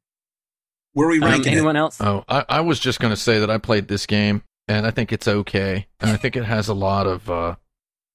Were 0.96 1.06
are 1.06 1.10
we 1.10 1.18
Um, 1.22 1.30
ranking 1.30 1.52
it? 1.52 1.58
anyone 1.58 1.76
else? 1.76 2.00
Oh, 2.00 2.24
I, 2.30 2.46
I 2.48 2.62
was 2.62 2.80
just 2.80 3.00
going 3.00 3.12
to 3.14 3.20
say 3.20 3.38
that 3.40 3.50
I 3.52 3.58
played 3.58 3.88
this 3.90 4.06
game, 4.06 4.42
and 4.70 4.88
I 4.88 4.92
think 4.92 5.12
it's 5.12 5.28
okay, 5.28 5.86
and 6.00 6.10
I 6.12 6.16
think 6.18 6.36
it 6.38 6.46
has 6.46 6.70
a 6.70 6.74
lot 6.74 7.06
of, 7.06 7.30
uh, 7.30 7.56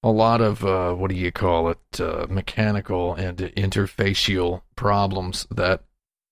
a 0.02 0.10
lot 0.10 0.40
of, 0.40 0.64
uh, 0.64 0.92
what 0.94 1.10
do 1.10 1.16
you 1.16 1.30
call 1.32 1.68
it, 1.70 2.00
uh, 2.00 2.26
mechanical 2.30 3.14
and 3.14 3.36
interfacial 3.38 4.62
problems 4.76 5.46
that 5.50 5.82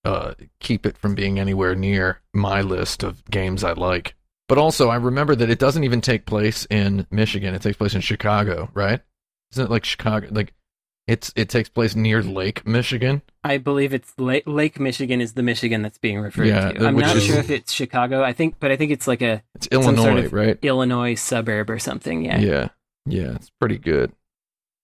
uh, 0.05 0.33
keep 0.59 0.85
it 0.85 0.97
from 0.97 1.13
being 1.15 1.39
anywhere 1.39 1.75
near 1.75 2.21
my 2.33 2.61
list 2.61 3.03
of 3.03 3.23
games 3.25 3.63
I 3.63 3.73
like. 3.73 4.15
But 4.47 4.57
also, 4.57 4.89
I 4.89 4.95
remember 4.95 5.35
that 5.35 5.49
it 5.49 5.59
doesn't 5.59 5.83
even 5.83 6.01
take 6.01 6.25
place 6.25 6.65
in 6.71 7.05
Michigan; 7.11 7.53
it 7.53 7.61
takes 7.61 7.77
place 7.77 7.93
in 7.93 8.01
Chicago, 8.01 8.69
right? 8.73 9.01
Isn't 9.51 9.65
it 9.65 9.69
like 9.69 9.85
Chicago? 9.85 10.27
Like, 10.31 10.53
it's 11.07 11.31
it 11.35 11.49
takes 11.49 11.69
place 11.69 11.95
near 11.95 12.23
Lake 12.23 12.65
Michigan. 12.65 13.21
I 13.43 13.57
believe 13.57 13.93
it's 13.93 14.11
Lake, 14.17 14.43
Lake 14.47 14.79
Michigan 14.79 15.21
is 15.21 15.33
the 15.33 15.43
Michigan 15.43 15.83
that's 15.83 15.99
being 15.99 16.19
referred 16.19 16.47
Yeah, 16.47 16.71
to. 16.71 16.87
I'm 16.87 16.97
not 16.97 17.15
is- 17.17 17.25
sure 17.25 17.37
if 17.37 17.51
it's 17.51 17.71
Chicago. 17.71 18.23
I 18.23 18.33
think, 18.33 18.55
but 18.59 18.71
I 18.71 18.75
think 18.75 18.91
it's 18.91 19.07
like 19.07 19.21
a 19.21 19.43
It's 19.53 19.67
Illinois, 19.67 20.03
sort 20.03 20.17
of- 20.25 20.33
right? 20.33 20.57
Illinois 20.63 21.13
suburb 21.13 21.69
or 21.69 21.77
something. 21.77 22.25
Yeah. 22.25 22.39
yeah, 22.39 22.67
yeah, 23.05 23.33
it's 23.35 23.51
pretty 23.59 23.77
good. 23.77 24.11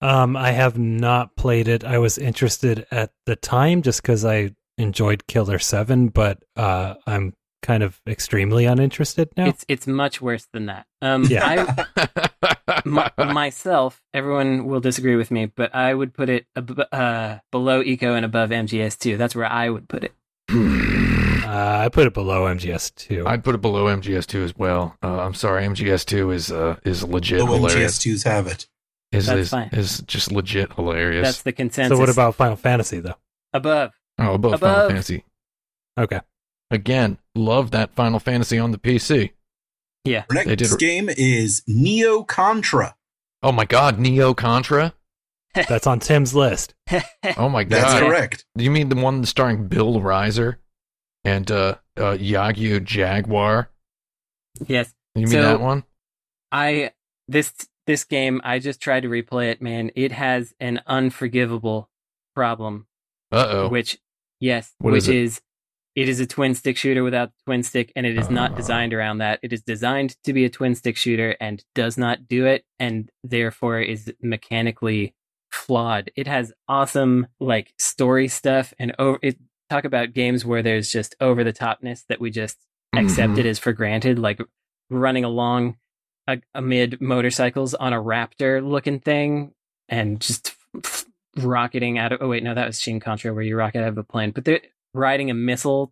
Um, 0.02 0.36
I 0.36 0.52
have 0.52 0.78
not 0.78 1.36
played 1.36 1.68
it. 1.68 1.84
I 1.84 1.98
was 1.98 2.18
interested 2.18 2.86
at 2.92 3.12
the 3.26 3.36
time 3.36 3.82
just 3.82 4.02
because 4.02 4.26
I 4.26 4.52
enjoyed 4.78 5.26
Killer 5.28 5.58
Seven, 5.60 6.10
but 6.10 6.44
uh, 6.56 6.96
I'm 7.08 7.34
kind 7.62 7.82
of 7.82 8.00
extremely 8.08 8.66
uninterested 8.66 9.30
now. 9.36 9.48
It's 9.48 9.66
it's 9.68 9.88
much 9.88 10.22
worse 10.22 10.48
than 10.54 10.68
that. 10.68 10.86
Um, 11.02 11.24
Yeah. 11.24 11.66
I, 11.96 12.80
my, 12.86 13.10
myself, 13.18 14.04
everyone 14.14 14.66
will 14.66 14.82
disagree 14.82 15.16
with 15.16 15.32
me, 15.32 15.48
but 15.48 15.74
I 15.74 15.94
would 15.94 16.14
put 16.14 16.30
it 16.30 16.46
ab- 16.56 16.88
uh, 16.92 17.40
below 17.52 17.82
Ico 17.84 18.16
and 18.16 18.26
above 18.26 18.50
MGS2. 18.52 19.18
That's 19.18 19.36
where 19.36 19.52
I 19.52 19.70
would 19.70 19.88
put 19.90 20.04
it. 20.04 20.14
uh, 21.46 21.78
I 21.86 21.90
put 21.90 22.08
it 22.08 22.14
below 22.14 22.46
MGS 22.46 22.94
two. 22.96 23.26
I'd 23.28 23.44
put 23.44 23.56
it 23.56 23.62
below 23.62 23.86
MGS2 23.86 24.44
as 24.44 24.56
well. 24.58 24.96
Uh, 25.04 25.20
I'm 25.22 25.34
sorry, 25.34 25.66
MGS2 25.66 26.34
is 26.34 26.52
uh, 26.52 26.78
is 26.84 27.04
legit 27.04 27.40
The 27.40 27.46
hilarious. 27.46 27.98
MGS2s 28.00 28.24
have 28.26 28.48
it. 28.48 28.68
Is 29.12 29.28
That's 29.28 29.40
is, 29.40 29.50
fine. 29.50 29.70
is 29.72 30.02
just 30.02 30.32
legit 30.32 30.74
hilarious. 30.74 31.26
That's 31.28 31.42
the 31.44 31.52
consensus. 31.54 31.96
so 31.96 32.00
what 32.00 32.10
about 32.10 32.36
Final 32.36 32.56
Fantasy 32.58 33.00
though? 33.00 33.16
above? 33.54 33.92
oh, 34.20 34.34
above, 34.34 34.60
Final? 34.60 34.90
Fantasy. 34.90 35.24
Okay, 35.98 36.20
Again, 36.72 37.18
love 37.36 37.72
that 37.72 37.92
Final 37.96 38.20
Fantasy 38.20 38.58
on 38.60 38.72
the 38.72 38.78
PC. 38.78 39.32
Yeah. 40.04 40.26
Our 40.30 40.44
They 40.44 40.56
next 40.56 40.72
did- 40.72 40.80
game 40.80 41.10
is 41.10 41.64
Neo 41.68 42.24
Contra. 42.24 42.96
Oh 43.42 43.52
my 43.52 43.66
God, 43.66 44.00
Neo 44.00 44.34
Contra. 44.34 44.94
that's 45.54 45.88
on 45.88 46.00
Tim's 46.00 46.36
list. 46.36 46.74
Oh 47.38 47.48
my 47.50 47.64
god. 47.64 47.70
That's 47.82 47.94
God, 48.00 48.00
correct. 48.10 48.46
Do 48.58 48.64
you 48.66 48.72
mean 48.72 48.90
the 48.90 48.96
one 48.98 49.24
starring 49.26 49.68
Bill 49.68 50.02
Rizer 50.02 50.58
and 51.26 51.50
uh, 51.52 51.76
uh, 51.98 52.14
Yagyu 52.18 52.84
Jaguar? 52.84 53.70
yes. 54.68 54.94
You 55.16 55.22
mean 55.22 55.32
So- 55.32 55.42
that 55.42 55.60
one? 55.62 55.84
I 56.52 56.92
this 57.28 57.54
this 57.88 58.04
game. 58.04 58.40
I 58.44 58.60
just 58.60 58.80
tried 58.82 59.02
to 59.02 59.10
replay 59.10 59.52
it. 59.52 59.62
Man, 59.62 59.92
it 59.96 60.12
has 60.12 60.54
an 60.60 60.82
unforgivable 60.88 61.90
problem. 62.36 62.88
Uh 63.32 63.48
oh. 63.50 63.68
Which 63.70 63.98
yes, 64.40 64.74
What 64.80 64.94
which 64.94 65.04
is 65.04 65.10
it? 65.10 65.16
is 65.16 65.42
it 65.96 66.10
is 66.10 66.20
a 66.20 66.26
twin 66.28 66.54
stick 66.56 66.76
shooter 66.78 67.04
without 67.04 67.30
the 67.30 67.44
twin 67.46 67.64
stick, 67.64 67.92
and 67.96 68.06
it 68.06 68.18
is 68.18 68.30
not 68.30 68.52
Ah. 68.52 68.56
designed 68.56 68.94
around 68.94 69.18
that. 69.20 69.40
It 69.42 69.54
is 69.54 69.62
designed 69.64 70.16
to 70.24 70.34
be 70.34 70.44
a 70.46 70.50
twin 70.50 70.76
stick 70.76 70.98
shooter 70.98 71.36
and 71.40 71.64
does 71.74 71.98
not 71.98 72.28
do 72.28 72.46
it, 72.46 72.66
and 72.80 73.10
therefore 73.24 73.80
is 73.80 74.14
mechanically 74.22 75.16
flawed. 75.52 76.12
It 76.18 76.28
has 76.28 76.52
awesome 76.68 77.28
like 77.40 77.74
story 77.80 78.28
stuff 78.28 78.74
and 78.78 78.94
over 79.00 79.20
it 79.22 79.38
talk 79.70 79.86
about 79.86 80.14
games 80.14 80.46
where 80.46 80.62
there's 80.64 80.92
just 80.92 81.16
over 81.20 81.44
the 81.44 81.54
topness 81.54 82.06
that 82.10 82.20
we 82.22 82.32
just 82.32 82.58
Mm-hmm. 82.94 83.08
accepted 83.08 83.46
as 83.46 83.60
for 83.60 83.74
granted, 83.74 84.18
like 84.20 84.40
running 84.90 85.26
along 85.26 85.76
a, 86.30 86.38
amid 86.54 87.02
motorcycles 87.02 87.74
on 87.74 87.92
a 87.92 88.02
raptor 88.02 88.66
looking 88.66 89.02
thing 89.02 89.52
and 89.90 90.22
just 90.22 90.56
f- 90.82 91.04
rocketing 91.36 91.98
out 91.98 92.14
of. 92.14 92.22
Oh 92.22 92.30
wait, 92.30 92.42
no, 92.44 92.54
that 92.54 92.68
was 92.68 92.80
Shin 92.80 93.02
Contra 93.02 93.34
where 93.34 93.44
you 93.44 93.58
rocket 93.58 93.82
out 93.82 93.90
of 93.90 93.98
a 93.98 94.04
plane, 94.04 94.32
but 94.32 94.46
they're 94.46 94.62
riding 94.94 95.30
a 95.30 95.34
missile, 95.34 95.92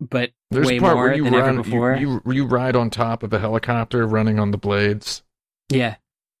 but 0.00 0.32
There's 0.50 0.66
way 0.66 0.80
part 0.80 0.96
more 0.96 1.04
where 1.06 1.14
you 1.14 1.24
than 1.24 1.32
run, 1.32 1.48
ever 1.54 1.62
before. 1.62 1.94
You, 1.96 2.20
you 2.26 2.32
you 2.32 2.44
ride 2.46 2.76
on 2.76 2.90
top 2.90 3.22
of 3.22 3.32
a 3.32 3.38
helicopter, 3.38 4.06
running 4.06 4.38
on 4.38 4.50
the 4.50 4.58
blades. 4.58 5.22
yeah, 5.70 5.94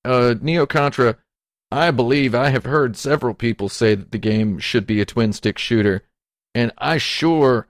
uh, 0.04 0.34
Neo 0.42 0.66
Contra, 0.66 1.16
I 1.70 1.90
believe 1.92 2.34
I 2.34 2.50
have 2.50 2.64
heard 2.66 2.98
several 2.98 3.32
people 3.32 3.70
say 3.70 3.94
that 3.94 4.10
the 4.12 4.18
game 4.18 4.58
should 4.58 4.86
be 4.86 5.00
a 5.00 5.06
twin 5.06 5.32
stick 5.32 5.56
shooter, 5.56 6.02
and 6.54 6.72
I 6.78 6.98
sure 6.98 7.68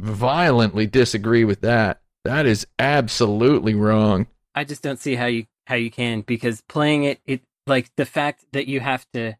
violently 0.00 0.86
disagree 0.86 1.44
with 1.44 1.60
that. 1.62 2.00
That 2.24 2.46
is 2.46 2.66
absolutely 2.78 3.74
wrong. 3.74 4.26
I 4.54 4.64
just 4.64 4.82
don't 4.82 4.98
see 4.98 5.14
how 5.14 5.26
you 5.26 5.46
how 5.66 5.74
you 5.74 5.90
can 5.90 6.22
because 6.22 6.60
playing 6.62 7.04
it, 7.04 7.20
it 7.26 7.42
like 7.66 7.90
the 7.96 8.06
fact 8.06 8.44
that 8.52 8.66
you 8.66 8.80
have 8.80 9.04
to, 9.12 9.36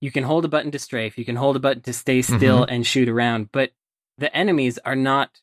you 0.00 0.10
can 0.10 0.24
hold 0.24 0.44
a 0.44 0.48
button 0.48 0.70
to 0.70 0.78
strafe, 0.78 1.18
you 1.18 1.24
can 1.24 1.36
hold 1.36 1.56
a 1.56 1.60
button 1.60 1.82
to 1.82 1.92
stay 1.92 2.20
mm-hmm. 2.20 2.36
still 2.36 2.64
and 2.64 2.86
shoot 2.86 3.08
around, 3.08 3.50
but 3.52 3.72
the 4.18 4.34
enemies 4.36 4.78
are 4.84 4.96
not 4.96 5.40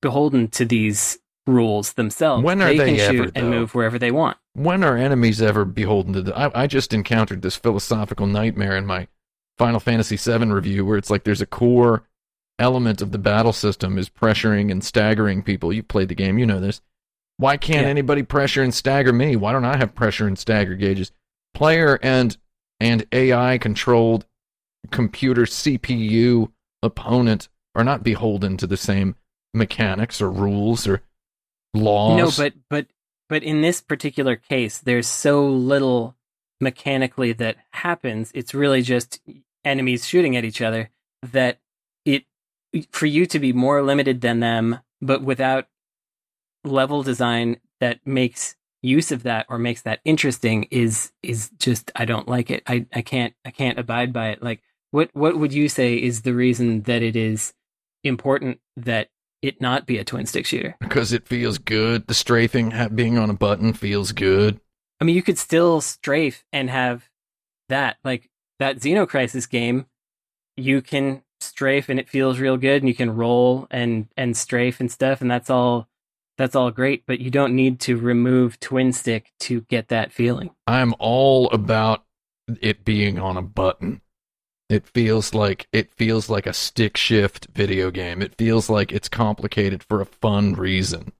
beholden 0.00 0.48
to 0.48 0.64
these 0.64 1.18
rules 1.46 1.92
themselves. 1.94 2.42
When 2.42 2.62
are 2.62 2.68
they, 2.68 2.78
they 2.78 2.96
can 2.96 3.00
ever, 3.00 3.12
shoot 3.12 3.32
and 3.34 3.46
though? 3.46 3.50
move 3.50 3.74
wherever 3.74 3.98
they 3.98 4.10
want. 4.10 4.38
When 4.54 4.82
are 4.82 4.96
enemies 4.96 5.42
ever 5.42 5.64
beholden 5.64 6.14
to 6.14 6.22
the? 6.22 6.36
I, 6.36 6.62
I 6.62 6.66
just 6.66 6.92
encountered 6.92 7.42
this 7.42 7.56
philosophical 7.56 8.26
nightmare 8.26 8.76
in 8.76 8.86
my 8.86 9.08
Final 9.58 9.80
Fantasy 9.80 10.16
VII 10.16 10.46
review, 10.46 10.84
where 10.86 10.98
it's 10.98 11.10
like 11.10 11.24
there's 11.24 11.42
a 11.42 11.46
core 11.46 12.04
element 12.58 13.02
of 13.02 13.12
the 13.12 13.18
battle 13.18 13.52
system 13.52 13.98
is 13.98 14.08
pressuring 14.08 14.70
and 14.70 14.84
staggering 14.84 15.42
people. 15.42 15.72
You 15.72 15.82
played 15.82 16.08
the 16.08 16.14
game, 16.14 16.38
you 16.38 16.46
know 16.46 16.60
this. 16.60 16.80
Why 17.36 17.56
can't 17.56 17.82
Yeah. 17.82 17.90
anybody 17.90 18.22
pressure 18.22 18.62
and 18.62 18.72
stagger 18.72 19.12
me? 19.12 19.34
Why 19.36 19.52
don't 19.52 19.64
I 19.64 19.76
have 19.76 19.94
pressure 19.94 20.26
and 20.26 20.38
stagger 20.38 20.76
gauges? 20.76 21.10
Player 21.52 21.98
and 22.02 22.36
and 22.80 23.06
AI 23.12 23.58
controlled 23.58 24.26
computer 24.90 25.42
CPU 25.46 26.52
opponent 26.82 27.48
are 27.74 27.84
not 27.84 28.02
beholden 28.02 28.56
to 28.58 28.66
the 28.66 28.76
same 28.76 29.16
mechanics 29.52 30.20
or 30.20 30.30
rules 30.30 30.86
or 30.86 31.02
laws. 31.72 32.38
No, 32.38 32.44
but 32.44 32.54
but 32.68 32.86
but 33.28 33.42
in 33.42 33.62
this 33.62 33.80
particular 33.80 34.36
case, 34.36 34.78
there's 34.78 35.06
so 35.08 35.46
little 35.46 36.16
mechanically 36.60 37.32
that 37.32 37.56
happens. 37.70 38.30
It's 38.34 38.54
really 38.54 38.82
just 38.82 39.20
enemies 39.64 40.06
shooting 40.06 40.36
at 40.36 40.44
each 40.44 40.60
other 40.60 40.90
that 41.32 41.58
for 42.90 43.06
you 43.06 43.26
to 43.26 43.38
be 43.38 43.52
more 43.52 43.82
limited 43.82 44.20
than 44.20 44.40
them, 44.40 44.80
but 45.00 45.22
without 45.22 45.66
level 46.64 47.02
design 47.02 47.60
that 47.80 48.00
makes 48.06 48.56
use 48.82 49.10
of 49.10 49.22
that 49.22 49.46
or 49.48 49.58
makes 49.58 49.82
that 49.82 50.00
interesting 50.04 50.64
is 50.70 51.12
is 51.22 51.50
just 51.58 51.90
I 51.96 52.04
don't 52.04 52.28
like 52.28 52.50
it. 52.50 52.62
I 52.66 52.86
I 52.92 53.02
can't 53.02 53.34
I 53.44 53.50
can't 53.50 53.78
abide 53.78 54.12
by 54.12 54.28
it. 54.28 54.42
Like 54.42 54.62
what 54.90 55.10
what 55.12 55.38
would 55.38 55.52
you 55.52 55.68
say 55.68 55.96
is 55.96 56.22
the 56.22 56.34
reason 56.34 56.82
that 56.82 57.02
it 57.02 57.16
is 57.16 57.54
important 58.02 58.60
that 58.76 59.08
it 59.42 59.60
not 59.60 59.86
be 59.86 59.98
a 59.98 60.04
twin 60.04 60.26
stick 60.26 60.46
shooter? 60.46 60.76
because 60.80 61.12
it 61.12 61.26
feels 61.26 61.58
good. 61.58 62.06
The 62.06 62.14
strafing 62.14 62.72
being 62.94 63.18
on 63.18 63.30
a 63.30 63.34
button 63.34 63.72
feels 63.72 64.12
good. 64.12 64.60
I 65.00 65.04
mean, 65.04 65.16
you 65.16 65.22
could 65.22 65.38
still 65.38 65.80
strafe 65.80 66.44
and 66.52 66.70
have 66.70 67.08
that. 67.68 67.96
Like 68.04 68.30
that 68.58 68.76
Xenocrisis 68.76 69.50
game, 69.50 69.86
you 70.56 70.80
can 70.80 71.23
strafe 71.54 71.88
and 71.88 72.00
it 72.00 72.08
feels 72.08 72.40
real 72.40 72.56
good, 72.56 72.82
and 72.82 72.88
you 72.88 72.94
can 72.94 73.14
roll 73.14 73.68
and 73.70 74.08
and 74.16 74.36
strafe 74.36 74.80
and 74.80 74.90
stuff, 74.90 75.20
and 75.20 75.30
that's 75.30 75.50
all. 75.50 75.88
That's 76.36 76.56
all 76.56 76.72
great, 76.72 77.04
but 77.06 77.20
you 77.20 77.30
don't 77.30 77.54
need 77.54 77.78
to 77.80 77.96
remove 77.96 78.58
twin 78.58 78.92
stick 78.92 79.30
to 79.38 79.60
get 79.60 79.86
that 79.88 80.10
feeling. 80.10 80.50
I'm 80.66 80.92
all 80.98 81.48
about 81.50 82.02
it 82.60 82.84
being 82.84 83.20
on 83.20 83.36
a 83.36 83.42
button. 83.42 84.00
It 84.68 84.84
feels 84.84 85.32
like 85.32 85.68
it 85.72 85.94
feels 85.94 86.28
like 86.28 86.48
a 86.48 86.52
stick 86.52 86.96
shift 86.96 87.46
video 87.54 87.92
game. 87.92 88.20
It 88.20 88.34
feels 88.36 88.68
like 88.68 88.90
it's 88.90 89.08
complicated 89.08 89.84
for 89.84 90.00
a 90.00 90.06
fun 90.06 90.54
reason. 90.54 91.12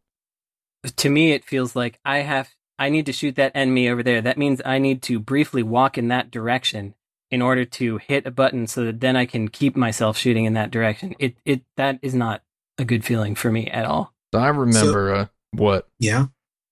To 0.97 1.09
me, 1.09 1.30
it 1.30 1.45
feels 1.45 1.76
like 1.76 2.01
I 2.05 2.18
have. 2.18 2.51
I 2.76 2.89
need 2.89 3.07
to 3.07 3.12
shoot 3.12 3.37
that 3.37 3.53
enemy 3.55 3.89
over 3.89 4.03
there. 4.03 4.20
That 4.20 4.37
means 4.37 4.61
I 4.64 4.80
need 4.80 5.01
to 5.03 5.20
briefly 5.20 5.62
walk 5.62 5.97
in 5.97 6.09
that 6.09 6.32
direction 6.32 6.97
in 7.30 7.42
order 7.42 7.64
to 7.64 7.98
hit 7.98 8.26
a 8.26 8.30
button, 8.30 8.66
so 8.66 8.84
that 8.84 9.00
then 9.00 9.16
I 9.16 9.26
can 9.26 9.48
keep 9.48 9.76
myself 9.76 10.16
shooting 10.16 10.44
in 10.44 10.54
that 10.54 10.70
direction. 10.70 11.14
It 11.18 11.36
it 11.44 11.62
that 11.76 11.98
is 12.02 12.14
not 12.14 12.42
a 12.78 12.84
good 12.84 13.04
feeling 13.04 13.34
for 13.34 13.50
me 13.50 13.68
at 13.68 13.84
all. 13.84 14.12
I 14.34 14.48
remember 14.48 15.14
uh, 15.14 15.26
what 15.52 15.88
Yeah. 15.98 16.26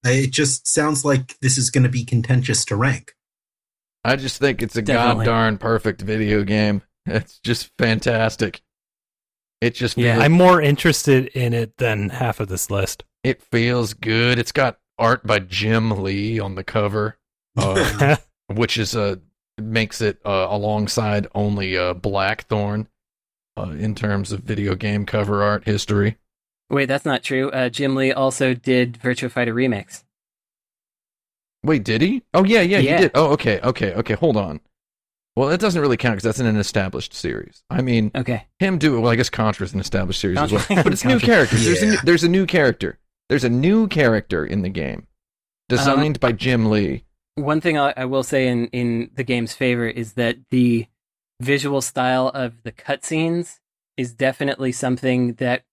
It 0.05 0.32
just 0.32 0.66
sounds 0.66 1.05
like 1.05 1.38
this 1.40 1.57
is 1.57 1.70
going 1.70 1.84
to 1.84 1.88
be 1.88 2.05
contentious 2.05 2.64
to 2.64 2.76
rank. 2.76 3.12
I 4.05 4.16
just 4.16 4.40
think 4.40 4.61
it's 4.61 4.74
a 4.74 4.82
Definitely. 4.82 5.26
god 5.26 5.30
darn 5.30 5.59
perfect 5.59 6.03
video 6.03 6.42
game. 6.42 6.82
It's 7.07 7.38
just 7.38 7.70
fantastic. 7.78 8.62
It 9.61 9.74
just 9.76 9.96
Yeah. 9.96 10.18
I'm 10.18 10.32
more 10.32 10.61
interested 10.61 11.26
in 11.28 11.53
it 11.53 11.76
than 11.76 12.09
half 12.09 12.40
of 12.40 12.48
this 12.48 12.68
list. 12.70 13.05
it 13.22 13.40
feels 13.42 13.94
good. 13.94 14.40
It's 14.40 14.50
got 14.50 14.78
art 14.98 15.24
by 15.24 15.38
Jim 15.38 15.90
Lee 16.03 16.40
on 16.40 16.57
the 16.57 16.64
cover, 16.64 17.16
uh, 17.57 18.16
which 18.48 18.76
is 18.76 18.96
uh, 18.96 19.16
makes 19.59 20.00
it 20.00 20.18
uh, 20.24 20.46
alongside 20.50 21.26
only 21.34 21.76
uh, 21.76 21.94
Blackthorne 21.94 22.88
uh, 23.57 23.70
in 23.78 23.94
terms 23.94 24.32
of 24.32 24.40
video 24.40 24.74
game 24.74 25.05
cover 25.07 25.42
art 25.42 25.64
history. 25.64 26.16
Wait, 26.70 26.86
that's 26.86 27.05
not 27.05 27.22
true. 27.22 27.50
Uh, 27.50 27.68
Jim 27.68 27.94
Lee 27.94 28.12
also 28.12 28.55
did 28.55 28.94
Virtua 29.03 29.30
Fighter 29.30 29.55
Remix. 29.55 30.05
Wait, 31.64 31.84
did 31.84 32.00
he? 32.00 32.22
Oh 32.34 32.44
yeah, 32.44 32.61
yeah, 32.61 32.78
Yeah. 32.78 32.96
he 32.96 33.03
did. 33.03 33.11
Oh, 33.14 33.26
okay, 33.32 33.61
okay, 33.61 33.92
okay. 33.94 34.14
Hold 34.14 34.36
on. 34.36 34.61
Well, 35.36 35.48
that 35.48 35.61
doesn't 35.61 35.80
really 35.80 35.96
count 35.96 36.14
because 36.16 36.24
that's 36.24 36.40
in 36.40 36.46
an 36.46 36.57
established 36.57 37.14
series. 37.14 37.62
I 37.70 37.80
mean, 37.82 38.11
Okay. 38.14 38.46
him 38.59 38.78
do 38.78 38.96
it. 38.96 39.00
well. 39.00 39.12
I 39.12 39.16
guess 39.16 39.30
Contra 39.30 39.64
is 39.64 39.72
an 39.72 39.80
established 39.80 40.20
series 40.20 40.38
as 40.38 40.53
well, 40.53 40.64
but 40.68 40.92
it's 40.92 41.05
new 41.05 41.12
Contra- 41.20 41.26
characters. 41.28 41.64
There's 41.64 41.82
a 41.82 41.86
new, 41.86 41.96
there's 42.05 42.24
a 42.24 42.28
new 42.28 42.46
character. 42.46 42.98
There's 43.28 43.44
a 43.44 43.48
new 43.48 43.86
character 43.88 44.44
in 44.44 44.61
the 44.62 44.68
game, 44.68 45.07
designed 45.68 46.20
by 46.20 46.32
Jim 46.32 46.68
Lee. 46.70 47.05
One 47.35 47.61
thing 47.61 47.78
I, 47.78 47.95
I 47.97 48.05
will 48.05 48.22
say 48.22 48.49
in, 48.49 48.66
in 48.68 49.11
the 49.14 49.24
game's 49.24 49.55
favor 49.55 49.87
is 49.87 50.14
that 50.14 50.37
the 50.51 50.87
visual 51.41 51.80
style 51.80 52.28
of 52.28 52.62
the 52.62 52.72
cutscenes 52.72 53.59
is 53.97 54.14
definitely 54.14 54.72
something 54.72 55.35
that 55.35 55.64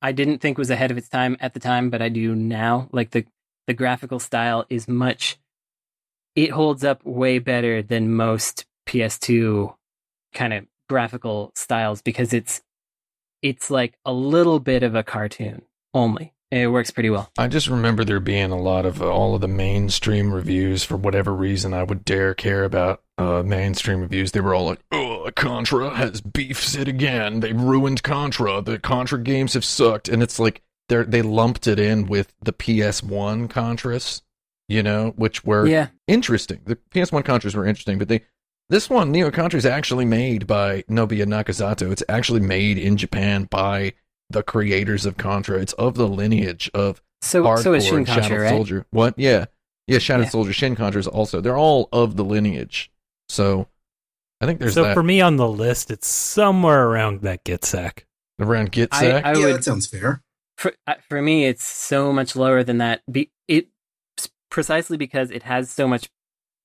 I 0.00 0.12
didn't 0.12 0.38
think 0.38 0.58
was 0.58 0.70
ahead 0.70 0.90
of 0.90 0.98
its 0.98 1.08
time 1.08 1.36
at 1.40 1.54
the 1.54 1.60
time, 1.60 1.90
but 1.90 2.02
I 2.02 2.10
do 2.10 2.34
now. 2.34 2.88
Like 2.92 3.10
the 3.10 3.24
the 3.66 3.74
graphical 3.74 4.18
style 4.18 4.66
is 4.68 4.86
much. 4.86 5.38
It 6.36 6.50
holds 6.50 6.84
up 6.84 7.02
way 7.04 7.38
better 7.38 7.82
than 7.82 8.14
most 8.14 8.66
PS2 8.86 9.74
kind 10.34 10.52
of 10.52 10.66
graphical 10.88 11.52
styles 11.54 12.02
because 12.02 12.34
it's 12.34 12.60
it's 13.40 13.70
like 13.70 13.94
a 14.04 14.12
little 14.12 14.60
bit 14.60 14.82
of 14.82 14.94
a 14.94 15.02
cartoon 15.02 15.62
only. 15.94 16.33
It 16.62 16.68
works 16.68 16.90
pretty 16.90 17.10
well. 17.10 17.30
I 17.36 17.48
just 17.48 17.66
remember 17.66 18.04
there 18.04 18.20
being 18.20 18.52
a 18.52 18.58
lot 18.60 18.86
of 18.86 19.02
uh, 19.02 19.10
all 19.10 19.34
of 19.34 19.40
the 19.40 19.48
mainstream 19.48 20.32
reviews 20.32 20.84
for 20.84 20.96
whatever 20.96 21.34
reason 21.34 21.74
I 21.74 21.82
would 21.82 22.04
dare 22.04 22.32
care 22.34 22.62
about 22.64 23.02
uh, 23.18 23.42
mainstream 23.44 24.00
reviews. 24.00 24.32
They 24.32 24.40
were 24.40 24.54
all 24.54 24.66
like, 24.66 24.80
"Oh, 24.92 25.28
Contra 25.34 25.90
has 25.96 26.20
beefs 26.20 26.74
it 26.76 26.86
again. 26.86 27.40
They 27.40 27.52
ruined 27.52 28.02
Contra. 28.02 28.62
The 28.62 28.78
Contra 28.78 29.20
games 29.20 29.54
have 29.54 29.64
sucked." 29.64 30.08
And 30.08 30.22
it's 30.22 30.38
like 30.38 30.62
they 30.88 31.02
they 31.02 31.22
lumped 31.22 31.66
it 31.66 31.78
in 31.80 32.06
with 32.06 32.32
the 32.42 32.52
PS1 32.52 33.48
Contras, 33.48 34.22
you 34.68 34.82
know, 34.82 35.12
which 35.16 35.44
were 35.44 35.66
Yeah. 35.66 35.88
interesting. 36.06 36.60
The 36.66 36.76
PS1 36.76 37.24
Contras 37.24 37.54
were 37.56 37.66
interesting, 37.66 37.98
but 37.98 38.08
they 38.08 38.20
this 38.70 38.88
one 38.88 39.10
Neo 39.10 39.30
Contra 39.30 39.58
is 39.58 39.66
actually 39.66 40.04
made 40.04 40.46
by 40.46 40.82
Nobuya 40.82 41.26
Nakazato. 41.26 41.90
It's 41.90 42.02
actually 42.08 42.40
made 42.40 42.78
in 42.78 42.96
Japan 42.96 43.44
by 43.50 43.92
the 44.34 44.42
creators 44.42 45.06
of 45.06 45.16
Contra. 45.16 45.58
It's 45.60 45.72
of 45.74 45.94
the 45.94 46.06
lineage 46.06 46.70
of 46.74 47.00
So 47.22 47.42
hardcore 47.44 47.62
so 47.62 47.72
is 47.72 47.86
Shin 47.86 47.96
and 47.98 48.06
Shadow 48.08 48.20
Contra, 48.20 48.40
right? 48.40 48.50
Soldier. 48.50 48.86
What? 48.90 49.14
Yeah, 49.18 49.46
yeah. 49.86 49.98
Shadow 49.98 50.24
Yeah. 50.24 50.28
Soldier, 50.28 50.52
Shin 50.52 50.76
Contras 50.76 51.08
also. 51.08 51.40
They're 51.40 51.56
all 51.56 51.88
of 51.92 52.16
the 52.16 52.24
lineage. 52.24 52.90
So 53.30 53.66
I 54.40 54.46
think 54.46 54.60
there's 54.60 54.74
so 54.74 54.82
that 54.84 54.94
for 54.94 55.02
me 55.02 55.20
on 55.22 55.36
the 55.36 55.48
list, 55.48 55.90
it's 55.90 56.06
somewhere 56.06 56.86
around 56.86 57.22
that 57.22 57.42
GITS 57.44 57.68
SAC. 57.68 58.06
around 58.38 58.66
I, 58.66 58.68
GITS 58.70 58.98
SAC. 58.98 59.24
I 59.24 59.32
yeah, 59.32 59.46
would 59.46 59.54
that 59.56 59.64
sounds 59.64 59.86
fair. 59.86 60.22
for 60.58 60.72
uh, 60.86 60.94
for 61.08 61.22
me 61.22 61.46
it's 61.46 61.64
so 61.64 62.12
much 62.12 62.36
lower 62.36 62.62
than 62.62 62.78
that 62.78 63.00
be 63.10 63.30
it 63.48 63.68
precisely 64.50 64.96
because 64.96 65.30
it 65.30 65.42
has 65.44 65.70
so 65.70 65.88
much 65.88 66.08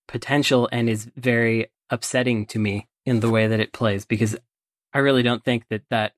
potential 0.07 0.67
and 0.71 0.89
is 0.89 1.09
very 1.15 1.67
upsetting 1.89 2.45
to 2.47 2.59
me 2.59 2.87
in 3.05 3.19
the 3.19 3.29
way 3.29 3.47
that 3.47 3.59
it 3.59 3.73
plays 3.73 4.05
because 4.05 4.35
i 4.93 4.99
really 4.99 5.23
don't 5.23 5.43
think 5.43 5.63
that 5.69 5.81
that 5.89 6.13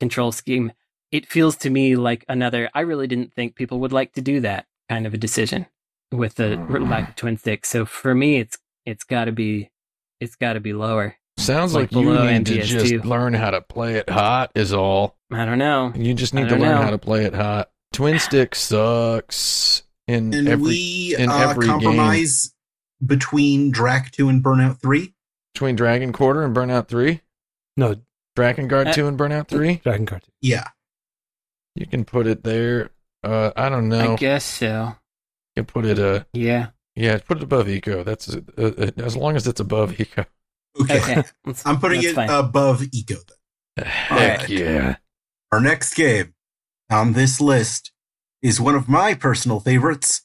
control 0.00 0.32
scheme 0.32 0.72
it 1.12 1.26
feels 1.26 1.54
to 1.56 1.70
me 1.70 1.94
like 1.94 2.24
another 2.28 2.68
i 2.74 2.80
really 2.80 3.06
didn't 3.06 3.32
think 3.34 3.54
people 3.54 3.78
would 3.80 3.92
like 3.92 4.12
to 4.14 4.20
do 4.20 4.40
that 4.40 4.66
kind 4.88 5.06
of 5.06 5.14
a 5.14 5.18
decision 5.18 5.66
with 6.10 6.34
the 6.34 6.56
Mm. 6.56 6.90
lack 6.90 7.10
of 7.10 7.16
twin 7.16 7.36
sticks 7.38 7.68
so 7.68 7.84
for 7.86 8.14
me 8.14 8.38
it's 8.38 8.58
it's 8.84 9.04
got 9.04 9.26
to 9.26 9.32
be 9.32 9.70
it's 10.20 10.34
got 10.36 10.54
to 10.54 10.60
be 10.60 10.72
lower 10.72 11.16
Sounds 11.38 11.72
like 11.74 11.90
like, 11.92 12.02
you 12.04 12.10
below 12.10 12.30
need 12.30 12.44
to 12.46 12.58
MGS2. 12.58 12.84
just 12.90 13.04
learn 13.06 13.32
how 13.32 13.50
to 13.50 13.62
play 13.62 13.94
it 13.94 14.08
hot. 14.10 14.50
Is 14.54 14.72
all. 14.74 15.16
i 15.32 15.46
don't 15.46 15.58
know 15.58 15.90
You 15.96 16.12
just 16.12 16.34
need 16.34 16.48
to 16.50 16.56
learn 16.56 16.72
know. 16.72 16.82
how 16.82 16.90
to 16.90 16.98
play 16.98 17.24
it 17.24 17.34
hot. 17.34 17.70
Twin 17.94 18.18
stick 18.18 18.54
sucks 18.54 19.82
in 20.06 20.34
And 20.34 20.46
every 20.48 20.64
we 20.64 21.16
in 21.18 21.30
uh, 21.30 21.36
every 21.50 21.66
game. 21.66 21.80
compromise 21.80 22.54
between 23.04 23.70
Drac 23.70 24.10
2 24.12 24.28
and 24.28 24.44
Burnout 24.44 24.80
3. 24.80 25.14
between 25.54 25.74
Dragon 25.76 26.12
Quarter 26.12 26.42
and 26.44 26.54
Burnout 26.54 26.86
Three. 26.88 27.22
No, 27.76 27.96
Drakengard 28.36 28.88
Uh, 28.88 28.92
Two 28.92 29.08
and 29.08 29.18
Burnout 29.18 29.48
Three. 29.48 29.78
Drakengard 29.84 30.22
2 30.24 30.30
Yeah. 30.42 30.68
You 31.74 31.86
can 31.86 32.04
put 32.04 32.26
it 32.26 32.44
there. 32.44 32.90
Uh, 33.24 33.52
I 33.56 33.68
don't 33.68 33.88
know. 33.88 34.14
i 34.14 34.16
guess 34.16 34.44
so 34.44 34.96
You 35.56 35.62
can 35.62 35.66
put 35.66 35.84
it. 35.84 35.98
Uh, 35.98 36.24
yeah 36.32 36.68
yeah, 36.94 37.18
put 37.18 37.38
it 37.38 37.42
above 37.42 37.66
Ico. 37.66 38.04
That's 38.04 38.34
uh, 38.34 38.40
uh, 38.58 38.90
as 38.98 39.16
long 39.16 39.36
as 39.36 39.46
it's 39.46 39.60
above 39.60 39.92
Ico. 39.96 40.26
Okay. 40.80 40.98
okay 41.00 41.22
I'm 41.64 41.78
putting 41.78 42.00
that's 42.00 42.12
it 42.12 42.14
fine. 42.14 42.30
above 42.30 42.80
Ico 42.80 43.16
then. 43.76 43.86
Heck 43.86 44.10
Alright. 44.12 44.48
yeah! 44.50 44.96
Our 45.50 45.60
next 45.60 45.94
game 45.94 46.34
on 46.90 47.14
this 47.14 47.40
list 47.40 47.92
is 48.42 48.60
one 48.60 48.74
of 48.74 48.88
my 48.88 49.14
personal 49.14 49.60
favorites 49.60 50.22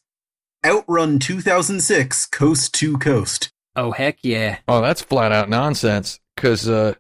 Outrun 0.66 1.20
2006 1.20 2.26
Coast 2.28 2.74
to 2.76 2.98
Coast. 2.98 3.52
Oh 3.76 3.92
heck 3.92 4.18
yeah! 4.24 4.58
Oh, 4.68 4.82
that's 4.82 5.02
flat 5.02 5.32
out 5.32 5.50
nonsense. 5.50 6.20
Because 6.36 6.68
uh, 6.68 6.96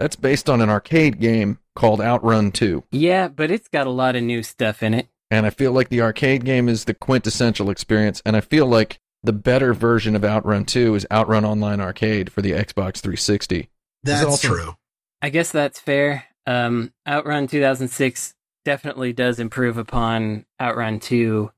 that's 0.00 0.16
based 0.16 0.48
on 0.50 0.60
an 0.60 0.68
arcade 0.70 1.20
game 1.20 1.58
called 1.76 2.00
Outrun 2.00 2.50
Two, 2.50 2.82
Yeah, 2.90 3.28
but 3.28 3.50
it's 3.52 3.68
got 3.68 3.86
a 3.86 3.90
lot 3.90 4.16
of 4.16 4.22
new 4.24 4.42
stuff 4.42 4.82
in 4.82 4.94
it. 4.94 5.06
and 5.30 5.46
I 5.46 5.50
feel 5.50 5.70
like 5.72 5.90
the 5.90 6.00
arcade 6.00 6.44
game 6.44 6.68
is 6.68 6.86
the 6.86 6.94
quintessential 6.94 7.70
experience. 7.70 8.20
And 8.26 8.36
I 8.36 8.40
feel 8.40 8.66
like 8.66 8.98
the 9.22 9.32
better 9.32 9.72
version 9.74 10.16
of 10.16 10.24
Outrun 10.24 10.64
Two 10.64 10.94
is 10.96 11.06
Outrun 11.12 11.44
Online 11.44 11.80
Arcade 11.80 12.32
for 12.32 12.42
the 12.42 12.52
Xbox 12.52 12.96
360. 13.00 13.68
That's 14.02 14.24
also- 14.24 14.48
true. 14.48 14.76
I 15.22 15.28
guess 15.28 15.52
that's 15.52 15.78
fair. 15.78 16.24
Um, 16.46 16.92
Outrun 17.06 17.46
2006 17.46 18.34
definitely 18.64 19.12
does 19.12 19.38
improve 19.38 19.76
upon 19.76 20.46
Outrun 20.60 20.98
2 20.98 21.50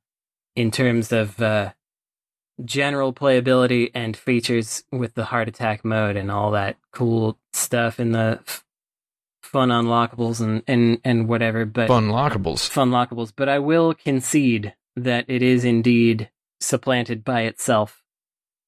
in 0.56 0.70
terms 0.72 1.12
of 1.12 1.40
uh, 1.40 1.72
general 2.64 3.12
playability 3.12 3.90
and 3.94 4.16
features 4.16 4.84
with 4.92 5.14
the 5.14 5.24
heart 5.24 5.48
attack 5.48 5.84
mode 5.84 6.16
and 6.16 6.30
all 6.30 6.50
that 6.52 6.76
cool 6.92 7.38
stuff 7.52 7.98
and 7.98 8.14
the 8.14 8.38
f- 8.46 8.64
fun 9.42 9.70
unlockables 9.70 10.40
and, 10.40 10.62
and, 10.66 11.00
and 11.04 11.28
whatever. 11.28 11.64
But 11.64 11.88
Fun 11.88 12.08
lockables. 12.08 12.68
fun 12.68 12.90
lockables, 12.90 13.32
but 13.34 13.48
I 13.48 13.58
will 13.58 13.94
concede 13.94 14.74
that 14.96 15.24
it 15.28 15.42
is 15.42 15.64
indeed 15.64 16.30
supplanted 16.60 17.24
by 17.24 17.42
itself 17.42 18.02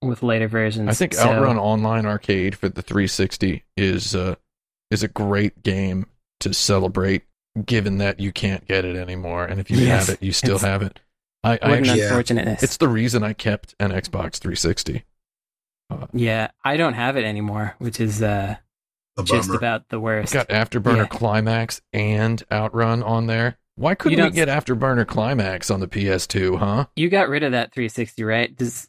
with 0.02 0.22
later 0.22 0.48
versions. 0.48 0.88
I 0.88 0.92
think 0.94 1.14
So- 1.14 1.28
Outrun 1.28 1.58
Online 1.58 2.06
Arcade 2.06 2.56
for 2.56 2.68
the 2.68 2.82
360 2.82 3.64
is 3.76 4.14
uh, 4.14 4.34
is 4.90 5.02
a 5.02 5.08
great 5.08 5.62
game 5.62 6.06
to 6.40 6.52
celebrate, 6.52 7.22
given 7.64 7.98
that 7.98 8.20
you 8.20 8.32
can't 8.32 8.66
get 8.66 8.84
it 8.84 8.96
anymore, 8.96 9.44
and 9.44 9.60
if 9.60 9.70
you 9.70 9.78
Yes, 9.78 10.06
have 10.08 10.14
it, 10.16 10.22
you 10.22 10.32
still 10.32 10.58
have 10.58 10.82
it. 10.82 11.00
I, 11.44 11.50
I 11.50 11.52
What 11.52 11.62
an 11.62 11.72
actually, 11.84 11.98
Yeah. 12.00 12.04
unfortunateness. 12.06 12.62
it's 12.62 12.76
the 12.78 12.88
reason 12.88 13.22
I 13.22 13.32
kept 13.34 13.74
an 13.78 13.90
Xbox 13.92 14.38
360. 14.38 15.04
Yeah, 16.12 16.48
I 16.64 16.76
don't 16.76 16.94
have 16.94 17.16
it 17.16 17.24
anymore, 17.24 17.74
which 17.78 18.00
is 18.00 18.22
uh, 18.22 18.56
just 19.24 19.50
about 19.50 19.88
the 19.90 19.96
It's 19.98 20.02
worst. 20.02 20.32
got 20.32 20.48
Afterburner 20.48 20.96
Yeah. 20.96 21.06
Climax 21.06 21.82
and 21.92 22.42
Outrun 22.50 23.02
on 23.02 23.26
there. 23.26 23.58
Why 23.76 23.94
couldn't 23.94 24.18
You 24.18 24.24
we 24.24 24.30
get 24.30 24.48
Afterburner 24.48 25.06
Climax 25.06 25.70
on 25.70 25.80
the 25.80 25.86
PS2, 25.88 26.58
huh? 26.58 26.86
You 26.96 27.08
got 27.10 27.28
rid 27.28 27.42
of 27.42 27.52
that 27.52 27.72
360, 27.72 28.24
right? 28.24 28.54
Does 28.56 28.88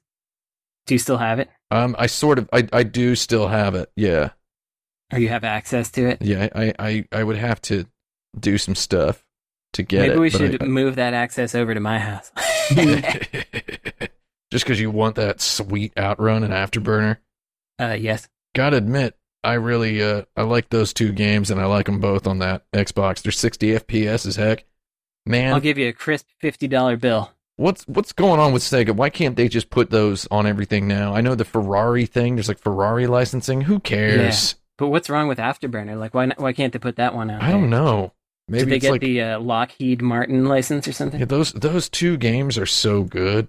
do 0.88 0.94
you 0.94 1.00
still 1.00 1.18
have 1.18 1.40
it, 1.40 1.50
Um, 1.72 1.96
I 1.98 2.06
sort 2.06 2.38
of, 2.38 2.48
I, 2.54 2.68
I 2.72 2.84
do 2.84 3.16
still 3.16 3.48
have 3.48 3.74
it. 3.74 3.92
Yeah, 3.96 4.30
or 5.12 5.18
you 5.20 5.30
have 5.30 5.44
access 5.44 5.90
to 5.92 6.08
it? 6.10 6.22
yeah. 6.22 6.48
I, 6.56 6.74
I, 6.78 7.06
I 7.12 7.24
would 7.24 7.38
have 7.38 7.60
to 7.64 7.88
do 8.40 8.58
some 8.60 8.76
stuff 8.76 9.25
to 9.76 9.84
get 9.84 10.02
Maybe 10.02 10.14
it. 10.16 10.20
we 10.20 10.30
should 10.30 10.62
I- 10.64 10.66
move 10.66 10.96
that 10.96 11.14
access 11.14 11.56
over 11.56 11.74
to 11.74 11.80
my 11.80 12.00
house. 12.00 12.32
Just 14.52 14.66
because 14.66 14.80
you 14.80 14.92
want 14.92 15.16
that 15.16 15.42
sweet 15.42 15.94
outrun 15.98 16.44
and 16.44 16.54
afterburner. 16.54 17.18
uh, 17.80 17.98
yes. 18.00 18.28
Gotta 18.54 18.78
admit, 18.78 19.18
I 19.44 19.54
really 19.56 20.02
uh 20.02 20.24
I 20.38 20.44
like 20.44 20.70
those 20.70 20.94
two 20.94 21.12
games 21.12 21.52
and 21.52 21.60
I 21.60 21.66
like 21.66 21.88
them 21.88 22.00
both 22.00 22.26
on 22.26 22.40
that 22.40 22.64
Xbox. 22.72 23.22
They're 23.22 23.32
60 23.32 23.68
FPS 23.80 24.26
as 24.26 24.38
heck. 24.38 24.66
Man, 25.26 25.54
I'll 25.54 25.60
give 25.60 25.78
you 25.78 25.90
a 25.90 25.94
crisp 25.94 26.28
fifty 26.40 26.68
dollar 26.68 26.96
bill. 26.98 27.32
what's 27.58 27.84
what's 27.88 28.14
going 28.14 28.40
on 28.40 28.54
with 28.54 28.62
Sega? 28.62 28.92
Why 28.96 29.10
can't 29.10 29.36
they 29.36 29.48
just 29.50 29.70
put 29.72 29.90
those 29.90 30.26
on 30.32 30.46
everything 30.48 30.88
now? 30.88 31.14
I 31.16 31.22
know 31.22 31.36
the 31.36 31.44
Ferrari 31.44 32.06
thing. 32.06 32.36
There's 32.36 32.48
like 32.48 32.60
Ferrari 32.60 33.08
licensing. 33.08 33.62
Who 33.62 33.80
cares? 33.80 34.56
But 34.78 34.88
what's 34.90 35.10
wrong 35.10 35.28
with 35.28 35.38
Afterburner? 35.40 35.98
Like, 35.98 36.14
why 36.14 36.26
not, 36.28 36.40
why 36.40 36.54
can't 36.54 36.72
they 36.74 36.80
put 36.80 36.98
that 36.98 37.16
one 37.16 37.30
out? 37.30 37.42
I 37.42 37.50
don't 37.52 37.62
there? 37.62 37.82
know. 37.82 38.14
Maybe 38.48 38.60
Did 38.66 38.70
they 38.70 38.76
it's 38.76 38.82
get 38.84 38.92
like 38.92 39.02
the 39.02 39.22
uh, 39.22 39.40
Lockheed 39.40 40.02
Martin 40.02 40.46
license 40.46 40.88
or 40.88 40.92
something? 40.94 41.20
yeah, 41.20 41.26
those 41.26 41.52
those 41.54 41.90
two 41.90 42.16
games 42.18 42.58
are 42.58 42.66
so 42.68 43.04
good. 43.04 43.48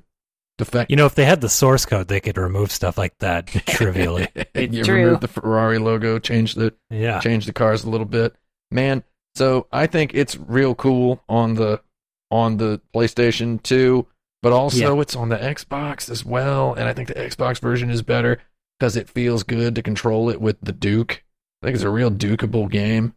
The 0.59 0.65
fact 0.65 0.91
You 0.91 0.97
know, 0.97 1.05
if 1.05 1.15
they 1.15 1.27
had 1.27 1.43
the 1.43 1.51
source 1.51 1.85
code, 1.85 2.09
they 2.09 2.21
could 2.21 2.39
remove 2.39 2.71
stuff 2.73 2.97
like 2.97 3.17
that 3.19 3.47
trivially. 3.67 4.29
It's 4.55 4.75
you 4.75 4.85
true. 4.85 5.05
remove 5.05 5.21
the 5.21 5.29
Ferrari 5.29 5.79
logo, 5.79 6.19
change 6.19 6.55
the 6.55 6.73
Yeah. 6.91 7.21
change 7.21 7.45
the 7.45 7.53
cars 7.53 7.85
a 7.85 7.91
little 7.91 8.07
bit. 8.07 8.35
Man, 8.71 9.05
So 9.35 9.67
I 9.71 9.87
think 9.87 10.15
it's 10.15 10.37
real 10.39 10.75
cool 10.75 11.23
on 11.29 11.55
the 11.55 11.83
on 12.31 12.57
the 12.57 12.81
PlayStation 12.95 13.63
2, 13.63 14.07
but 14.43 14.53
also 14.53 15.01
it's 15.01 15.15
on 15.15 15.29
the 15.29 15.37
Xbox 15.37 16.09
as 16.11 16.25
well. 16.25 16.73
And 16.73 16.89
I 16.89 16.95
think 16.95 17.09
the 17.09 17.15
Xbox 17.15 17.61
version 17.61 17.91
is 17.91 18.01
better 18.01 18.41
because 18.81 18.97
it 18.97 19.11
feels 19.11 19.43
good 19.43 19.75
to 19.75 19.83
control 19.83 20.31
it 20.31 20.41
with 20.41 20.57
the 20.63 20.73
Duke. 20.73 21.23
I 21.63 21.67
think 21.67 21.75
it's 21.75 21.85
a 21.85 21.91
real 21.91 22.11
Dukeable 22.11 22.71
game. 22.71 23.15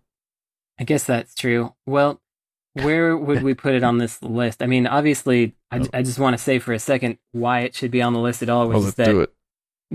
I 0.80 0.84
guess 0.84 1.03
that's 1.03 1.35
true. 1.35 1.73
Well, 1.85 2.22
where 2.73 3.18
would 3.18 3.43
we 3.43 3.53
put 3.53 3.76
it 3.76 3.84
on 3.84 3.97
this 3.97 4.22
list? 4.22 4.61
I 4.61 4.68
mean, 4.68 4.88
obviously, 4.88 5.56
I, 5.72 5.85
I 5.93 6.01
just 6.01 6.19
want 6.19 6.38
to 6.38 6.43
say 6.43 6.60
for 6.60 6.73
a 6.73 6.80
second 6.80 7.18
why 7.31 7.61
it 7.61 7.76
should 7.76 7.91
be 7.91 8.01
on 8.01 8.14
the 8.14 8.19
list 8.19 8.41
at 8.41 8.49
all, 8.49 8.69
which 8.69 8.77
is 8.77 8.95
that 8.95 9.30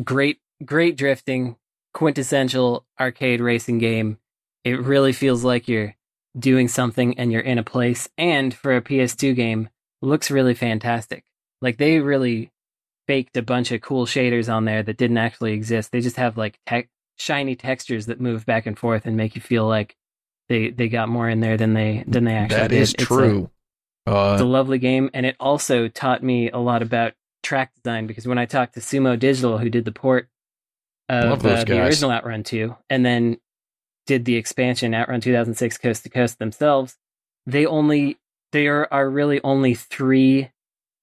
great, 0.03 0.41
great 0.65 0.97
drifting, 0.97 1.57
quintessential 1.95 2.85
arcade 3.01 3.41
racing 3.41 3.79
game. 3.79 4.19
It 4.65 4.81
really 4.81 5.13
feels 5.13 5.45
like 5.45 5.69
you're 5.69 5.95
doing 6.39 6.69
something 6.69 7.19
and 7.19 7.33
you're 7.33 7.41
in 7.41 7.59
a 7.59 7.63
place. 7.63 8.09
And 8.19 8.53
for 8.53 8.77
a 8.77 8.83
PS2 8.83 9.35
game, 9.35 9.69
looks 10.03 10.31
really 10.31 10.55
fantastic. 10.55 11.25
Like 11.63 11.79
they 11.79 12.01
really 12.01 12.51
faked 13.07 13.37
a 13.37 13.43
bunch 13.43 13.73
of 13.73 13.81
cool 13.81 14.07
shaders 14.07 14.53
on 14.53 14.65
there 14.65 14.83
that 14.83 14.97
didn't 14.97 15.19
actually 15.19 15.53
exist. 15.53 15.93
They 15.93 16.01
just 16.01 16.17
have 16.17 16.37
like 16.37 16.59
tech 16.67 16.89
shiny 17.17 17.55
textures 17.55 18.07
that 18.07 18.21
move 18.21 18.45
back 18.45 18.67
and 18.67 18.79
forth 18.79 19.07
and 19.07 19.17
make 19.17 19.35
you 19.35 19.41
feel 19.41 19.67
like 19.67 19.97
they 20.49 20.71
they 20.71 20.89
got 20.89 21.09
more 21.09 21.29
in 21.29 21.41
there 21.41 21.57
than 21.57 21.75
they 21.75 22.05
than 22.07 22.25
they 22.25 22.35
actually 22.35 22.61
That 22.61 22.69
did. 22.71 22.81
is 22.83 22.95
It's 22.95 23.03
a- 23.03 23.07
true. 23.07 23.51
it's 24.07 24.13
a 24.13 24.45
Uh, 24.45 24.45
lovely 24.45 24.79
game, 24.79 25.11
and 25.15 25.25
it 25.25 25.37
also 25.41 25.89
taught 25.89 26.23
me 26.23 26.51
a 26.51 26.59
lot 26.59 26.83
about 26.83 27.13
track 27.43 27.73
design 27.75 28.07
because 28.07 28.27
when 28.27 28.39
I 28.39 28.47
talked 28.47 28.75
to 28.75 28.81
Sumo 28.81 29.19
Digital, 29.19 29.59
who 29.59 29.69
did 29.71 29.85
the 29.85 29.93
port 29.93 30.29
of 31.09 31.45
uh, 31.45 31.65
the 31.65 31.83
original 31.83 32.11
Outrun 32.11 32.43
2, 32.43 32.75
and 32.91 33.05
then 33.05 33.39
did 34.07 34.25
the 34.25 34.37
expansion 34.37 34.95
Outrun 34.95 35.21
2006 35.21 35.79
Coast 35.79 36.03
to 36.03 36.09
Coast 36.11 36.39
themselves, 36.39 36.97
they 37.47 37.65
only 37.67 38.19
there 38.53 38.93
are 38.93 39.09
really 39.11 39.41
only 39.43 39.75
three 39.75 40.51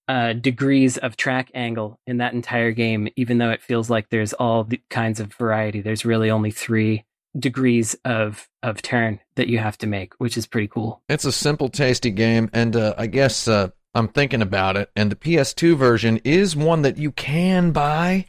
uh, 0.07 0.33
degrees 0.33 0.97
of 0.97 1.15
track 1.17 1.49
angle 1.53 1.99
in 2.07 2.17
that 2.17 2.33
entire 2.33 2.71
game, 2.71 3.07
even 3.15 3.37
though 3.37 3.49
it 3.51 3.61
feels 3.61 3.89
like 3.89 4.09
there's 4.09 4.33
all 4.33 4.63
the 4.63 4.79
kinds 4.89 5.19
of 5.19 5.33
variety. 5.33 5.81
There's 5.81 6.05
really 6.05 6.29
only 6.29 6.51
three 6.51 7.03
degrees 7.37 7.95
of 8.05 8.47
of 8.63 8.81
turn 8.81 9.19
that 9.35 9.47
you 9.47 9.57
have 9.59 9.77
to 9.79 9.87
make, 9.87 10.13
which 10.19 10.37
is 10.37 10.45
pretty 10.45 10.67
cool. 10.67 11.01
it's 11.09 11.25
a 11.25 11.31
simple, 11.31 11.69
tasty 11.69 12.11
game, 12.11 12.49
and 12.53 12.75
uh, 12.75 12.93
I 12.97 13.07
guess 13.07 13.47
uh, 13.47 13.69
I'm 13.95 14.07
thinking 14.07 14.41
about 14.41 14.77
it. 14.77 14.89
And 14.95 15.11
the 15.11 15.15
PS2 15.15 15.75
version 15.77 16.17
is 16.23 16.55
one 16.55 16.81
that 16.83 16.97
you 16.97 17.11
can 17.11 17.71
buy. 17.71 18.25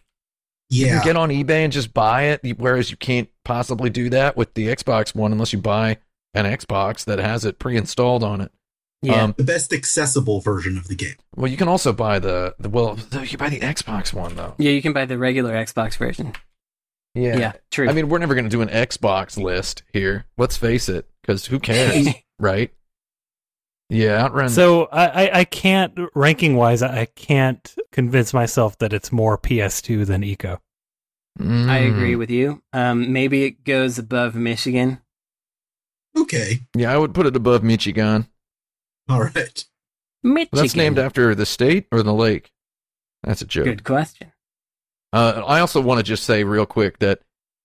You 0.71 0.87
Yeah. 0.87 0.99
can 0.99 1.05
get 1.05 1.17
on 1.17 1.29
eBay 1.29 1.65
and 1.65 1.73
just 1.73 1.93
buy 1.93 2.23
it, 2.25 2.59
whereas 2.59 2.91
you 2.91 2.97
can't 2.97 3.29
possibly 3.45 3.91
do 3.91 4.09
that 4.11 4.37
with 4.37 4.55
the 4.55 4.69
Xbox 4.69 5.15
One 5.15 5.33
unless 5.33 5.53
you 5.53 5.59
buy 5.61 5.99
an 6.35 6.47
Xbox 6.47 7.05
that 7.05 7.19
has 7.19 7.45
it 7.45 7.59
pre-installed 7.59 8.25
on 8.25 8.41
it. 8.41 8.51
Yeah. 9.03 9.21
Um, 9.25 9.35
the 9.37 9.45
best 9.45 9.73
accessible 9.73 10.41
version 10.41 10.79
of 10.79 10.87
the 10.89 10.95
game. 10.95 11.17
well, 11.37 11.51
you 11.51 11.57
can 11.57 11.67
also 11.69 11.93
buy 11.93 12.21
the, 12.21 12.55
the 12.61 12.71
well, 12.71 12.95
the, 12.95 13.27
you 13.27 13.37
buy 13.37 13.49
the 13.51 13.59
Xbox 13.61 14.15
One 14.15 14.37
though. 14.37 14.55
Yeah, 14.59 14.71
you 14.71 14.81
can 14.81 14.93
buy 14.93 15.05
the 15.07 15.19
regular 15.19 15.53
Xbox 15.55 15.97
version. 15.99 16.33
Yeah, 17.15 17.53
true. 17.71 17.89
I 17.89 17.93
mean, 17.93 18.09
we're 18.09 18.19
never 18.19 18.35
going 18.35 18.45
to 18.47 18.51
do 18.51 18.63
an 18.63 18.69
Xbox 18.69 19.37
list 19.37 19.83
here. 19.93 20.25
Let's 20.39 20.57
face 20.57 20.89
it, 20.89 21.09
because 21.21 21.45
who 21.47 21.59
cares, 21.61 22.09
right? 22.39 22.73
Yeah, 23.91 24.25
Outrun. 24.25 24.49
So 24.49 24.85
I, 24.87 25.07
I, 25.27 25.39
I 25.41 25.45
can't 25.45 25.93
ranking 26.15 26.57
wise. 26.57 26.83
I 26.83 27.01
I 27.03 27.05
can't 27.07 27.75
convince 27.91 28.33
myself 28.33 28.79
that 28.79 28.95
it's 28.95 29.13
more 29.13 29.37
PS2 29.37 30.07
than 30.07 30.23
Ico. 30.23 30.59
I 31.39 31.43
Mm. 31.43 31.89
agree 31.91 32.17
with 32.17 32.31
you. 32.31 32.63
Um, 32.73 33.13
maybe 33.13 33.45
it 33.45 33.65
goes 33.65 33.99
above 33.99 34.35
Michigan. 34.35 35.01
Okay. 36.17 36.61
Yeah, 36.75 36.93
I 36.93 36.99
would 36.99 37.15
put 37.15 37.27
it 37.27 37.37
above 37.37 37.63
Michigan. 37.63 38.29
All 39.09 39.23
right. 39.23 39.65
Michigan. 40.23 40.49
That's 40.53 40.77
named 40.77 40.99
after 40.99 41.35
the 41.35 41.47
state 41.47 41.87
or 41.93 42.03
the 42.03 42.13
lake. 42.15 42.51
That's 43.23 43.41
a 43.43 43.47
joke. 43.47 43.65
Good 43.65 43.85
question. 43.85 44.32
Uh, 45.13 45.43
I 45.47 45.61
also 45.61 45.81
want 45.81 45.99
to 45.99 46.03
just 46.05 46.25
say 46.25 46.45
real 46.45 46.67
quick 46.67 46.99
that 47.01 47.21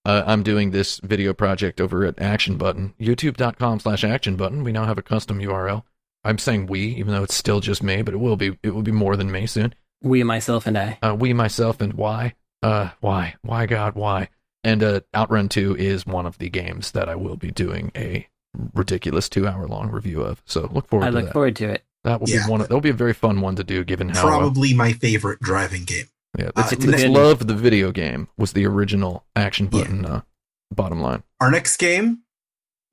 uh, 0.06 0.24
I'm 0.26 0.44
doing 0.44 0.72
this 0.72 0.99
video 0.99 1.34
project 1.34 1.80
over 1.82 2.06
at 2.06 2.19
Action 2.22 2.57
Button, 2.57 2.94
youtube.com 2.99 3.80
slash 3.80 4.03
action 4.03 4.36
button. 4.36 4.64
We 4.64 4.72
now 4.72 4.86
have 4.86 4.98
a 4.98 5.02
custom 5.02 5.40
URL. 5.40 5.84
I'm 6.24 6.38
saying 6.38 6.68
we, 6.68 6.82
even 6.95 7.14
though 7.14 7.24
it's 7.24 7.36
still 7.36 7.60
just 7.61 7.82
me, 7.84 8.02
but 8.02 8.14
it 8.14 8.18
will 8.18 8.36
be 8.36 8.57
it 8.64 8.72
will 8.74 8.82
be 8.82 8.91
more 8.91 9.15
than 9.15 9.32
me 9.32 9.48
soon. 9.48 9.74
We, 10.02 10.24
myself, 10.24 10.68
and 10.68 10.78
I. 10.78 10.99
Uh, 11.02 11.15
we, 11.18 11.34
myself, 11.34 11.80
and 11.82 11.94
why? 11.94 12.36
Uh, 12.61 12.90
why? 12.99 13.36
Why, 13.41 13.65
God, 13.65 13.95
why? 13.95 14.30
And 14.64 14.84
uh, 14.84 14.99
Outrun 15.15 15.48
2 15.49 15.76
is 15.78 16.06
one 16.06 16.26
of 16.26 16.38
the 16.38 16.49
games 16.49 16.91
that 16.91 17.07
I 17.07 17.15
will 17.15 17.38
be 17.38 17.52
doing 17.52 17.91
a 17.95 18.28
ridiculous 18.74 19.30
two 19.30 19.48
hour 19.48 19.68
long 19.68 19.90
review 19.90 20.22
of. 20.22 20.41
So 20.45 20.69
look 20.72 20.88
forward 20.90 21.06
I 21.06 21.10
to 21.11 21.15
look 21.15 21.26
that. 21.26 21.34
forward 21.34 21.56
to 21.57 21.69
it. 21.69 21.84
that 22.03 22.19
will 22.19 22.30
Yeah. 22.30 22.45
be 22.45 22.52
one. 22.52 22.61
Of, 22.61 22.68
that'll 22.68 22.82
be 22.82 22.90
a 22.90 22.94
very 22.94 23.14
fun 23.14 23.40
one 23.41 23.56
to 23.56 23.64
do, 23.64 23.84
given 23.84 24.10
how. 24.10 24.19
uh, 24.19 24.30
Probably 24.38 24.74
my 24.74 24.94
favorite 24.94 25.40
driving 25.40 25.86
game. 25.86 26.06
Yeah, 26.38 26.48
uh, 26.48 26.52
that's, 26.56 26.72
it's 26.74 26.86
a 26.86 26.88
that's 26.91 27.04
good- 27.04 27.12
love 27.12 27.48
the 27.48 27.54
video 27.56 27.91
game 27.91 28.28
was 28.38 28.54
the 28.54 28.66
original 28.66 29.26
Action 29.36 29.70
Yeah. 29.72 29.80
Button. 29.82 30.06
Uh, 30.06 30.22
bottom 30.74 31.02
line. 31.02 31.24
Our 31.40 31.49
next 31.52 31.78
game 31.78 32.20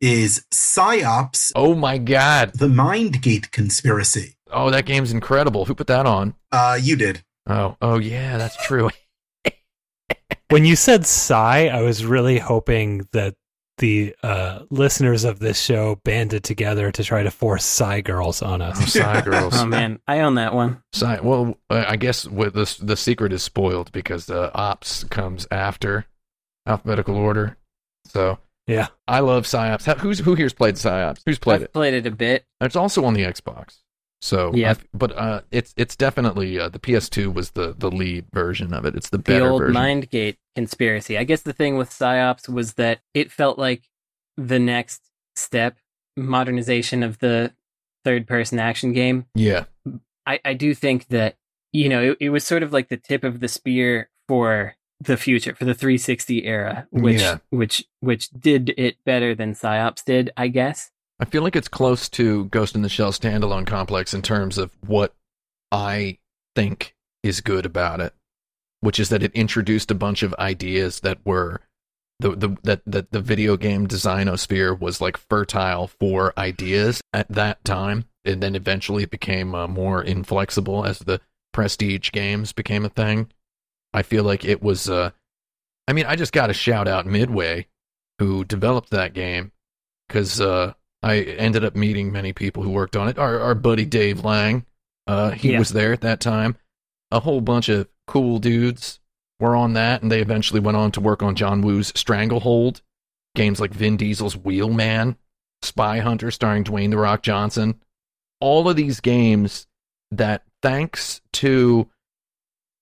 is 0.00 0.44
Psi-Ops: 0.50 1.52
Oh 1.56 1.74
my 1.74 1.98
God! 1.98 2.52
The 2.54 2.68
Mindgate 2.68 3.50
Conspiracy. 3.50 4.36
Oh, 4.50 4.70
that 4.70 4.86
game's 4.86 5.10
incredible. 5.12 5.64
Who 5.64 5.74
put 5.74 5.86
that 5.88 6.06
on? 6.06 6.34
Uh, 6.52 6.78
you 6.80 6.96
did. 6.96 7.24
Oh, 7.46 7.76
oh 7.82 7.98
yeah, 7.98 8.38
that's 8.38 8.56
true. 8.66 8.90
When 10.50 10.64
you 10.64 10.76
said 10.76 11.06
Psy, 11.06 11.66
I 11.66 11.80
was 11.82 12.04
really 12.04 12.38
hoping 12.38 13.08
that 13.12 13.34
the 13.78 14.14
uh, 14.22 14.60
listeners 14.70 15.24
of 15.24 15.38
this 15.40 15.60
show 15.60 15.96
banded 16.04 16.44
together 16.44 16.92
to 16.92 17.02
try 17.04 17.22
to 17.24 17.30
force 17.30 17.64
Psy 17.64 18.00
girls 18.02 18.40
on 18.42 18.62
Oh, 18.62 18.66
us. 18.66 18.92
Psy 18.92 19.20
girls. 19.22 19.54
Oh 19.60 19.66
man, 19.66 19.98
I 20.06 20.20
own 20.20 20.36
that 20.36 20.54
one. 20.54 20.82
Psy- 20.92 21.20
well, 21.20 21.58
I 21.68 21.96
guess 21.96 22.26
with 22.26 22.54
the 22.54 22.76
the 22.82 22.96
secret 22.96 23.32
is 23.32 23.42
spoiled 23.42 23.90
because 23.92 24.26
the 24.26 24.54
ops 24.54 25.04
comes 25.04 25.46
after 25.50 26.06
alphabetical 26.66 27.16
order. 27.16 27.56
So 28.06 28.38
Yeah. 28.66 28.88
I 29.08 29.20
love 29.20 29.46
Psi-Ops. 29.46 29.84
Have- 29.86 30.00
Who's 30.00 30.20
who 30.20 30.34
here's 30.34 30.52
played 30.54 30.78
Psi-Ops? 30.78 31.22
Who's 31.26 31.38
played 31.38 31.56
I've 31.56 31.62
it? 31.62 31.72
played 31.72 31.94
it 31.94 32.06
a 32.06 32.10
bit. 32.10 32.44
It's 32.60 32.76
also 32.76 33.04
on 33.04 33.14
the 33.14 33.22
Xbox. 33.22 33.78
So 34.20 34.52
Yeah. 34.54 34.70
I've- 34.70 34.84
but 34.94 35.12
uh, 35.16 35.42
it's 35.50 35.74
it's 35.76 35.96
definitely 35.96 36.58
uh, 36.58 36.68
the 36.70 36.78
PS2 36.78 37.32
was 37.32 37.50
the 37.50 37.74
the 37.76 37.90
lead 37.90 38.26
version 38.32 38.72
of 38.72 38.84
it. 38.84 38.94
It's 38.94 39.10
the 39.10 39.18
The 39.18 39.22
better 39.22 39.48
old 39.48 39.60
version. 39.62 39.74
Mindgate 39.80 40.36
conspiracy. 40.56 41.18
I 41.18 41.24
guess 41.24 41.42
the 41.42 41.52
thing 41.52 41.76
with 41.76 41.92
Psi-Ops 41.92 42.48
was 42.48 42.74
that 42.74 43.00
it 43.12 43.30
felt 43.30 43.58
like 43.58 43.82
the 44.36 44.58
next 44.58 45.02
step 45.36 45.76
modernization 46.16 47.02
of 47.02 47.18
the 47.18 47.52
third 48.04 48.26
person 48.26 48.58
action 48.58 48.92
game. 48.92 49.26
yeah, 49.34 49.64
I, 50.26 50.40
I 50.44 50.54
do 50.54 50.74
think 50.74 51.08
that, 51.08 51.36
you 51.72 51.88
know, 51.88 52.02
it, 52.12 52.16
it 52.20 52.30
was 52.30 52.44
sort 52.44 52.62
of 52.62 52.72
like 52.72 52.88
the 52.88 52.96
tip 52.96 53.24
of 53.24 53.40
the 53.40 53.48
spear 53.48 54.10
for 54.28 54.76
the 55.00 55.16
future, 55.16 55.54
for 55.54 55.64
the 55.64 55.74
360 55.74 56.44
era, 56.46 56.86
which 56.90 57.20
Yeah. 57.20 57.38
which 57.50 57.84
which 58.00 58.30
did 58.30 58.72
it 58.78 58.96
better 59.04 59.34
than 59.34 59.54
Psi-Ops 59.54 60.02
did, 60.04 60.30
I 60.36 60.48
guess. 60.48 60.90
I 61.24 61.26
feel 61.26 61.42
like 61.42 61.56
it's 61.56 61.68
close 61.68 62.10
to 62.10 62.44
Ghost 62.44 62.74
in 62.74 62.82
the 62.82 62.88
Shell 62.90 63.12
standalone 63.12 63.66
complex 63.66 64.12
in 64.12 64.20
terms 64.20 64.58
of 64.58 64.76
what 64.86 65.14
I 65.72 66.18
think 66.54 66.94
is 67.22 67.40
good 67.40 67.64
about 67.64 68.00
it, 68.00 68.12
which 68.82 69.00
is 69.00 69.08
that 69.08 69.22
it 69.22 69.32
introduced 69.32 69.90
a 69.90 69.94
bunch 69.94 70.22
of 70.22 70.34
ideas 70.34 71.00
that 71.00 71.24
were 71.24 71.62
the, 72.20 72.36
the 72.36 72.56
that 72.64 72.82
that 72.84 73.10
the 73.10 73.22
video 73.22 73.56
game 73.56 73.88
designosphere 73.88 74.78
was 74.78 75.00
like 75.00 75.16
fertile 75.16 75.86
for 75.86 76.38
ideas 76.38 77.00
at 77.14 77.26
that 77.30 77.64
time, 77.64 78.04
and 78.26 78.42
then 78.42 78.54
eventually 78.54 79.04
it 79.04 79.10
became 79.10 79.54
uh, 79.54 79.66
more 79.66 80.02
inflexible 80.02 80.84
as 80.84 80.98
the 80.98 81.22
prestige 81.54 82.10
games 82.10 82.52
became 82.52 82.84
a 82.84 82.90
thing. 82.90 83.32
I 83.94 84.02
feel 84.02 84.24
like 84.24 84.44
it 84.44 84.62
was. 84.62 84.90
Uh, 84.90 85.12
I 85.88 85.94
mean, 85.94 86.04
I 86.04 86.16
just 86.16 86.34
got 86.34 86.48
to 86.48 86.52
shout 86.52 86.86
out 86.86 87.06
Midway, 87.06 87.68
who 88.18 88.44
developed 88.44 88.90
that 88.90 89.14
game, 89.14 89.52
because 90.06 90.38
uh, 90.38 90.74
I 91.04 91.20
ended 91.20 91.64
up 91.64 91.76
meeting 91.76 92.10
many 92.10 92.32
people 92.32 92.62
who 92.62 92.70
worked 92.70 92.96
on 92.96 93.08
it. 93.08 93.18
Our 93.18 93.38
our 93.40 93.54
buddy 93.54 93.84
Dave 93.84 94.24
Lang, 94.24 94.64
uh, 95.06 95.30
he 95.32 95.52
Yeah. 95.52 95.58
was 95.58 95.70
there 95.70 95.92
at 95.92 96.00
that 96.00 96.20
time. 96.20 96.56
A 97.10 97.20
whole 97.20 97.40
bunch 97.42 97.68
of 97.68 97.88
cool 98.06 98.38
dudes 98.38 99.00
were 99.38 99.54
on 99.54 99.74
that, 99.74 100.02
and 100.02 100.10
they 100.10 100.20
eventually 100.22 100.60
went 100.60 100.76
on 100.76 100.90
to 100.92 101.00
work 101.00 101.22
on 101.22 101.34
John 101.34 101.60
Woo's 101.60 101.92
Stranglehold, 101.94 102.80
games 103.34 103.60
like 103.60 103.72
Vin 103.74 103.96
Diesel's 103.96 104.34
Wheelman, 104.36 105.16
Spy 105.62 105.98
Hunter 105.98 106.30
starring 106.30 106.64
Dwayne 106.64 106.90
the 106.90 106.96
Rock 106.98 107.22
Johnson. 107.22 107.80
All 108.40 108.68
of 108.68 108.76
these 108.76 109.00
games 109.00 109.66
that, 110.10 110.44
thanks 110.62 111.20
to 111.34 111.88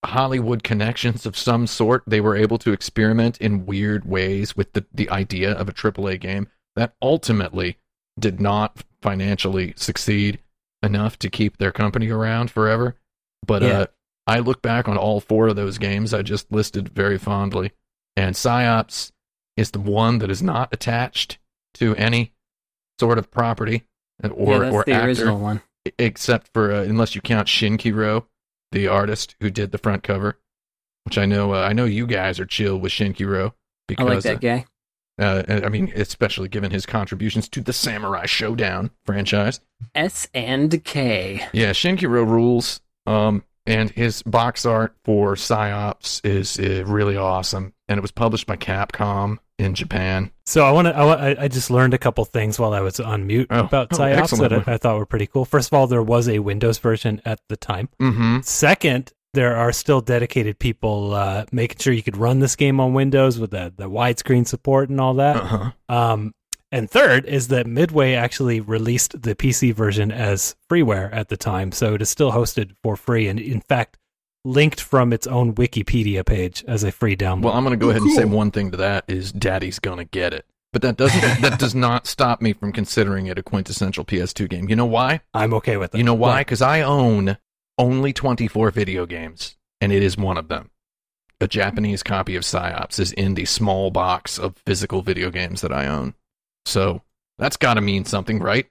Hollywood 0.05 0.63
connections 0.63 1.25
of 1.25 1.37
some 1.37 1.65
sort, 1.67 2.03
they 2.05 2.21
were 2.21 2.35
able 2.35 2.57
to 2.59 2.71
experiment 2.73 3.37
in 3.39 3.65
weird 3.65 4.05
ways 4.05 4.55
with 4.55 4.73
the, 4.73 4.85
the 4.93 5.09
idea 5.09 5.51
of 5.53 5.69
a 5.69 5.73
AAA 5.73 6.19
game 6.19 6.47
that 6.75 6.93
ultimately 7.01 7.77
did 8.19 8.39
not 8.39 8.83
financially 9.01 9.73
succeed 9.75 10.39
enough 10.81 11.17
to 11.19 11.29
keep 11.29 11.57
their 11.57 11.71
company 11.71 12.09
around 12.09 12.51
forever. 12.51 12.95
But 13.45 13.61
Yeah. 13.61 13.79
uh, 13.79 13.85
I 14.27 14.39
look 14.39 14.61
back 14.61 14.87
on 14.87 14.97
all 14.97 15.19
four 15.19 15.47
of 15.49 15.55
those 15.55 15.77
games 15.77 16.13
I 16.13 16.21
just 16.21 16.51
listed 16.51 16.89
very 16.89 17.17
fondly, 17.17 17.71
and 18.15 18.35
Psi-Ops 18.37 19.11
is 19.57 19.71
the 19.71 19.79
one 19.79 20.19
that 20.19 20.29
is 20.31 20.41
not 20.41 20.73
attached 20.73 21.37
to 21.75 21.95
any 21.95 22.31
sort 22.99 23.17
of 23.17 23.29
property, 23.31 23.83
uh, 24.23 24.29
or 24.29 24.63
yeah, 24.63 24.71
or 24.71 24.83
the 24.85 24.93
actor, 24.93 25.07
original 25.07 25.39
one. 25.39 25.61
except 25.99 26.49
for 26.53 26.71
uh, 26.71 26.83
unless 26.83 27.15
you 27.15 27.21
count 27.21 27.47
Shinkiro, 27.47 28.25
the 28.71 28.87
artist 28.87 29.35
who 29.41 29.49
did 29.49 29.71
the 29.71 29.77
front 29.77 30.03
cover, 30.03 30.39
which 31.03 31.17
I 31.17 31.25
know 31.25 31.53
uh, 31.53 31.61
I 31.61 31.73
know 31.73 31.85
you 31.85 32.07
guys 32.07 32.39
are 32.39 32.45
chill 32.45 32.77
with 32.77 32.91
Shinkiro 32.93 33.49
I 33.49 33.53
because 33.87 34.07
like 34.07 34.23
that 34.23 34.41
guy. 34.41 34.65
Uh, 35.19 35.43
I 35.47 35.69
mean 35.69 35.91
especially 35.95 36.47
given 36.49 36.71
his 36.71 36.85
contributions 36.85 37.47
to 37.49 37.61
the 37.61 37.73
Samurai 37.73 38.25
Shodown 38.25 38.89
franchise. 39.05 39.59
S 39.93 40.27
and 40.33 40.83
K. 40.83 41.45
Yeah, 41.53 41.71
Shinkiro 41.71 42.25
rules. 42.27 42.81
Um, 43.05 43.43
and 43.65 43.91
his 43.91 44.23
box 44.23 44.65
art 44.65 44.95
for 45.05 45.35
Psi-Ops 45.35 46.19
is 46.23 46.59
uh, 46.59 46.83
really 46.85 47.15
awesome, 47.15 47.73
and 47.87 47.97
it 47.97 48.01
was 48.01 48.11
published 48.11 48.45
by 48.47 48.57
Capcom 48.57 49.37
in 49.59 49.73
Japan. 49.73 50.31
So 50.45 50.65
I 50.65 50.71
want 50.71 50.87
to. 50.87 50.95
I, 50.97 51.05
wa- 51.05 51.13
I 51.13 51.43
I 51.43 51.47
just 51.47 51.69
learned 51.71 51.93
a 51.93 51.97
couple 51.97 52.25
things 52.25 52.57
while 52.59 52.73
I 52.73 52.81
was 52.81 52.99
on 52.99 53.27
mute 53.27 53.47
Oh. 53.51 53.59
about 53.61 53.89
Oh, 53.93 53.97
Psi-Ops 53.97 54.33
excellent. 54.33 54.49
that 54.51 54.67
I, 54.67 54.73
I 54.73 54.77
thought 54.77 54.97
were 54.97 55.05
pretty 55.05 55.27
cool. 55.27 55.45
First 55.45 55.69
of 55.69 55.73
all, 55.77 55.87
there 55.87 56.03
was 56.03 56.27
a 56.27 56.39
Windows 56.39 56.77
version 56.79 57.21
at 57.23 57.39
the 57.49 57.55
time. 57.55 57.87
Mm-hmm. 58.01 58.39
Second, 58.41 59.13
there 59.33 59.55
are 59.55 59.71
still 59.71 60.01
dedicated 60.01 60.59
people 60.59 61.13
uh, 61.13 61.45
making 61.51 61.79
sure 61.79 61.93
you 61.93 62.03
could 62.03 62.17
run 62.17 62.39
this 62.39 62.55
game 62.55 62.79
on 62.79 62.93
Windows 62.93 63.39
with 63.39 63.51
the 63.51 63.73
the 63.75 63.89
widescreen 63.89 64.47
support 64.47 64.89
and 64.89 64.99
all 65.01 65.15
that. 65.15 65.35
Uh-huh. 65.37 65.71
Um, 65.89 66.33
and 66.71 66.89
third 66.89 67.25
is 67.25 67.49
that 67.49 67.67
Midway 67.67 68.13
actually 68.13 68.59
released 68.59 69.21
the 69.21 69.35
PC 69.35 69.73
version 69.73 70.11
as 70.11 70.55
freeware 70.69 71.13
at 71.13 71.29
the 71.29 71.37
time, 71.37 71.71
so 71.71 71.93
it 71.93 72.01
is 72.01 72.09
still 72.09 72.31
hosted 72.31 72.71
for 72.81 72.95
free, 72.95 73.27
and 73.27 73.39
in 73.39 73.61
fact, 73.61 73.97
linked 74.43 74.81
from 74.81 75.13
its 75.13 75.27
own 75.27 75.53
Wikipedia 75.53 76.25
page 76.25 76.63
as 76.67 76.83
a 76.83 76.91
free 76.91 77.15
download. 77.15 77.43
Well, 77.43 77.53
I'm 77.53 77.63
going 77.63 77.77
to 77.77 77.83
go 77.83 77.87
Oh, 77.87 77.89
ahead 77.91 78.01
and 78.01 78.11
say 78.13 78.25
one 78.25 78.49
thing 78.51 78.71
to 78.71 78.77
that 78.77 79.05
is 79.07 79.31
Daddy's 79.31 79.79
going 79.79 79.99
to 79.99 80.03
get 80.05 80.33
it. 80.33 80.45
But 80.71 80.81
that 80.81 80.97
doesn't 80.97 81.21
that 81.41 81.59
does 81.59 81.75
not 81.75 82.07
stop 82.07 82.41
me 82.41 82.53
from 82.53 82.71
considering 82.71 83.27
it 83.27 83.37
a 83.37 83.43
quintessential 83.43 84.03
PS2 84.03 84.49
game. 84.49 84.67
You 84.67 84.75
know 84.75 84.87
why? 84.87 85.21
I'm 85.33 85.53
okay 85.53 85.77
with 85.77 85.93
it. 85.93 85.97
You 85.99 86.03
know 86.03 86.15
why? 86.15 86.29
Why? 86.29 86.41
Because 86.41 86.63
I 86.63 86.81
own 86.81 87.37
only 87.83 88.13
24 88.13 88.71
video 88.71 89.05
games, 89.05 89.55
and 89.81 89.91
it 89.91 90.01
is 90.01 90.17
one 90.17 90.37
of 90.37 90.47
them. 90.47 90.69
A 91.41 91.47
Japanese 91.47 92.01
copy 92.03 92.35
of 92.35 92.45
Psi-Ops 92.45 92.99
is 92.99 93.11
in 93.11 93.33
the 93.33 93.45
small 93.45 93.91
box 93.91 94.39
of 94.39 94.55
physical 94.65 95.01
video 95.01 95.29
games 95.29 95.61
that 95.61 95.73
I 95.73 95.87
own. 95.87 96.13
So 96.65 97.01
that's 97.37 97.57
got 97.57 97.73
to 97.73 97.81
mean 97.81 98.05
something, 98.05 98.39
right? 98.39 98.65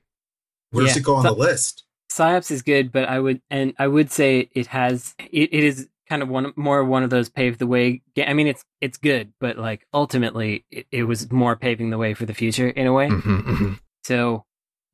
Where's 0.70 0.90
Yeah. 0.96 0.98
it 1.00 1.04
go 1.04 1.16
on 1.16 1.22
So- 1.24 1.34
the 1.34 1.38
list? 1.40 1.84
Psi-Ops 2.10 2.50
is 2.50 2.62
good, 2.62 2.92
but 2.92 3.08
I 3.08 3.18
would 3.20 3.40
and 3.50 3.74
I 3.78 3.86
would 3.88 4.10
say 4.10 4.48
it 4.52 4.66
has 4.68 5.14
it, 5.18 5.48
it 5.52 5.64
is 5.64 5.88
kind 6.08 6.22
of 6.22 6.28
one 6.28 6.52
more 6.56 6.84
one 6.84 7.02
of 7.02 7.08
those 7.10 7.28
paved 7.30 7.58
the 7.58 7.66
way. 7.66 8.02
ga- 8.14 8.26
I 8.26 8.34
mean, 8.34 8.46
it's 8.46 8.62
it's 8.82 8.98
good, 8.98 9.32
but 9.40 9.56
like 9.58 9.86
ultimately, 9.94 10.64
it, 10.70 10.86
it 10.90 11.02
was 11.04 11.30
more 11.32 11.56
paving 11.56 11.88
the 11.90 11.96
way 11.98 12.12
for 12.14 12.26
the 12.26 12.34
future 12.34 12.68
in 12.68 12.86
a 12.86 12.92
way. 12.92 13.08
Mhm, 13.08 13.42
mhm. 13.44 13.78
So, 14.04 14.44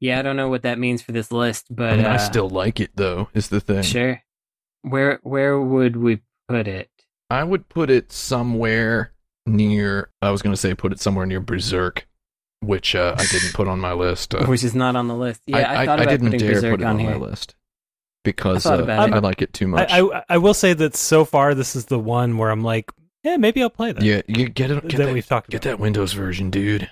yeah, 0.00 0.18
I 0.18 0.22
don't 0.22 0.36
know 0.36 0.48
what 0.48 0.62
that 0.62 0.78
means 0.78 1.02
for 1.02 1.12
this 1.12 1.32
list, 1.32 1.66
but 1.70 1.94
I, 1.94 1.96
mean, 1.96 2.06
uh, 2.06 2.10
I 2.10 2.16
still 2.18 2.48
like 2.48 2.80
it 2.80 2.92
though. 2.94 3.28
Is 3.34 3.48
the 3.48 3.60
thing. 3.60 3.82
sure. 3.82 4.22
Where 4.82 5.20
where 5.22 5.60
would 5.60 5.96
we 5.96 6.20
put 6.48 6.68
it? 6.68 6.90
I 7.30 7.44
would 7.44 7.68
put 7.68 7.90
it 7.90 8.12
somewhere 8.12 9.12
near. 9.46 10.10
I 10.22 10.30
was 10.30 10.40
going 10.40 10.52
to 10.52 10.56
say 10.56 10.74
put 10.74 10.92
it 10.92 11.00
somewhere 11.00 11.26
near 11.26 11.40
Berserk, 11.40 12.06
which 12.60 12.94
uh, 12.94 13.16
I 13.18 13.26
didn't 13.26 13.54
put 13.54 13.68
on 13.68 13.80
my 13.80 13.92
list. 13.92 14.34
Uh, 14.34 14.46
Which 14.46 14.64
is 14.64 14.74
not 14.74 14.96
on 14.96 15.08
the 15.08 15.16
list. 15.16 15.42
Yeah, 15.46 15.58
I, 15.58 15.86
thought 15.86 16.00
about 16.00 16.10
didn't 16.10 16.30
putting 16.30 16.40
dare 16.40 16.54
Berserk 16.54 16.70
put 16.72 16.80
it 16.80 16.86
on 16.86 17.00
on 17.00 17.04
my 17.04 17.16
list 17.16 17.54
because 18.24 18.66
I 18.66 18.76
uh, 18.76 18.82
it. 18.82 19.14
I 19.14 19.18
like 19.18 19.42
it 19.42 19.52
too 19.52 19.66
much. 19.66 19.90
I, 19.90 20.00
I 20.00 20.24
I 20.28 20.38
will 20.38 20.54
say 20.54 20.72
that 20.74 20.94
so 20.94 21.24
far 21.24 21.54
this 21.54 21.74
is 21.74 21.86
the 21.86 21.98
one 21.98 22.38
where 22.38 22.50
I'm 22.50 22.62
like, 22.62 22.90
yeah, 23.24 23.36
maybe 23.36 23.62
I'll 23.62 23.70
play 23.70 23.92
that. 23.92 24.02
yeah, 24.02 24.22
you 24.26 24.48
get 24.48 24.70
it. 24.70 24.86
Get 24.88 24.98
that 24.98 25.06
that, 25.06 25.14
we've 25.14 25.26
talked 25.26 25.50
get 25.50 25.64
about. 25.64 25.78
that 25.78 25.82
Windows 25.82 26.12
version, 26.12 26.50
dude. 26.50 26.88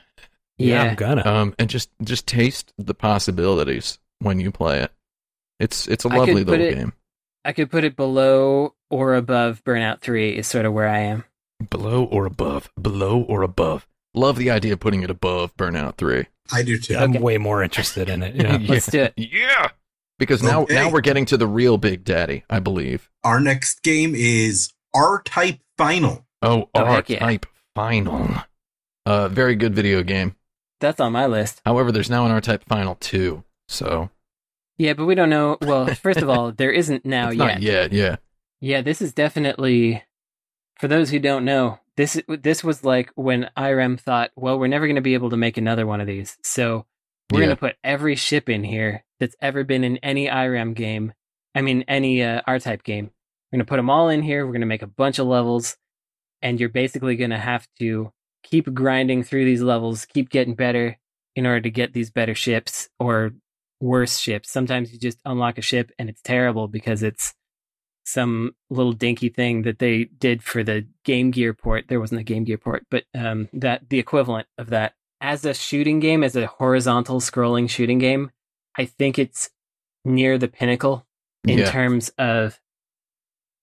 Yeah, 0.59 0.85
Yeah, 0.85 0.91
I'm 0.91 0.95
gonna. 0.97 1.27
Um, 1.27 1.55
and 1.59 1.69
just 1.69 1.91
just 2.03 2.27
taste 2.27 2.73
the 2.79 2.95
possibilities 2.95 3.99
when 4.21 4.41
you 4.41 4.51
play 4.51 4.81
it. 4.83 4.93
It's 5.61 5.87
it's 5.89 6.05
a 6.05 6.09
lovely 6.09 6.45
little 6.45 6.65
it- 6.67 6.75
game. 6.75 6.93
I 7.45 7.53
could 7.53 7.71
put 7.71 7.85
it 7.85 7.95
below 7.97 8.75
or 8.91 9.15
above 9.15 9.63
Burnout 9.65 10.01
Three. 10.01 10.37
Is 10.37 10.47
sort 10.47 10.65
of 10.67 10.73
where 10.73 10.89
I 10.89 10.99
am. 11.01 11.25
Below 11.71 12.05
or 12.05 12.27
above, 12.27 12.71
below 12.81 13.21
or 13.23 13.43
above. 13.43 13.87
Love 14.15 14.37
the 14.37 14.51
idea 14.51 14.73
of 14.75 14.81
putting 14.81 15.03
it 15.03 15.11
above 15.11 15.57
Burnout 15.57 15.97
Three. 15.97 16.27
I 16.53 16.63
do 16.63 16.79
too. 16.79 16.97
I'm 16.97 17.11
okay. 17.11 17.19
way 17.19 17.39
more 17.39 17.63
interested 17.63 18.09
in 18.09 18.23
it. 18.23 18.35
Yeah. 18.37 18.57
Yeah. 18.59 18.67
Let's 18.71 18.87
do 18.87 19.03
it. 19.03 19.15
Yeah, 19.17 19.69
because 20.19 20.43
now 20.43 20.63
Okay. 20.63 20.75
now 20.75 20.91
we're 20.91 21.01
getting 21.01 21.25
to 21.27 21.37
the 21.37 21.47
real 21.47 21.77
Big 21.79 22.05
Daddy, 22.05 22.45
I 22.51 22.59
believe. 22.61 23.11
Our 23.25 23.41
next 23.41 23.83
game 23.83 24.15
is 24.15 24.73
R 24.95 25.23
Type 25.25 25.59
Final. 25.79 26.27
Oh, 26.43 26.69
Oh, 26.75 26.81
R 26.85 26.87
heck 26.87 27.11
yeah. 27.11 27.19
Type 27.19 27.47
Final. 27.75 28.29
Uh, 29.05 29.29
very 29.29 29.55
good 29.57 29.75
video 29.75 30.03
game. 30.03 30.35
That's 30.81 31.01
on 31.01 31.13
my 31.13 31.27
list. 31.27 31.61
However, 31.65 31.91
there's 31.93 32.11
now 32.11 32.25
an 32.27 32.33
R 32.33 32.41
Type 32.41 32.65
Final 32.69 32.97
Two, 32.97 33.45
so 33.69 34.11
Yeah, 34.79 34.93
but 34.95 35.07
we 35.07 35.15
don't 35.15 35.31
know. 35.31 35.57
Well, 35.63 35.87
first 35.95 36.21
of 36.21 36.29
all, 36.29 36.53
there 36.53 36.71
isn't 36.73 37.05
now 37.05 37.29
it's 37.29 37.37
yet. 37.39 37.45
not 37.47 37.63
yet. 37.63 37.93
Yeah, 37.93 38.17
Yeah, 38.61 38.83
this 38.83 39.01
is 39.03 39.13
definitely 39.13 40.03
for 40.79 40.89
those 40.89 41.11
who 41.11 41.19
don't 41.19 41.45
know. 41.45 41.79
This 41.97 42.21
this 42.29 42.63
was 42.63 42.85
like 42.85 43.11
when 43.15 43.49
IREM 43.57 43.97
thought, 43.99 44.31
well, 44.37 44.59
we're 44.59 44.67
never 44.67 44.87
going 44.87 44.97
to 44.97 45.01
be 45.03 45.15
able 45.15 45.31
to 45.31 45.37
make 45.37 45.57
another 45.57 45.87
one 45.87 46.01
of 46.03 46.07
these, 46.07 46.37
so 46.43 46.85
we're 47.33 47.41
Yeah. 47.41 47.47
going 47.47 47.57
to 47.57 47.61
put 47.61 47.77
every 47.83 48.15
ship 48.17 48.49
in 48.51 48.63
here 48.65 49.03
that's 49.19 49.35
ever 49.41 49.65
been 49.65 49.83
in 49.83 49.97
any 49.99 50.29
IREM 50.29 50.75
game. 50.75 51.15
I 51.55 51.63
mean, 51.63 51.85
any 51.89 52.23
uh, 52.23 52.43
R-type 52.47 52.83
game. 52.83 53.07
We're 53.51 53.57
going 53.59 53.65
to 53.67 53.69
put 53.71 53.77
them 53.77 53.89
all 53.89 54.11
in 54.11 54.21
here. 54.21 54.45
We're 54.45 54.53
going 54.53 54.61
to 54.61 54.67
make 54.67 54.83
a 54.83 54.87
bunch 54.87 55.19
of 55.19 55.27
levels, 55.27 55.79
and 56.43 56.61
you're 56.61 56.69
basically 56.69 57.17
going 57.17 57.31
to 57.31 57.39
have 57.39 57.67
to 57.79 58.13
keep 58.51 58.73
grinding 58.73 59.25
through 59.25 59.45
these 59.45 59.63
levels, 59.63 60.07
keep 60.07 60.31
getting 60.31 60.55
better 60.55 60.99
in 61.35 61.47
order 61.47 61.61
to 61.61 61.71
get 61.71 61.93
these 61.93 62.11
better 62.11 62.35
ships 62.35 62.89
or 62.99 63.33
worse 63.81 64.19
ships. 64.19 64.51
Sometimes 64.51 64.93
you 64.93 64.99
just 64.99 65.19
unlock 65.25 65.59
a 65.59 65.63
ship 65.63 65.91
and 65.99 66.09
it's 66.09 66.23
terrible 66.23 66.69
because 66.69 67.03
it's 67.03 67.35
some 68.05 68.55
little 68.71 68.93
dinky 68.93 69.29
thing 69.29 69.63
that 69.63 69.81
they 69.81 70.05
did 70.05 70.43
for 70.43 70.63
the 70.63 70.87
Game 71.05 71.33
Gear 71.33 71.53
port. 71.53 71.87
There 71.89 72.01
wasn't 72.01 72.21
a 72.21 72.25
Game 72.25 72.45
Gear 72.45 72.57
port, 72.57 72.87
but 72.89 73.05
um, 73.15 73.49
that 73.53 73.89
the 73.91 73.99
equivalent 73.99 74.47
of 74.59 74.71
that 74.71 74.95
as 75.21 75.45
a 75.45 75.53
shooting 75.53 75.99
game, 75.99 76.23
as 76.23 76.37
a 76.37 76.47
horizontal 76.47 77.21
scrolling 77.21 77.69
shooting 77.69 77.99
game. 77.99 78.31
I 78.79 78.85
think 78.85 79.19
it's 79.19 79.51
near 80.05 80.39
the 80.39 80.49
pinnacle 80.49 81.07
in 81.45 81.59
yeah. 81.59 81.71
terms 81.71 82.11
of 82.19 82.61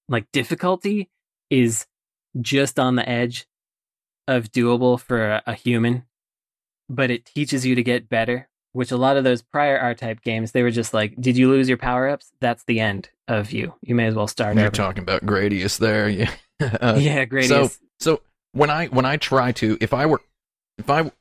like 0.09 0.25
difficulty 0.33 1.09
is 1.49 1.85
just 2.41 2.79
on 2.79 2.95
the 2.95 3.07
edge 3.07 3.45
of 4.27 4.51
doable 4.51 4.99
for 4.99 5.31
a, 5.31 5.43
a 5.47 5.53
human, 5.53 6.05
but 6.89 7.11
it 7.11 7.25
teaches 7.25 7.65
you 7.65 7.75
to 7.75 7.83
get 7.83 8.09
better. 8.09 8.47
Which 8.71 8.91
a 8.91 8.97
lot 8.97 9.17
of 9.17 9.23
those 9.23 9.43
prior 9.43 9.77
R 9.77 9.93
type 9.93 10.21
games, 10.21 10.51
they 10.51 10.63
were 10.63 10.71
just 10.71 10.93
like, 10.95 11.15
"Did 11.21 11.37
you 11.37 11.47
lose 11.49 11.69
your 11.69 11.77
power 11.77 12.09
ups? 12.09 12.31
That's 12.41 12.63
the 12.63 12.79
end 12.79 13.09
of 13.27 13.51
you. 13.51 13.75
You 13.83 13.93
may 13.93 14.07
as 14.07 14.15
well 14.15 14.27
start 14.27 14.55
You're 14.55 14.65
over." 14.65 14.75
talking 14.75 15.03
about 15.03 15.21
Gradius 15.25 15.77
there. 15.77 16.09
Yeah. 16.09 16.31
Uh, 16.59 16.95
yeah, 16.97 17.25
Gradius. 17.25 17.47
So 17.49 17.69
so 17.99 18.21
when 18.53 18.69
I 18.69 18.85
when 18.87 19.05
I 19.05 19.17
try 19.17 19.51
to 19.53 19.77
if 19.81 19.93
I 19.93 20.05
were 20.05 20.21
if 20.77 20.89
I 20.89 21.11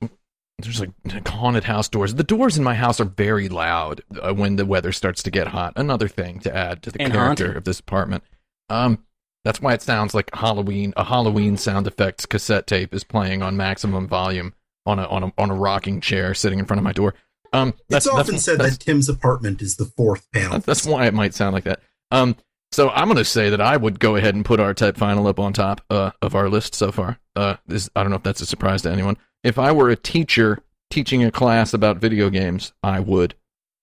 there's 0.61 0.79
like 0.81 0.91
haunted 1.27 1.65
house 1.65 1.89
doors. 1.89 2.15
The 2.15 2.23
doors 2.23 2.57
in 2.57 2.63
my 2.63 2.75
house 2.75 3.01
are 3.01 3.05
very 3.07 3.49
loud 3.49 4.03
uh, 4.23 4.33
when 4.33 4.55
the 4.57 4.65
weather 4.67 4.93
starts 4.93 5.23
to 5.25 5.31
get 5.31 5.49
hot. 5.49 5.73
Another 5.75 6.07
thing 6.07 6.39
to 6.41 6.55
add 6.55 6.83
to 6.85 6.91
the 6.93 7.03
And 7.03 7.13
character 7.13 7.45
haunted. 7.47 7.57
of 7.57 7.65
this 7.65 7.81
apartment. 7.81 8.23
Um, 8.69 9.05
that's 9.45 9.61
why 9.61 9.75
it 9.75 9.83
sounds 9.83 10.15
like 10.15 10.35
Halloween. 10.35 10.93
A 10.97 11.05
Halloween 11.05 11.57
sound 11.57 11.87
effects 11.87 12.27
cassette 12.27 12.67
tape 12.67 12.95
is 12.95 13.05
playing 13.05 13.43
on 13.43 13.57
maximum 13.57 14.07
volume 14.07 14.55
on 14.87 14.99
a 14.99 15.07
on 15.07 15.25
a 15.25 15.33
on 15.39 15.51
a 15.51 15.55
rocking 15.55 16.01
chair 16.01 16.35
sitting 16.35 16.59
in 16.59 16.65
front 16.65 16.79
of 16.79 16.85
my 16.85 16.93
door. 16.93 17.15
Um, 17.53 17.75
that's 17.89 18.07
it's 18.07 18.15
often 18.15 18.35
that's, 18.35 18.45
said 18.45 18.59
that's, 18.59 18.79
that 18.79 18.85
Tim's 18.85 19.09
apartment 19.09 19.61
is 19.61 19.77
the 19.77 19.85
fourth 19.85 20.31
panel. 20.33 20.61
that's 20.61 20.87
why 20.87 21.07
it 21.07 21.15
might 21.15 21.35
sound 21.35 21.55
like 21.55 21.65
that. 21.65 21.81
Um, 22.11 22.37
so 22.71 22.89
I'm 22.89 23.05
going 23.05 23.19
to 23.19 23.25
say 23.25 23.51
that 23.51 23.61
I 23.61 23.77
would 23.77 24.01
go 24.01 24.17
ahead 24.17 24.35
and 24.35 24.45
put 24.45 24.59
R 24.59 24.73
type 24.73 24.97
final 24.97 25.27
up 25.27 25.39
on 25.39 25.53
top 25.53 25.83
uh, 25.91 26.13
of 26.23 26.35
our 26.35 26.49
list 26.49 26.75
so 26.75 26.91
far. 26.91 27.19
Uh, 27.37 27.57
this, 27.67 27.91
I 27.95 28.03
don't 28.03 28.11
know 28.11 28.17
if 28.17 28.23
that's 28.23 28.41
a 28.41 28.47
surprise 28.47 28.83
to 28.83 28.91
anyone. 28.91 29.19
If 29.45 29.59
I 29.59 29.73
were 29.73 29.91
a 29.91 29.97
teacher 29.97 30.61
teaching 30.91 31.23
a 31.23 31.31
class 31.31 31.75
about 31.75 31.99
video 31.99 32.31
games, 32.31 32.73
I 32.83 33.01
would 33.01 33.35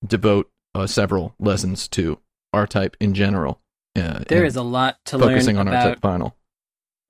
devote 0.05 0.49
uh, 0.73 0.87
several 0.87 1.35
lessons 1.39 1.87
to 1.89 2.19
R 2.51 2.65
type 2.65 2.97
in 2.99 3.13
general. 3.13 3.61
Uh, 3.95 4.23
there 4.27 4.45
a 4.55 4.61
lot 4.61 4.97
to 5.05 5.19
focusing 5.19 5.57
learn 5.57 5.67
on 5.67 5.73
R-Type 5.73 6.01
final. 6.01 6.35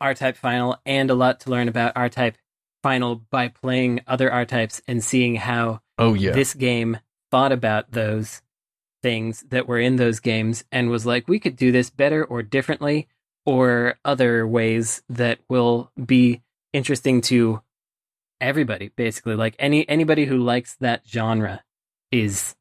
R 0.01 0.13
type 0.13 0.37
final 0.37 0.77
and 0.85 1.09
a 1.09 1.13
lot 1.13 1.41
to 1.41 1.49
learn 1.49 1.67
about 1.67 1.93
R 1.95 2.09
type 2.09 2.37
final 2.81 3.15
by 3.15 3.49
playing 3.49 4.01
other 4.07 4.31
R 4.31 4.45
types 4.45 4.81
and 4.87 5.03
seeing 5.03 5.35
how 5.35 5.81
Oh 5.97 6.13
yeah, 6.13 6.31
this 6.31 6.53
game 6.53 6.99
thought 7.31 7.51
about 7.51 7.91
those 7.91 8.41
things 9.01 9.43
that 9.49 9.67
were 9.67 9.79
in 9.79 9.97
those 9.97 10.19
games 10.19 10.63
and 10.71 10.89
was 10.89 11.05
like, 11.05 11.27
we 11.27 11.39
could 11.39 11.55
do 11.55 11.71
this 11.71 11.89
better 11.89 12.23
or 12.23 12.41
differently 12.41 13.07
or 13.45 13.97
other 14.03 14.45
ways 14.47 15.01
that 15.09 15.39
will 15.49 15.91
be 16.03 16.41
interesting 16.73 17.21
to 17.21 17.61
everybody, 18.41 18.91
basically. 18.95 19.35
Like 19.35 19.55
any 19.59 19.87
anybody 19.89 20.25
who 20.25 20.37
likes 20.37 20.75
that 20.79 21.03
genre 21.07 21.63
is 22.11 22.55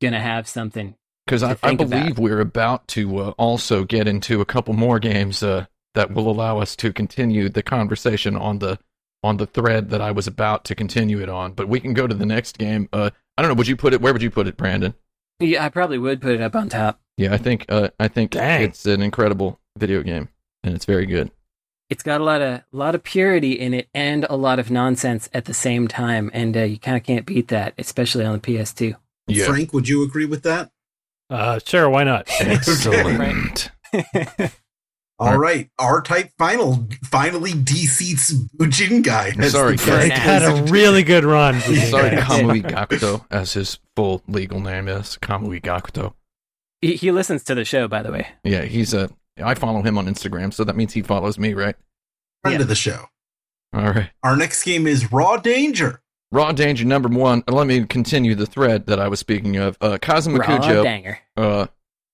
gonna 0.00 0.20
have 0.20 0.46
something. 0.48 0.94
Because 1.26 1.42
I, 1.42 1.56
I 1.62 1.74
believe 1.74 2.18
we're 2.18 2.40
about 2.40 2.86
to 2.88 3.18
uh, 3.18 3.30
also 3.32 3.84
get 3.84 4.06
into 4.06 4.40
a 4.40 4.44
couple 4.44 4.74
more 4.74 4.98
games 4.98 5.42
uh, 5.42 5.66
that 5.94 6.12
will 6.12 6.30
allow 6.30 6.60
us 6.60 6.76
to 6.76 6.92
continue 6.92 7.48
the 7.48 7.62
conversation 7.62 8.36
on 8.36 8.60
the 8.60 8.78
on 9.22 9.38
the 9.38 9.46
thread 9.46 9.90
that 9.90 10.00
I 10.00 10.12
was 10.12 10.26
about 10.26 10.64
to 10.66 10.74
continue 10.74 11.20
it 11.20 11.28
on. 11.28 11.52
But 11.52 11.68
we 11.68 11.80
can 11.80 11.94
go 11.94 12.06
to 12.06 12.14
the 12.14 12.26
next 12.26 12.58
game. 12.58 12.88
Uh, 12.92 13.10
I 13.36 13.42
don't 13.42 13.50
know. 13.50 13.56
Would 13.56 13.66
you 13.66 13.76
put 13.76 13.92
it? 13.92 14.00
Where 14.00 14.12
would 14.12 14.22
you 14.22 14.30
put 14.30 14.46
it, 14.46 14.56
Brandon? 14.56 14.94
Yeah, 15.40 15.64
I 15.64 15.68
probably 15.68 15.98
would 15.98 16.22
put 16.22 16.34
it 16.34 16.40
up 16.40 16.54
on 16.54 16.68
top. 16.68 17.00
Yeah, 17.16 17.34
I 17.34 17.38
think 17.38 17.66
uh, 17.68 17.90
I 17.98 18.08
think 18.08 18.32
Dang. 18.32 18.62
it's 18.62 18.86
an 18.86 19.02
incredible 19.02 19.58
video 19.76 20.02
game, 20.02 20.28
and 20.62 20.74
it's 20.74 20.84
very 20.84 21.06
good. 21.06 21.30
It's 21.90 22.02
got 22.02 22.20
a 22.20 22.24
lot 22.24 22.40
of 22.40 22.62
lot 22.72 22.94
of 22.94 23.02
purity 23.02 23.52
in 23.52 23.74
it 23.74 23.88
and 23.94 24.26
a 24.28 24.36
lot 24.36 24.58
of 24.58 24.70
nonsense 24.70 25.28
at 25.34 25.46
the 25.46 25.54
same 25.54 25.88
time, 25.88 26.30
and 26.32 26.56
uh, 26.56 26.62
you 26.62 26.78
kind 26.78 26.96
of 26.96 27.02
can't 27.02 27.26
beat 27.26 27.48
that, 27.48 27.74
especially 27.78 28.24
on 28.24 28.34
the 28.34 28.40
PS2. 28.40 28.96
Yeah, 29.28 29.46
Frank, 29.46 29.72
would 29.72 29.88
you 29.88 30.04
agree 30.04 30.26
with 30.26 30.42
that? 30.44 30.70
Uh, 31.30 31.58
sure, 31.64 31.88
why 31.90 32.04
not? 32.04 32.28
excellent. 32.40 33.70
All 35.18 35.38
right, 35.38 35.70
R-Type 35.78 36.32
final 36.38 36.86
finally 37.04 37.52
de-seats 37.54 38.34
Bujingai. 38.58 39.38
as 39.42 39.52
Sorry, 39.52 39.76
the 39.76 39.82
Frank. 39.82 40.12
Frank 40.12 40.12
had 40.12 40.42
a 40.42 40.62
really 40.70 41.02
good 41.02 41.24
run. 41.24 41.58
Sorry, 41.60 42.10
Kamui 42.10 42.62
Gakuto, 42.62 43.24
as 43.30 43.54
his 43.54 43.78
full 43.96 44.22
legal 44.28 44.60
name 44.60 44.88
is. 44.88 45.16
Kamui 45.22 45.62
Gakuto. 45.62 46.12
he, 46.82 46.96
he 46.96 47.10
listens 47.12 47.42
to 47.44 47.54
the 47.54 47.64
show, 47.64 47.88
by 47.88 48.02
the 48.02 48.12
way. 48.12 48.26
Yeah, 48.44 48.64
he's 48.64 48.92
a. 48.92 49.08
I 49.42 49.54
follow 49.54 49.80
him 49.82 49.96
on 49.96 50.04
Instagram, 50.06 50.52
so 50.52 50.64
that 50.64 50.76
means 50.76 50.92
he 50.92 51.00
follows 51.02 51.38
me, 51.38 51.54
right? 51.54 51.76
friend 52.42 52.58
Yeah. 52.58 52.62
of 52.62 52.68
the 52.68 52.74
show. 52.74 53.06
All 53.72 53.90
right. 53.90 54.10
Our 54.22 54.36
next 54.36 54.62
game 54.64 54.86
is 54.86 55.10
Raw 55.10 55.38
Danger. 55.38 56.02
Raw 56.32 56.52
Danger 56.52 56.84
number 56.84 57.08
one. 57.08 57.42
Let 57.48 57.66
me 57.66 57.84
continue 57.86 58.34
the 58.34 58.46
thread 58.46 58.86
that 58.86 58.98
I 59.00 59.08
was 59.08 59.20
speaking 59.20 59.56
of. 59.56 59.76
Uh, 59.80 59.98
Kazuma 60.00 60.38
Raw 60.38 60.46
Kujo, 60.58 60.82
danger. 60.82 61.18
uh, 61.36 61.66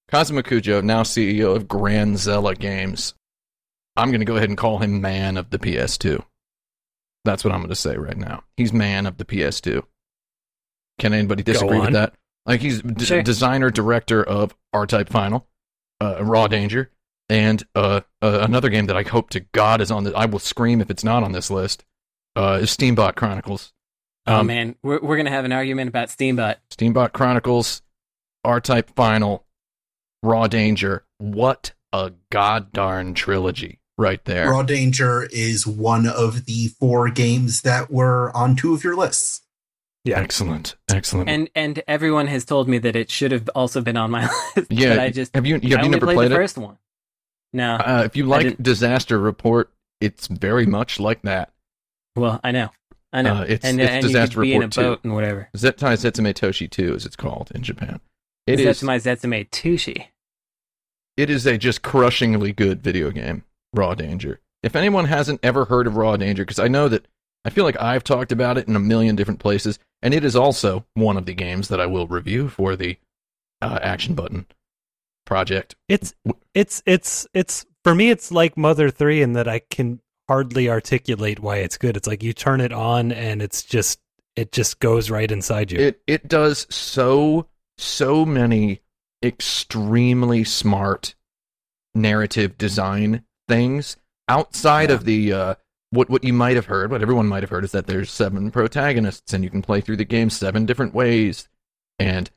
Kazuma 0.08 0.42
Kujo, 0.42 0.82
now 0.82 1.02
CEO 1.02 1.56
of 1.56 1.66
Granzella 1.66 2.58
Games. 2.58 3.14
I'm 3.96 4.08
going 4.10 4.20
to 4.20 4.26
go 4.26 4.36
ahead 4.36 4.48
and 4.48 4.58
call 4.58 4.78
him 4.78 5.00
man 5.00 5.36
of 5.36 5.50
the 5.50 5.58
PS2. 5.58 6.22
That's 7.24 7.44
what 7.44 7.52
I'm 7.52 7.60
going 7.60 7.68
to 7.70 7.74
say 7.76 7.96
right 7.96 8.16
now. 8.16 8.42
He's 8.56 8.72
man 8.72 9.06
of 9.06 9.16
the 9.18 9.24
PS2. 9.24 9.82
Can 10.98 11.12
anybody 11.14 11.42
disagree 11.42 11.78
with 11.80 11.92
that? 11.92 12.14
Like 12.46 12.60
he's 12.60 12.82
d- 12.82 13.04
Sure. 13.04 13.22
designer 13.22 13.70
director 13.70 14.22
of 14.22 14.54
R-Type 14.72 15.08
Final, 15.08 15.46
uh, 16.00 16.22
Raw 16.24 16.48
Danger, 16.48 16.90
and 17.28 17.62
uh, 17.74 18.00
uh, 18.20 18.40
another 18.42 18.68
game 18.68 18.86
that 18.86 18.96
I 18.96 19.02
hope 19.04 19.30
to 19.30 19.40
God 19.40 19.80
is 19.80 19.90
on 19.90 20.04
the. 20.04 20.14
I 20.16 20.26
will 20.26 20.38
scream 20.40 20.80
if 20.80 20.90
it's 20.90 21.04
not 21.04 21.22
on 21.22 21.32
this 21.32 21.50
list. 21.50 21.84
Uh, 22.34 22.58
is 22.62 22.76
Steambot 22.76 23.14
Chronicles. 23.14 23.72
Oh 24.26 24.40
Um, 24.40 24.46
man, 24.46 24.76
we're 24.82 25.00
we're 25.00 25.16
gonna 25.16 25.30
have 25.30 25.44
an 25.44 25.52
argument 25.52 25.88
about 25.88 26.08
Steambot. 26.08 26.56
Steambot 26.70 27.12
Chronicles, 27.12 27.82
R-Type 28.44 28.90
Final, 28.96 29.44
Raw 30.22 30.46
Danger. 30.46 31.04
What 31.18 31.72
a 31.92 32.12
goddarn 32.30 33.14
trilogy 33.14 33.80
right 33.98 34.24
there. 34.24 34.50
Raw 34.50 34.62
Danger 34.62 35.28
is 35.30 35.66
one 35.66 36.06
of 36.06 36.46
the 36.46 36.68
four 36.80 37.08
games 37.10 37.62
that 37.62 37.90
were 37.90 38.34
on 38.36 38.56
two 38.56 38.74
of 38.74 38.82
your 38.84 38.96
lists. 38.96 39.40
Yeah. 40.04 40.18
Excellent, 40.18 40.74
excellent. 40.90 41.28
And 41.28 41.48
and 41.54 41.82
everyone 41.86 42.26
has 42.26 42.44
told 42.44 42.68
me 42.68 42.78
that 42.78 42.96
it 42.96 43.08
should 43.10 43.30
have 43.30 43.48
also 43.54 43.80
been 43.80 43.96
on 43.96 44.10
my 44.10 44.22
list. 44.56 44.70
yeah, 44.72 45.00
I 45.00 45.10
just 45.10 45.32
have 45.34 45.46
you 45.46 45.54
I 45.56 45.58
have 45.58 45.64
you 45.64 45.76
only 45.76 45.88
never 45.90 46.06
played, 46.06 46.14
played 46.16 46.30
the 46.32 46.34
it? 46.34 46.38
first 46.38 46.58
one. 46.58 46.78
No, 47.52 47.74
Uh, 47.76 48.02
if 48.06 48.16
you 48.16 48.24
like 48.24 48.60
Disaster 48.62 49.18
Report, 49.18 49.70
it's 50.00 50.26
very 50.26 50.64
much 50.66 50.98
like 50.98 51.20
that. 51.22 51.52
well, 52.16 52.40
I 52.42 52.50
know, 52.50 52.70
I 53.12 53.22
know, 53.22 53.34
Uh, 53.36 53.42
it's- 53.42 53.60
and 53.62 53.80
it's 53.80 53.90
and 53.90 54.02
you 54.02 54.08
Disaster 54.08 54.34
could 54.36 54.40
be 54.42 54.52
in 54.54 54.62
a 54.62 54.66
Report 54.66 54.72
2. 54.72 54.80
boat 54.82 55.00
and 55.04 55.14
whatever. 55.14 55.48
Zettai 55.56 55.94
Zetsumei 55.98 56.32
Toshi 56.34 56.70
2, 56.70 56.94
as 56.94 57.04
it's 57.06 57.16
called 57.16 57.50
in 57.54 57.62
Japan. 57.62 58.00
It 58.46 58.58
is. 58.60 58.80
Zetsume 58.82 58.96
Zetsume 59.00 59.48
Tushi. 59.50 60.06
it 61.16 61.28
is 61.30 61.44
a 61.46 61.58
just 61.58 61.82
crushingly 61.82 62.52
good 62.52 62.82
video 62.82 63.10
game, 63.10 63.44
Raw 63.74 63.94
Danger. 63.94 64.40
If 64.62 64.74
anyone 64.76 65.04
hasn't 65.06 65.40
ever 65.42 65.66
heard 65.66 65.86
of 65.86 65.96
Raw 65.96 66.16
Danger, 66.16 66.42
because 66.44 66.58
I 66.58 66.68
know 66.68 66.88
that 66.88 67.06
I 67.44 67.50
feel 67.50 67.64
like 67.64 67.80
I've 67.80 68.04
talked 68.04 68.32
about 68.32 68.56
it 68.56 68.66
in 68.68 68.76
a 68.76 68.80
million 68.80 69.14
different 69.16 69.40
places, 69.40 69.78
and 70.00 70.14
it 70.14 70.24
is 70.24 70.34
also 70.36 70.86
one 70.94 71.16
of 71.16 71.26
the 71.26 71.34
games 71.34 71.68
that 71.68 71.80
I 71.80 71.86
will 71.86 72.06
review 72.06 72.48
for 72.48 72.76
the 72.76 72.96
uh, 73.60 73.78
Action 73.82 74.14
Button 74.14 74.46
project. 75.26 75.74
It's 75.88 76.14
it's 76.54 76.82
it's 76.86 77.26
it's 77.34 77.66
for 77.84 77.94
me 77.94 78.10
it's 78.10 78.30
like 78.32 78.56
Mother 78.56 78.90
3 78.90 79.22
in 79.22 79.32
that 79.34 79.48
I 79.48 79.60
can 79.70 80.00
hardly 80.28 80.68
articulate 80.68 81.40
why 81.40 81.56
it's 81.58 81.76
good. 81.78 81.96
It's 81.96 82.06
like 82.08 82.22
you 82.22 82.32
turn 82.32 82.60
it 82.60 82.72
on 82.72 83.12
and 83.12 83.42
it's 83.42 83.62
just 83.62 84.00
it 84.36 84.52
just 84.52 84.80
goes 84.80 85.10
right 85.10 85.30
inside 85.30 85.70
you. 85.72 85.78
It 85.80 86.02
it 86.06 86.28
does 86.28 86.66
so 86.70 87.48
so 87.78 88.24
many 88.24 88.80
extremely 89.22 90.44
smart 90.44 91.14
narrative 91.94 92.56
design 92.58 93.24
things 93.48 93.96
outside 94.28 94.88
Yeah. 94.90 94.94
of 94.96 95.04
the 95.04 95.32
uh, 95.32 95.54
what 95.90 96.08
what 96.08 96.24
you 96.24 96.32
might 96.32 96.56
have 96.56 96.66
heard, 96.66 96.90
what 96.90 97.02
everyone 97.02 97.28
might 97.28 97.42
have 97.42 97.50
heard 97.50 97.64
is 97.64 97.72
that 97.72 97.86
there's 97.86 98.10
seven 98.10 98.50
protagonists 98.50 99.34
and 99.34 99.44
you 99.44 99.50
can 99.50 99.62
play 99.62 99.80
through 99.80 99.96
the 99.98 100.04
game 100.04 100.30
seven 100.30 100.64
different 100.64 100.94
ways, 100.94 101.48
and 101.98 102.30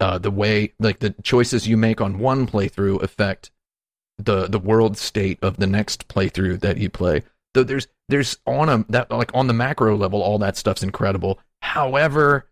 uh, 0.00 0.16
the 0.18 0.30
way 0.30 0.72
like 0.78 1.00
the 1.00 1.14
choices 1.22 1.68
you 1.68 1.76
make 1.76 2.00
on 2.00 2.18
one 2.18 2.46
playthrough 2.46 3.02
affect 3.02 3.50
the 4.18 4.46
the 4.46 4.58
world 4.58 4.96
state 4.96 5.38
of 5.42 5.58
the 5.58 5.66
next 5.66 6.08
playthrough 6.08 6.60
that 6.60 6.78
you 6.78 6.88
play. 6.88 7.22
Though 7.54 7.64
there's 7.64 7.86
there's 8.08 8.38
on 8.46 8.68
a 8.68 8.84
that 8.88 9.10
like 9.10 9.30
on 9.34 9.46
the 9.46 9.52
macro 9.52 9.96
level, 9.96 10.22
all 10.22 10.38
that 10.38 10.56
stuff's 10.56 10.82
incredible. 10.82 11.38
However, 11.60 12.48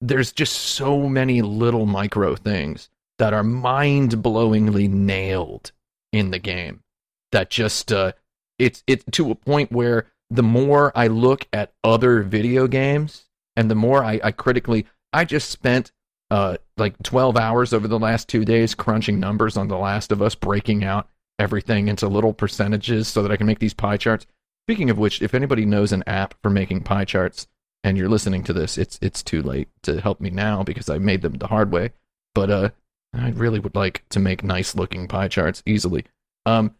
there's 0.00 0.32
just 0.32 0.54
so 0.54 1.08
many 1.08 1.42
little 1.42 1.86
micro 1.86 2.34
things 2.34 2.90
that 3.18 3.32
are 3.32 3.44
mind-blowingly 3.44 4.88
nailed 4.88 5.70
in 6.12 6.30
the 6.30 6.38
game 6.38 6.82
that 7.30 7.50
just 7.50 7.92
uh 7.92 8.12
it's 8.58 8.82
it's 8.86 9.04
to 9.12 9.30
a 9.30 9.34
point 9.34 9.72
where 9.72 10.06
the 10.30 10.42
more 10.42 10.92
I 10.94 11.06
look 11.06 11.46
at 11.52 11.72
other 11.84 12.22
video 12.22 12.66
games 12.66 13.26
and 13.56 13.70
the 13.70 13.74
more 13.74 14.04
I, 14.04 14.20
I 14.22 14.32
critically 14.32 14.86
I 15.12 15.24
just 15.24 15.50
spent 15.50 15.92
uh 16.30 16.56
like 16.76 17.00
12 17.02 17.36
hours 17.36 17.72
over 17.72 17.88
the 17.88 17.98
last 17.98 18.28
2 18.28 18.44
days 18.44 18.74
crunching 18.74 19.20
numbers 19.20 19.56
on 19.56 19.68
The 19.68 19.78
Last 19.78 20.12
of 20.12 20.20
Us 20.20 20.34
breaking 20.34 20.84
out 20.84 21.08
everything 21.38 21.88
into 21.88 22.08
little 22.08 22.34
percentages 22.34 23.08
so 23.08 23.22
that 23.22 23.32
I 23.32 23.36
can 23.36 23.46
make 23.46 23.58
these 23.58 23.74
pie 23.74 23.96
charts. 23.96 24.26
Speaking 24.66 24.90
of 24.90 24.98
which, 24.98 25.20
if 25.22 25.34
anybody 25.34 25.64
knows 25.66 25.92
an 25.92 26.04
app 26.06 26.34
for 26.42 26.50
making 26.50 26.82
pie 26.82 27.04
charts 27.04 27.48
and 27.82 27.98
you're 27.98 28.08
listening 28.08 28.44
to 28.44 28.52
this, 28.52 28.78
it's 28.78 28.98
it's 29.02 29.22
too 29.22 29.42
late 29.42 29.68
to 29.82 30.00
help 30.00 30.20
me 30.20 30.30
now 30.30 30.62
because 30.62 30.88
I 30.88 30.98
made 30.98 31.22
them 31.22 31.34
the 31.34 31.48
hard 31.48 31.72
way. 31.72 31.90
But 32.34 32.50
uh 32.50 32.70
I 33.14 33.30
really 33.30 33.58
would 33.58 33.74
like 33.74 34.04
to 34.10 34.20
make 34.20 34.42
nice 34.42 34.74
looking 34.74 35.08
pie 35.08 35.28
charts 35.28 35.62
easily. 35.66 36.04
Um 36.46 36.76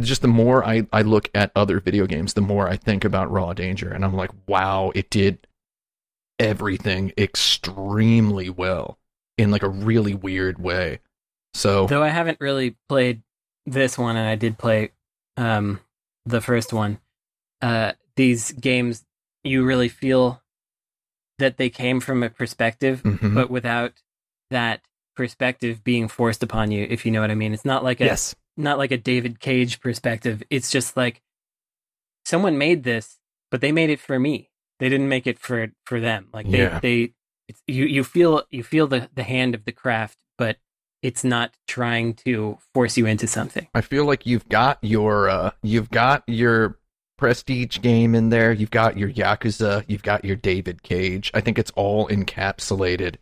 just 0.00 0.22
the 0.22 0.28
more 0.28 0.64
I, 0.64 0.86
I 0.92 1.02
look 1.02 1.30
at 1.34 1.52
other 1.54 1.80
video 1.80 2.06
games, 2.06 2.32
the 2.32 2.40
more 2.40 2.68
I 2.68 2.76
think 2.76 3.04
about 3.04 3.30
Raw 3.30 3.52
Danger, 3.52 3.90
and 3.90 4.04
I'm 4.04 4.16
like, 4.16 4.30
wow, 4.46 4.90
it 4.94 5.10
did 5.10 5.46
everything 6.38 7.12
extremely 7.18 8.48
well 8.48 8.98
in 9.36 9.50
like 9.50 9.62
a 9.62 9.68
really 9.68 10.14
weird 10.14 10.58
way. 10.58 11.00
So 11.54 11.86
Though 11.86 12.02
I 12.02 12.08
haven't 12.08 12.40
really 12.40 12.76
played 12.88 13.22
this 13.66 13.98
one, 13.98 14.16
and 14.16 14.28
I 14.28 14.34
did 14.36 14.56
play 14.58 14.92
um, 15.36 15.80
the 16.26 16.40
first 16.40 16.72
one. 16.72 16.98
Uh, 17.62 17.92
these 18.16 18.52
games, 18.52 19.04
you 19.44 19.64
really 19.64 19.88
feel 19.88 20.42
that 21.38 21.56
they 21.56 21.70
came 21.70 22.00
from 22.00 22.22
a 22.22 22.30
perspective, 22.30 23.02
mhm. 23.02 23.34
but 23.34 23.50
without 23.50 23.92
that 24.50 24.80
perspective 25.14 25.82
being 25.82 26.08
forced 26.08 26.42
upon 26.42 26.70
you. 26.70 26.86
If 26.88 27.04
you 27.04 27.12
know 27.12 27.20
what 27.20 27.30
I 27.30 27.34
mean, 27.34 27.52
it's 27.52 27.64
not 27.64 27.82
like 27.82 28.00
a 28.00 28.04
yes. 28.04 28.34
not 28.56 28.78
like 28.78 28.90
a 28.90 28.96
David 28.98 29.40
Cage 29.40 29.80
perspective. 29.80 30.42
It's 30.50 30.70
just 30.70 30.96
like 30.96 31.22
someone 32.24 32.58
made 32.58 32.84
this, 32.84 33.18
but 33.50 33.60
they 33.60 33.72
made 33.72 33.90
it 33.90 34.00
for 34.00 34.18
me. 34.18 34.50
They 34.78 34.88
didn't 34.88 35.08
make 35.08 35.26
it 35.26 35.38
for 35.38 35.68
for 35.84 36.00
them. 36.00 36.28
Like 36.32 36.50
they 36.50 36.58
Yeah. 36.58 36.80
they 36.80 37.14
it's, 37.48 37.62
you 37.66 37.84
you 37.86 38.04
feel 38.04 38.44
you 38.50 38.62
feel 38.62 38.86
the 38.86 39.08
the 39.14 39.22
hand 39.22 39.54
of 39.54 39.64
the 39.64 39.72
craft, 39.72 40.18
but 40.36 40.58
it's 41.06 41.22
not 41.22 41.54
trying 41.68 42.14
to 42.14 42.58
force 42.74 42.96
you 42.96 43.06
into 43.06 43.28
something. 43.28 43.68
I 43.72 43.80
feel 43.80 44.04
like 44.04 44.26
you've 44.26 44.48
got 44.48 44.78
your 44.82 45.28
uh, 45.30 45.50
you've 45.62 45.88
got 45.88 46.24
your 46.26 46.80
prestige 47.16 47.78
game 47.80 48.16
in 48.16 48.30
there. 48.30 48.50
You've 48.50 48.72
got 48.72 48.98
your 48.98 49.08
Yakuza. 49.12 49.84
You've 49.86 50.02
got 50.02 50.24
your 50.24 50.34
David 50.34 50.82
Cage. 50.82 51.30
I 51.32 51.40
think 51.40 51.60
it's 51.60 51.70
all 51.76 52.08
encapsulated 52.08 53.18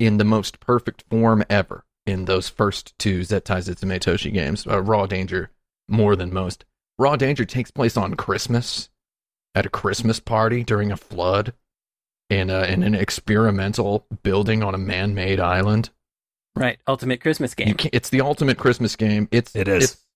in 0.00 0.16
the 0.16 0.24
most 0.24 0.58
perfect 0.58 1.04
form 1.08 1.44
ever 1.48 1.84
in 2.04 2.24
those 2.24 2.48
first 2.48 2.98
two 2.98 3.20
Zettai 3.20 3.58
Zetsumei 3.58 4.00
Toshi 4.00 4.32
games. 4.32 4.66
Uh, 4.66 4.82
Raw 4.82 5.06
Danger 5.06 5.50
more 5.88 6.16
than 6.16 6.34
most. 6.34 6.64
Raw 6.98 7.14
Danger 7.14 7.44
takes 7.44 7.70
place 7.70 7.96
on 7.96 8.14
Christmas 8.14 8.88
at 9.54 9.66
a 9.66 9.70
Christmas 9.70 10.18
party 10.18 10.64
during 10.64 10.90
a 10.90 10.96
flood 10.96 11.52
in 12.28 12.50
a, 12.50 12.64
in 12.64 12.82
an 12.82 12.96
experimental 12.96 14.04
building 14.24 14.64
on 14.64 14.74
a 14.74 14.78
man-made 14.78 15.38
island. 15.38 15.90
Right, 16.56 16.78
ultimate 16.86 17.20
Christmas 17.20 17.54
game. 17.54 17.68
You 17.68 17.90
it's 17.92 18.10
the 18.10 18.20
ultimate 18.20 18.58
Christmas 18.58 18.96
game. 18.96 19.28
It's 19.30 19.54
It 19.54 19.68
is. 19.68 19.84
It's, 19.84 20.06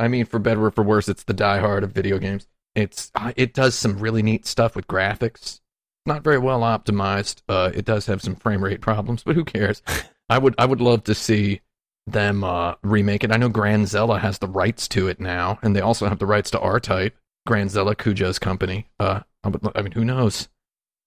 I 0.00 0.08
mean, 0.08 0.24
for 0.24 0.38
better 0.38 0.64
or 0.64 0.70
for 0.70 0.82
worse, 0.82 1.08
it's 1.08 1.24
the 1.24 1.34
diehard 1.34 1.82
of 1.82 1.92
video 1.92 2.18
games. 2.18 2.46
It's 2.74 3.10
uh, 3.14 3.32
it 3.36 3.52
does 3.54 3.74
some 3.74 3.98
really 3.98 4.22
neat 4.22 4.46
stuff 4.46 4.74
with 4.74 4.86
graphics. 4.86 5.60
Not 6.06 6.24
very 6.24 6.38
well 6.38 6.60
optimized. 6.60 7.42
Uh, 7.48 7.70
it 7.74 7.84
does 7.84 8.06
have 8.06 8.22
some 8.22 8.34
frame 8.34 8.64
rate 8.64 8.80
problems, 8.80 9.22
but 9.22 9.36
who 9.36 9.44
cares? 9.44 9.82
I 10.28 10.38
would 10.38 10.54
I 10.58 10.64
would 10.64 10.80
love 10.80 11.04
to 11.04 11.14
see 11.14 11.60
them 12.06 12.42
uh, 12.42 12.74
remake 12.82 13.22
it. 13.22 13.30
I 13.30 13.36
know 13.36 13.50
Granzella 13.50 14.18
has 14.18 14.38
the 14.38 14.48
rights 14.48 14.88
to 14.88 15.06
it 15.08 15.20
now, 15.20 15.58
and 15.62 15.76
they 15.76 15.80
also 15.80 16.08
have 16.08 16.18
the 16.18 16.26
rights 16.26 16.50
to 16.52 16.60
R 16.60 16.80
Type. 16.80 17.14
Granzella 17.48 17.94
Kujo's 17.94 18.38
company. 18.38 18.86
Uh, 18.98 19.20
I 19.44 19.48
would- 19.48 19.72
I 19.74 19.82
mean, 19.82 19.92
who 19.92 20.04
knows? 20.04 20.48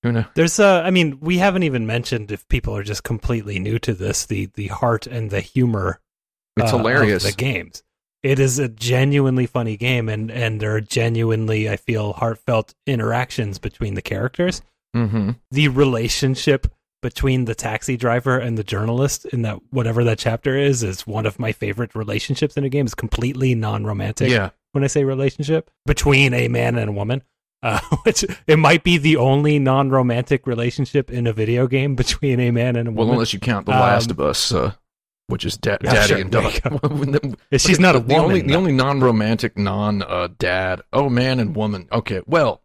Who 0.06 0.11
knows? 0.11 0.26
There's 0.36 0.60
uh 0.60 0.84
I 0.86 0.91
mean, 0.91 1.18
we 1.19 1.40
haven't 1.40 1.64
even 1.64 1.88
mentioned 1.88 2.32
if 2.32 2.48
people 2.48 2.76
are 2.77 2.84
just 2.84 3.03
completely 3.03 3.57
new 3.57 3.80
to 3.80 3.94
this, 3.94 4.26
the 4.27 4.49
the 4.53 4.68
heart 4.68 5.07
and 5.07 5.32
the 5.32 5.41
humor 5.41 5.99
It's 6.57 6.72
uh, 6.72 6.76
of 6.76 6.82
hilarious. 6.82 7.23
the 7.23 7.32
games. 7.32 7.82
It 8.22 8.40
is 8.40 8.60
a 8.60 8.69
genuinely 8.69 9.48
funny 9.48 9.77
game 9.77 10.07
and 10.10 10.30
and 10.32 10.60
there 10.61 10.76
are 10.76 10.82
genuinely 10.82 11.68
I 11.69 11.77
feel 11.77 12.14
heartfelt 12.14 12.76
interactions 12.86 13.57
between 13.57 13.95
the 13.95 14.02
characters. 14.03 14.61
Mm-hmm. 14.95 15.32
The 15.52 15.68
relationship 15.69 16.68
between 17.02 17.45
the 17.45 17.56
taxi 17.56 17.98
driver 17.98 18.38
and 18.38 18.57
the 18.57 18.64
journalist 18.64 19.26
in 19.26 19.41
that 19.44 19.57
whatever 19.72 20.03
that 20.03 20.18
chapter 20.19 20.56
is 20.56 20.84
is 20.84 21.06
one 21.07 21.26
of 21.26 21.40
my 21.40 21.52
favorite 21.52 21.95
relationships 21.95 22.57
in 22.57 22.64
a 22.64 22.69
game. 22.69 22.86
It's 22.86 22.95
completely 22.95 23.53
non-romantic 23.56 24.30
Yeah. 24.32 24.52
when 24.72 24.84
I 24.84 24.88
say 24.88 25.03
relationship 25.03 25.69
between 25.86 26.34
a 26.36 26.48
man 26.48 26.77
and 26.77 26.90
a 26.90 26.94
woman. 26.94 27.23
Uh, 27.65 27.79
which 28.03 28.23
it 28.47 28.57
might 28.59 28.83
be 28.83 28.97
the 28.97 29.17
only 29.17 29.57
non-romantic 29.59 30.45
relationship 30.45 31.09
in 31.11 31.25
a 31.25 31.33
video 31.33 31.65
game 31.67 31.95
between 31.95 32.39
a 32.39 32.51
man 32.51 32.75
and 32.75 32.87
a 32.87 32.91
woman. 32.91 33.07
Well, 33.07 33.13
unless 33.13 33.33
you 33.33 33.39
count 33.39 33.65
The 33.65 33.71
Last 33.71 34.11
Um, 34.11 34.19
of 34.19 34.19
Us, 34.21 34.51
uh, 34.51 34.73
which 35.27 35.43
is 35.45 35.57
da- 35.57 35.77
daddy 35.77 36.07
sure, 36.07 36.17
and 36.19 36.31
daughter. 36.31 37.27
She's 37.57 37.79
not 37.79 37.95
a 37.95 37.99
the 37.99 38.05
woman. 38.05 38.23
Only, 38.25 38.41
the 38.41 38.55
only 38.55 38.71
non-romantic, 38.71 39.57
non-dad. 39.57 40.81
oh, 40.93 41.09
man 41.09 41.39
and 41.39 41.55
woman. 41.55 41.87
Okay, 41.91 42.21
well, 42.27 42.61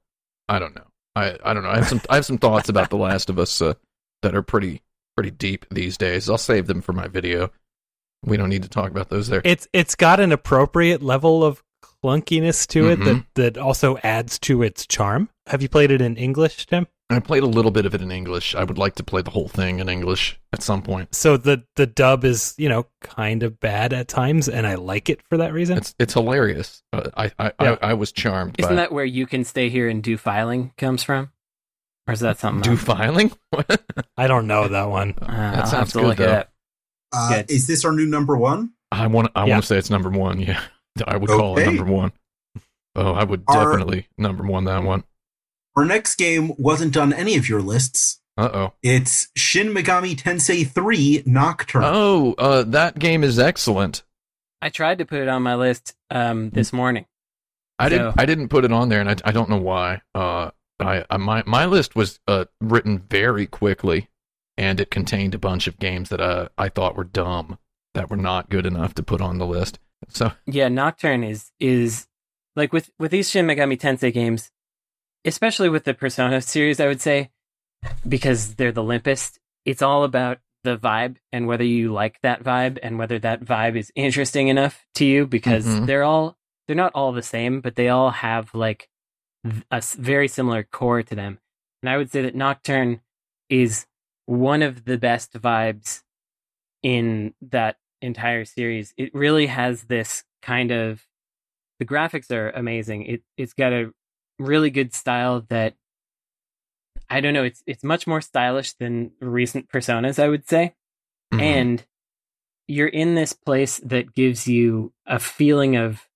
I 0.49 0.59
don't 0.59 0.75
know. 0.75 0.85
I, 1.17 1.39
I 1.43 1.55
don't 1.55 1.63
know. 1.63 1.71
I 1.71 1.77
have 1.77 1.89
some 1.89 2.01
I 2.09 2.15
have 2.17 2.27
some 2.27 2.39
thoughts 2.39 2.69
about 2.69 2.91
The 2.91 2.97
Last 2.97 3.31
of 3.31 3.39
Us 3.39 3.61
uh, 3.63 3.75
that 4.23 4.35
are 4.35 4.43
pretty 4.43 4.83
pretty 5.17 5.31
deep 5.31 5.67
these 5.71 5.97
days. 5.97 6.29
I'll 6.31 6.39
save 6.39 6.67
them 6.67 6.83
for 6.83 6.93
my 6.93 7.09
video. 7.09 7.51
We 8.23 8.37
don't 8.37 8.49
need 8.51 8.63
to 8.63 8.69
talk 8.69 8.91
about 8.91 9.09
those 9.09 9.29
there. 9.29 9.41
it's 9.45 9.67
it's 9.73 9.95
got 9.95 10.21
an 10.21 10.31
appropriate 10.31 11.03
level 11.03 11.43
of 11.43 11.63
clunkiness 12.05 12.67
to 12.69 12.89
it 12.91 12.99
Mhm. 13.01 13.05
that 13.05 13.55
that 13.55 13.59
also 13.59 13.97
adds 13.99 14.39
to 14.41 14.63
its 14.63 14.87
charm. 14.87 15.29
Have 15.49 15.63
you 15.63 15.69
played 15.69 15.91
it 15.91 16.01
in 16.01 16.17
English, 16.17 16.67
Tim? 16.67 16.87
I 17.13 17.19
played 17.19 17.43
a 17.43 17.47
little 17.47 17.73
bit 17.73 17.87
of 17.87 17.95
it 17.95 18.01
in 18.03 18.13
English. 18.13 18.55
I 18.55 18.63
would 18.63 18.79
like 18.79 18.95
to 18.95 19.03
play 19.03 19.21
the 19.21 19.33
whole 19.33 19.49
thing 19.49 19.81
in 19.81 19.89
English 19.89 20.39
at 20.53 20.63
some 20.63 20.81
point. 20.81 21.13
So 21.15 21.37
the 21.37 21.65
the 21.77 21.87
dub 21.87 22.25
is 22.25 22.55
you 22.57 22.69
know 22.69 22.87
kind 23.03 23.43
of 23.43 23.59
bad 23.59 23.93
at 23.93 24.07
times, 24.07 24.49
and 24.49 24.65
I 24.67 24.77
like 24.77 25.11
it 25.11 25.21
for 25.29 25.37
that 25.39 25.53
reason. 25.53 25.77
It's 25.79 25.95
it's 25.99 26.15
hilarious. 26.15 26.83
Uh, 26.93 27.09
I 27.17 27.33
I, 27.39 27.53
Yeah. 27.61 27.77
I 27.83 27.91
I 27.91 27.95
was 27.95 28.13
charmed 28.13 28.55
Isn't 28.59 28.71
by 28.71 28.77
that 28.77 28.93
where 28.93 29.05
you 29.05 29.27
can 29.27 29.45
stay 29.45 29.69
here 29.71 29.89
and 29.89 30.03
do 30.03 30.17
filing 30.17 30.73
comes 30.79 31.03
from? 31.03 31.31
Or 32.07 32.15
is 32.15 32.21
that 32.21 32.39
something 32.39 32.63
do 32.63 32.71
else? 32.73 32.83
filing. 32.83 33.33
I 34.17 34.27
don't 34.29 34.47
know 34.47 34.69
that 34.69 34.89
one. 34.89 35.15
Uh, 35.21 35.27
that 35.57 35.69
sounds 35.69 35.93
good, 35.93 36.17
though. 36.17 36.45
Uh, 37.13 37.29
Good. 37.29 37.51
is 37.51 37.67
this 37.67 37.85
our 37.85 37.93
new 37.93 38.07
number 38.07 38.37
one? 38.37 38.71
I 38.93 39.09
want 39.09 39.31
I 39.35 39.47
Yeah. 39.47 39.55
want 39.55 39.65
to 39.65 39.67
say 39.67 39.79
it's 39.79 39.91
number 39.91 40.11
one. 40.11 40.39
Yeah, 40.41 40.61
I 41.07 41.17
would 41.17 41.29
call 41.29 41.59
it 41.59 41.67
number 41.67 41.85
one. 41.85 42.13
Oh, 42.97 43.13
I 43.13 43.25
would 43.25 43.45
Are- 43.49 43.65
definitely 43.65 44.09
number 44.19 44.45
one 44.45 44.65
that 44.65 44.83
one. 44.83 45.05
Our 45.77 45.85
next 45.85 46.17
game 46.17 46.53
wasn't 46.59 46.97
on 46.97 47.13
any 47.13 47.37
of 47.37 47.49
your 47.49 47.63
lists. 47.63 48.21
Uh 48.37 48.51
oh. 48.53 48.73
It's 48.83 49.29
Shin 49.37 49.69
Megami 49.69 50.17
Tensei 50.17 50.69
3 50.69 51.23
Nocturne. 51.27 51.85
Oh, 51.85 52.35
uh, 52.39 52.65
that 52.65 52.99
game 52.99 53.23
is 53.23 53.39
excellent. 53.39 54.03
I 54.63 54.69
tried 54.69 54.99
to 54.99 55.07
put 55.07 55.21
it 55.21 55.29
on 55.29 55.43
my 55.43 55.55
list 55.55 55.95
um, 56.11 56.51
this 56.51 56.73
morning. 56.73 57.07
I 57.79 57.89
didn't. 57.89 58.15
I 58.19 58.27
didn't 58.27 58.49
put 58.49 58.65
it 58.65 58.73
on 58.73 58.91
there, 58.91 59.01
and 59.01 59.09
I, 59.09 59.17
I 59.25 59.33
don't 59.33 59.49
know 59.49 59.57
why. 59.57 60.03
Uh, 60.15 60.51
I, 60.79 61.05
I 61.09 61.17
my 61.17 61.43
my 61.47 61.65
list 61.67 61.97
was 61.97 62.21
uh 62.29 62.45
written 62.61 62.99
very 62.99 63.47
quickly, 63.47 64.09
and 64.59 64.81
it 64.81 64.91
contained 64.91 65.35
a 65.35 65.39
bunch 65.39 65.67
of 65.67 65.79
games 65.79 66.11
that 66.11 66.21
uh 66.21 66.49
I 66.59 66.69
thought 66.69 66.97
were 66.97 67.05
dumb 67.05 67.59
that 67.95 68.11
were 68.11 68.17
not 68.17 68.51
good 68.51 68.67
enough 68.67 68.95
to 68.95 69.03
put 69.03 69.21
on 69.21 69.39
the 69.39 69.47
list. 69.47 69.79
So 70.09 70.33
Yeah, 70.47 70.69
Nocturne 70.69 71.25
is 71.25 71.53
is 71.61 72.09
like 72.57 72.73
with 72.73 72.91
with 72.99 73.11
these 73.11 73.31
Shin 73.31 73.47
Megami 73.47 73.79
Tensei 73.79 74.13
games, 74.13 74.51
especially 75.25 75.69
with 75.69 75.85
the 75.85 75.95
Persona 75.95 76.41
series, 76.41 76.81
I 76.81 76.87
would 76.87 77.01
say, 77.01 77.31
because 78.09 78.55
they're 78.57 78.73
the 78.73 78.83
limpest. 78.83 79.39
It's 79.65 79.83
all 79.83 80.05
about 80.05 80.39
the 80.65 80.77
vibe 80.77 81.17
and 81.33 81.47
whether 81.47 81.65
you 81.65 81.93
like 81.93 82.21
that 82.23 82.43
vibe 82.43 82.79
and 82.83 82.99
whether 82.99 83.19
that 83.19 83.43
vibe 83.45 83.77
is 83.77 83.91
interesting 83.95 84.49
enough 84.49 84.87
to 84.95 85.05
you. 85.05 85.27
Because 85.27 85.67
Mhm. 85.67 85.87
they're 85.87 86.03
all 86.05 86.37
they're 86.67 86.77
not 86.77 86.93
all 86.95 87.13
the 87.13 87.23
same, 87.23 87.61
but 87.61 87.77
they 87.77 87.89
all 87.89 88.11
have 88.11 88.55
like 88.55 88.89
a 89.71 89.83
very 89.99 90.29
similar 90.29 90.63
core 90.63 91.03
to 91.03 91.15
them. 91.15 91.41
And 91.83 91.89
I 91.91 91.97
would 91.97 92.11
say 92.11 92.23
that 92.23 92.35
Nocturne 92.35 93.01
is 93.49 93.87
one 94.27 94.63
of 94.63 94.85
the 94.85 94.99
best 94.99 95.33
vibes 95.33 96.03
in 96.83 97.35
that 97.41 97.79
entire 98.03 98.45
series. 98.45 98.95
It 98.97 99.15
really 99.15 99.47
has 99.47 99.85
this 99.85 100.25
kind 100.43 100.71
of 100.71 101.07
the 101.79 101.85
graphics 101.87 102.31
are 102.31 102.51
amazing. 102.51 103.07
It 103.07 103.23
it's 103.37 103.53
got 103.55 103.73
a 103.73 103.93
really 104.39 104.71
good 104.71 104.95
style 104.95 105.45
that 105.49 105.75
I 107.09 107.21
don't 107.21 107.35
know, 107.35 107.45
it's 107.45 107.63
it's 107.67 107.83
much 107.85 108.07
more 108.07 108.21
stylish 108.21 108.75
than 108.75 109.13
recent 109.21 109.69
personas, 109.69 110.23
I 110.23 110.29
would 110.29 110.49
say. 110.49 110.75
mhm. 111.33 111.41
And 111.41 111.87
you're 112.69 112.89
in 112.89 113.15
this 113.17 113.33
place 113.33 113.79
that 113.85 114.15
gives 114.15 114.47
you 114.47 114.93
a 115.07 115.19
feeling 115.19 115.77
of 115.77 116.07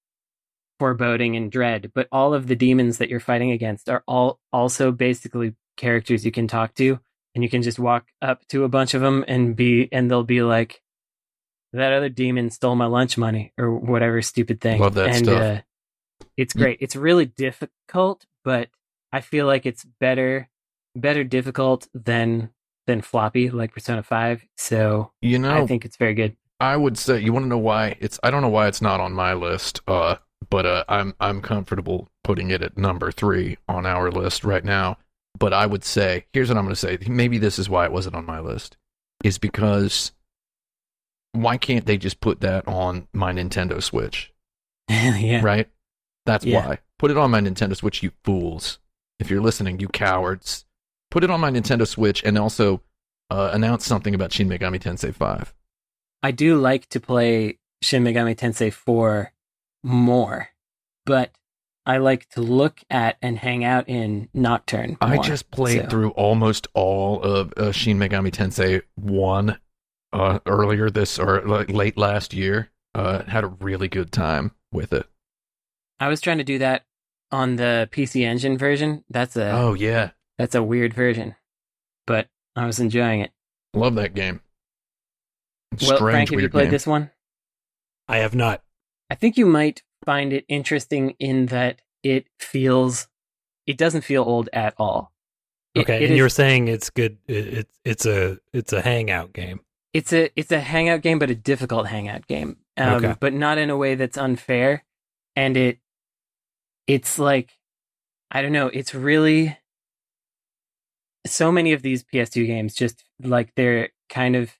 foreboding 0.79 1.37
and 1.37 1.51
dread, 1.51 1.91
but 1.95 2.09
all 2.13 2.35
of 2.35 2.47
the 2.47 2.57
demons 2.57 2.99
that 2.99 3.09
you're 3.09 3.21
fighting 3.21 3.51
against 3.51 3.89
are 3.89 4.05
all 4.07 4.39
also 4.53 4.93
basically 4.93 5.55
characters 5.77 6.25
you 6.25 6.31
can 6.31 6.47
talk 6.47 6.75
to 6.75 7.01
and 7.35 7.43
you 7.43 7.51
can 7.51 7.63
just 7.63 7.79
walk 7.79 8.07
up 8.23 8.47
to 8.49 8.63
a 8.65 8.69
bunch 8.69 8.95
of 8.95 9.01
them 9.01 9.25
and 9.27 9.57
be 9.57 9.89
and 9.91 10.09
they'll 10.11 10.23
be 10.23 10.43
like 10.43 10.81
that 11.75 11.93
other 11.93 12.09
demon 12.09 12.51
stole 12.51 12.77
my 12.77 12.87
lunch 12.87 13.19
money 13.19 13.53
or 13.59 13.75
whatever 13.75 14.23
stupid 14.23 14.61
thing. 14.61 14.81
Love 14.81 14.95
that 14.95 15.09
and 15.09 15.27
stuff. 15.27 15.43
uh 15.43 15.61
it's 16.37 16.55
great. 16.55 16.79
It's 16.81 16.97
really 16.97 17.27
difficult, 17.27 18.27
but 18.45 18.69
I 19.13 19.21
feel 19.21 19.47
like 19.47 19.67
it's 19.67 19.85
better 20.01 20.49
better 20.97 21.25
difficult 21.25 21.89
than 21.95 22.51
than 22.87 23.01
floppy 23.01 23.51
like 23.51 23.73
Persona 23.73 24.03
5. 24.03 24.45
So 24.57 25.13
you 25.21 25.39
know, 25.39 25.63
I 25.63 25.67
think 25.67 25.85
it's 25.85 25.97
very 25.97 26.15
good. 26.15 26.37
I 26.61 26.77
would 26.77 26.97
say 26.97 27.21
you 27.21 27.33
want 27.33 27.45
to 27.45 27.49
know 27.49 27.59
why 27.59 27.97
it's. 28.01 28.19
I 28.23 28.31
don't 28.31 28.43
know 28.43 28.49
why 28.49 28.69
it's 28.69 28.83
not 28.83 29.01
on 29.01 29.13
my 29.13 29.35
list. 29.35 29.81
Uh, 29.87 30.17
but 30.51 30.67
uh, 30.67 30.85
I'm 30.89 31.15
I'm 31.21 31.41
comfortable 31.41 32.09
putting 32.23 32.51
it 32.51 32.63
at 32.63 32.79
number 32.79 33.11
three 33.11 33.59
on 33.69 33.87
our 33.87 34.11
list 34.11 34.45
right 34.45 34.65
now. 34.65 34.99
But 35.39 35.53
I 35.53 35.67
would 35.67 35.85
say 35.85 36.27
here's 36.33 36.49
what 36.49 36.59
I'm 36.59 36.65
going 36.65 36.75
to 36.75 36.81
say. 36.81 36.99
Maybe 37.09 37.39
this 37.39 37.59
is 37.59 37.69
why 37.69 37.85
it 37.85 37.93
wasn't 37.93 38.15
on 38.15 38.25
my 38.25 38.41
list. 38.41 38.77
Is 39.25 39.39
because 39.39 40.13
why 41.35 41.57
can't 41.57 41.85
they 41.87 41.97
just 41.99 42.21
put 42.21 42.41
that 42.41 42.67
on 42.69 43.09
my 43.13 43.33
Nintendo 43.33 43.83
Switch? 43.83 44.33
yeah. 44.89 45.41
Right. 45.43 45.69
That's 46.27 46.45
Yeah. 46.45 46.67
why. 46.67 46.79
Put 46.99 47.11
it 47.11 47.17
on 47.19 47.31
my 47.31 47.41
Nintendo 47.41 47.77
Switch, 47.77 48.03
you 48.03 48.13
fools. 48.23 48.79
If 49.19 49.31
you're 49.31 49.43
listening, 49.43 49.81
you 49.81 49.89
cowards. 49.89 50.65
Put 51.11 51.25
it 51.25 51.31
on 51.31 51.41
my 51.41 51.51
Nintendo 51.51 51.87
Switch 51.87 52.23
and 52.25 52.39
also 52.39 52.81
uh, 53.31 53.51
announce 53.53 53.85
something 53.87 54.15
about 54.15 54.33
Shin 54.33 54.49
Megami 54.49 54.81
Tensei 54.81 55.15
5. 55.15 55.55
I 56.23 56.31
do 56.31 56.57
like 56.59 56.89
to 56.91 57.01
play 57.01 57.59
Shin 57.83 58.05
Megami 58.05 58.35
Tensei 58.37 58.73
4 58.73 59.33
more, 59.83 60.49
but 61.05 61.31
I 61.87 61.99
like 61.99 62.29
to 62.31 62.41
look 62.41 62.81
at 62.89 63.17
and 63.21 63.39
hang 63.39 63.65
out 63.65 63.89
in 63.89 64.29
Nocturne. 64.33 64.97
I 65.01 65.19
just 65.19 65.51
played 65.51 65.83
so- 65.83 65.89
through 65.89 66.11
almost 66.11 66.67
all 66.75 67.23
of 67.23 67.53
uh, 67.57 67.73
Shin 67.73 67.99
Megami 67.99 68.31
Tensei 68.31 68.83
1 68.95 69.59
uh, 70.15 70.39
earlier 70.47 70.89
this 70.89 71.19
or 71.19 71.43
like 71.43 71.69
late 71.71 71.99
last 71.99 72.33
year. 72.33 72.71
Uh, 72.95 73.25
had 73.25 73.43
a 73.45 73.49
really 73.49 73.89
good 73.89 74.13
time 74.13 74.53
with 74.73 74.93
it. 74.93 75.07
I 75.99 76.07
was 76.09 76.21
trying 76.21 76.39
to 76.39 76.45
do 76.45 76.59
that 76.61 76.85
on 77.33 77.57
the 77.57 77.89
PC 77.93 78.23
Engine 78.23 78.57
version. 78.57 79.05
That's 79.11 79.37
a 79.37 79.51
Oh 79.51 79.75
yeah, 79.75 80.11
that's 80.39 80.55
a 80.55 80.63
weird 80.63 80.95
version, 80.95 81.35
but 82.07 82.29
I 82.55 82.67
was 82.67 82.79
enjoying 82.79 83.21
it. 83.21 83.33
love 83.75 83.97
that 83.97 84.15
game. 84.15 84.41
well, 85.73 85.97
Strange, 85.97 85.99
Frank, 86.13 86.31
have 86.31 86.41
you 86.41 86.49
played 86.49 86.65
game. 86.67 86.71
this 86.71 86.87
one? 86.87 87.11
I 88.09 88.19
have 88.19 88.35
not. 88.35 88.63
I 89.11 89.17
think 89.17 89.37
you 89.37 89.47
might 89.47 89.83
find 90.05 90.33
it 90.33 90.45
interesting 90.49 91.17
in 91.19 91.47
that 91.47 91.81
it 92.05 92.27
feels 92.39 93.09
it 93.67 93.77
doesn't 93.77 94.03
feel 94.03 94.23
old 94.23 94.49
at 94.53 94.75
all. 94.79 95.11
It- 95.75 95.81
Okay, 95.81 96.05
it 96.05 96.09
and 96.11 96.17
you 96.17 96.23
were 96.23 96.27
is- 96.29 96.35
saying 96.35 96.69
it's 96.69 96.91
good. 96.91 97.19
It, 97.27 97.47
it's 97.59 97.79
it's 97.85 98.07
a 98.07 98.39
it's 98.53 98.73
a 98.73 98.83
hangout 98.83 99.33
game. 99.33 99.61
It's 99.95 100.13
a 100.13 100.29
it's 100.39 100.53
a 100.53 100.61
hangout 100.61 101.01
game, 101.01 101.19
but 101.19 101.31
a 101.31 101.35
difficult 101.35 101.87
hangout 101.87 102.27
game. 102.27 102.59
Um, 102.77 102.97
Okay. 102.97 103.15
but 103.21 103.33
not 103.33 103.57
in 103.57 103.71
a 103.71 103.77
way 103.77 103.95
that's 103.95 104.19
unfair. 104.19 104.85
And 105.37 105.57
it 105.57 105.79
it's 106.87 107.19
like 107.19 107.53
I 108.31 108.43
don't 108.43 108.53
know. 108.53 108.67
It's 108.67 108.95
really 108.95 109.57
so 111.27 111.51
many 111.51 111.73
of 111.73 111.83
these 111.83 112.03
PS2 112.05 112.47
games 112.47 112.75
just 112.75 113.03
like 113.23 113.55
they're 113.55 113.91
kind 114.11 114.37
of 114.37 114.53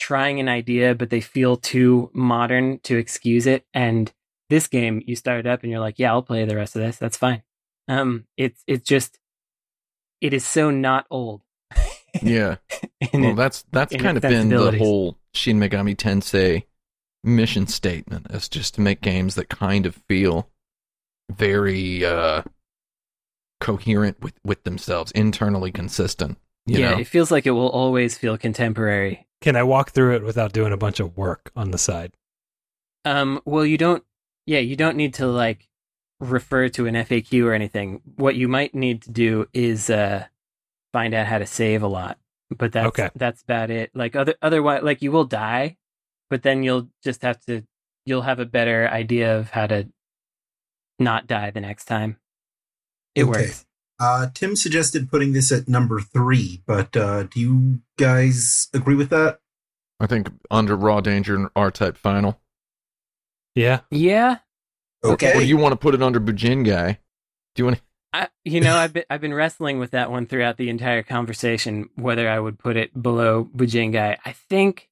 trying 0.00 0.40
an 0.40 0.48
idea, 0.48 0.94
but 0.94 1.10
they 1.10 1.20
feel 1.20 1.56
too 1.56 2.10
modern 2.12 2.80
to 2.80 2.96
excuse 2.96 3.46
it. 3.46 3.64
And 3.72 4.12
this 4.50 4.66
game, 4.66 5.02
you 5.06 5.14
start 5.14 5.40
it 5.40 5.46
up 5.46 5.62
and 5.62 5.70
you're 5.70 5.80
like, 5.80 5.98
yeah, 5.98 6.10
I'll 6.10 6.22
play 6.22 6.44
the 6.44 6.56
rest 6.56 6.74
of 6.74 6.82
this. 6.82 6.96
That's 6.96 7.16
fine. 7.16 7.42
Um, 7.88 8.26
it's 8.36 8.62
it's 8.66 8.86
just 8.88 9.18
it 10.20 10.32
is 10.32 10.44
so 10.46 10.70
not 10.70 11.06
old. 11.10 11.42
Yeah, 12.20 12.56
well, 13.14 13.30
it- 13.32 13.36
that's 13.36 13.64
that's 13.72 13.96
kind 13.96 14.16
of 14.16 14.22
been 14.22 14.48
the 14.48 14.76
whole 14.78 15.18
Shin 15.34 15.58
Megami 15.58 15.96
Tensei 15.96 16.64
mission 17.24 17.66
statement, 17.66 18.26
is 18.30 18.48
just 18.48 18.74
to 18.74 18.80
make 18.80 19.00
games 19.00 19.34
that 19.36 19.48
kind 19.48 19.86
of 19.86 19.94
feel 20.08 20.50
very 21.30 22.04
uh, 22.04 22.42
coherent 23.60 24.20
with 24.20 24.34
with 24.44 24.64
themselves, 24.64 25.10
internally 25.12 25.72
consistent. 25.72 26.38
You 26.66 26.78
yeah, 26.80 26.90
know? 26.92 26.98
it 26.98 27.06
feels 27.06 27.30
like 27.30 27.46
it 27.46 27.52
will 27.52 27.70
always 27.70 28.18
feel 28.18 28.36
contemporary. 28.36 29.26
Can 29.40 29.56
I 29.56 29.62
walk 29.64 29.90
through 29.90 30.14
it 30.16 30.22
without 30.22 30.52
doing 30.52 30.72
a 30.72 30.76
bunch 30.76 31.00
of 31.00 31.16
work 31.16 31.50
on 31.56 31.70
the 31.72 31.78
side? 31.78 32.12
Um, 33.04 33.40
well, 33.44 33.66
you 33.66 33.78
don't. 33.78 34.04
Yeah, 34.46 34.60
you 34.60 34.76
don't 34.76 34.96
need 34.96 35.14
to 35.14 35.26
like 35.26 35.68
refer 36.20 36.68
to 36.68 36.86
an 36.86 36.94
FAQ 36.94 37.44
or 37.44 37.52
anything. 37.52 38.00
What 38.16 38.36
you 38.36 38.46
might 38.48 38.74
need 38.74 39.02
to 39.02 39.10
do 39.10 39.46
is 39.52 39.90
uh, 39.90 40.26
find 40.92 41.14
out 41.14 41.26
how 41.26 41.38
to 41.38 41.46
save 41.46 41.82
a 41.82 41.88
lot. 41.88 42.18
But 42.50 42.72
that's 42.72 42.86
Okay. 42.88 43.08
that's 43.16 43.42
about 43.42 43.70
it. 43.70 43.90
Like 43.94 44.14
other 44.14 44.34
otherwise, 44.42 44.82
like 44.82 45.00
you 45.02 45.10
will 45.12 45.24
die, 45.24 45.76
but 46.30 46.42
then 46.42 46.62
you'll 46.62 46.88
just 47.02 47.22
have 47.22 47.40
to. 47.46 47.62
You'll 48.04 48.22
have 48.22 48.40
a 48.40 48.44
better 48.46 48.88
idea 48.88 49.38
of 49.38 49.50
how 49.50 49.66
to 49.68 49.88
not 50.98 51.26
die 51.26 51.50
the 51.50 51.60
next 51.60 51.84
time. 51.86 52.18
It 53.14 53.24
Okay. 53.24 53.30
works. 53.46 53.64
Uh, 54.00 54.28
Tim 54.34 54.56
suggested 54.56 55.08
putting 55.08 55.32
this 55.32 55.52
at 55.52 55.68
number 55.68 56.00
three, 56.00 56.62
but 56.66 56.96
uh, 56.96 57.22
do 57.24 57.38
you 57.40 57.80
guys 57.96 58.68
agree 58.74 58.96
with 58.96 59.10
that? 59.10 59.38
I 60.00 60.06
think 60.08 60.28
under 60.50 60.74
Raw 60.76 61.00
Danger 61.00 61.36
and 61.36 61.48
R 61.54 61.70
Type 61.70 61.96
Final. 61.96 62.40
Yeah. 63.54 63.80
Yeah, 63.90 64.38
Okay. 65.04 65.32
Or 65.36 65.40
do 65.40 65.46
you 65.46 65.56
want 65.56 65.72
to 65.72 65.76
put 65.76 65.94
it 65.94 66.02
under 66.02 66.18
Bujingai? 66.20 66.98
Do 67.54 67.60
you 67.60 67.64
want 67.66 67.76
to? 67.78 67.82
I, 68.14 68.28
you 68.44 68.60
know, 68.60 68.76
I've 68.76 68.92
been 68.92 69.04
I've 69.08 69.20
been 69.20 69.32
wrestling 69.34 69.78
with 69.78 69.92
that 69.92 70.10
one 70.10 70.26
throughout 70.26 70.56
the 70.58 70.68
entire 70.68 71.02
conversation, 71.02 71.88
whether 71.96 72.28
I 72.28 72.38
would 72.38 72.58
put 72.58 72.76
it 72.76 73.00
below 73.00 73.48
Bujingai. 73.56 74.18
I 74.24 74.32
think, 74.32 74.90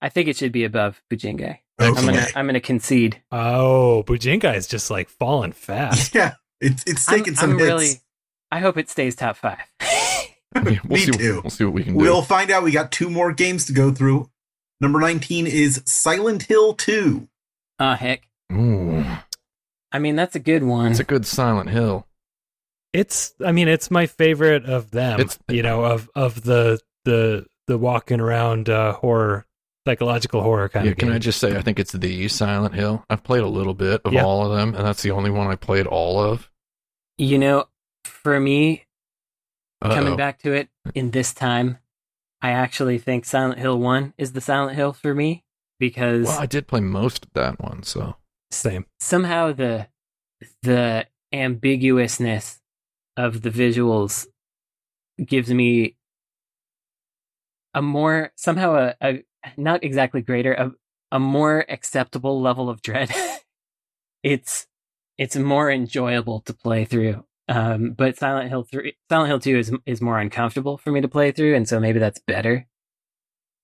I 0.00 0.08
think 0.08 0.28
it 0.28 0.36
should 0.36 0.52
be 0.52 0.64
above 0.64 1.02
Bujingai. 1.10 1.58
I'm 1.78 1.94
gonna 1.94 2.26
I'm 2.34 2.46
gonna 2.46 2.60
concede. 2.60 3.20
Oh, 3.30 4.04
Bujingai 4.06 4.56
is 4.56 4.66
just 4.66 4.90
like 4.90 5.08
falling 5.08 5.52
fast. 5.52 6.14
Yeah, 6.14 6.34
it's 6.60 6.82
it's 6.86 7.08
I'm, 7.10 7.18
taking 7.18 7.34
some 7.34 7.50
I'm 7.52 7.58
hits. 7.58 7.66
really. 7.68 7.90
I 8.50 8.60
hope 8.60 8.76
it 8.78 8.88
stays 8.88 9.16
top 9.16 9.36
five. 9.36 9.58
Yeah, 10.54 10.80
we'll 10.84 10.98
Me 10.98 10.98
see. 10.98 11.12
too. 11.12 11.40
We'll 11.42 11.50
see 11.50 11.64
what 11.64 11.72
we 11.72 11.82
can 11.82 11.94
do. 11.94 11.98
We'll 11.98 12.20
find 12.20 12.50
out. 12.50 12.62
We 12.62 12.72
got 12.72 12.92
two 12.92 13.08
more 13.08 13.32
games 13.32 13.64
to 13.66 13.72
go 13.72 13.90
through. 13.90 14.28
Number 14.82 15.00
19 15.00 15.46
is 15.46 15.80
Silent 15.86 16.42
Hill 16.42 16.74
2. 16.74 17.26
oh 17.78 17.94
heck! 17.94 18.28
Ooh, 18.52 19.02
I 19.90 19.98
mean, 19.98 20.14
that's 20.14 20.36
a 20.36 20.38
good 20.38 20.62
one. 20.62 20.90
it's 20.90 21.00
a 21.00 21.04
good 21.04 21.24
Silent 21.24 21.70
Hill. 21.70 22.06
It's 22.92 23.34
I 23.44 23.52
mean, 23.52 23.68
it's 23.68 23.90
my 23.90 24.06
favorite 24.06 24.64
of 24.66 24.90
them. 24.90 25.20
It's- 25.20 25.38
you 25.48 25.62
know, 25.62 25.84
of 25.84 26.10
of 26.14 26.42
the 26.44 26.80
the 27.04 27.46
the 27.66 27.78
walking 27.78 28.20
around 28.20 28.68
uh 28.68 28.92
horror 28.94 29.46
psychological 29.86 30.42
horror 30.42 30.68
kind 30.68 30.86
Yeah, 30.86 30.92
of 30.92 30.98
can 30.98 31.08
game. 31.08 31.16
I 31.16 31.18
just 31.18 31.40
say 31.40 31.56
I 31.56 31.62
think 31.62 31.78
it's 31.80 31.92
the 31.92 32.28
Silent 32.28 32.74
Hill. 32.74 33.04
I've 33.10 33.24
played 33.24 33.42
a 33.42 33.48
little 33.48 33.74
bit 33.74 34.00
of 34.04 34.12
Yeah. 34.12 34.24
all 34.24 34.44
of 34.50 34.56
them, 34.56 34.74
and 34.74 34.86
that's 34.86 35.02
the 35.02 35.10
only 35.10 35.30
one 35.30 35.48
I 35.48 35.56
played 35.56 35.86
all 35.86 36.20
of. 36.22 36.48
you 37.18 37.38
know, 37.38 37.66
for 38.04 38.38
me, 38.40 38.84
coming 39.82 40.12
Uh-oh. 40.14 40.16
back 40.16 40.38
to 40.40 40.52
it 40.52 40.68
in 40.94 41.10
this 41.12 41.32
time, 41.34 41.78
I 42.40 42.50
actually 42.50 42.98
think 42.98 43.24
Silent 43.24 43.58
Hill 43.58 43.78
One 43.78 44.14
is 44.18 44.32
the 44.32 44.40
Silent 44.40 44.76
Hill 44.76 44.92
for 44.92 45.14
me 45.14 45.44
because 45.78 46.26
Well, 46.26 46.40
I 46.40 46.46
did 46.46 46.66
play 46.66 46.80
most 46.80 47.26
of 47.26 47.32
that 47.34 47.60
one, 47.60 47.82
so 47.84 48.16
Same. 48.50 48.86
somehow 49.00 49.52
the 49.52 49.88
the 50.62 51.06
ambiguousness 51.32 52.60
of 53.16 53.42
the 53.42 53.50
visuals 53.50 54.26
gives 55.24 55.52
me 55.52 55.96
a 57.74 57.82
more 57.82 58.32
somehow 58.36 58.74
a, 58.74 58.94
a 59.02 59.24
not 59.56 59.84
exactly 59.84 60.22
greater 60.22 60.52
a, 60.54 60.72
a 61.10 61.18
more 61.18 61.64
acceptable 61.68 62.40
level 62.40 62.68
of 62.68 62.82
dread 62.82 63.10
it's 64.22 64.66
it's 65.18 65.36
more 65.36 65.70
enjoyable 65.70 66.40
to 66.40 66.54
play 66.54 66.84
through 66.84 67.24
um 67.48 67.92
but 67.92 68.16
silent 68.16 68.48
hill 68.48 68.62
3 68.62 68.94
silent 69.10 69.28
hill 69.28 69.40
2 69.40 69.58
is 69.58 69.72
is 69.84 70.00
more 70.00 70.18
uncomfortable 70.18 70.78
for 70.78 70.90
me 70.90 71.00
to 71.00 71.08
play 71.08 71.32
through 71.32 71.54
and 71.54 71.68
so 71.68 71.78
maybe 71.78 71.98
that's 71.98 72.20
better 72.26 72.66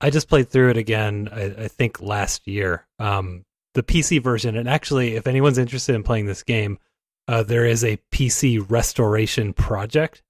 I 0.00 0.10
just 0.10 0.28
played 0.28 0.48
through 0.48 0.70
it 0.70 0.76
again. 0.76 1.28
I, 1.32 1.64
I 1.64 1.68
think 1.68 2.00
last 2.00 2.46
year, 2.46 2.86
um, 2.98 3.44
the 3.74 3.82
PC 3.82 4.22
version. 4.22 4.56
And 4.56 4.68
actually, 4.68 5.16
if 5.16 5.26
anyone's 5.26 5.58
interested 5.58 5.94
in 5.94 6.02
playing 6.02 6.26
this 6.26 6.42
game, 6.42 6.78
uh, 7.28 7.42
there 7.42 7.66
is 7.66 7.84
a 7.84 7.98
PC 8.10 8.64
restoration 8.68 9.52
project 9.52 10.22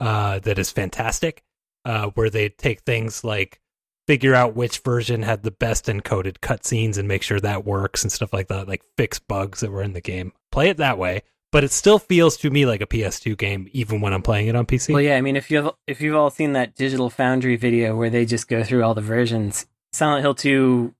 uh, 0.00 0.38
that 0.40 0.58
is 0.58 0.70
fantastic, 0.70 1.42
uh, 1.84 2.06
where 2.14 2.30
they 2.30 2.48
take 2.48 2.80
things 2.80 3.24
like 3.24 3.60
figure 4.06 4.34
out 4.34 4.54
which 4.54 4.78
version 4.78 5.22
had 5.22 5.42
the 5.42 5.50
best 5.50 5.86
encoded 5.86 6.38
cutscenes 6.38 6.98
and 6.98 7.08
make 7.08 7.22
sure 7.22 7.40
that 7.40 7.64
works 7.64 8.02
and 8.02 8.12
stuff 8.12 8.32
like 8.32 8.48
that, 8.48 8.68
like 8.68 8.82
fix 8.96 9.18
bugs 9.18 9.60
that 9.60 9.70
were 9.70 9.82
in 9.82 9.94
the 9.94 10.00
game. 10.00 10.32
Play 10.52 10.68
it 10.68 10.76
that 10.76 10.98
way, 10.98 11.22
but 11.50 11.64
it 11.64 11.72
still 11.72 11.98
feels 11.98 12.36
to 12.36 12.50
me 12.50 12.66
like 12.66 12.80
a 12.80 12.86
PS2 12.86 13.36
game, 13.36 13.68
even 13.72 14.00
when 14.00 14.12
I'm 14.12 14.22
playing 14.22 14.48
it 14.48 14.56
on 14.56 14.66
PC. 14.66 14.92
Well, 14.92 15.02
yeah, 15.02 15.16
I 15.16 15.20
mean, 15.20 15.36
if 15.36 15.50
you've 15.50 15.70
if 15.86 16.00
you've 16.00 16.16
all 16.16 16.30
seen 16.30 16.52
that 16.52 16.74
Digital 16.76 17.10
Foundry 17.10 17.56
video 17.56 17.96
where 17.96 18.10
they 18.10 18.24
just 18.24 18.48
go 18.48 18.62
through 18.62 18.84
all 18.84 18.94
the 18.94 19.00
versions, 19.00 19.66
Silent 19.92 20.22
Hill 20.22 20.34
Two 20.34 20.94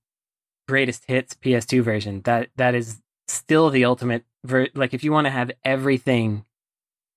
greatest 0.67 1.05
hits 1.05 1.35
PS2 1.35 1.83
version 1.83 2.21
that 2.21 2.49
that 2.55 2.73
is 2.73 2.99
still 3.27 3.69
the 3.69 3.85
ultimate. 3.85 4.23
Ver- 4.43 4.69
like, 4.75 4.93
if 4.93 5.03
you 5.03 5.11
want 5.11 5.25
to 5.25 5.31
have 5.31 5.51
everything 5.63 6.45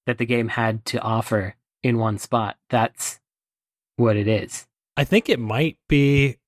that 0.07 0.19
the 0.19 0.27
game 0.27 0.49
had 0.49 0.85
to 0.87 1.01
offer 1.01 1.57
in 1.83 1.99
one 1.99 2.19
spot, 2.19 2.57
that's 2.71 3.21
what 3.97 4.17
it 4.17 4.29
is. 4.29 4.67
I 4.97 5.05
think 5.05 5.29
it 5.29 5.39
might 5.39 5.77
be 5.89 6.39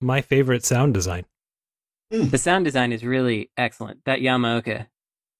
my 0.00 0.20
favorite 0.20 0.64
sound 0.64 0.94
design. 0.94 1.24
The 2.10 2.38
sound 2.38 2.64
design 2.64 2.92
is 2.92 3.04
really 3.04 3.50
excellent. 3.56 4.04
That 4.04 4.20
Yamaoka, 4.20 4.86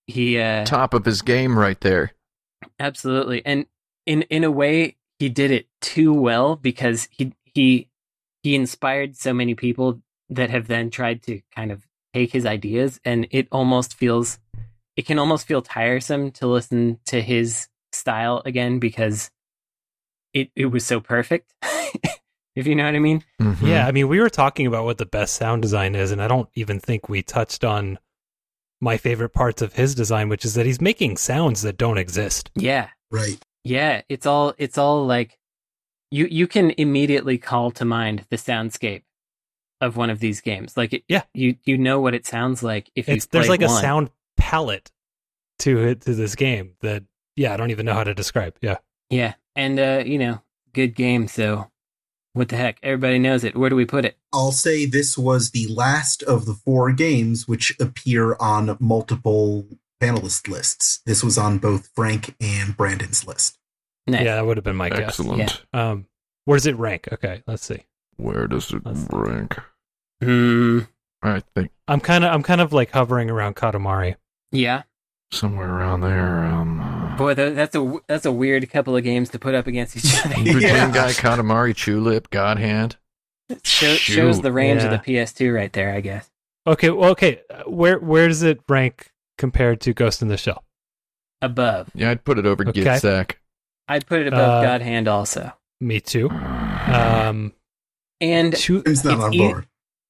he 0.07 0.39
uh, 0.39 0.65
top 0.65 0.95
of 0.95 1.05
his 1.05 1.23
game 1.23 1.59
right 1.59 1.81
there. 1.81 2.13
Absolutely. 2.79 3.45
And 3.47 3.67
in 4.05 4.23
in 4.23 4.45
a 4.45 4.51
way 4.51 4.97
he 5.19 5.29
did 5.29 5.51
it 5.51 5.67
too 5.81 6.13
well 6.13 6.57
because 6.57 7.09
he 7.11 7.33
he 7.45 7.89
he 8.43 8.55
inspired 8.55 9.17
so 9.17 9.33
many 9.33 9.55
people 9.55 10.01
that 10.29 10.51
have 10.51 10.67
then 10.67 10.91
tried 10.91 11.23
to 11.23 11.41
kind 11.55 11.71
of 11.71 11.86
take 12.17 12.33
his 12.33 12.47
ideas 12.47 12.99
and 13.05 13.27
it 13.31 13.47
almost 13.53 13.95
feels 13.95 14.39
it 14.97 15.05
can 15.05 15.19
almost 15.19 15.47
feel 15.47 15.61
tiresome 15.61 16.31
to 16.31 16.47
listen 16.47 16.99
to 17.05 17.21
his 17.21 17.69
style 17.93 18.41
again 18.47 18.79
because 18.79 19.31
it 20.33 20.51
it 20.57 20.67
was 20.67 20.87
so 20.87 20.99
perfect. 20.99 21.53
if 22.57 22.67
you 22.67 22.75
know 22.75 22.87
what 22.87 22.95
I 22.95 22.99
mean. 22.99 23.23
Mhm. 23.41 23.69
Yeah, 23.69 23.87
I 23.87 23.93
mean, 23.93 24.09
we 24.09 24.19
were 24.19 24.31
talking 24.31 24.67
about 24.67 24.87
what 24.87 24.97
the 24.97 25.05
best 25.05 25.35
sound 25.35 25.61
design 25.61 25.95
is, 25.95 26.11
and 26.11 26.23
I 26.23 26.29
don't 26.29 26.49
even 26.55 26.81
think 26.81 27.09
we 27.09 27.23
touched 27.23 27.65
on 27.65 27.99
my 28.81 28.97
favorite 28.97 29.35
parts 29.35 29.61
of 29.61 29.75
his 29.75 29.95
design, 29.95 30.31
which 30.31 30.45
is 30.47 30.55
that 30.55 30.65
he's 30.65 30.81
making 30.81 31.19
sounds 31.19 31.61
that 31.63 31.77
don't 31.77 31.99
exist. 31.99 32.51
Yeah. 32.55 32.89
Right. 33.11 33.39
Yeah, 33.63 34.03
it's 34.09 34.25
all 34.25 34.55
it's 34.57 34.79
all 34.79 35.05
like 35.07 35.39
you 36.11 36.27
you 36.31 36.47
can 36.47 36.73
immediately 36.79 37.37
call 37.37 37.71
to 37.73 37.85
mind 37.85 38.25
the 38.31 38.37
soundscape 38.37 39.03
of 39.81 39.97
one 39.97 40.11
of 40.11 40.19
these 40.21 40.41
games. 40.41 40.77
Like 40.77 40.93
it, 40.93 41.05
Yeah. 41.09 41.23
you 41.35 41.57
you 41.65 41.77
know 41.79 42.01
what 42.01 42.15
it 42.15 42.27
sounds 42.27 42.63
like 42.63 42.91
if 42.95 43.09
It's 43.09 43.27
there's 43.27 43.49
like 43.49 43.63
a 43.63 43.69
sound 43.69 44.11
palette 44.37 44.91
to 45.61 45.79
it 45.83 46.03
to 46.03 46.15
this 46.15 46.35
game 46.35 46.73
that 46.83 47.05
yeah, 47.37 47.53
I 47.53 47.57
don't 47.57 47.71
even 47.71 47.85
know 47.87 47.95
how 47.95 48.05
to 48.05 48.15
describe. 48.15 48.57
Yeah. 48.63 48.79
Yeah, 49.11 49.35
and 49.55 49.79
uh, 49.79 50.03
you 50.05 50.19
know, 50.19 50.43
good 50.73 50.95
game. 50.95 51.29
So 51.29 51.71
what 52.33 52.49
the 52.49 52.57
heck? 52.57 52.79
Everybody 52.83 53.19
knows 53.19 53.45
it. 53.45 53.57
Where 53.57 53.71
do 53.71 53.77
we 53.77 53.85
put 53.85 54.05
it? 54.05 54.17
I'll 54.33 54.53
say 54.53 54.85
this 54.85 55.17
was 55.17 55.53
the 55.53 55.67
last 55.69 56.23
of 56.25 56.45
the 56.45 56.55
four 56.55 56.93
games 56.93 57.47
which 57.49 57.75
appear 57.81 58.37
on 58.41 58.77
multiple 58.81 59.67
panelist 60.03 60.49
lists. 60.49 61.01
This 61.07 61.23
was 61.25 61.39
on 61.39 61.59
both 61.59 61.89
Frank 61.95 62.35
and 62.41 62.77
Brandon's 62.77 63.27
list. 63.27 63.59
Nice. 64.07 64.25
Yeah, 64.25 64.35
that 64.37 64.47
would 64.47 64.57
have 64.57 64.65
been 64.65 64.77
my 64.77 64.89
guess. 64.91 65.01
Excellent. 65.21 65.39
Yeah. 65.73 65.91
Um 65.91 66.07
where 66.45 66.57
does 66.57 66.67
it 66.67 66.77
rank? 66.77 67.09
Okay, 67.13 67.43
let's 67.47 67.65
see. 67.65 67.85
Where 68.17 68.47
does 68.47 68.73
it 68.73 68.83
Let's- 68.85 69.07
rank? 69.13 69.57
Hmm. 70.23 70.81
I 71.23 71.43
think 71.55 71.71
I'm 71.89 72.01
kind 72.01 72.25
of 72.25 72.33
I'm 72.33 72.43
kind 72.43 72.61
of 72.61 72.73
like 72.73 72.91
hovering 72.93 73.31
around 73.31 73.57
Katamari. 73.57 74.17
Yeah. 74.53 74.83
somewhere 75.33 75.69
around 75.69 76.03
there. 76.03 76.45
Um, 76.45 76.81
uh, 76.81 77.17
Boy, 77.17 77.35
that's 77.35 77.75
a 77.75 77.79
w- 77.79 78.01
that's 78.07 78.25
a 78.27 78.33
weird 78.33 78.69
couple 78.71 78.97
of 78.97 79.03
games 79.03 79.29
to 79.31 79.39
put 79.39 79.55
up 79.55 79.67
against 79.67 79.97
each 79.97 80.25
other. 80.25 80.35
Bujin 80.37 80.61
Yeah. 80.63 80.91
Guy, 80.93 81.11
Katamari, 81.11 81.75
Chulip, 81.75 82.31
God 82.31 82.59
Hand. 82.59 82.97
Show, 83.65 83.95
shows 83.95 84.41
the 84.41 84.53
range 84.53 84.83
Yeah. 84.83 84.93
of 84.93 85.05
the 85.05 85.13
PS2 85.13 85.53
right 85.55 85.73
there, 85.73 85.93
I 85.95 86.01
guess. 86.01 86.31
Okay, 86.67 86.91
well, 86.91 87.11
okay. 87.11 87.41
uh, 87.51 87.65
Where 87.65 87.99
where 87.99 88.29
does 88.29 88.43
it 88.43 88.61
rank 88.69 89.11
compared 89.39 89.81
to 89.83 89.93
Ghost 89.95 90.23
in 90.23 90.29
the 90.29 90.37
Shell? 90.37 90.63
Above, 91.43 91.91
Yeah, 91.95 92.11
I'd 92.11 92.25
put 92.25 92.39
it 92.39 92.47
over 92.47 92.67
Okay. 92.69 92.83
GITS 92.83 93.03
SAC. 93.03 93.39
I'd 93.89 94.07
put 94.07 94.21
it 94.21 94.29
above 94.29 94.49
Uh, 94.51 94.63
God 94.63 94.81
Hand 94.83 95.07
also. 95.09 95.53
Me 95.81 96.01
too. 96.01 96.29
Um, 96.31 97.53
And 98.21 98.57
Chu- 98.57 98.83
not 98.85 98.87
It's 98.87 99.05
on 99.07 99.35
e- 99.35 99.55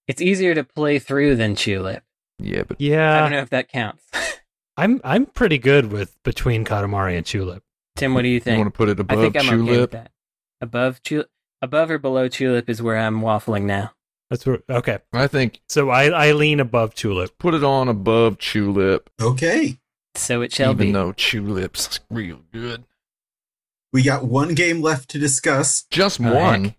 it's 0.08 0.22
easier 0.22 0.54
to 0.54 0.62
play 0.64 0.98
through 0.98 1.36
than 1.36 1.54
Chulip. 1.56 2.02
yeah, 2.38 2.62
but 2.66 2.80
yeah, 2.80 3.16
I 3.16 3.20
don't 3.20 3.32
know 3.32 3.40
if 3.40 3.50
that 3.50 3.68
counts. 3.68 4.04
I'm 4.76 5.00
I'm 5.04 5.26
pretty 5.26 5.58
good 5.58 5.90
with 5.90 6.16
between 6.22 6.64
Katamari 6.64 7.16
and 7.16 7.24
Chulip. 7.26 7.62
Tim, 7.96 8.12
what 8.14 8.22
do 8.22 8.28
you 8.28 8.34
you 8.34 8.40
think? 8.40 8.58
want 8.58 8.72
to 8.72 8.76
put 8.76 8.88
it 8.90 9.00
above 9.00 9.18
I 9.18 9.22
above 9.22 9.32
think 9.32 9.50
I'm 9.52 9.60
okay 9.62 9.80
with 9.80 9.90
that. 9.92 10.10
Above 10.60 11.02
Chulip, 11.02 11.26
above 11.62 11.90
or 11.90 11.98
below 11.98 12.28
Chulip 12.28 12.68
is 12.68 12.80
where 12.82 12.96
I'm 12.98 13.20
waffling 13.22 13.62
now. 13.62 13.92
That's 14.30 14.44
where, 14.44 14.58
okay. 14.68 14.98
I 15.12 15.26
think 15.28 15.60
So 15.68 15.88
I 15.90 16.06
I 16.28 16.32
lean 16.32 16.60
above 16.60 16.94
Chulip. 16.94 17.30
put 17.38 17.54
it 17.54 17.64
on 17.64 17.88
above 17.88 18.38
Chulip. 18.38 19.06
Okay. 19.20 19.78
So 20.14 20.42
it 20.42 20.52
shall 20.52 20.72
Even 20.72 20.88
be. 20.88 20.92
though 20.92 21.12
Chulip's 21.12 22.00
real 22.10 22.40
good. 22.52 22.84
We 23.92 24.02
got 24.02 24.24
one 24.24 24.54
game 24.54 24.82
left 24.82 25.08
to 25.10 25.18
discuss, 25.18 25.84
Just 25.90 26.20
one. 26.20 26.64
heck. 26.64 26.76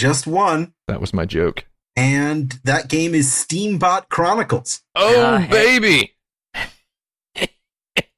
Just 0.00 0.26
one, 0.26 0.72
That 0.88 1.00
was 1.00 1.12
my 1.14 1.24
joke. 1.26 1.64
and 1.96 2.58
that 2.64 2.88
game 2.88 3.14
is 3.14 3.28
Steambot 3.28 4.08
Chronicles. 4.08 4.82
Oh, 4.94 5.36
heck. 5.38 5.50
baby. 5.50 6.14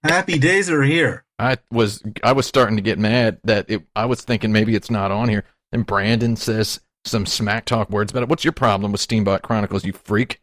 Happy 0.04 0.38
days 0.38 0.68
are 0.70 0.82
here. 0.82 1.24
I 1.38 1.58
was 1.70 2.02
I 2.22 2.32
was 2.32 2.46
starting 2.46 2.76
to 2.76 2.82
get 2.82 2.98
mad 2.98 3.38
that 3.44 3.66
it, 3.68 3.82
I 3.94 4.06
was 4.06 4.20
thinking 4.22 4.52
maybe 4.52 4.74
it's 4.74 4.90
not 4.90 5.10
on 5.10 5.28
here. 5.28 5.44
And 5.72 5.86
Brandon 5.86 6.36
says 6.36 6.80
some 7.04 7.24
smack 7.26 7.64
talk 7.64 7.88
words 7.90 8.10
about 8.12 8.24
it. 8.24 8.28
What's 8.28 8.44
your 8.44 8.52
problem 8.52 8.92
with 8.92 9.00
Steambot 9.00 9.42
Chronicles, 9.42 9.84
you 9.84 9.92
freak? 9.92 10.40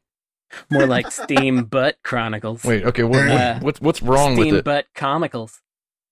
More 0.70 0.88
like 0.88 1.12
Steam 1.12 1.66
Butt 1.66 1.98
Chronicles. 2.04 2.64
Wait, 2.64 2.84
okay, 2.84 3.04
what, 3.04 3.28
what- 3.28 3.30
Uh, 3.42 3.60
what's 3.60 3.82
what's 3.82 4.02
wrong 4.02 4.36
Steam 4.36 4.48
with 4.48 4.56
it? 4.60 4.66
Butt 4.66 4.88
Comicals. 4.96 5.60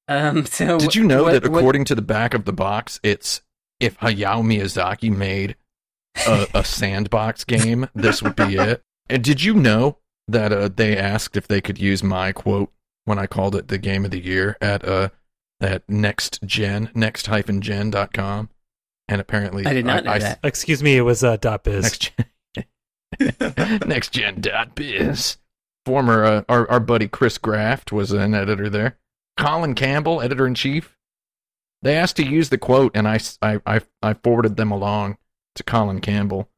Um, 0.09 0.45
so 0.45 0.77
Did 0.77 0.95
you 0.95 1.03
know 1.05 1.23
what- 1.23 1.41
that 1.41 1.49
what- 1.49 1.57
according 1.59 1.85
to 1.85 1.95
the 1.95 2.01
back 2.01 2.33
of 2.33 2.45
the 2.45 2.53
box, 2.53 2.99
it's 3.01 3.41
if 3.79 3.97
Hayao 3.99 4.41
Miyazaki 4.43 5.15
made 5.15 5.55
a, 6.27 6.47
a 6.53 6.63
sandbox 6.63 7.43
game, 7.43 7.87
this 7.93 8.21
would 8.23 8.35
be 8.35 8.55
it. 8.55 8.81
And 9.09 9.23
did 9.23 9.43
you 9.43 9.53
know 9.53 9.97
that 10.27 10.51
uh, 10.51 10.69
they 10.75 10.97
asked 10.97 11.37
if 11.37 11.47
they 11.47 11.61
could 11.61 11.77
use 11.79 12.03
my 12.03 12.31
quote 12.31 12.71
when 13.05 13.17
I 13.19 13.27
called 13.27 13.55
it 13.55 13.67
the 13.69 13.77
game 13.77 14.03
of 14.03 14.11
the 14.11 14.19
year 14.23 14.57
at 14.59 14.83
uh 14.85 15.09
at 15.61 15.83
next 15.89 16.41
gen 16.43 16.89
next 16.93 17.27
hyphen 17.27 17.61
gen 17.61 17.89
dot 17.91 18.13
com, 18.13 18.49
and 19.07 19.21
apparently 19.21 19.65
I 19.65 19.73
did 19.73 19.85
not 19.85 20.03
know 20.03 20.11
I- 20.11 20.19
that. 20.19 20.39
Excuse 20.43 20.83
me, 20.83 20.97
it 20.97 21.01
was 21.01 21.23
uh, 21.23 21.37
dot 21.37 21.63
biz. 21.63 21.83
next 21.83 22.11
gen 22.15 23.31
next 23.87 24.09
gen 24.11 24.41
dot 24.41 24.75
biz. 24.75 25.37
Former 25.85 26.25
uh, 26.25 26.43
our 26.49 26.69
our 26.69 26.79
buddy 26.81 27.07
Chris 27.07 27.37
Graft 27.37 27.91
was 27.93 28.11
an 28.11 28.33
editor 28.33 28.69
there. 28.69 28.97
Colin 29.37 29.73
Campbell, 29.75 30.21
editor 30.21 30.45
in 30.45 30.55
chief. 30.55 30.96
They 31.87 31.95
asked 31.95 32.17
to 32.17 32.27
use 32.27 32.49
the 32.49 32.57
quote, 32.57 32.91
and 32.95 33.07
I, 33.07 33.17
I, 33.41 33.79
I 34.03 34.13
forwarded 34.15 34.57
them 34.57 34.71
along 34.71 35.17
to 35.55 35.63
Colin 35.63 36.01
Campbell, 36.01 36.49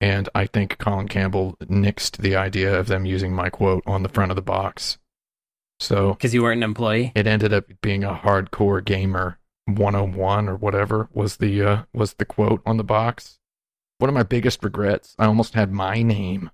and 0.00 0.26
I 0.34 0.46
think 0.46 0.78
Colin 0.78 1.06
Campbell 1.06 1.58
nixed 1.64 2.16
the 2.16 2.34
idea 2.34 2.80
of 2.80 2.86
them 2.86 3.04
using 3.04 3.34
my 3.34 3.50
quote 3.50 3.82
on 3.86 4.02
the 4.02 4.08
front 4.08 4.32
of 4.32 4.36
the 4.36 4.40
box. 4.40 4.96
So 5.80 6.14
Because 6.14 6.32
you 6.32 6.42
weren't 6.42 6.60
an 6.60 6.62
employee. 6.62 7.12
it 7.14 7.26
ended 7.26 7.52
up 7.52 7.66
being 7.82 8.04
a 8.04 8.14
hardcore 8.14 8.82
gamer 8.82 9.38
101 9.66 10.48
or 10.48 10.56
whatever 10.56 11.10
was 11.12 11.36
the 11.36 11.62
uh, 11.62 11.82
was 11.92 12.14
the 12.14 12.24
quote 12.24 12.62
on 12.64 12.78
the 12.78 12.82
box. 12.82 13.38
One 13.98 14.08
of 14.08 14.14
my 14.14 14.22
biggest 14.22 14.64
regrets, 14.64 15.14
I 15.18 15.26
almost 15.26 15.52
had 15.52 15.70
my 15.70 16.00
name 16.00 16.50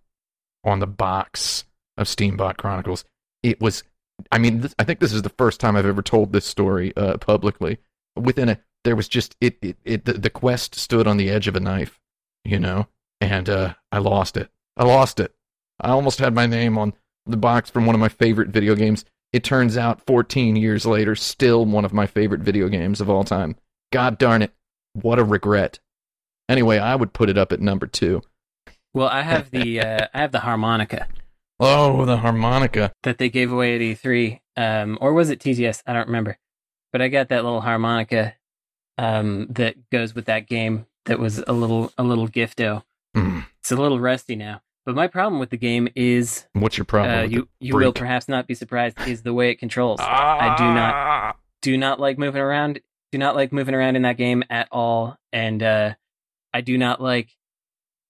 on 0.65 0.81
the 0.81 0.89
box 0.89 1.65
of 1.97 2.09
Steambot 2.09 2.57
Chronicles. 2.57 3.05
It 3.45 3.61
was 3.61 3.85
I 4.33 4.39
mean, 4.39 4.63
this, 4.63 4.75
I 4.81 4.85
think 4.85 4.99
this 4.99 5.13
is 5.13 5.23
the 5.23 5.29
first 5.29 5.61
time 5.61 5.77
I've 5.77 5.87
ever 5.87 6.03
told 6.03 6.33
this 6.33 6.45
story 6.45 6.93
uh, 6.97 7.19
publicly. 7.19 7.79
Within 8.17 8.49
a 8.49 8.59
there 8.85 8.97
was 8.97 9.09
just 9.09 9.37
it 9.41 9.57
it, 9.63 9.77
it 9.85 10.05
the, 10.05 10.15
the 10.15 10.31
quest 10.31 10.75
stood 10.75 11.07
on 11.07 11.17
the 11.17 11.31
edge 11.31 11.49
of 11.49 11.57
a 11.57 11.61
knife, 11.61 12.01
you 12.45 12.59
know, 12.59 12.89
and 13.21 13.49
uh, 13.49 13.75
I 13.93 13.99
lost 13.99 14.37
it. 14.37 14.49
I 14.77 14.85
lost 14.85 15.21
it. 15.21 15.35
I 15.81 15.91
almost 15.91 16.19
had 16.19 16.35
my 16.35 16.47
name 16.47 16.79
on 16.79 16.95
the 17.27 17.37
box 17.37 17.69
from 17.71 17.87
one 17.87 17.95
of 17.95 18.01
my 18.01 18.09
favorite 18.09 18.49
video 18.49 18.75
games. 18.75 19.05
It 19.33 19.45
turns 19.45 19.77
out 19.77 20.05
14 20.07 20.57
years 20.57 20.87
later, 20.87 21.15
still 21.15 21.67
one 21.67 21.85
of 21.85 21.93
my 21.93 22.07
favorite 22.07 22.41
video 22.41 22.69
games 22.69 23.01
of 23.01 23.11
all 23.11 23.25
time. 23.25 23.57
God 23.93 24.19
darn 24.19 24.41
it. 24.43 24.53
What 24.95 25.19
a 25.19 25.25
regret. 25.25 25.79
Anyway, 26.49 26.79
I 26.79 26.95
would 26.95 27.13
put 27.13 27.29
it 27.29 27.37
up 27.37 27.53
at 27.53 27.61
number 27.61 27.87
two. 27.87 28.23
Well, 28.95 29.09
I 29.09 29.23
have 29.23 29.51
the 29.51 29.81
uh, 29.81 30.07
I 30.15 30.21
have 30.21 30.33
the 30.33 30.41
harmonica 30.41 31.09
Oh, 31.59 32.05
the 32.05 32.19
harmonica. 32.19 32.93
that 33.03 33.19
they 33.19 33.29
gave 33.31 33.51
away 33.51 33.75
at 33.75 33.81
E3, 33.81 34.41
um, 34.57 34.99
or 35.01 35.13
was 35.15 35.31
it 35.31 35.41
TGS? 35.41 35.83
I 35.87 35.93
don't 35.95 36.07
remember. 36.07 36.39
But 36.93 37.03
I 37.03 37.09
got 37.09 37.29
that 37.29 37.45
little 37.45 37.61
harmonica 37.61 38.35
um, 38.99 39.47
that 39.51 39.91
goes 39.91 40.15
with 40.15 40.27
that 40.27 40.47
game. 40.47 40.87
That 41.07 41.19
was 41.19 41.39
a 41.47 41.53
little 41.53 41.93
a 41.99 42.03
little 42.03 42.29
gifto. 42.29 42.83
Mm, 43.17 43.45
It's 43.61 43.71
a 43.73 43.77
little 43.77 44.01
rusty 44.01 44.37
now. 44.37 44.63
But 44.85 44.95
my 44.95 45.07
problem 45.09 45.41
with 45.41 45.51
the 45.51 45.57
game 45.57 45.89
is 45.97 46.47
what's 46.53 46.79
your 46.79 46.85
problem? 46.85 47.19
uh, 47.19 47.23
with 47.23 47.33
you 47.33 47.49
you 47.61 47.75
will 47.77 47.93
perhaps 47.93 48.29
not 48.29 48.47
be 48.47 48.55
surprised 48.55 49.01
is 49.07 49.23
the 49.23 49.35
way 49.35 49.51
it 49.51 49.57
controls. 49.57 49.99
I 50.01 50.55
do 50.57 50.65
not 50.65 50.95
Ah. 50.95 51.37
do 51.63 51.77
not 51.77 51.99
like 52.01 52.19
moving 52.19 52.41
around. 52.41 52.81
Do 53.13 53.19
not 53.19 53.35
like 53.37 53.53
moving 53.53 53.75
around 53.75 53.97
in 53.97 54.03
that 54.03 54.17
game 54.17 54.43
at 54.51 54.69
all, 54.73 55.17
and 55.33 55.63
uh, 55.63 55.95
I 56.55 56.61
do 56.61 56.77
not 56.79 57.01
like 57.01 57.31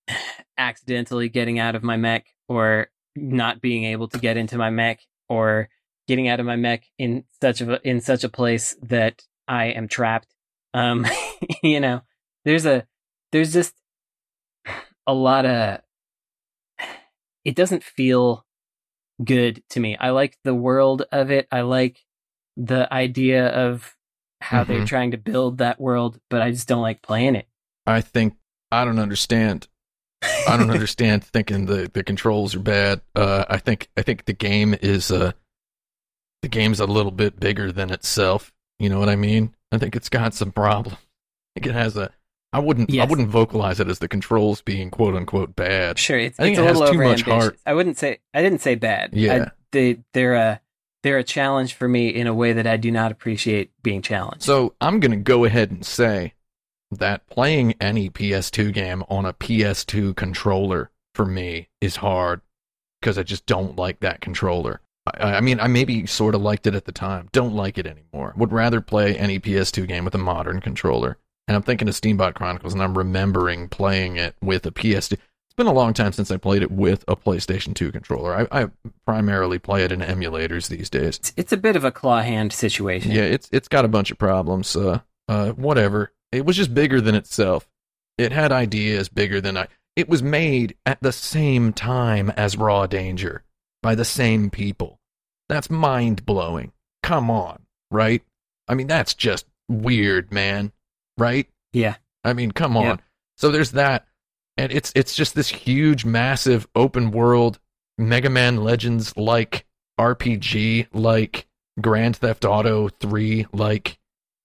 accidentally 0.58 1.28
getting 1.28 1.58
out 1.58 1.74
of 1.74 1.82
my 1.82 1.96
mech 1.96 2.26
or 2.48 2.88
not 3.14 3.60
being 3.60 3.84
able 3.84 4.08
to 4.08 4.18
get 4.18 4.36
into 4.36 4.56
my 4.58 4.70
mech 4.70 5.00
or 5.28 5.68
getting 6.06 6.28
out 6.28 6.40
of 6.40 6.46
my 6.46 6.56
mech 6.56 6.84
in 6.98 7.24
such 7.40 7.60
a, 7.60 7.80
in 7.88 8.00
such 8.00 8.24
a 8.24 8.28
place 8.28 8.76
that 8.82 9.22
I 9.48 9.66
am 9.66 9.88
trapped. 9.88 10.28
Um, 10.74 11.06
you 11.62 11.80
know, 11.80 12.02
there's 12.44 12.66
a 12.66 12.86
there's 13.32 13.52
just 13.52 13.74
a 15.06 15.14
lot 15.14 15.46
of 15.46 15.80
it 17.44 17.54
doesn't 17.54 17.84
feel 17.84 18.44
good 19.24 19.62
to 19.70 19.80
me. 19.80 19.96
I 19.98 20.10
like 20.10 20.36
the 20.44 20.54
world 20.54 21.02
of 21.12 21.30
it. 21.30 21.46
I 21.50 21.60
like 21.62 22.04
the 22.56 22.92
idea 22.92 23.46
of 23.48 23.94
how 24.40 24.64
they're 24.64 24.82
Mhm. 24.82 24.86
trying 24.86 25.10
to 25.12 25.16
build 25.16 25.58
that 25.58 25.80
world, 25.80 26.20
but 26.28 26.42
I 26.42 26.50
just 26.50 26.68
don't 26.68 26.82
like 26.82 27.02
playing 27.02 27.36
it. 27.36 27.46
I 27.86 28.00
think 28.00 28.36
I 28.70 28.84
don't 28.84 28.98
understand. 28.98 29.68
I 30.22 30.56
don't 30.56 30.70
understand 30.78 31.24
thinking 31.24 31.66
the, 31.66 31.90
the 31.92 32.02
controls 32.02 32.54
are 32.54 32.60
bad. 32.60 33.00
Uh, 33.14 33.44
I 33.48 33.58
think 33.58 33.88
I 33.96 34.02
think 34.02 34.24
the 34.24 34.32
game 34.32 34.74
is 34.82 35.10
uh, 35.10 35.32
the 36.42 36.48
game's 36.48 36.80
a 36.80 36.86
little 36.86 37.12
bit 37.12 37.38
bigger 37.38 37.72
than 37.72 37.90
itself. 37.90 38.52
You 38.78 38.88
know 38.88 38.98
what 38.98 39.08
I 39.08 39.16
mean? 39.16 39.54
I 39.72 39.78
think 39.78 39.96
it's 39.96 40.08
got 40.08 40.34
some 40.34 40.52
problems. 40.52 40.98
I 40.98 41.60
think 41.60 41.66
it 41.66 41.78
has 41.78 41.96
a. 41.96 42.10
I 42.52 42.58
wouldn't. 42.58 42.94
I 42.96 43.04
wouldn't 43.04 43.28
vocalize 43.28 43.80
it 43.80 43.88
as 43.88 43.98
the 43.98 44.08
controls 44.08 44.62
being 44.62 44.90
quote 44.90 45.14
unquote 45.14 45.56
bad. 45.56 45.98
Sure, 45.98 46.18
it's, 46.18 46.38
I 46.38 46.44
think 46.44 46.58
it's 46.58 46.60
it 46.60 46.64
a 46.64 46.68
has 46.68 46.78
little 46.78 46.94
too 46.94 47.02
much 47.02 47.22
heart. 47.22 47.58
I 47.66 47.74
wouldn't 47.74 47.98
say 47.98 48.18
I 48.32 48.42
didn't 48.42 48.60
say 48.60 48.74
bad. 48.74 49.10
Yeah. 49.12 49.46
I, 49.46 49.50
they 49.72 49.98
they're 50.12 50.34
a 50.34 50.60
they're 51.02 51.18
a 51.18 51.24
challenge 51.24 51.74
for 51.74 51.86
me 51.86 52.08
in 52.08 52.26
a 52.26 52.34
way 52.34 52.52
that 52.52 52.66
I 52.66 52.76
do 52.76 52.90
not 52.90 53.12
appreciate 53.12 53.70
being 53.82 54.02
challenged. 54.02 54.42
So 54.42 54.74
I'm 54.80 55.00
going 55.00 55.12
to 55.12 55.16
go 55.16 55.44
ahead 55.44 55.70
and 55.70 55.84
say 55.84 56.34
that 56.90 57.26
playing 57.28 57.74
any 57.80 58.10
PS2 58.10 58.72
game 58.72 59.04
on 59.08 59.24
a 59.24 59.32
PS2 59.32 60.16
controller 60.16 60.90
for 61.14 61.24
me 61.24 61.68
is 61.80 61.96
hard 61.96 62.40
because 63.00 63.18
I 63.18 63.22
just 63.22 63.46
don't 63.46 63.76
like 63.76 64.00
that 64.00 64.20
controller. 64.20 64.80
I, 65.06 65.34
I 65.34 65.40
mean, 65.40 65.60
I 65.60 65.68
maybe 65.68 66.06
sort 66.06 66.34
of 66.34 66.42
liked 66.42 66.66
it 66.66 66.74
at 66.74 66.84
the 66.84 66.92
time. 66.92 67.28
Don't 67.32 67.54
like 67.54 67.78
it 67.78 67.86
anymore. 67.86 68.34
Would 68.36 68.52
rather 68.52 68.80
play 68.80 69.16
any 69.16 69.38
PS2 69.38 69.86
game 69.86 70.04
with 70.04 70.14
a 70.14 70.18
modern 70.18 70.60
controller. 70.60 71.18
And 71.48 71.56
I'm 71.56 71.62
thinking 71.62 71.88
of 71.88 71.94
Steambot 71.94 72.34
Chronicles, 72.34 72.72
and 72.72 72.82
I'm 72.82 72.98
remembering 72.98 73.68
playing 73.68 74.16
it 74.16 74.34
with 74.42 74.66
a 74.66 74.72
PS2. 74.72 75.12
It's 75.12 75.54
been 75.56 75.68
a 75.68 75.72
long 75.72 75.94
time 75.94 76.12
since 76.12 76.30
I 76.30 76.36
played 76.36 76.62
it 76.62 76.72
with 76.72 77.04
a 77.06 77.14
PlayStation 77.14 77.72
2 77.74 77.92
controller. 77.92 78.48
I, 78.50 78.62
I 78.62 78.68
primarily 79.06 79.58
play 79.58 79.84
it 79.84 79.92
in 79.92 80.00
emulators 80.00 80.68
these 80.68 80.90
days. 80.90 81.18
it's, 81.18 81.32
it's 81.36 81.52
a 81.52 81.56
bit 81.56 81.76
of 81.76 81.84
a 81.84 81.92
claw 81.92 82.20
hand 82.20 82.52
situation. 82.52 83.12
Yeah, 83.12 83.22
it's 83.22 83.48
it's 83.52 83.68
got 83.68 83.84
a 83.84 83.88
bunch 83.88 84.10
of 84.10 84.18
problems. 84.18 84.74
Uh, 84.74 85.00
uh, 85.28 85.52
whatever. 85.52 86.12
It 86.32 86.44
was 86.44 86.56
just 86.56 86.74
bigger 86.74 87.00
than 87.00 87.14
itself. 87.14 87.68
It 88.18 88.32
had 88.32 88.50
ideas 88.50 89.08
bigger 89.08 89.40
than 89.40 89.56
I. 89.56 89.68
It 89.94 90.08
was 90.08 90.22
made 90.22 90.74
at 90.84 91.00
the 91.00 91.12
same 91.12 91.72
time 91.72 92.30
as 92.30 92.56
Raw 92.56 92.86
Danger 92.86 93.44
by 93.82 93.94
the 93.94 94.04
same 94.04 94.50
people. 94.50 95.00
That's 95.48 95.70
mind 95.70 96.26
blowing. 96.26 96.72
Come 97.02 97.30
on, 97.30 97.62
right? 97.90 98.22
I 98.68 98.74
mean, 98.74 98.86
that's 98.86 99.14
just 99.14 99.46
weird, 99.68 100.32
man. 100.32 100.72
Right? 101.18 101.48
Yeah. 101.72 101.96
I 102.24 102.32
mean, 102.32 102.50
come 102.50 102.76
on. 102.76 102.84
Yep. 102.84 103.02
So 103.36 103.50
there's 103.50 103.72
that, 103.72 104.06
and 104.56 104.72
it's 104.72 104.92
it's 104.96 105.14
just 105.14 105.34
this 105.34 105.48
huge, 105.48 106.04
massive, 106.04 106.66
open 106.74 107.10
world 107.10 107.58
Mega 107.98 108.30
Man 108.30 108.56
Legends 108.56 109.16
like 109.16 109.66
RPG 109.98 110.88
like 110.92 111.46
Grand 111.80 112.16
Theft 112.16 112.44
Auto 112.44 112.88
3 112.88 113.46
like 113.52 113.98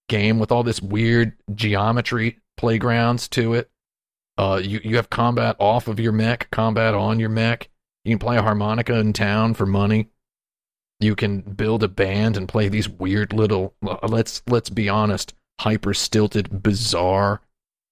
game 0.09 0.39
with 0.39 0.51
all 0.51 0.63
this 0.63 0.81
weird 0.81 1.33
geometry 1.53 2.39
playgrounds 2.57 3.27
to 3.29 3.53
it. 3.55 3.69
Uh, 4.37 4.61
you 4.63 4.79
you 4.83 4.95
have 4.95 5.09
combat 5.09 5.55
off 5.59 5.87
of 5.87 5.99
your 5.99 6.11
mech, 6.11 6.49
combat 6.51 6.93
on 6.93 7.19
your 7.19 7.29
mech. 7.29 7.69
You 8.03 8.11
can 8.11 8.19
play 8.19 8.37
a 8.37 8.41
harmonica 8.41 8.95
in 8.99 9.13
town 9.13 9.53
for 9.53 9.65
money. 9.65 10.09
You 10.99 11.15
can 11.15 11.41
build 11.41 11.83
a 11.83 11.87
band 11.87 12.37
and 12.37 12.47
play 12.47 12.67
these 12.69 12.87
weird 12.89 13.33
little 13.33 13.73
uh, 13.85 13.97
let's 14.07 14.43
let's 14.47 14.69
be 14.69 14.87
honest, 14.89 15.33
hyper 15.59 15.93
stilted, 15.93 16.63
bizarre 16.63 17.41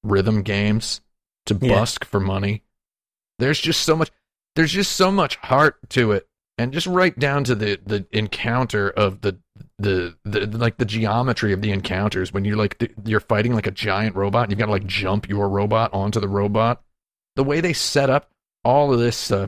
rhythm 0.03 0.41
games 0.43 1.01
to 1.47 1.57
Yeah. 1.59 1.79
busk 1.79 2.05
for 2.05 2.19
money. 2.19 2.63
There's 3.39 3.59
just 3.59 3.81
so 3.83 3.95
much 3.95 4.11
there's 4.55 4.71
just 4.71 4.93
so 4.93 5.11
much 5.11 5.37
heart 5.37 5.77
to 5.89 6.11
it 6.11 6.27
and 6.57 6.73
just 6.73 6.87
right 6.87 7.17
down 7.17 7.43
to 7.45 7.55
the 7.55 7.79
the 7.85 8.05
encounter 8.11 8.89
of 8.89 9.21
the 9.21 9.39
the, 9.77 10.15
the 10.23 10.45
like 10.47 10.77
the 10.77 10.85
geometry 10.85 11.53
of 11.53 11.61
the 11.61 11.71
encounters 11.71 12.33
when 12.33 12.45
you're 12.45 12.57
like 12.57 12.91
you're 13.05 13.19
fighting 13.19 13.53
like 13.53 13.67
a 13.67 13.71
giant 13.71 14.15
robot 14.15 14.43
and 14.43 14.51
you've 14.51 14.59
got 14.59 14.65
to 14.65 14.71
like 14.71 14.85
jump 14.85 15.27
your 15.29 15.49
robot 15.49 15.93
onto 15.93 16.19
the 16.19 16.27
robot 16.27 16.81
the 17.35 17.43
way 17.43 17.61
they 17.61 17.73
set 17.73 18.09
up 18.09 18.29
all 18.63 18.91
of 18.93 18.99
this 18.99 19.31
uh, 19.31 19.47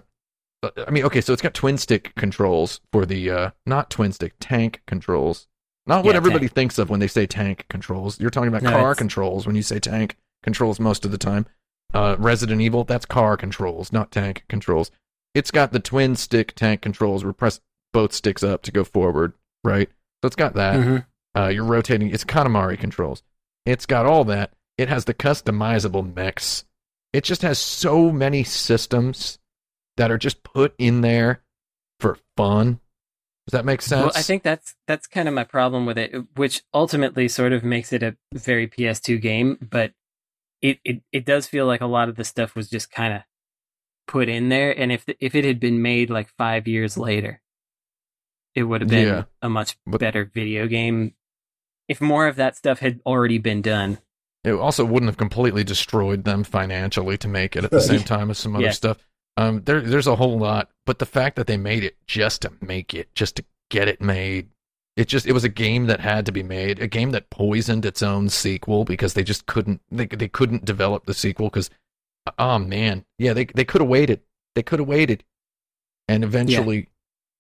I 0.88 0.92
mean, 0.92 1.04
okay, 1.06 1.22
so 1.22 1.34
it's 1.34 1.42
got 1.42 1.54
twin 1.54 1.78
stick 1.78 2.14
controls 2.16 2.82
for 2.92 3.06
the 3.06 3.30
uh, 3.32 3.52
not 3.66 3.90
twin 3.90 4.12
stick 4.12 4.34
tank 4.40 4.82
controls. 4.86 5.48
Not 5.88 6.04
what 6.06 6.12
Yeah, 6.12 6.18
everybody 6.18 6.46
tank. 6.46 6.54
thinks 6.54 6.78
of 6.78 6.90
when 6.90 7.00
they 7.00 7.08
say 7.08 7.26
tank 7.26 7.66
controls. 7.70 8.20
You're 8.20 8.30
talking 8.30 8.50
about 8.50 8.62
No, 8.62 8.70
car 8.72 8.80
it's- 8.92 8.98
controls 8.98 9.48
when 9.48 9.56
you 9.56 9.64
say 9.64 9.80
tank 9.80 10.18
controls 10.44 10.80
most 10.80 11.04
of 11.06 11.12
the 11.12 11.18
time. 11.18 11.48
Uh, 11.94 12.16
Resident 12.20 12.62
Evil, 12.62 12.84
that's 12.84 13.06
car 13.06 13.36
controls, 13.38 13.92
not 13.92 14.12
tank 14.12 14.46
controls. 14.48 14.92
It's 15.34 15.52
got 15.52 15.72
the 15.72 15.80
twin 15.80 16.16
stick 16.16 16.54
tank 16.56 16.82
controls 16.82 17.24
where 17.24 17.34
press 17.34 17.60
both 17.92 18.14
sticks 18.14 18.44
up 18.44 18.62
to 18.64 18.72
go 18.72 18.84
forward, 18.84 19.34
right? 19.64 19.90
So 20.22 20.28
it's 20.28 20.36
got 20.36 20.54
that. 20.54 20.80
Mhm. 20.80 21.06
Uh, 21.36 21.48
you're 21.48 21.66
rotating. 21.66 22.10
It's 22.12 22.24
Katamari 22.24 22.78
controls. 22.80 23.24
It's 23.66 23.86
got 23.86 24.06
all 24.06 24.24
that. 24.26 24.54
It 24.78 24.90
has 24.90 25.06
the 25.06 25.14
customizable 25.14 26.16
mechs. 26.16 26.66
It 27.14 27.24
just 27.24 27.42
has 27.42 27.58
so 27.60 28.12
many 28.12 28.44
systems 28.44 29.40
that 29.98 30.12
are 30.12 30.18
just 30.18 30.44
put 30.44 30.74
in 30.78 31.02
there 31.02 31.42
for 32.00 32.18
fun. 32.38 32.80
Does 33.48 33.54
that 33.54 33.66
make 33.66 33.82
sense? 33.82 34.02
Well, 34.04 34.12
I 34.16 34.22
think 34.22 34.44
that's 34.44 34.76
that's 34.88 35.08
kind 35.08 35.28
of 35.28 35.34
my 35.34 35.44
problem 35.44 35.86
with 35.86 35.98
it, 35.98 36.14
which 36.36 36.62
ultimately 36.74 37.28
sort 37.28 37.54
of 37.54 37.64
makes 37.64 37.92
it 37.92 38.04
a 38.04 38.16
very 38.34 38.68
PS2 38.68 39.20
game. 39.22 39.58
But 39.62 39.94
it 40.62 40.80
it, 40.86 41.02
it 41.12 41.26
does 41.26 41.48
feel 41.48 41.66
like 41.66 41.82
a 41.82 41.86
lot 41.88 42.08
of 42.10 42.16
the 42.16 42.24
stuff 42.24 42.56
was 42.56 42.70
just 42.70 42.92
kind 42.92 43.14
of 43.14 43.22
put 44.08 44.30
in 44.30 44.50
there, 44.50 44.72
and 44.78 44.92
if 44.92 45.06
if 45.20 45.34
it 45.36 45.44
had 45.44 45.60
been 45.60 45.82
made 45.82 46.10
like 46.10 46.30
five 46.38 46.68
years 46.68 46.98
later, 46.98 47.42
it 48.56 48.64
would 48.64 48.82
have 48.82 48.90
been 48.90 49.08
Yeah. 49.08 49.24
a 49.42 49.50
much 49.50 49.76
But- 49.86 50.00
better 50.00 50.24
video 50.26 50.68
game. 50.68 51.16
If 51.88 52.00
more 52.00 52.28
of 52.28 52.36
that 52.38 52.56
stuff 52.56 52.80
had 52.80 53.02
already 53.06 53.38
been 53.38 53.62
done, 53.62 53.98
it 54.44 54.54
also 54.54 54.86
wouldn't 54.86 55.10
have 55.10 55.18
completely 55.18 55.64
destroyed 55.64 56.24
them 56.24 56.44
financially 56.44 57.18
to 57.18 57.28
make 57.28 57.56
it 57.56 57.64
at 57.66 57.72
the 57.72 57.82
same 57.82 58.04
time 58.04 58.30
as 58.30 58.38
some 58.38 58.56
other 58.56 58.66
Yeah. 58.66 58.72
stuff. 58.72 58.98
Um, 59.38 59.64
there, 59.64 59.82
there's 59.82 60.08
a 60.08 60.16
whole 60.16 60.38
lot, 60.38 60.70
but 60.86 61.00
the 61.00 61.06
fact 61.06 61.36
that 61.38 61.48
they 61.48 61.58
made 61.58 61.84
it 61.84 61.96
just 62.06 62.42
to 62.44 62.52
make 62.62 62.94
it, 62.94 63.14
just 63.16 63.38
to 63.38 63.46
get 63.70 63.88
it 63.88 64.02
made, 64.02 64.50
it 64.98 65.08
just 65.08 65.26
it 65.26 65.34
was 65.34 65.44
a 65.44 65.50
game 65.50 65.88
that 65.88 66.02
had 66.02 66.26
to 66.26 66.32
be 66.32 66.44
made, 66.44 66.80
a 66.80 66.88
game 66.88 67.12
that 67.12 67.30
poisoned 67.30 67.86
its 67.86 68.04
own 68.04 68.30
sequel 68.30 68.84
because 68.84 69.14
they 69.14 69.24
just 69.24 69.46
couldn't 69.46 69.82
they 69.90 70.06
they 70.06 70.28
couldn't 70.28 70.66
develop 70.66 71.06
the 71.06 71.14
sequel 71.14 71.50
because 71.50 71.70
oh 72.38 72.60
man, 72.60 73.06
yeah 73.18 73.34
they 73.34 73.46
they 73.46 73.64
could 73.64 73.82
have 73.82 73.90
waited, 73.90 74.22
they 74.56 74.64
could 74.64 74.80
have 74.80 74.88
waited, 74.88 75.24
and 76.08 76.24
eventually 76.24 76.90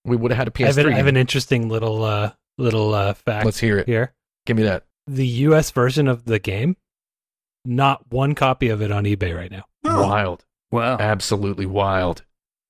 we 0.05 0.15
would 0.15 0.31
have 0.31 0.37
had 0.37 0.47
a 0.47 0.63
I 0.63 0.67
have, 0.67 0.77
an, 0.77 0.85
PS3. 0.85 0.93
I 0.93 0.97
have 0.97 1.07
an 1.07 1.17
interesting 1.17 1.69
little 1.69 2.03
uh, 2.03 2.31
little 2.57 2.93
uh, 2.93 3.13
fact 3.13 3.45
Let's 3.45 3.59
hear 3.59 3.79
it. 3.79 3.87
here. 3.87 4.13
Give 4.45 4.57
me 4.57 4.63
that. 4.63 4.85
The 5.07 5.27
U.S. 5.27 5.71
version 5.71 6.07
of 6.07 6.25
the 6.25 6.39
game, 6.39 6.77
not 7.65 8.09
one 8.11 8.33
copy 8.33 8.69
of 8.69 8.81
it 8.81 8.91
on 8.91 9.03
eBay 9.03 9.35
right 9.35 9.51
now. 9.51 9.65
Oh, 9.83 10.07
Wild, 10.07 10.45
well, 10.71 10.97
absolutely 10.99 11.65
wild. 11.65 12.23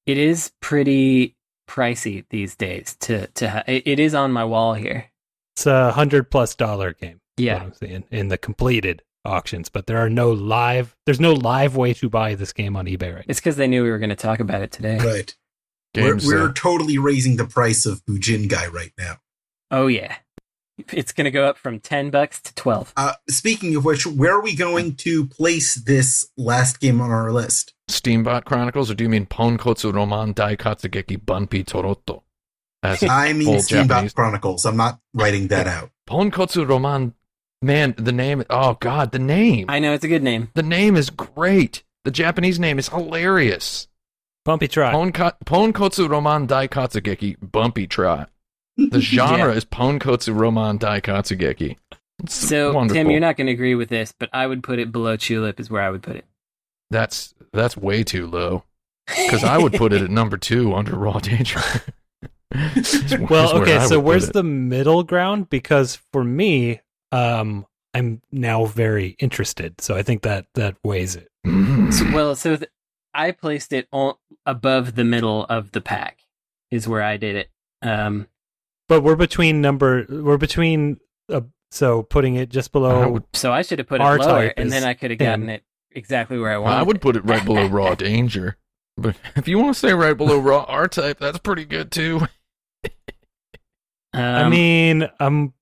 it 0.06 0.18
is 0.18 0.52
pretty 0.62 1.36
pricey 1.70 2.26
these 2.30 2.56
days. 2.56 2.98
To 3.02 3.28
to 3.28 3.50
ha- 3.50 3.64
it, 3.68 3.84
it 3.86 4.00
is 4.00 4.14
on 4.14 4.32
my 4.32 4.44
wall 4.44 4.74
here. 4.74 5.06
It's 5.56 5.66
a 5.66 5.92
hundred 5.92 6.30
plus 6.32 6.56
dollar 6.56 6.94
game. 6.94 7.20
Yeah. 7.38 7.64
I'm 7.64 7.74
seeing 7.74 8.04
in 8.12 8.28
the 8.28 8.38
completed 8.38 9.02
auctions, 9.26 9.70
but 9.70 9.88
there 9.88 9.98
are 9.98 10.10
no 10.10 10.32
live. 10.32 10.96
There's 11.06 11.20
no 11.20 11.34
live 11.34 11.76
way 11.76 11.94
to 11.96 12.10
buy 12.10 12.36
this 12.36 12.54
game 12.54 12.76
on 12.76 12.86
eBay 12.88 13.14
right 13.14 13.16
now. 13.18 13.26
It's 13.28 13.40
because 13.40 13.56
they 13.56 13.68
knew 13.68 13.84
we 13.84 13.90
were 13.92 14.00
going 14.00 14.10
to 14.10 14.16
talk 14.16 14.40
about 14.40 14.62
it 14.62 14.72
today. 14.72 14.98
right. 14.98 15.36
We're, 15.96 16.18
we're 16.24 16.50
uh, 16.50 16.54
totally 16.56 16.98
raising 16.98 17.36
the 17.36 17.46
price 17.46 17.86
of 17.86 18.06
Bujingai 18.06 18.72
right 18.72 18.94
now. 18.98 19.18
Oh 19.72 19.88
yeah, 19.88 20.16
it's 20.94 21.12
going 21.12 21.26
to 21.26 21.32
go 21.32 21.46
up 21.46 21.58
from 21.58 21.80
ten 21.82 22.10
bucks 22.10 22.42
to 22.44 22.56
twelve. 22.56 22.94
Uh, 22.96 23.14
speaking 23.30 23.76
of 23.76 23.84
which, 23.84 24.08
where 24.08 24.34
are 24.38 24.42
we 24.42 24.56
going 24.56 24.96
to 24.98 25.28
place 25.28 25.76
this 25.76 26.30
last 26.38 26.80
game 26.80 27.02
on 27.02 27.12
our 27.12 27.30
list? 27.32 27.74
Steambot 27.92 28.46
Chronicles, 28.46 28.90
or 28.92 28.96
do 28.96 29.04
you 29.04 29.10
mean 29.10 29.26
Ponkotsu 29.26 29.94
Roman 29.94 30.34
Daikatsugeki 30.34 31.24
Bunpi 31.24 31.64
Toroto? 31.66 32.24
As 32.84 33.04
I 33.04 33.34
mean 33.34 33.48
Old 33.50 33.58
Steambot 33.60 33.88
Japanese. 33.88 34.14
Chronicles. 34.14 34.66
I'm 34.66 34.78
not 34.78 35.00
writing 35.14 35.48
that 35.50 35.68
out. 35.68 35.92
Ponkotsu 36.10 36.68
Roman, 36.68 37.14
man, 37.62 37.94
the 37.98 38.12
name. 38.12 38.44
Oh 38.50 38.76
God, 38.80 39.12
the 39.12 39.20
name. 39.20 39.66
I 39.70 39.80
know 39.80 39.94
it's 39.94 40.04
a 40.04 40.08
good 40.08 40.24
name. 40.24 40.50
The 40.56 40.64
name 40.64 40.96
is 40.96 41.10
great. 41.10 41.84
The 42.04 42.12
Japanese 42.12 42.60
name 42.60 42.80
is 42.80 42.90
hilarious. 42.90 43.88
Bumpy 44.44 44.68
Trot. 44.68 44.94
Ponka- 44.96 45.36
Ponkotsu 45.46 46.10
Roman 46.10 46.48
Daikatsugeki 46.48 47.38
Bumpy 47.42 47.86
Trot. 47.86 48.30
The 48.78 49.00
genre 49.02 49.38
Yeah. 49.38 49.52
is 49.52 49.66
Ponkotsu 49.66 50.36
Roman 50.36 50.80
Daikatsugeki. 50.80 51.78
It's 52.24 52.34
So 52.34 52.74
wonderful. 52.74 52.96
Tim, 53.04 53.12
you're 53.12 53.20
not 53.20 53.38
going 53.38 53.48
to 53.48 53.54
agree 53.54 53.76
with 53.76 53.90
this, 53.90 54.12
but 54.18 54.30
I 54.34 54.48
would 54.48 54.64
put 54.64 54.80
it 54.80 54.92
below 54.92 55.16
Chulip. 55.18 55.60
Is 55.60 55.70
where 55.70 55.84
I 55.84 55.92
would 55.92 56.02
put 56.02 56.16
it. 56.16 56.26
That's 56.92 57.34
that's 57.52 57.76
way 57.76 58.04
too 58.04 58.28
low. 58.28 58.64
Because 59.08 59.44
I 59.44 59.58
would 59.58 59.74
put 59.74 59.94
it 59.94 60.02
at 60.02 60.12
number 60.22 60.38
two 60.38 60.76
under 60.76 60.96
Raw 60.96 61.20
Danger. 61.20 61.60
Well, 63.30 63.56
I 63.56 63.62
okay, 63.62 63.86
so 63.88 63.98
where's 64.00 64.30
the 64.30 64.44
middle 64.44 65.04
ground? 65.04 65.50
Because 65.50 66.00
for 66.12 66.22
me, 66.22 66.82
um, 67.14 67.66
I'm 67.94 68.22
now 68.30 68.66
very 68.66 69.16
interested, 69.20 69.80
so 69.80 69.96
I 69.96 70.04
think 70.04 70.24
that 70.24 70.48
that 70.56 70.76
weighs 70.84 71.16
it. 71.16 71.30
Mm. 71.48 71.94
So, 71.94 72.12
well, 72.14 72.36
so 72.36 72.58
th- 72.58 72.70
I 73.14 73.32
placed 73.32 73.72
it 73.72 73.88
on, 73.94 74.16
above 74.46 74.96
the 74.96 75.06
middle 75.06 75.46
of 75.46 75.72
the 75.72 75.80
pack. 75.80 76.20
Is 76.72 76.88
where 76.90 77.02
I 77.02 77.16
did 77.16 77.36
it. 77.38 77.50
Um, 77.82 78.28
But 78.90 79.02
we're 79.02 79.16
between 79.16 79.62
number. 79.62 80.06
We're 80.10 80.38
between. 80.38 81.00
Uh, 81.32 81.42
so 81.72 82.04
putting 82.04 82.36
it 82.36 82.50
just 82.50 82.74
below. 82.74 83.02
I 83.02 83.08
would- 83.08 83.24
so 83.34 83.54
I 83.54 83.62
should 83.62 83.80
have 83.80 83.88
put 83.88 84.02
it 84.02 84.04
Our 84.04 84.18
lower, 84.18 84.54
and 84.58 84.70
then 84.70 84.84
I 84.84 84.94
could 84.94 85.12
have 85.12 85.20
gotten 85.20 85.50
it 85.50 85.64
exactly 85.94 86.38
where 86.40 86.52
I 86.52 86.58
want. 86.58 86.74
I 86.76 86.84
would 86.84 86.98
it. 86.98 87.02
put 87.02 87.16
it 87.16 87.26
right 87.26 87.44
below 87.44 87.68
Raw 87.70 87.96
Danger. 87.96 88.58
But 88.98 89.16
if 89.36 89.48
you 89.48 89.58
want 89.58 89.74
to 89.76 89.80
say 89.80 89.94
right 89.94 90.16
below 90.18 90.38
Raw 90.40 90.64
R 90.68 90.88
Type, 90.88 91.20
that's 91.20 91.40
pretty 91.40 91.66
good 91.66 91.92
too. 91.92 92.22
I 94.14 94.42
Um, 94.44 94.52
mean, 94.52 95.10
I'm 95.20 95.54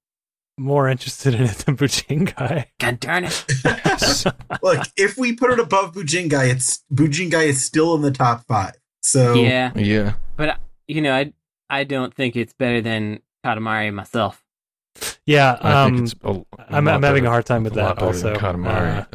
more 0.57 0.89
interested 0.89 1.35
in 1.35 1.43
it 1.43 1.57
than 1.59 1.77
Bujingai. 1.77 2.65
God 2.79 2.99
darn 2.99 3.25
it! 3.25 3.45
Look, 4.63 4.87
if 4.97 5.17
we 5.17 5.35
put 5.35 5.51
it 5.51 5.59
above 5.59 5.93
Bujingai, 5.93 6.49
it's 6.51 6.83
Bujingai 6.93 7.45
is 7.47 7.63
still 7.63 7.95
in 7.95 8.01
the 8.01 8.11
top 8.11 8.45
five. 8.47 8.73
So 9.01 9.35
Yeah, 9.35 9.71
Yeah. 9.75 10.13
but 10.35 10.59
you 10.87 11.01
know, 11.01 11.13
I 11.15 11.33
I 11.69 11.83
don't 11.83 12.13
think 12.13 12.35
it's 12.35 12.53
better 12.53 12.81
than 12.81 13.19
Katamari 13.45 13.93
myself. 13.93 14.43
Yeah, 15.25 15.57
I 15.61 15.83
um, 15.83 15.95
think 15.95 16.11
it's 16.11 16.15
a, 16.23 16.29
a 16.31 16.65
I'm- 16.73 16.87
I'm 16.87 17.03
having 17.03 17.25
a 17.25 17.29
hard 17.29 17.45
time 17.45 17.63
with 17.63 17.77
a 17.77 17.81
lot 17.81 17.95
that 17.99 17.99
than 17.99 18.07
also. 18.07 18.35
Katamari. 18.35 19.05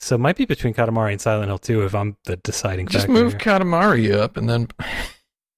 So 0.00 0.14
it 0.14 0.18
might 0.18 0.36
be 0.36 0.46
between 0.46 0.72
Katamari 0.74 1.12
and 1.12 1.20
Silent 1.20 1.48
Hill 1.48 1.58
2 1.58 1.84
if 1.84 1.94
I'm 1.94 2.16
the 2.24 2.36
deciding 2.36 2.86
Just 2.88 3.06
factor. 3.06 3.12
move 3.22 3.32
here. 3.32 3.40
Katamari 3.40 4.14
up 4.14 4.36
and 4.38 4.48
then 4.48 4.68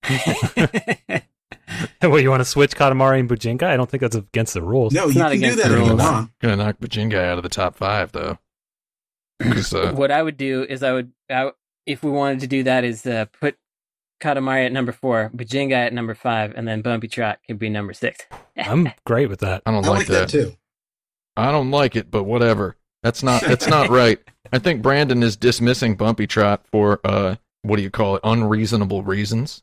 what 2.11 2.23
you 2.23 2.31
want 2.31 2.41
to 2.41 2.45
switch 2.45 2.73
Katamari 2.75 3.21
and 3.21 3.29
Bujingai? 3.31 3.63
I 3.63 3.77
don't 3.77 3.89
think 3.89 4.01
that's 4.01 4.17
against 4.17 4.55
the 4.55 4.63
rules. 4.63 4.93
no, 4.93 5.07
It's 5.07 5.15
you 5.15 5.21
not 5.21 5.31
can 5.33 5.41
do 5.41 5.47
against 5.47 5.63
that 5.63 5.69
the 5.69 5.75
if 5.77 5.81
you 5.85 5.89
rules. 5.91 6.01
want. 6.03 6.31
gonna 6.41 6.57
knock 6.57 6.79
Bujingai 6.81 7.25
out 7.25 7.39
of 7.39 7.43
the 7.45 7.49
top 7.49 7.77
five 7.77 8.11
though. 8.13 8.39
uh, 9.41 9.93
what 9.93 10.11
I 10.11 10.23
would 10.23 10.37
do 10.37 10.65
is 10.69 10.83
I 10.83 10.93
would, 10.93 11.13
I, 11.31 11.35
w- 11.35 11.55
if 11.87 12.03
we 12.03 12.11
wanted 12.11 12.41
to 12.41 12.47
do 12.47 12.63
that, 12.65 12.85
is 12.85 13.07
uh, 13.07 13.27
put 13.41 13.57
Katamari 14.21 14.67
at 14.67 14.73
number 14.73 14.93
four, 14.93 15.31
Bujingai 15.35 15.73
at 15.87 15.93
number 15.93 16.15
five, 16.15 16.53
and 16.57 16.67
then 16.67 16.81
Bumpy 16.83 17.09
Trot 17.09 17.39
could 17.47 17.59
be 17.59 17.69
number 17.69 17.93
six. 17.93 18.21
I'm 18.57 18.89
great 19.05 19.29
with 19.29 19.41
that. 19.41 19.63
I 19.67 19.71
don't 19.73 19.85
I 19.85 19.89
like, 19.89 19.99
like 19.99 20.07
that 20.09 20.29
too. 20.29 20.53
I 21.37 21.51
don't 21.51 21.71
like 21.71 21.97
it, 21.97 22.11
but 22.11 22.25
whatever. 22.25 22.77
That's 23.03 23.23
not 23.23 23.43
that's 23.43 23.67
not 23.67 23.89
right. 23.91 24.19
I 24.53 24.59
think 24.59 24.83
Brandon 24.83 25.23
is 25.23 25.37
dismissing 25.37 25.97
Bumpy 25.97 26.27
Trot 26.27 26.65
for 26.71 27.01
uh 27.05 27.37
what 27.63 27.77
do 27.77 27.83
you 27.83 27.91
call 27.91 28.17
it? 28.17 28.21
Unreasonable 28.25 29.03
reasons. 29.03 29.63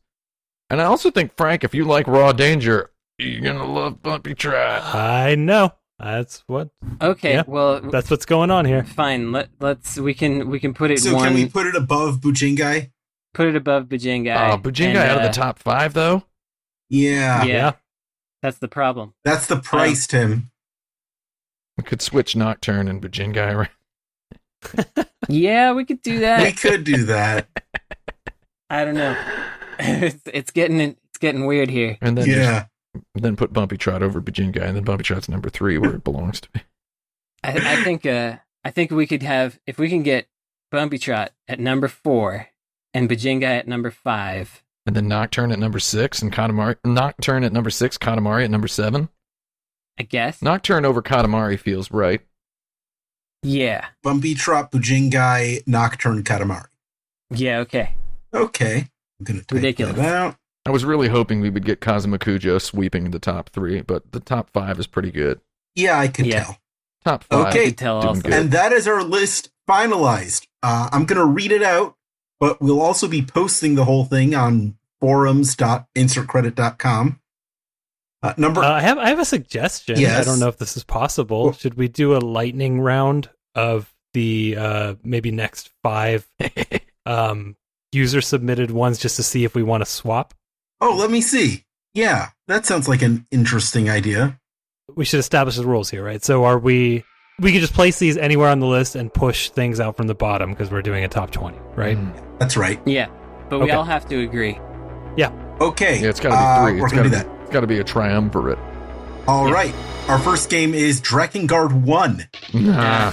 And 0.70 0.82
I 0.82 0.86
also 0.86 1.10
think 1.11 1.36
Frank, 1.36 1.64
if 1.64 1.74
you 1.74 1.84
like 1.86 2.07
Raw 2.07 2.32
Danger, 2.32 2.91
you're 3.18 3.41
gonna 3.41 3.66
love 3.66 4.02
Bumpy 4.02 4.36
Trot. 4.36 4.84
I 4.95 5.36
know. 5.36 5.74
That's 5.99 6.44
what. 6.48 6.70
Okay, 7.02 7.34
Yeah. 7.34 7.44
well, 7.45 7.82
That's 7.82 8.10
what's 8.10 8.26
going 8.26 8.52
on 8.52 8.64
here. 8.66 8.84
fine. 8.86 9.32
Let 9.34 9.49
let's 9.60 9.98
we 9.98 10.14
can 10.14 10.49
we 10.49 10.60
can 10.60 10.74
put 10.74 10.91
it 10.91 10.99
So 10.99 11.16
one, 11.16 11.26
can 11.28 11.34
we 11.34 11.45
put 11.48 11.66
it 11.68 11.76
above 11.76 12.20
Bujingai? 12.22 12.91
put 13.34 13.48
it 13.48 13.56
above 13.56 13.86
Bujingai. 13.86 14.53
Oh, 14.53 14.57
Bujingai 14.57 14.88
and, 14.95 14.98
out 14.98 15.18
of 15.18 15.24
the 15.24 15.30
uh, 15.30 15.34
top 15.34 15.60
five 15.60 15.94
though. 15.94 16.24
Yeah, 16.90 17.44
Yeah. 17.44 17.72
That's 18.41 18.57
the 18.60 18.68
problem. 18.70 19.14
that's 19.26 19.48
the 19.48 19.57
price, 19.57 20.07
Tim. 20.07 20.52
We 21.80 21.84
could 21.84 22.01
switch 22.01 22.35
Nocturne 22.35 22.89
and 22.89 23.01
Bujingai 23.01 23.56
around. 24.76 25.07
Yeah, 25.30 25.72
we 25.72 25.85
could 25.85 26.01
do 26.01 26.19
that. 26.19 26.43
We 26.43 26.51
could 26.51 26.84
do 26.84 27.06
that. 27.06 27.47
I 28.69 28.84
don't 28.84 28.95
know. 28.95 29.15
it's, 29.80 30.22
it's 30.26 30.51
getting 30.51 30.81
it's 30.81 31.18
getting 31.22 31.45
weird 31.45 31.69
here. 31.69 31.97
And 32.01 32.18
then 32.18 32.26
just- 32.26 32.38
yeah. 32.38 32.65
then 33.15 33.38
put 33.38 33.53
Bumpy 33.53 33.77
Trot 33.77 34.03
over 34.03 34.19
Bujingai, 34.22 34.61
and 34.61 34.76
then 34.76 34.84
Bumpy 34.84 35.06
Trot's 35.06 35.30
number 35.30 35.49
three 35.49 35.77
where 35.77 35.95
it 35.95 36.03
belongs 36.03 36.41
to 36.41 36.49
me. 36.53 36.64
I, 37.45 37.51
I 37.53 37.84
think 37.85 38.06
uh 38.06 38.35
I 38.65 38.72
think 38.72 38.91
we 38.91 39.07
could 39.07 39.23
have 39.23 39.57
if 39.65 39.77
we 39.80 39.88
can 39.88 40.03
get 40.03 40.27
Bumpy 40.72 40.97
Trot 40.97 41.31
at 41.47 41.61
number 41.61 41.88
four 41.88 42.47
and 42.93 43.10
Bujingai 43.10 43.43
at 43.43 43.69
number 43.69 43.89
five. 43.89 44.64
And 44.85 44.97
then 44.97 45.07
Nocturne 45.07 45.53
at 45.53 45.60
number 45.60 45.80
six 45.80 46.22
and 46.22 46.34
Katamari 46.34 46.76
Nocturne 46.84 47.45
at 47.45 47.53
number 47.53 47.69
six, 47.69 47.97
Katamari 47.97 48.43
at 48.43 48.51
number 48.51 48.68
seven. 48.68 49.07
I 49.99 50.03
guess. 50.03 50.41
Nocturne 50.41 50.85
over 50.85 51.01
Katamari 51.01 51.59
feels 51.59 51.91
right. 51.91 52.21
Yeah. 53.43 53.85
Bumpy 54.03 54.35
Trot, 54.35 54.71
Bujingai, 54.71 55.65
Nocturne, 55.67 56.23
Katamari. 56.23 56.67
Yeah. 57.31 57.59
Okay. 57.59 57.93
Okay. 58.34 58.88
I'm 59.19 59.23
gonna 59.23 59.39
type 59.41 59.51
Ridiculous. 59.51 59.95
that 59.97 60.15
out. 60.15 60.35
I 60.65 60.71
was 60.71 60.84
really 60.85 61.07
hoping 61.09 61.41
we 61.41 61.49
would 61.49 61.65
get 61.65 61.81
Kazuma 61.81 62.19
Kujo 62.19 62.61
sweeping 62.61 63.11
the 63.11 63.19
top 63.19 63.49
three, 63.49 63.81
but 63.81 64.11
the 64.11 64.19
top 64.19 64.49
five 64.51 64.77
is 64.80 64.88
pretty 64.88 65.11
good. 65.11 65.39
Yeah, 65.76 65.97
I 65.99 66.07
could 66.09 66.26
Yeah. 66.26 66.43
tell. 66.43 66.57
Top 67.05 67.23
five. 67.23 67.47
Okay. 67.47 67.67
I 67.67 67.71
tell 67.71 68.01
Doing 68.01 68.19
good. 68.19 68.34
And 68.34 68.51
that 68.51 68.73
is 68.73 68.85
our 68.88 69.01
list 69.03 69.49
finalized. 69.69 70.47
Uh, 70.61 70.89
I'm 70.91 71.05
going 71.05 71.19
to 71.19 71.26
read 71.26 71.51
it 71.53 71.63
out, 71.63 71.95
but 72.39 72.61
we'll 72.61 72.81
also 72.81 73.07
be 73.07 73.21
posting 73.21 73.76
the 73.76 73.85
whole 73.85 74.03
thing 74.03 74.35
on 74.35 74.76
forums.insertcredit.com. 74.99 77.18
Uh, 78.21 78.33
number 78.37 78.61
Uh, 78.61 78.69
I 78.73 78.81
have 78.81 78.97
I 78.97 79.09
have 79.09 79.19
a 79.19 79.25
suggestion. 79.25 79.97
I 80.05 80.23
don't 80.23 80.39
know 80.39 80.47
if 80.49 80.57
this 80.57 80.75
is 80.77 80.83
possible. 80.83 81.45
Well- 81.45 81.53
Should 81.53 81.75
we 81.75 81.87
do 81.87 82.15
a 82.15 82.19
lightning 82.19 82.81
round 82.81 83.29
of 83.55 83.93
the 84.13 84.55
uh, 84.57 84.95
maybe 85.03 85.31
next 85.31 85.69
five 85.83 86.27
um, 87.05 87.55
user 87.91 88.21
submitted 88.21 88.71
ones 88.71 88.97
just 88.99 89.15
to 89.17 89.23
see 89.23 89.43
if 89.43 89.55
we 89.55 89.63
want 89.63 89.81
to 89.81 89.85
swap? 89.89 90.33
Oh, 90.81 90.95
let 90.97 91.11
me 91.11 91.21
see. 91.21 91.65
Yeah, 91.93 92.29
that 92.47 92.65
sounds 92.65 92.87
like 92.87 93.01
an 93.01 93.25
interesting 93.31 93.89
idea. 93.89 94.39
We 94.95 95.05
should 95.05 95.19
establish 95.19 95.55
the 95.55 95.65
rules 95.65 95.89
here, 95.89 96.03
right? 96.03 96.23
So 96.23 96.45
are 96.45 96.57
we? 96.59 97.03
We 97.39 97.53
could 97.53 97.61
just 97.61 97.73
place 97.73 97.99
these 97.99 98.17
anywhere 98.17 98.49
on 98.49 98.59
the 98.59 98.65
list 98.67 98.95
and 98.95 99.13
push 99.13 99.49
things 99.49 99.79
out 99.79 99.95
from 99.95 100.07
the 100.07 100.15
bottom 100.15 100.49
because 100.49 100.69
we're 100.71 100.81
doing 100.81 101.03
a 101.05 101.07
top 101.07 101.31
twenty, 101.31 101.57
right? 101.75 101.97
Mm. 101.97 102.37
That's 102.39 102.57
right. 102.57 102.81
Yeah, 102.85 103.07
but 103.49 103.59
we 103.59 103.65
Okay. 103.65 103.73
all 103.73 103.83
have 103.85 104.07
to 104.09 104.19
agree. 104.21 104.59
Yeah. 105.15 105.31
Okay. 105.61 106.01
Yeah, 106.01 106.09
it's 106.09 106.19
got 106.19 106.29
to 106.29 106.35
uh, 106.35 106.65
be 106.65 106.71
3 106.73 106.79
we're 106.81 106.85
It's 106.87 106.93
going 106.95 107.09
got 107.09 107.17
to 107.17 107.23
to 107.23 107.29
do 107.29 107.29
that. 107.29 107.39
It's 107.49 107.53
got 107.55 107.61
to 107.61 107.67
be 107.67 107.80
a 107.80 107.84
triumvirate. 107.84 108.59
All 109.27 109.47
Yeah. 109.47 109.53
right. 109.55 109.73
Our 110.07 110.19
first 110.19 110.51
game 110.51 110.76
is 110.76 111.01
Drakengard 111.01 111.71
1. 111.73 112.27
Nah, 112.53 113.11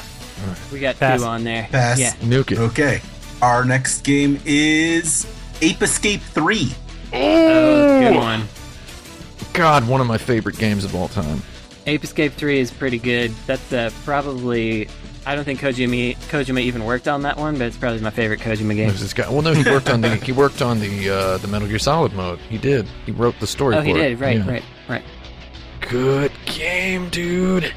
We 0.71 0.79
got 0.79 0.99
Pass. 0.99 1.21
two 1.23 1.27
on 1.27 1.43
there. 1.43 1.67
Pass. 1.73 1.99
Yeah. 1.99 2.13
nuke 2.21 2.53
it. 2.53 2.59
Okay. 2.59 3.01
Our 3.41 3.65
next 3.65 4.05
game 4.05 4.39
is 4.45 5.27
Ape 5.63 5.81
Escape 5.81 6.21
3. 6.21 6.71
Oh, 7.15 8.01
good 8.01 8.15
one. 8.15 8.47
God, 9.55 9.89
one 9.89 10.03
of 10.03 10.07
my 10.07 10.19
favorite 10.19 10.59
games 10.59 10.85
of 10.85 10.95
all 10.95 11.09
time. 11.09 11.43
Ape 11.87 12.05
Escape 12.05 12.35
3 12.35 12.59
is 12.61 12.71
pretty 12.71 12.99
good. 12.99 13.33
That's 13.47 13.73
uh, 13.73 13.89
probably. 14.05 14.87
I 15.27 15.35
don't 15.35 15.45
think 15.45 15.59
Kojima, 15.61 16.17
Kojima 16.29 16.61
even 16.61 16.85
worked 16.85 17.09
on 17.09 17.23
that 17.23 17.37
one, 17.37 17.59
but 17.59 17.67
it's 17.67 17.77
probably 17.77 18.01
my 18.01 18.11
favorite 18.11 18.39
Kojima 18.41 18.77
game. 18.77 18.89
There's 18.89 19.01
this 19.01 19.13
guy. 19.13 19.29
Well, 19.29 19.43
no, 19.43 19.53
he 19.55 19.69
worked 19.69 19.91
on 19.91 20.01
the 20.01 20.15
he 20.17 20.31
worked 20.33 20.63
on 20.63 20.79
the 20.79 21.11
uh, 21.11 21.39
the 21.39 21.49
Metal 21.49 21.67
Gear 21.67 21.81
Solid 21.81 22.13
mode. 22.15 22.39
He 22.49 22.59
did. 22.59 22.87
He 23.05 23.13
wrote 23.13 23.35
the 23.41 23.47
story. 23.47 23.75
Oh, 23.77 23.81
he 23.81 23.93
for 23.93 23.99
it. 23.99 24.03
did. 24.11 24.21
Right, 24.21 24.37
Yeah. 24.37 24.49
right, 24.49 24.63
right. 24.89 25.03
Good 25.81 26.33
game, 26.47 27.09
dude. 27.11 27.73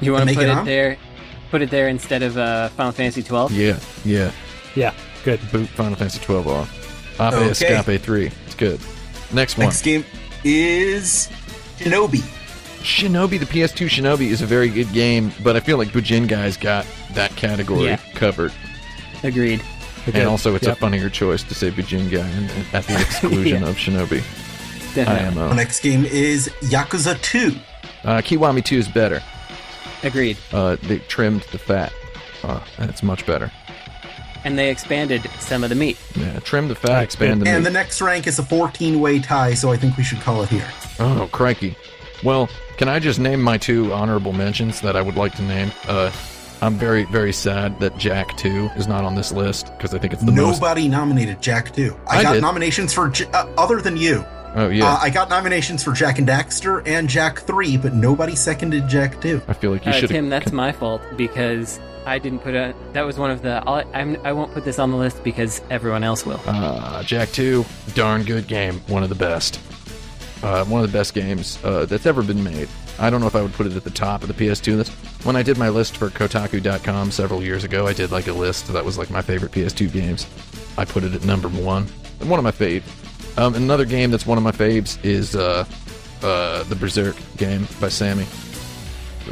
You 0.00 0.12
want 0.12 0.28
to 0.28 0.34
put 0.34 0.44
it 0.44 0.56
it 0.58 0.64
there? 0.64 0.96
Put 1.50 1.62
it 1.62 1.70
there 1.70 1.88
instead 1.88 2.22
of 2.22 2.36
uh, 2.36 2.68
Final 2.70 2.92
Fantasy 2.92 3.22
12. 3.22 3.52
Yeah, 3.52 3.78
yeah. 4.04 4.30
Yeah, 4.74 4.94
good. 5.24 5.40
Boot 5.50 5.68
Final 5.70 5.96
Fantasy 5.96 6.20
12 6.20 6.46
off. 6.48 7.20
Ape 7.20 7.32
Okay. 7.32 7.48
Escape 7.50 8.02
3. 8.02 8.30
It's 8.46 8.54
good. 8.54 8.80
Next 9.32 9.56
one. 9.56 9.66
Next 9.66 9.82
game 9.82 10.04
is 10.44 11.30
Shinobi. 11.78 12.22
Shinobi, 12.86 13.38
the 13.40 13.46
PS2 13.46 13.86
Shinobi 13.86 14.28
is 14.30 14.42
a 14.42 14.46
very 14.46 14.68
good 14.68 14.92
game, 14.92 15.32
but 15.42 15.56
I 15.56 15.60
feel 15.60 15.76
like 15.76 15.88
Bujingai's 15.88 16.56
got 16.56 16.86
that 17.14 17.34
category 17.34 17.86
Yeah. 17.86 17.96
covered. 18.14 18.52
Agreed. 19.24 19.60
Okay. 20.08 20.20
And 20.20 20.28
also, 20.28 20.54
it's 20.54 20.66
Yep. 20.68 20.76
a 20.76 20.80
funnier 20.80 21.10
choice 21.10 21.42
to 21.42 21.52
say 21.54 21.72
Bujingai 21.72 22.20
and, 22.22 22.48
and 22.50 22.64
at 22.72 22.86
the 22.86 22.94
exclusion 23.00 23.62
Yeah. 23.64 23.68
of 23.68 23.76
Shinobi. 23.76 24.22
Definitely. 24.94 25.40
Our 25.42 25.48
IMO. 25.48 25.52
next 25.54 25.80
game 25.80 26.04
is 26.04 26.48
Yakuza 26.62 27.20
2. 27.22 27.56
Uh, 28.04 28.18
Kiwami 28.18 28.64
2 28.64 28.78
is 28.78 28.86
better. 28.86 29.20
Agreed. 30.04 30.36
Uh, 30.52 30.76
they 30.84 31.00
trimmed 31.00 31.42
the 31.50 31.58
fat. 31.58 31.92
Uh, 32.44 32.60
and 32.78 32.88
it's 32.88 33.02
much 33.02 33.26
better. 33.26 33.50
And 34.44 34.56
they 34.56 34.70
expanded 34.70 35.28
some 35.40 35.64
of 35.64 35.70
the 35.70 35.74
meat. 35.74 35.98
Yeah, 36.14 36.38
trim 36.38 36.68
the 36.68 36.76
fat, 36.76 37.02
expand 37.02 37.30
the 37.30 37.32
And 37.32 37.42
meat. 37.46 37.50
And 37.50 37.66
the 37.66 37.70
next 37.70 38.00
rank 38.00 38.28
is 38.28 38.38
a 38.38 38.44
14 38.44 39.00
way 39.00 39.18
tie, 39.18 39.54
so 39.54 39.72
I 39.72 39.76
think 39.76 39.96
we 39.96 40.04
should 40.04 40.20
call 40.20 40.42
it 40.44 40.50
here. 40.50 40.68
Oh, 41.00 41.28
crikey. 41.32 41.76
Well, 42.24 42.48
can 42.76 42.88
I 42.88 42.98
just 42.98 43.18
name 43.18 43.40
my 43.42 43.58
two 43.58 43.92
honorable 43.92 44.32
mentions 44.32 44.80
that 44.80 44.96
I 44.96 45.02
would 45.02 45.16
like 45.16 45.34
to 45.36 45.42
name? 45.42 45.70
Uh, 45.88 46.10
I'm 46.62 46.74
very, 46.74 47.04
very 47.04 47.32
sad 47.32 47.78
that 47.80 47.98
Jak 47.98 48.36
2 48.38 48.70
is 48.76 48.88
not 48.88 49.04
on 49.04 49.14
this 49.14 49.30
list 49.30 49.70
because 49.76 49.92
I 49.92 49.98
think 49.98 50.14
it's 50.14 50.22
the 50.24 50.32
most. 50.32 50.60
Nobody 50.60 50.88
nominated 50.88 51.42
Jak 51.42 51.72
2. 51.74 51.94
I, 52.08 52.18
I 52.18 52.22
got 52.22 52.32
did. 52.34 52.42
nominations 52.42 52.94
for, 52.94 53.08
J- 53.08 53.26
uh, 53.34 53.46
other 53.58 53.80
than 53.82 53.96
you. 53.96 54.24
Oh, 54.54 54.70
yeah. 54.70 54.86
Uh, 54.94 54.98
I 55.02 55.10
got 55.10 55.28
nominations 55.28 55.84
for 55.84 55.92
Jak 55.92 56.18
and 56.18 56.26
Daxter 56.26 56.82
and 56.86 57.10
Jak 57.10 57.40
3, 57.40 57.76
but 57.76 57.92
nobody 57.92 58.34
seconded 58.34 58.88
Jak 58.88 59.20
2. 59.20 59.42
I 59.48 59.52
feel 59.52 59.70
like 59.70 59.84
you 59.84 59.92
Uh, 59.92 59.94
should 59.96 60.08
Tim, 60.08 60.30
that's 60.30 60.50
my 60.50 60.72
fault 60.72 61.02
because 61.18 61.78
I 62.06 62.18
didn't 62.18 62.38
put 62.38 62.54
a. 62.54 62.74
That 62.94 63.02
was 63.02 63.18
one 63.18 63.30
of 63.30 63.42
the. 63.42 63.62
I'll, 63.66 63.84
I'm, 63.92 64.16
I 64.24 64.32
won't 64.32 64.54
put 64.54 64.64
this 64.64 64.78
on 64.78 64.90
the 64.90 64.96
list 64.96 65.22
because 65.22 65.60
everyone 65.68 66.04
else 66.04 66.24
will. 66.24 66.40
Uh, 66.46 67.02
Jak 67.02 67.28
2, 67.32 67.66
darn 67.94 68.22
good 68.22 68.46
game. 68.46 68.80
One 68.86 69.02
of 69.02 69.10
the 69.10 69.14
best. 69.14 69.60
Uh, 70.42 70.64
one 70.66 70.84
of 70.84 70.90
the 70.90 70.96
best 70.96 71.14
games 71.14 71.58
uh, 71.64 71.86
that's 71.86 72.04
ever 72.06 72.22
been 72.22 72.42
made. 72.44 72.68
I 72.98 73.08
don't 73.10 73.20
know 73.20 73.26
if 73.26 73.34
I 73.34 73.42
would 73.42 73.52
put 73.54 73.66
it 73.66 73.74
at 73.74 73.84
the 73.84 73.90
top 73.90 74.22
of 74.22 74.28
the 74.28 74.34
PS2 74.34 74.76
list. 74.76 74.92
When 75.24 75.34
I 75.34 75.42
did 75.42 75.56
my 75.58 75.68
list 75.70 75.96
for 75.96 76.08
Kotaku.com 76.10 77.10
several 77.10 77.42
years 77.42 77.64
ago, 77.64 77.86
I 77.86 77.92
did 77.94 78.12
like 78.12 78.26
a 78.26 78.32
list 78.32 78.66
that 78.72 78.84
was 78.84 78.98
like 78.98 79.10
my 79.10 79.22
favorite 79.22 79.52
PS2 79.52 79.90
games. 79.92 80.26
I 80.78 80.84
put 80.84 81.04
it 81.04 81.14
at 81.14 81.24
number 81.24 81.48
one. 81.48 81.84
One 82.20 82.38
of 82.38 82.44
my 82.44 82.52
faves. 82.52 82.84
Um, 83.38 83.54
another 83.54 83.84
game 83.84 84.10
that's 84.10 84.26
one 84.26 84.38
of 84.38 84.44
my 84.44 84.52
faves 84.52 85.02
is 85.04 85.34
uh, 85.36 85.64
uh, 86.22 86.62
the 86.64 86.76
Berserk 86.76 87.16
game 87.36 87.66
by 87.80 87.88
Sammy. 87.88 88.26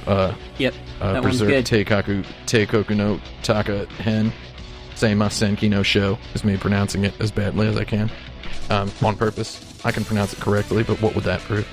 Uh, 0.07 0.35
Yep, 0.59 0.75
uh, 1.01 1.21
Berserk 1.21 1.49
good. 1.49 1.65
Teikaku 1.67 2.25
Teikoku 2.47 2.97
no 2.97 3.21
Taka 3.43 3.87
Hen 3.99 4.33
Seima 4.95 5.27
Senki 5.29 5.69
no 5.71 5.83
Show 5.83 6.19
is 6.35 6.45
me 6.45 6.57
pronouncing 6.57 7.05
it 7.05 7.19
as 7.21 7.31
badly 7.31 7.67
as 7.69 7.77
I 7.77 7.85
can. 7.85 8.11
Um, 8.71 8.91
on 9.03 9.17
purpose. 9.17 9.74
I 9.85 9.93
can 9.93 10.05
pronounce 10.05 10.33
it 10.33 10.41
correctly, 10.41 10.83
but 10.83 11.01
what 11.01 11.15
would 11.15 11.25
that 11.25 11.41
prove? 11.41 11.67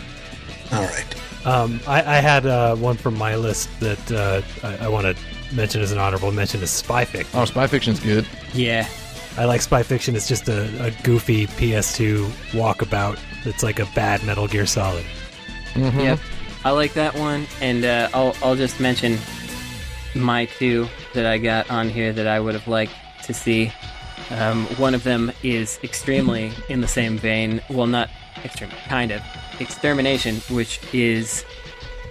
All 0.72 0.84
right. 0.84 1.46
Um, 1.46 1.80
I, 1.88 2.00
I 2.00 2.16
had 2.18 2.46
uh, 2.46 2.76
one 2.76 2.98
from 2.98 3.18
my 3.18 3.36
list 3.36 3.70
that 3.80 4.12
uh, 4.12 4.42
I, 4.64 4.86
I 4.86 4.88
want 4.88 5.06
to 5.06 5.56
mention 5.56 5.82
as 5.82 5.92
an 5.92 5.98
honorable 5.98 6.32
mention 6.32 6.62
is 6.62 6.70
Spy 6.70 7.06
Fiction. 7.06 7.40
Oh, 7.40 7.46
Spy 7.46 7.68
Fiction's 7.68 8.00
good. 8.00 8.28
Yeah, 8.54 8.88
I 9.38 9.46
like 9.46 9.62
Spy 9.62 9.84
Fiction. 9.84 10.16
It's 10.16 10.28
just 10.28 10.50
a, 10.50 10.86
a 10.86 10.92
goofy 11.04 11.48
PS2 11.48 12.28
walkabout 12.52 13.20
that's 13.44 13.64
like 13.64 13.80
a 13.80 13.86
bad 13.96 14.24
Metal 14.24 14.48
Gear 14.48 14.66
Solid. 14.66 15.06
Mm-hmm. 15.74 16.00
yep. 16.00 16.20
I 16.64 16.72
like 16.72 16.94
that 16.94 17.16
one, 17.16 17.48
and 17.60 17.84
uh, 17.86 18.10
I'll 18.14 18.36
I'll 18.44 18.56
just 18.56 18.80
mention 18.80 19.18
my 20.14 20.46
two 20.46 20.88
that 21.14 21.26
I 21.26 21.38
got 21.38 21.72
on 21.72 21.90
here 21.90 22.14
that 22.14 22.28
I 22.28 22.40
would 22.40 22.54
have 22.54 22.68
liked 22.68 22.94
to 23.24 23.34
see. 23.34 23.72
Um, 24.32 24.66
one 24.78 24.96
of 24.96 25.04
them 25.04 25.32
is 25.44 25.80
extremely 25.84 26.52
in 26.70 26.82
the 26.82 26.88
same 26.88 27.18
vein. 27.18 27.62
Well, 27.70 27.88
not 27.88 28.10
extreme, 28.46 28.70
kind 28.88 29.12
of 29.12 29.22
extermination, 29.60 30.38
which 30.50 30.80
is 30.94 31.44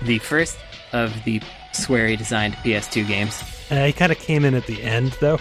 the 0.03 0.19
first 0.19 0.59
of 0.93 1.25
the 1.25 1.41
Swery 1.73 2.17
designed 2.17 2.55
PS2 2.57 3.07
games. 3.07 3.43
Uh, 3.71 3.87
he 3.87 3.93
kind 3.93 4.13
of 4.13 4.19
came 4.19 4.45
in 4.45 4.55
at 4.55 4.67
the 4.67 4.83
end, 4.83 5.17
though. 5.21 5.39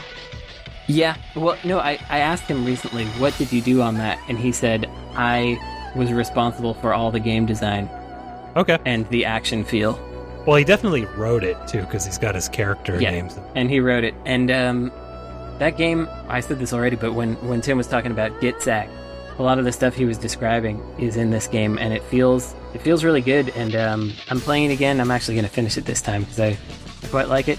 Yeah. 0.87 1.17
Well, 1.35 1.57
no, 1.63 1.79
I, 1.79 1.99
I 2.09 2.19
asked 2.19 2.43
him 2.43 2.65
recently, 2.65 3.05
what 3.19 3.37
did 3.37 3.51
you 3.51 3.61
do 3.61 3.81
on 3.81 3.95
that? 3.95 4.19
And 4.29 4.37
he 4.39 4.51
said, 4.51 4.89
I 5.15 5.57
was 5.95 6.11
responsible 6.13 6.73
for 6.75 6.93
all 6.93 7.11
the 7.11 7.19
game 7.19 7.45
design 7.45 7.89
Okay. 8.55 8.77
and 8.85 9.07
the 9.09 9.25
action 9.25 9.63
feel. 9.63 9.99
Well, 10.47 10.55
he 10.55 10.63
definitely 10.63 11.05
wrote 11.05 11.43
it 11.43 11.57
too 11.67 11.81
because 11.81 12.05
he's 12.05 12.17
got 12.17 12.35
his 12.35 12.47
character 12.49 12.99
Yeah. 13.01 13.11
names. 13.11 13.37
And 13.55 13.69
he 13.69 13.79
wrote 13.79 14.03
it. 14.03 14.13
And 14.25 14.49
um, 14.49 14.91
that 15.59 15.77
game, 15.77 16.07
I 16.27 16.39
said 16.39 16.59
this 16.59 16.73
already, 16.73 16.95
but 16.95 17.13
when, 17.13 17.35
when 17.47 17.61
Tim 17.61 17.77
was 17.77 17.87
talking 17.87 18.11
about 18.11 18.39
GITS 18.41 18.63
SAC, 18.63 18.89
a 19.37 19.43
lot 19.43 19.57
of 19.57 19.65
the 19.65 19.71
stuff 19.71 19.95
he 19.95 20.05
was 20.05 20.17
describing 20.17 20.83
is 20.97 21.15
in 21.15 21.29
this 21.29 21.47
game, 21.47 21.77
and 21.77 21.93
it 21.93 22.03
feels 22.03 22.53
it 22.73 22.81
feels 22.81 23.03
really 23.03 23.21
good. 23.21 23.49
And 23.55 23.75
um, 23.75 24.13
I'm 24.29 24.39
playing 24.39 24.69
it 24.69 24.73
again. 24.73 24.99
I'm 24.99 25.11
actually 25.11 25.35
going 25.35 25.45
to 25.45 25.51
finish 25.51 25.77
it 25.77 25.85
this 25.85 26.01
time 26.01 26.23
because 26.23 26.39
I, 26.39 26.57
I 27.03 27.07
quite 27.07 27.29
like 27.29 27.47
it. 27.47 27.57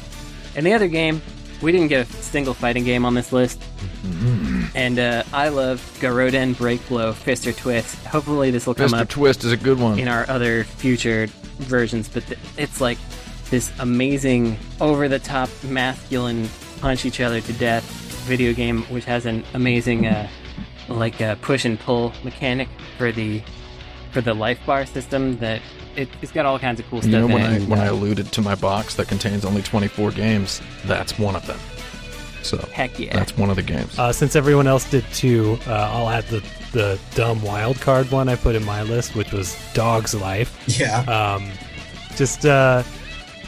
And 0.57 0.67
the 0.67 0.73
other 0.75 0.89
game, 0.89 1.23
we 1.63 1.73
didn't 1.73 1.89
get 1.89 2.09
a 2.09 2.13
single 2.13 2.55
fighting 2.55 2.85
game 2.85 3.05
on 3.05 3.15
this 3.15 3.33
list. 3.33 3.63
And 4.75 4.99
uh, 4.99 5.25
I 5.33 5.49
love 5.49 5.81
Garouden 6.01 6.55
Breakblow 6.55 7.15
Fist 7.15 7.47
or 7.47 7.53
Twist. 7.53 7.97
Hopefully, 8.05 8.51
this 8.51 8.67
will 8.67 8.75
come 8.75 8.91
Mr. 8.91 9.01
up 9.01 9.09
Twist 9.09 9.45
is 9.45 9.53
a 9.53 9.57
good 9.57 9.79
one. 9.79 9.99
in 9.99 10.07
our 10.07 10.29
other 10.29 10.65
future 10.65 11.27
versions, 11.59 12.09
but 12.09 12.25
th- 12.27 12.39
it's 12.57 12.81
like 12.81 12.99
this 13.51 13.73
amazing, 13.81 14.59
over 14.81 15.09
the 15.09 15.19
top, 15.19 15.49
masculine, 15.65 16.49
punch 16.81 17.05
each 17.05 17.21
other 17.21 17.41
to 17.41 17.53
death 17.55 17.85
video 18.27 18.53
game, 18.53 18.83
which 18.85 19.05
has 19.05 19.27
an 19.27 19.45
amazing, 19.55 20.07
uh, 20.07 20.29
like, 20.89 21.21
uh, 21.21 21.37
push 21.37 21.65
and 21.65 21.79
pull 21.79 22.13
mechanic 22.25 22.69
for 22.99 23.13
the 23.13 23.43
for 24.13 24.21
the 24.21 24.35
life 24.35 24.59
bar 24.67 24.87
system. 24.87 25.39
That 25.39 25.63
it, 25.97 26.09
it's 26.23 26.33
got 26.33 26.47
all 26.47 26.59
kinds 26.59 26.81
of 26.81 26.87
cool 26.89 26.99
you 26.99 27.11
stuff 27.11 27.29
know, 27.29 27.35
when 27.35 27.43
it. 27.43 27.49
I 27.49 27.53
and, 27.55 27.69
when 27.69 27.79
I 27.81 27.89
uh, 27.89 27.93
alluded 27.93 28.33
to 28.33 28.41
my 28.41 28.55
box 28.55 28.97
that 28.97 29.09
contains 29.09 29.45
only 29.45 29.63
24 29.63 30.11
games, 30.13 30.61
that's 30.85 31.19
one 31.19 31.37
of 31.37 31.47
them. 31.47 31.59
So 32.43 32.57
heck 32.73 32.99
yeah, 32.99 33.13
that's 33.15 33.37
one 33.37 33.51
of 33.51 33.57
the 33.57 33.63
games. 33.63 33.99
Uh, 33.99 34.13
since 34.13 34.35
everyone 34.35 34.67
else 34.67 34.89
did 34.91 35.05
two, 35.13 35.59
uh, 35.67 35.91
I'll 35.93 36.09
add 36.09 36.25
the 36.25 36.43
the 36.73 36.99
dumb 37.15 37.43
wild 37.43 37.81
card 37.81 38.11
one 38.11 38.29
I 38.29 38.37
put 38.37 38.55
in 38.55 38.65
my 38.65 38.83
list, 38.83 39.15
which 39.15 39.33
was 39.33 39.59
Dog's 39.75 40.15
Life. 40.15 40.57
Yeah. 40.81 41.01
Um, 41.03 41.51
just 42.17 42.45
a 42.45 42.85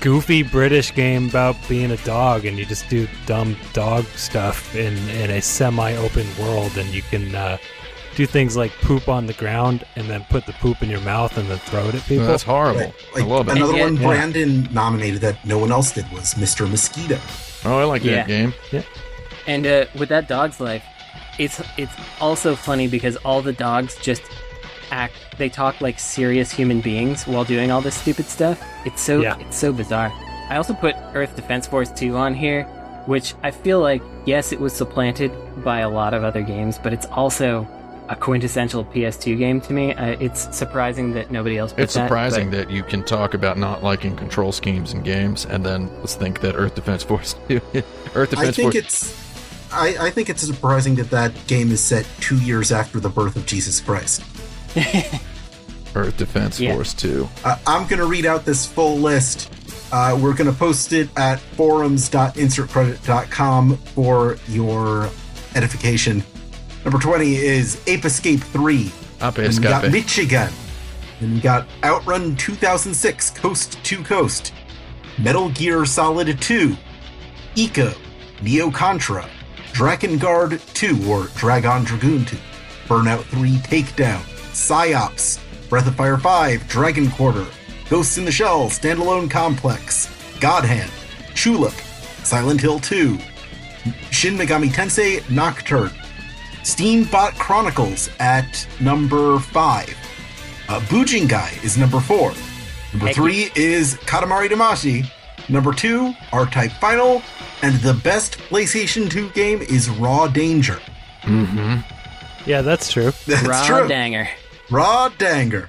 goofy 0.02 0.42
British 0.42 0.92
game 0.94 1.28
about 1.28 1.56
being 1.68 1.90
a 1.92 1.96
dog, 1.98 2.44
and 2.44 2.58
you 2.58 2.66
just 2.66 2.88
do 2.90 3.08
dumb 3.24 3.56
dog 3.72 4.04
stuff 4.16 4.74
in 4.76 4.94
in 5.10 5.30
a 5.30 5.40
semi-open 5.40 6.26
world, 6.38 6.76
and 6.76 6.88
you 6.90 7.00
can 7.02 7.34
uh, 7.34 7.56
do 8.16 8.26
things 8.26 8.56
like 8.56 8.70
poop 8.82 9.08
on 9.08 9.26
the 9.26 9.32
ground 9.32 9.84
and 9.96 10.06
then 10.10 10.22
put 10.28 10.44
the 10.44 10.52
poop 10.54 10.82
in 10.82 10.90
your 10.90 11.00
mouth 11.00 11.38
and 11.38 11.48
then 11.48 11.56
throw 11.58 11.88
it 11.88 11.94
at 11.94 12.02
people. 12.02 12.26
That's 12.26 12.42
horrible. 12.42 12.80
Right. 12.80 12.94
I 13.16 13.20
love 13.26 13.48
it. 13.48 13.56
Another 13.56 13.74
Yeah. 13.76 13.84
one 13.84 13.96
Yeah. 13.96 14.06
Brandon 14.08 14.68
nominated 14.70 15.22
that 15.22 15.42
no 15.46 15.56
one 15.56 15.72
else 15.72 15.92
did 15.92 16.10
was 16.12 16.34
Mr. 16.34 16.68
Mosquito. 16.68 17.18
Oh, 17.64 17.78
I 17.78 17.84
like 17.84 18.04
Yeah. 18.04 18.16
that 18.16 18.26
game. 18.28 18.52
Yeah. 18.70 18.82
And 19.46 19.66
uh, 19.66 19.86
with 19.98 20.10
that 20.10 20.28
dog's 20.28 20.60
life, 20.60 20.84
it's 21.38 21.62
it's 21.78 21.92
also 22.20 22.54
funny 22.54 22.86
because 22.86 23.16
all 23.24 23.40
the 23.40 23.54
dogs 23.54 23.96
just 24.02 24.22
act. 24.93 25.14
They 25.39 25.48
talk 25.48 25.81
like 25.81 25.98
serious 25.98 26.52
human 26.52 26.81
beings 26.81 27.27
while 27.27 27.44
doing 27.44 27.70
all 27.73 27.81
this 27.81 27.97
stupid 27.97 28.27
stuff. 28.27 28.62
It's 28.85 29.01
so 29.02 29.20
Yeah. 29.20 29.36
it's 29.40 29.56
so 29.56 29.73
bizarre. 29.73 30.12
I 30.51 30.56
also 30.56 30.74
put 30.74 30.94
Earth 31.14 31.35
Defense 31.35 31.66
Force 31.66 31.90
2 31.90 32.16
on 32.16 32.35
here, 32.35 32.64
which 33.06 33.35
I 33.43 33.51
feel 33.51 33.81
like 33.81 34.02
yes, 34.27 34.52
it 34.52 34.60
was 34.60 34.73
supplanted 34.73 35.32
by 35.64 35.81
a 35.81 35.89
lot 35.89 36.14
of 36.14 36.23
other 36.23 36.43
games, 36.43 36.78
but 36.81 36.93
it's 36.93 37.06
also 37.06 37.66
a 38.09 38.16
quintessential 38.16 38.85
PS2 38.85 39.39
game 39.39 39.60
to 39.62 39.73
me. 39.73 39.94
Uh, 39.94 40.16
it's 40.20 40.55
surprising 40.55 41.14
that 41.14 41.31
nobody 41.31 41.56
else. 41.56 41.73
Put 41.73 41.85
It's 41.85 41.94
that, 41.94 42.06
surprising 42.06 42.51
but- 42.51 42.56
that 42.69 42.70
you 42.70 42.82
can 42.82 43.02
talk 43.05 43.32
about 43.32 43.56
not 43.56 43.82
liking 43.82 44.14
control 44.16 44.52
schemes 44.52 44.93
in 44.93 45.02
games, 45.02 45.47
and 45.47 45.64
then 45.64 45.89
let's 46.01 46.14
think 46.14 46.40
that 46.40 46.55
Earth 46.56 46.74
Defense 46.74 47.02
Force, 47.02 47.35
2, 47.48 47.60
Earth 48.14 48.31
Defense 48.31 48.48
I 48.48 48.52
think 48.52 48.73
Force, 48.73 48.74
it's. 48.74 49.23
I, 49.73 49.97
I 50.09 50.10
think 50.10 50.28
it's 50.28 50.43
surprising 50.43 50.97
that 50.97 51.09
that 51.10 51.32
game 51.47 51.70
is 51.73 51.81
set 51.82 52.06
two 52.20 52.36
years 52.43 52.70
after 52.73 53.01
the 53.01 53.09
birth 53.09 53.36
of 53.36 53.47
Jesus 53.47 53.81
Christ. 53.81 54.23
Earth 55.94 56.16
Defense 56.16 56.59
Yeah. 56.59 56.74
Force 56.74 56.94
Two. 56.94 57.28
Uh, 57.44 57.57
I'm 57.66 57.86
going 57.86 58.01
to 58.01 58.07
read 58.07 58.27
out 58.27 58.44
this 58.44 58.66
full 58.66 58.97
list. 58.99 59.53
Uh, 59.93 60.19
we're 60.20 60.35
going 60.35 60.51
to 60.51 60.59
post 60.59 60.93
it 60.94 61.09
at 61.19 61.39
forums.insertcredit.com 61.39 63.77
for 63.77 64.39
your 64.49 65.09
edification. 65.55 66.24
Number 66.85 66.99
20 66.99 67.36
is 67.36 67.81
Ape 67.86 68.05
Escape 68.07 68.40
3. 68.40 68.90
Ape 69.23 69.35
Then 69.35 69.51
we 69.51 69.59
got 69.59 69.90
Michigan. 69.90 70.51
Then 71.20 71.35
we 71.35 71.40
got 71.40 71.66
Outrun 71.85 72.35
2006, 72.36 73.31
Coast 73.31 73.78
to 73.85 74.03
Coast. 74.03 74.53
Metal 75.19 75.51
Gear 75.51 75.85
Solid 75.85 76.40
2. 76.40 76.74
Ico. 77.55 77.94
Neo 78.43 78.70
Contra. 78.70 79.28
Drakengard 79.73 80.59
2 80.74 81.07
or 81.11 81.24
Drag-On 81.36 81.85
Dragoon 81.85 82.24
2. 82.24 82.36
Burnout 82.89 83.23
3 83.24 83.51
Takedown. 83.59 84.23
Psi-Ops. 84.52 85.40
Breath 85.68 85.86
of 85.86 85.94
Fire 85.94 86.18
5. 86.18 86.68
Dragon 86.68 87.10
Quarter. 87.10 87.46
Ghosts 87.88 88.18
in 88.18 88.24
the 88.24 88.32
Shell. 88.32 88.66
Standalone 88.68 89.30
Complex. 89.30 90.08
God 90.40 90.64
Hand. 90.64 90.90
Chulip. 91.34 91.72
Silent 92.24 92.60
Hill 92.60 92.78
2. 92.80 93.18
Shin 94.10 94.36
Megami 94.36 94.68
Tensei 94.68 95.28
Nocturne. 95.30 95.90
Steambot 96.62 97.34
Chronicles 97.38 98.08
at 98.20 98.66
number 98.80 99.38
five. 99.40 99.88
Uh, 100.68 100.78
Bujingai 100.82 101.62
is 101.64 101.76
number 101.76 101.98
four. 101.98 102.32
Number 102.92 103.06
Heck 103.06 103.16
three 103.16 103.50
is 103.56 103.94
Katamari 103.94 104.48
Damacy. 104.48 105.10
Number 105.48 105.72
two, 105.72 106.14
R-Type 106.32 106.70
Final. 106.72 107.20
And 107.62 107.74
the 107.80 107.94
best 107.94 108.38
PlayStation 108.38 109.10
2 109.10 109.30
game 109.30 109.60
is 109.62 109.90
Raw 109.90 110.28
Danger. 110.28 110.78
Mm-hmm. 111.22 111.80
Yeah, 112.48 112.62
that's 112.62 112.90
true. 112.92 113.12
That's 113.26 113.46
Raw 113.46 113.66
true. 113.66 113.88
danger. 113.88 114.28
Raw 114.73 115.11
Danger. 115.11 115.69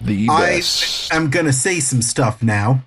The 0.00 0.26
best. 0.26 1.12
I 1.12 1.16
am 1.16 1.30
going 1.30 1.46
to 1.46 1.52
say 1.52 1.78
some 1.78 2.02
stuff 2.02 2.42
now. 2.42 2.84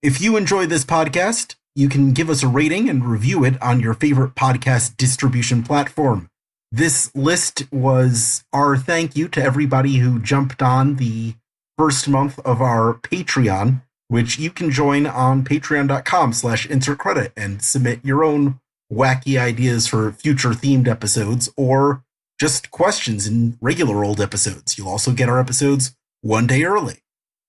If 0.00 0.20
you 0.20 0.36
enjoy 0.36 0.66
this 0.66 0.84
podcast, 0.84 1.56
you 1.74 1.88
can 1.88 2.12
give 2.12 2.30
us 2.30 2.44
a 2.44 2.46
rating 2.46 2.88
and 2.88 3.04
review 3.04 3.44
it 3.44 3.60
on 3.60 3.80
your 3.80 3.94
favorite 3.94 4.36
podcast 4.36 4.96
distribution 4.96 5.64
platform. 5.64 6.30
This 6.70 7.12
list 7.16 7.64
was 7.72 8.44
our 8.52 8.76
thank 8.76 9.16
you 9.16 9.26
to 9.30 9.42
everybody 9.42 9.96
who 9.96 10.20
jumped 10.20 10.62
on 10.62 10.96
the 10.96 11.34
first 11.76 12.06
month 12.08 12.38
of 12.38 12.62
our 12.62 12.94
Patreon, 12.94 13.82
which 14.06 14.38
you 14.38 14.52
can 14.52 14.70
join 14.70 15.04
on 15.04 15.42
patreon.com 15.42 16.32
slash 16.32 16.64
insert 16.64 16.98
credit 16.98 17.32
and 17.36 17.60
submit 17.60 18.04
your 18.04 18.22
own 18.22 18.60
wacky 18.92 19.36
ideas 19.36 19.88
for 19.88 20.12
future 20.12 20.50
themed 20.50 20.86
episodes 20.86 21.50
or 21.56 22.03
just 22.38 22.70
questions 22.70 23.26
in 23.26 23.56
regular 23.60 24.04
old 24.04 24.20
episodes. 24.20 24.76
You'll 24.76 24.88
also 24.88 25.12
get 25.12 25.28
our 25.28 25.40
episodes 25.40 25.96
one 26.20 26.46
day 26.46 26.64
early. 26.64 27.02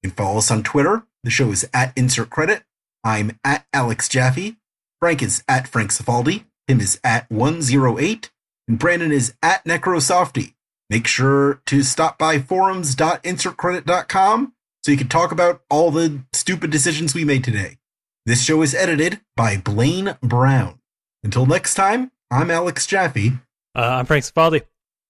You 0.04 0.10
can 0.10 0.16
follow 0.16 0.38
us 0.38 0.52
on 0.52 0.64
Twitter. 0.64 1.06
The 1.24 1.32
show 1.32 1.52
is 1.52 1.68
at 1.74 1.98
Insert 1.98 2.30
Credit. 2.30 2.64
I'm 3.04 3.38
at 3.44 3.66
Alex 3.74 4.08
Jaffe. 4.10 4.58
Frank 5.00 5.22
is 5.22 5.44
at 5.48 5.68
Frank 5.68 5.92
Cifaldi. 5.92 6.46
Tim 6.68 6.80
is 6.80 7.00
at 7.04 7.30
108. 7.30 8.32
And 8.68 8.80
Brandon 8.80 9.12
is 9.12 9.36
at 9.44 9.64
Necrosofty. 9.66 10.54
Make 10.90 11.06
sure 11.08 11.62
to 11.66 11.84
stop 11.84 12.18
by 12.18 12.40
forums.insertcredit.com 12.40 14.54
so 14.84 14.92
you 14.92 14.98
can 14.98 15.08
talk 15.08 15.32
about 15.32 15.62
all 15.70 15.92
the 15.92 16.22
stupid 16.34 16.72
decisions 16.72 17.16
we 17.16 17.24
made 17.26 17.44
today. 17.44 17.78
This 18.26 18.44
show 18.44 18.62
is 18.62 18.76
edited 18.76 19.22
by 19.36 19.58
Blaine 19.58 20.16
Brown. 20.22 20.80
Until 21.24 21.46
next 21.46 21.76
time, 21.76 22.12
I'm 22.32 22.50
Alex 22.52 22.86
Jaffe. 22.86 23.34
Uh, 23.76 23.98
I'm 24.00 24.06
Frank 24.06 24.26
Cifaldi. 24.26 24.62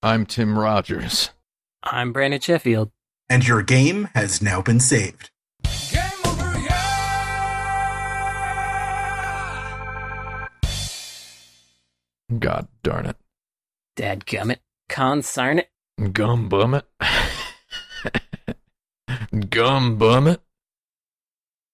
I'm 0.06 0.26
Tim 0.28 0.60
Rogers. 0.60 1.32
I'm 1.82 2.14
Brandon 2.14 2.40
Sheffield. 2.40 2.92
and 3.28 3.48
your 3.48 3.64
game 3.64 4.08
has 4.14 4.40
now 4.40 4.62
been 4.62 4.80
saved. 4.80 5.32
Over, 6.24 6.60
yeah! 6.60 7.28
God 12.38 12.68
darn 12.84 13.08
it. 13.08 13.16
Dad 13.96 14.28
gummit. 14.28 14.60
Consarn 14.90 15.58
it. 15.58 15.70
Gum 16.14 16.50
bum 16.50 16.76
it. 16.76 16.86
Gum 19.50 19.98
bum 19.98 20.28
it. 20.28 20.40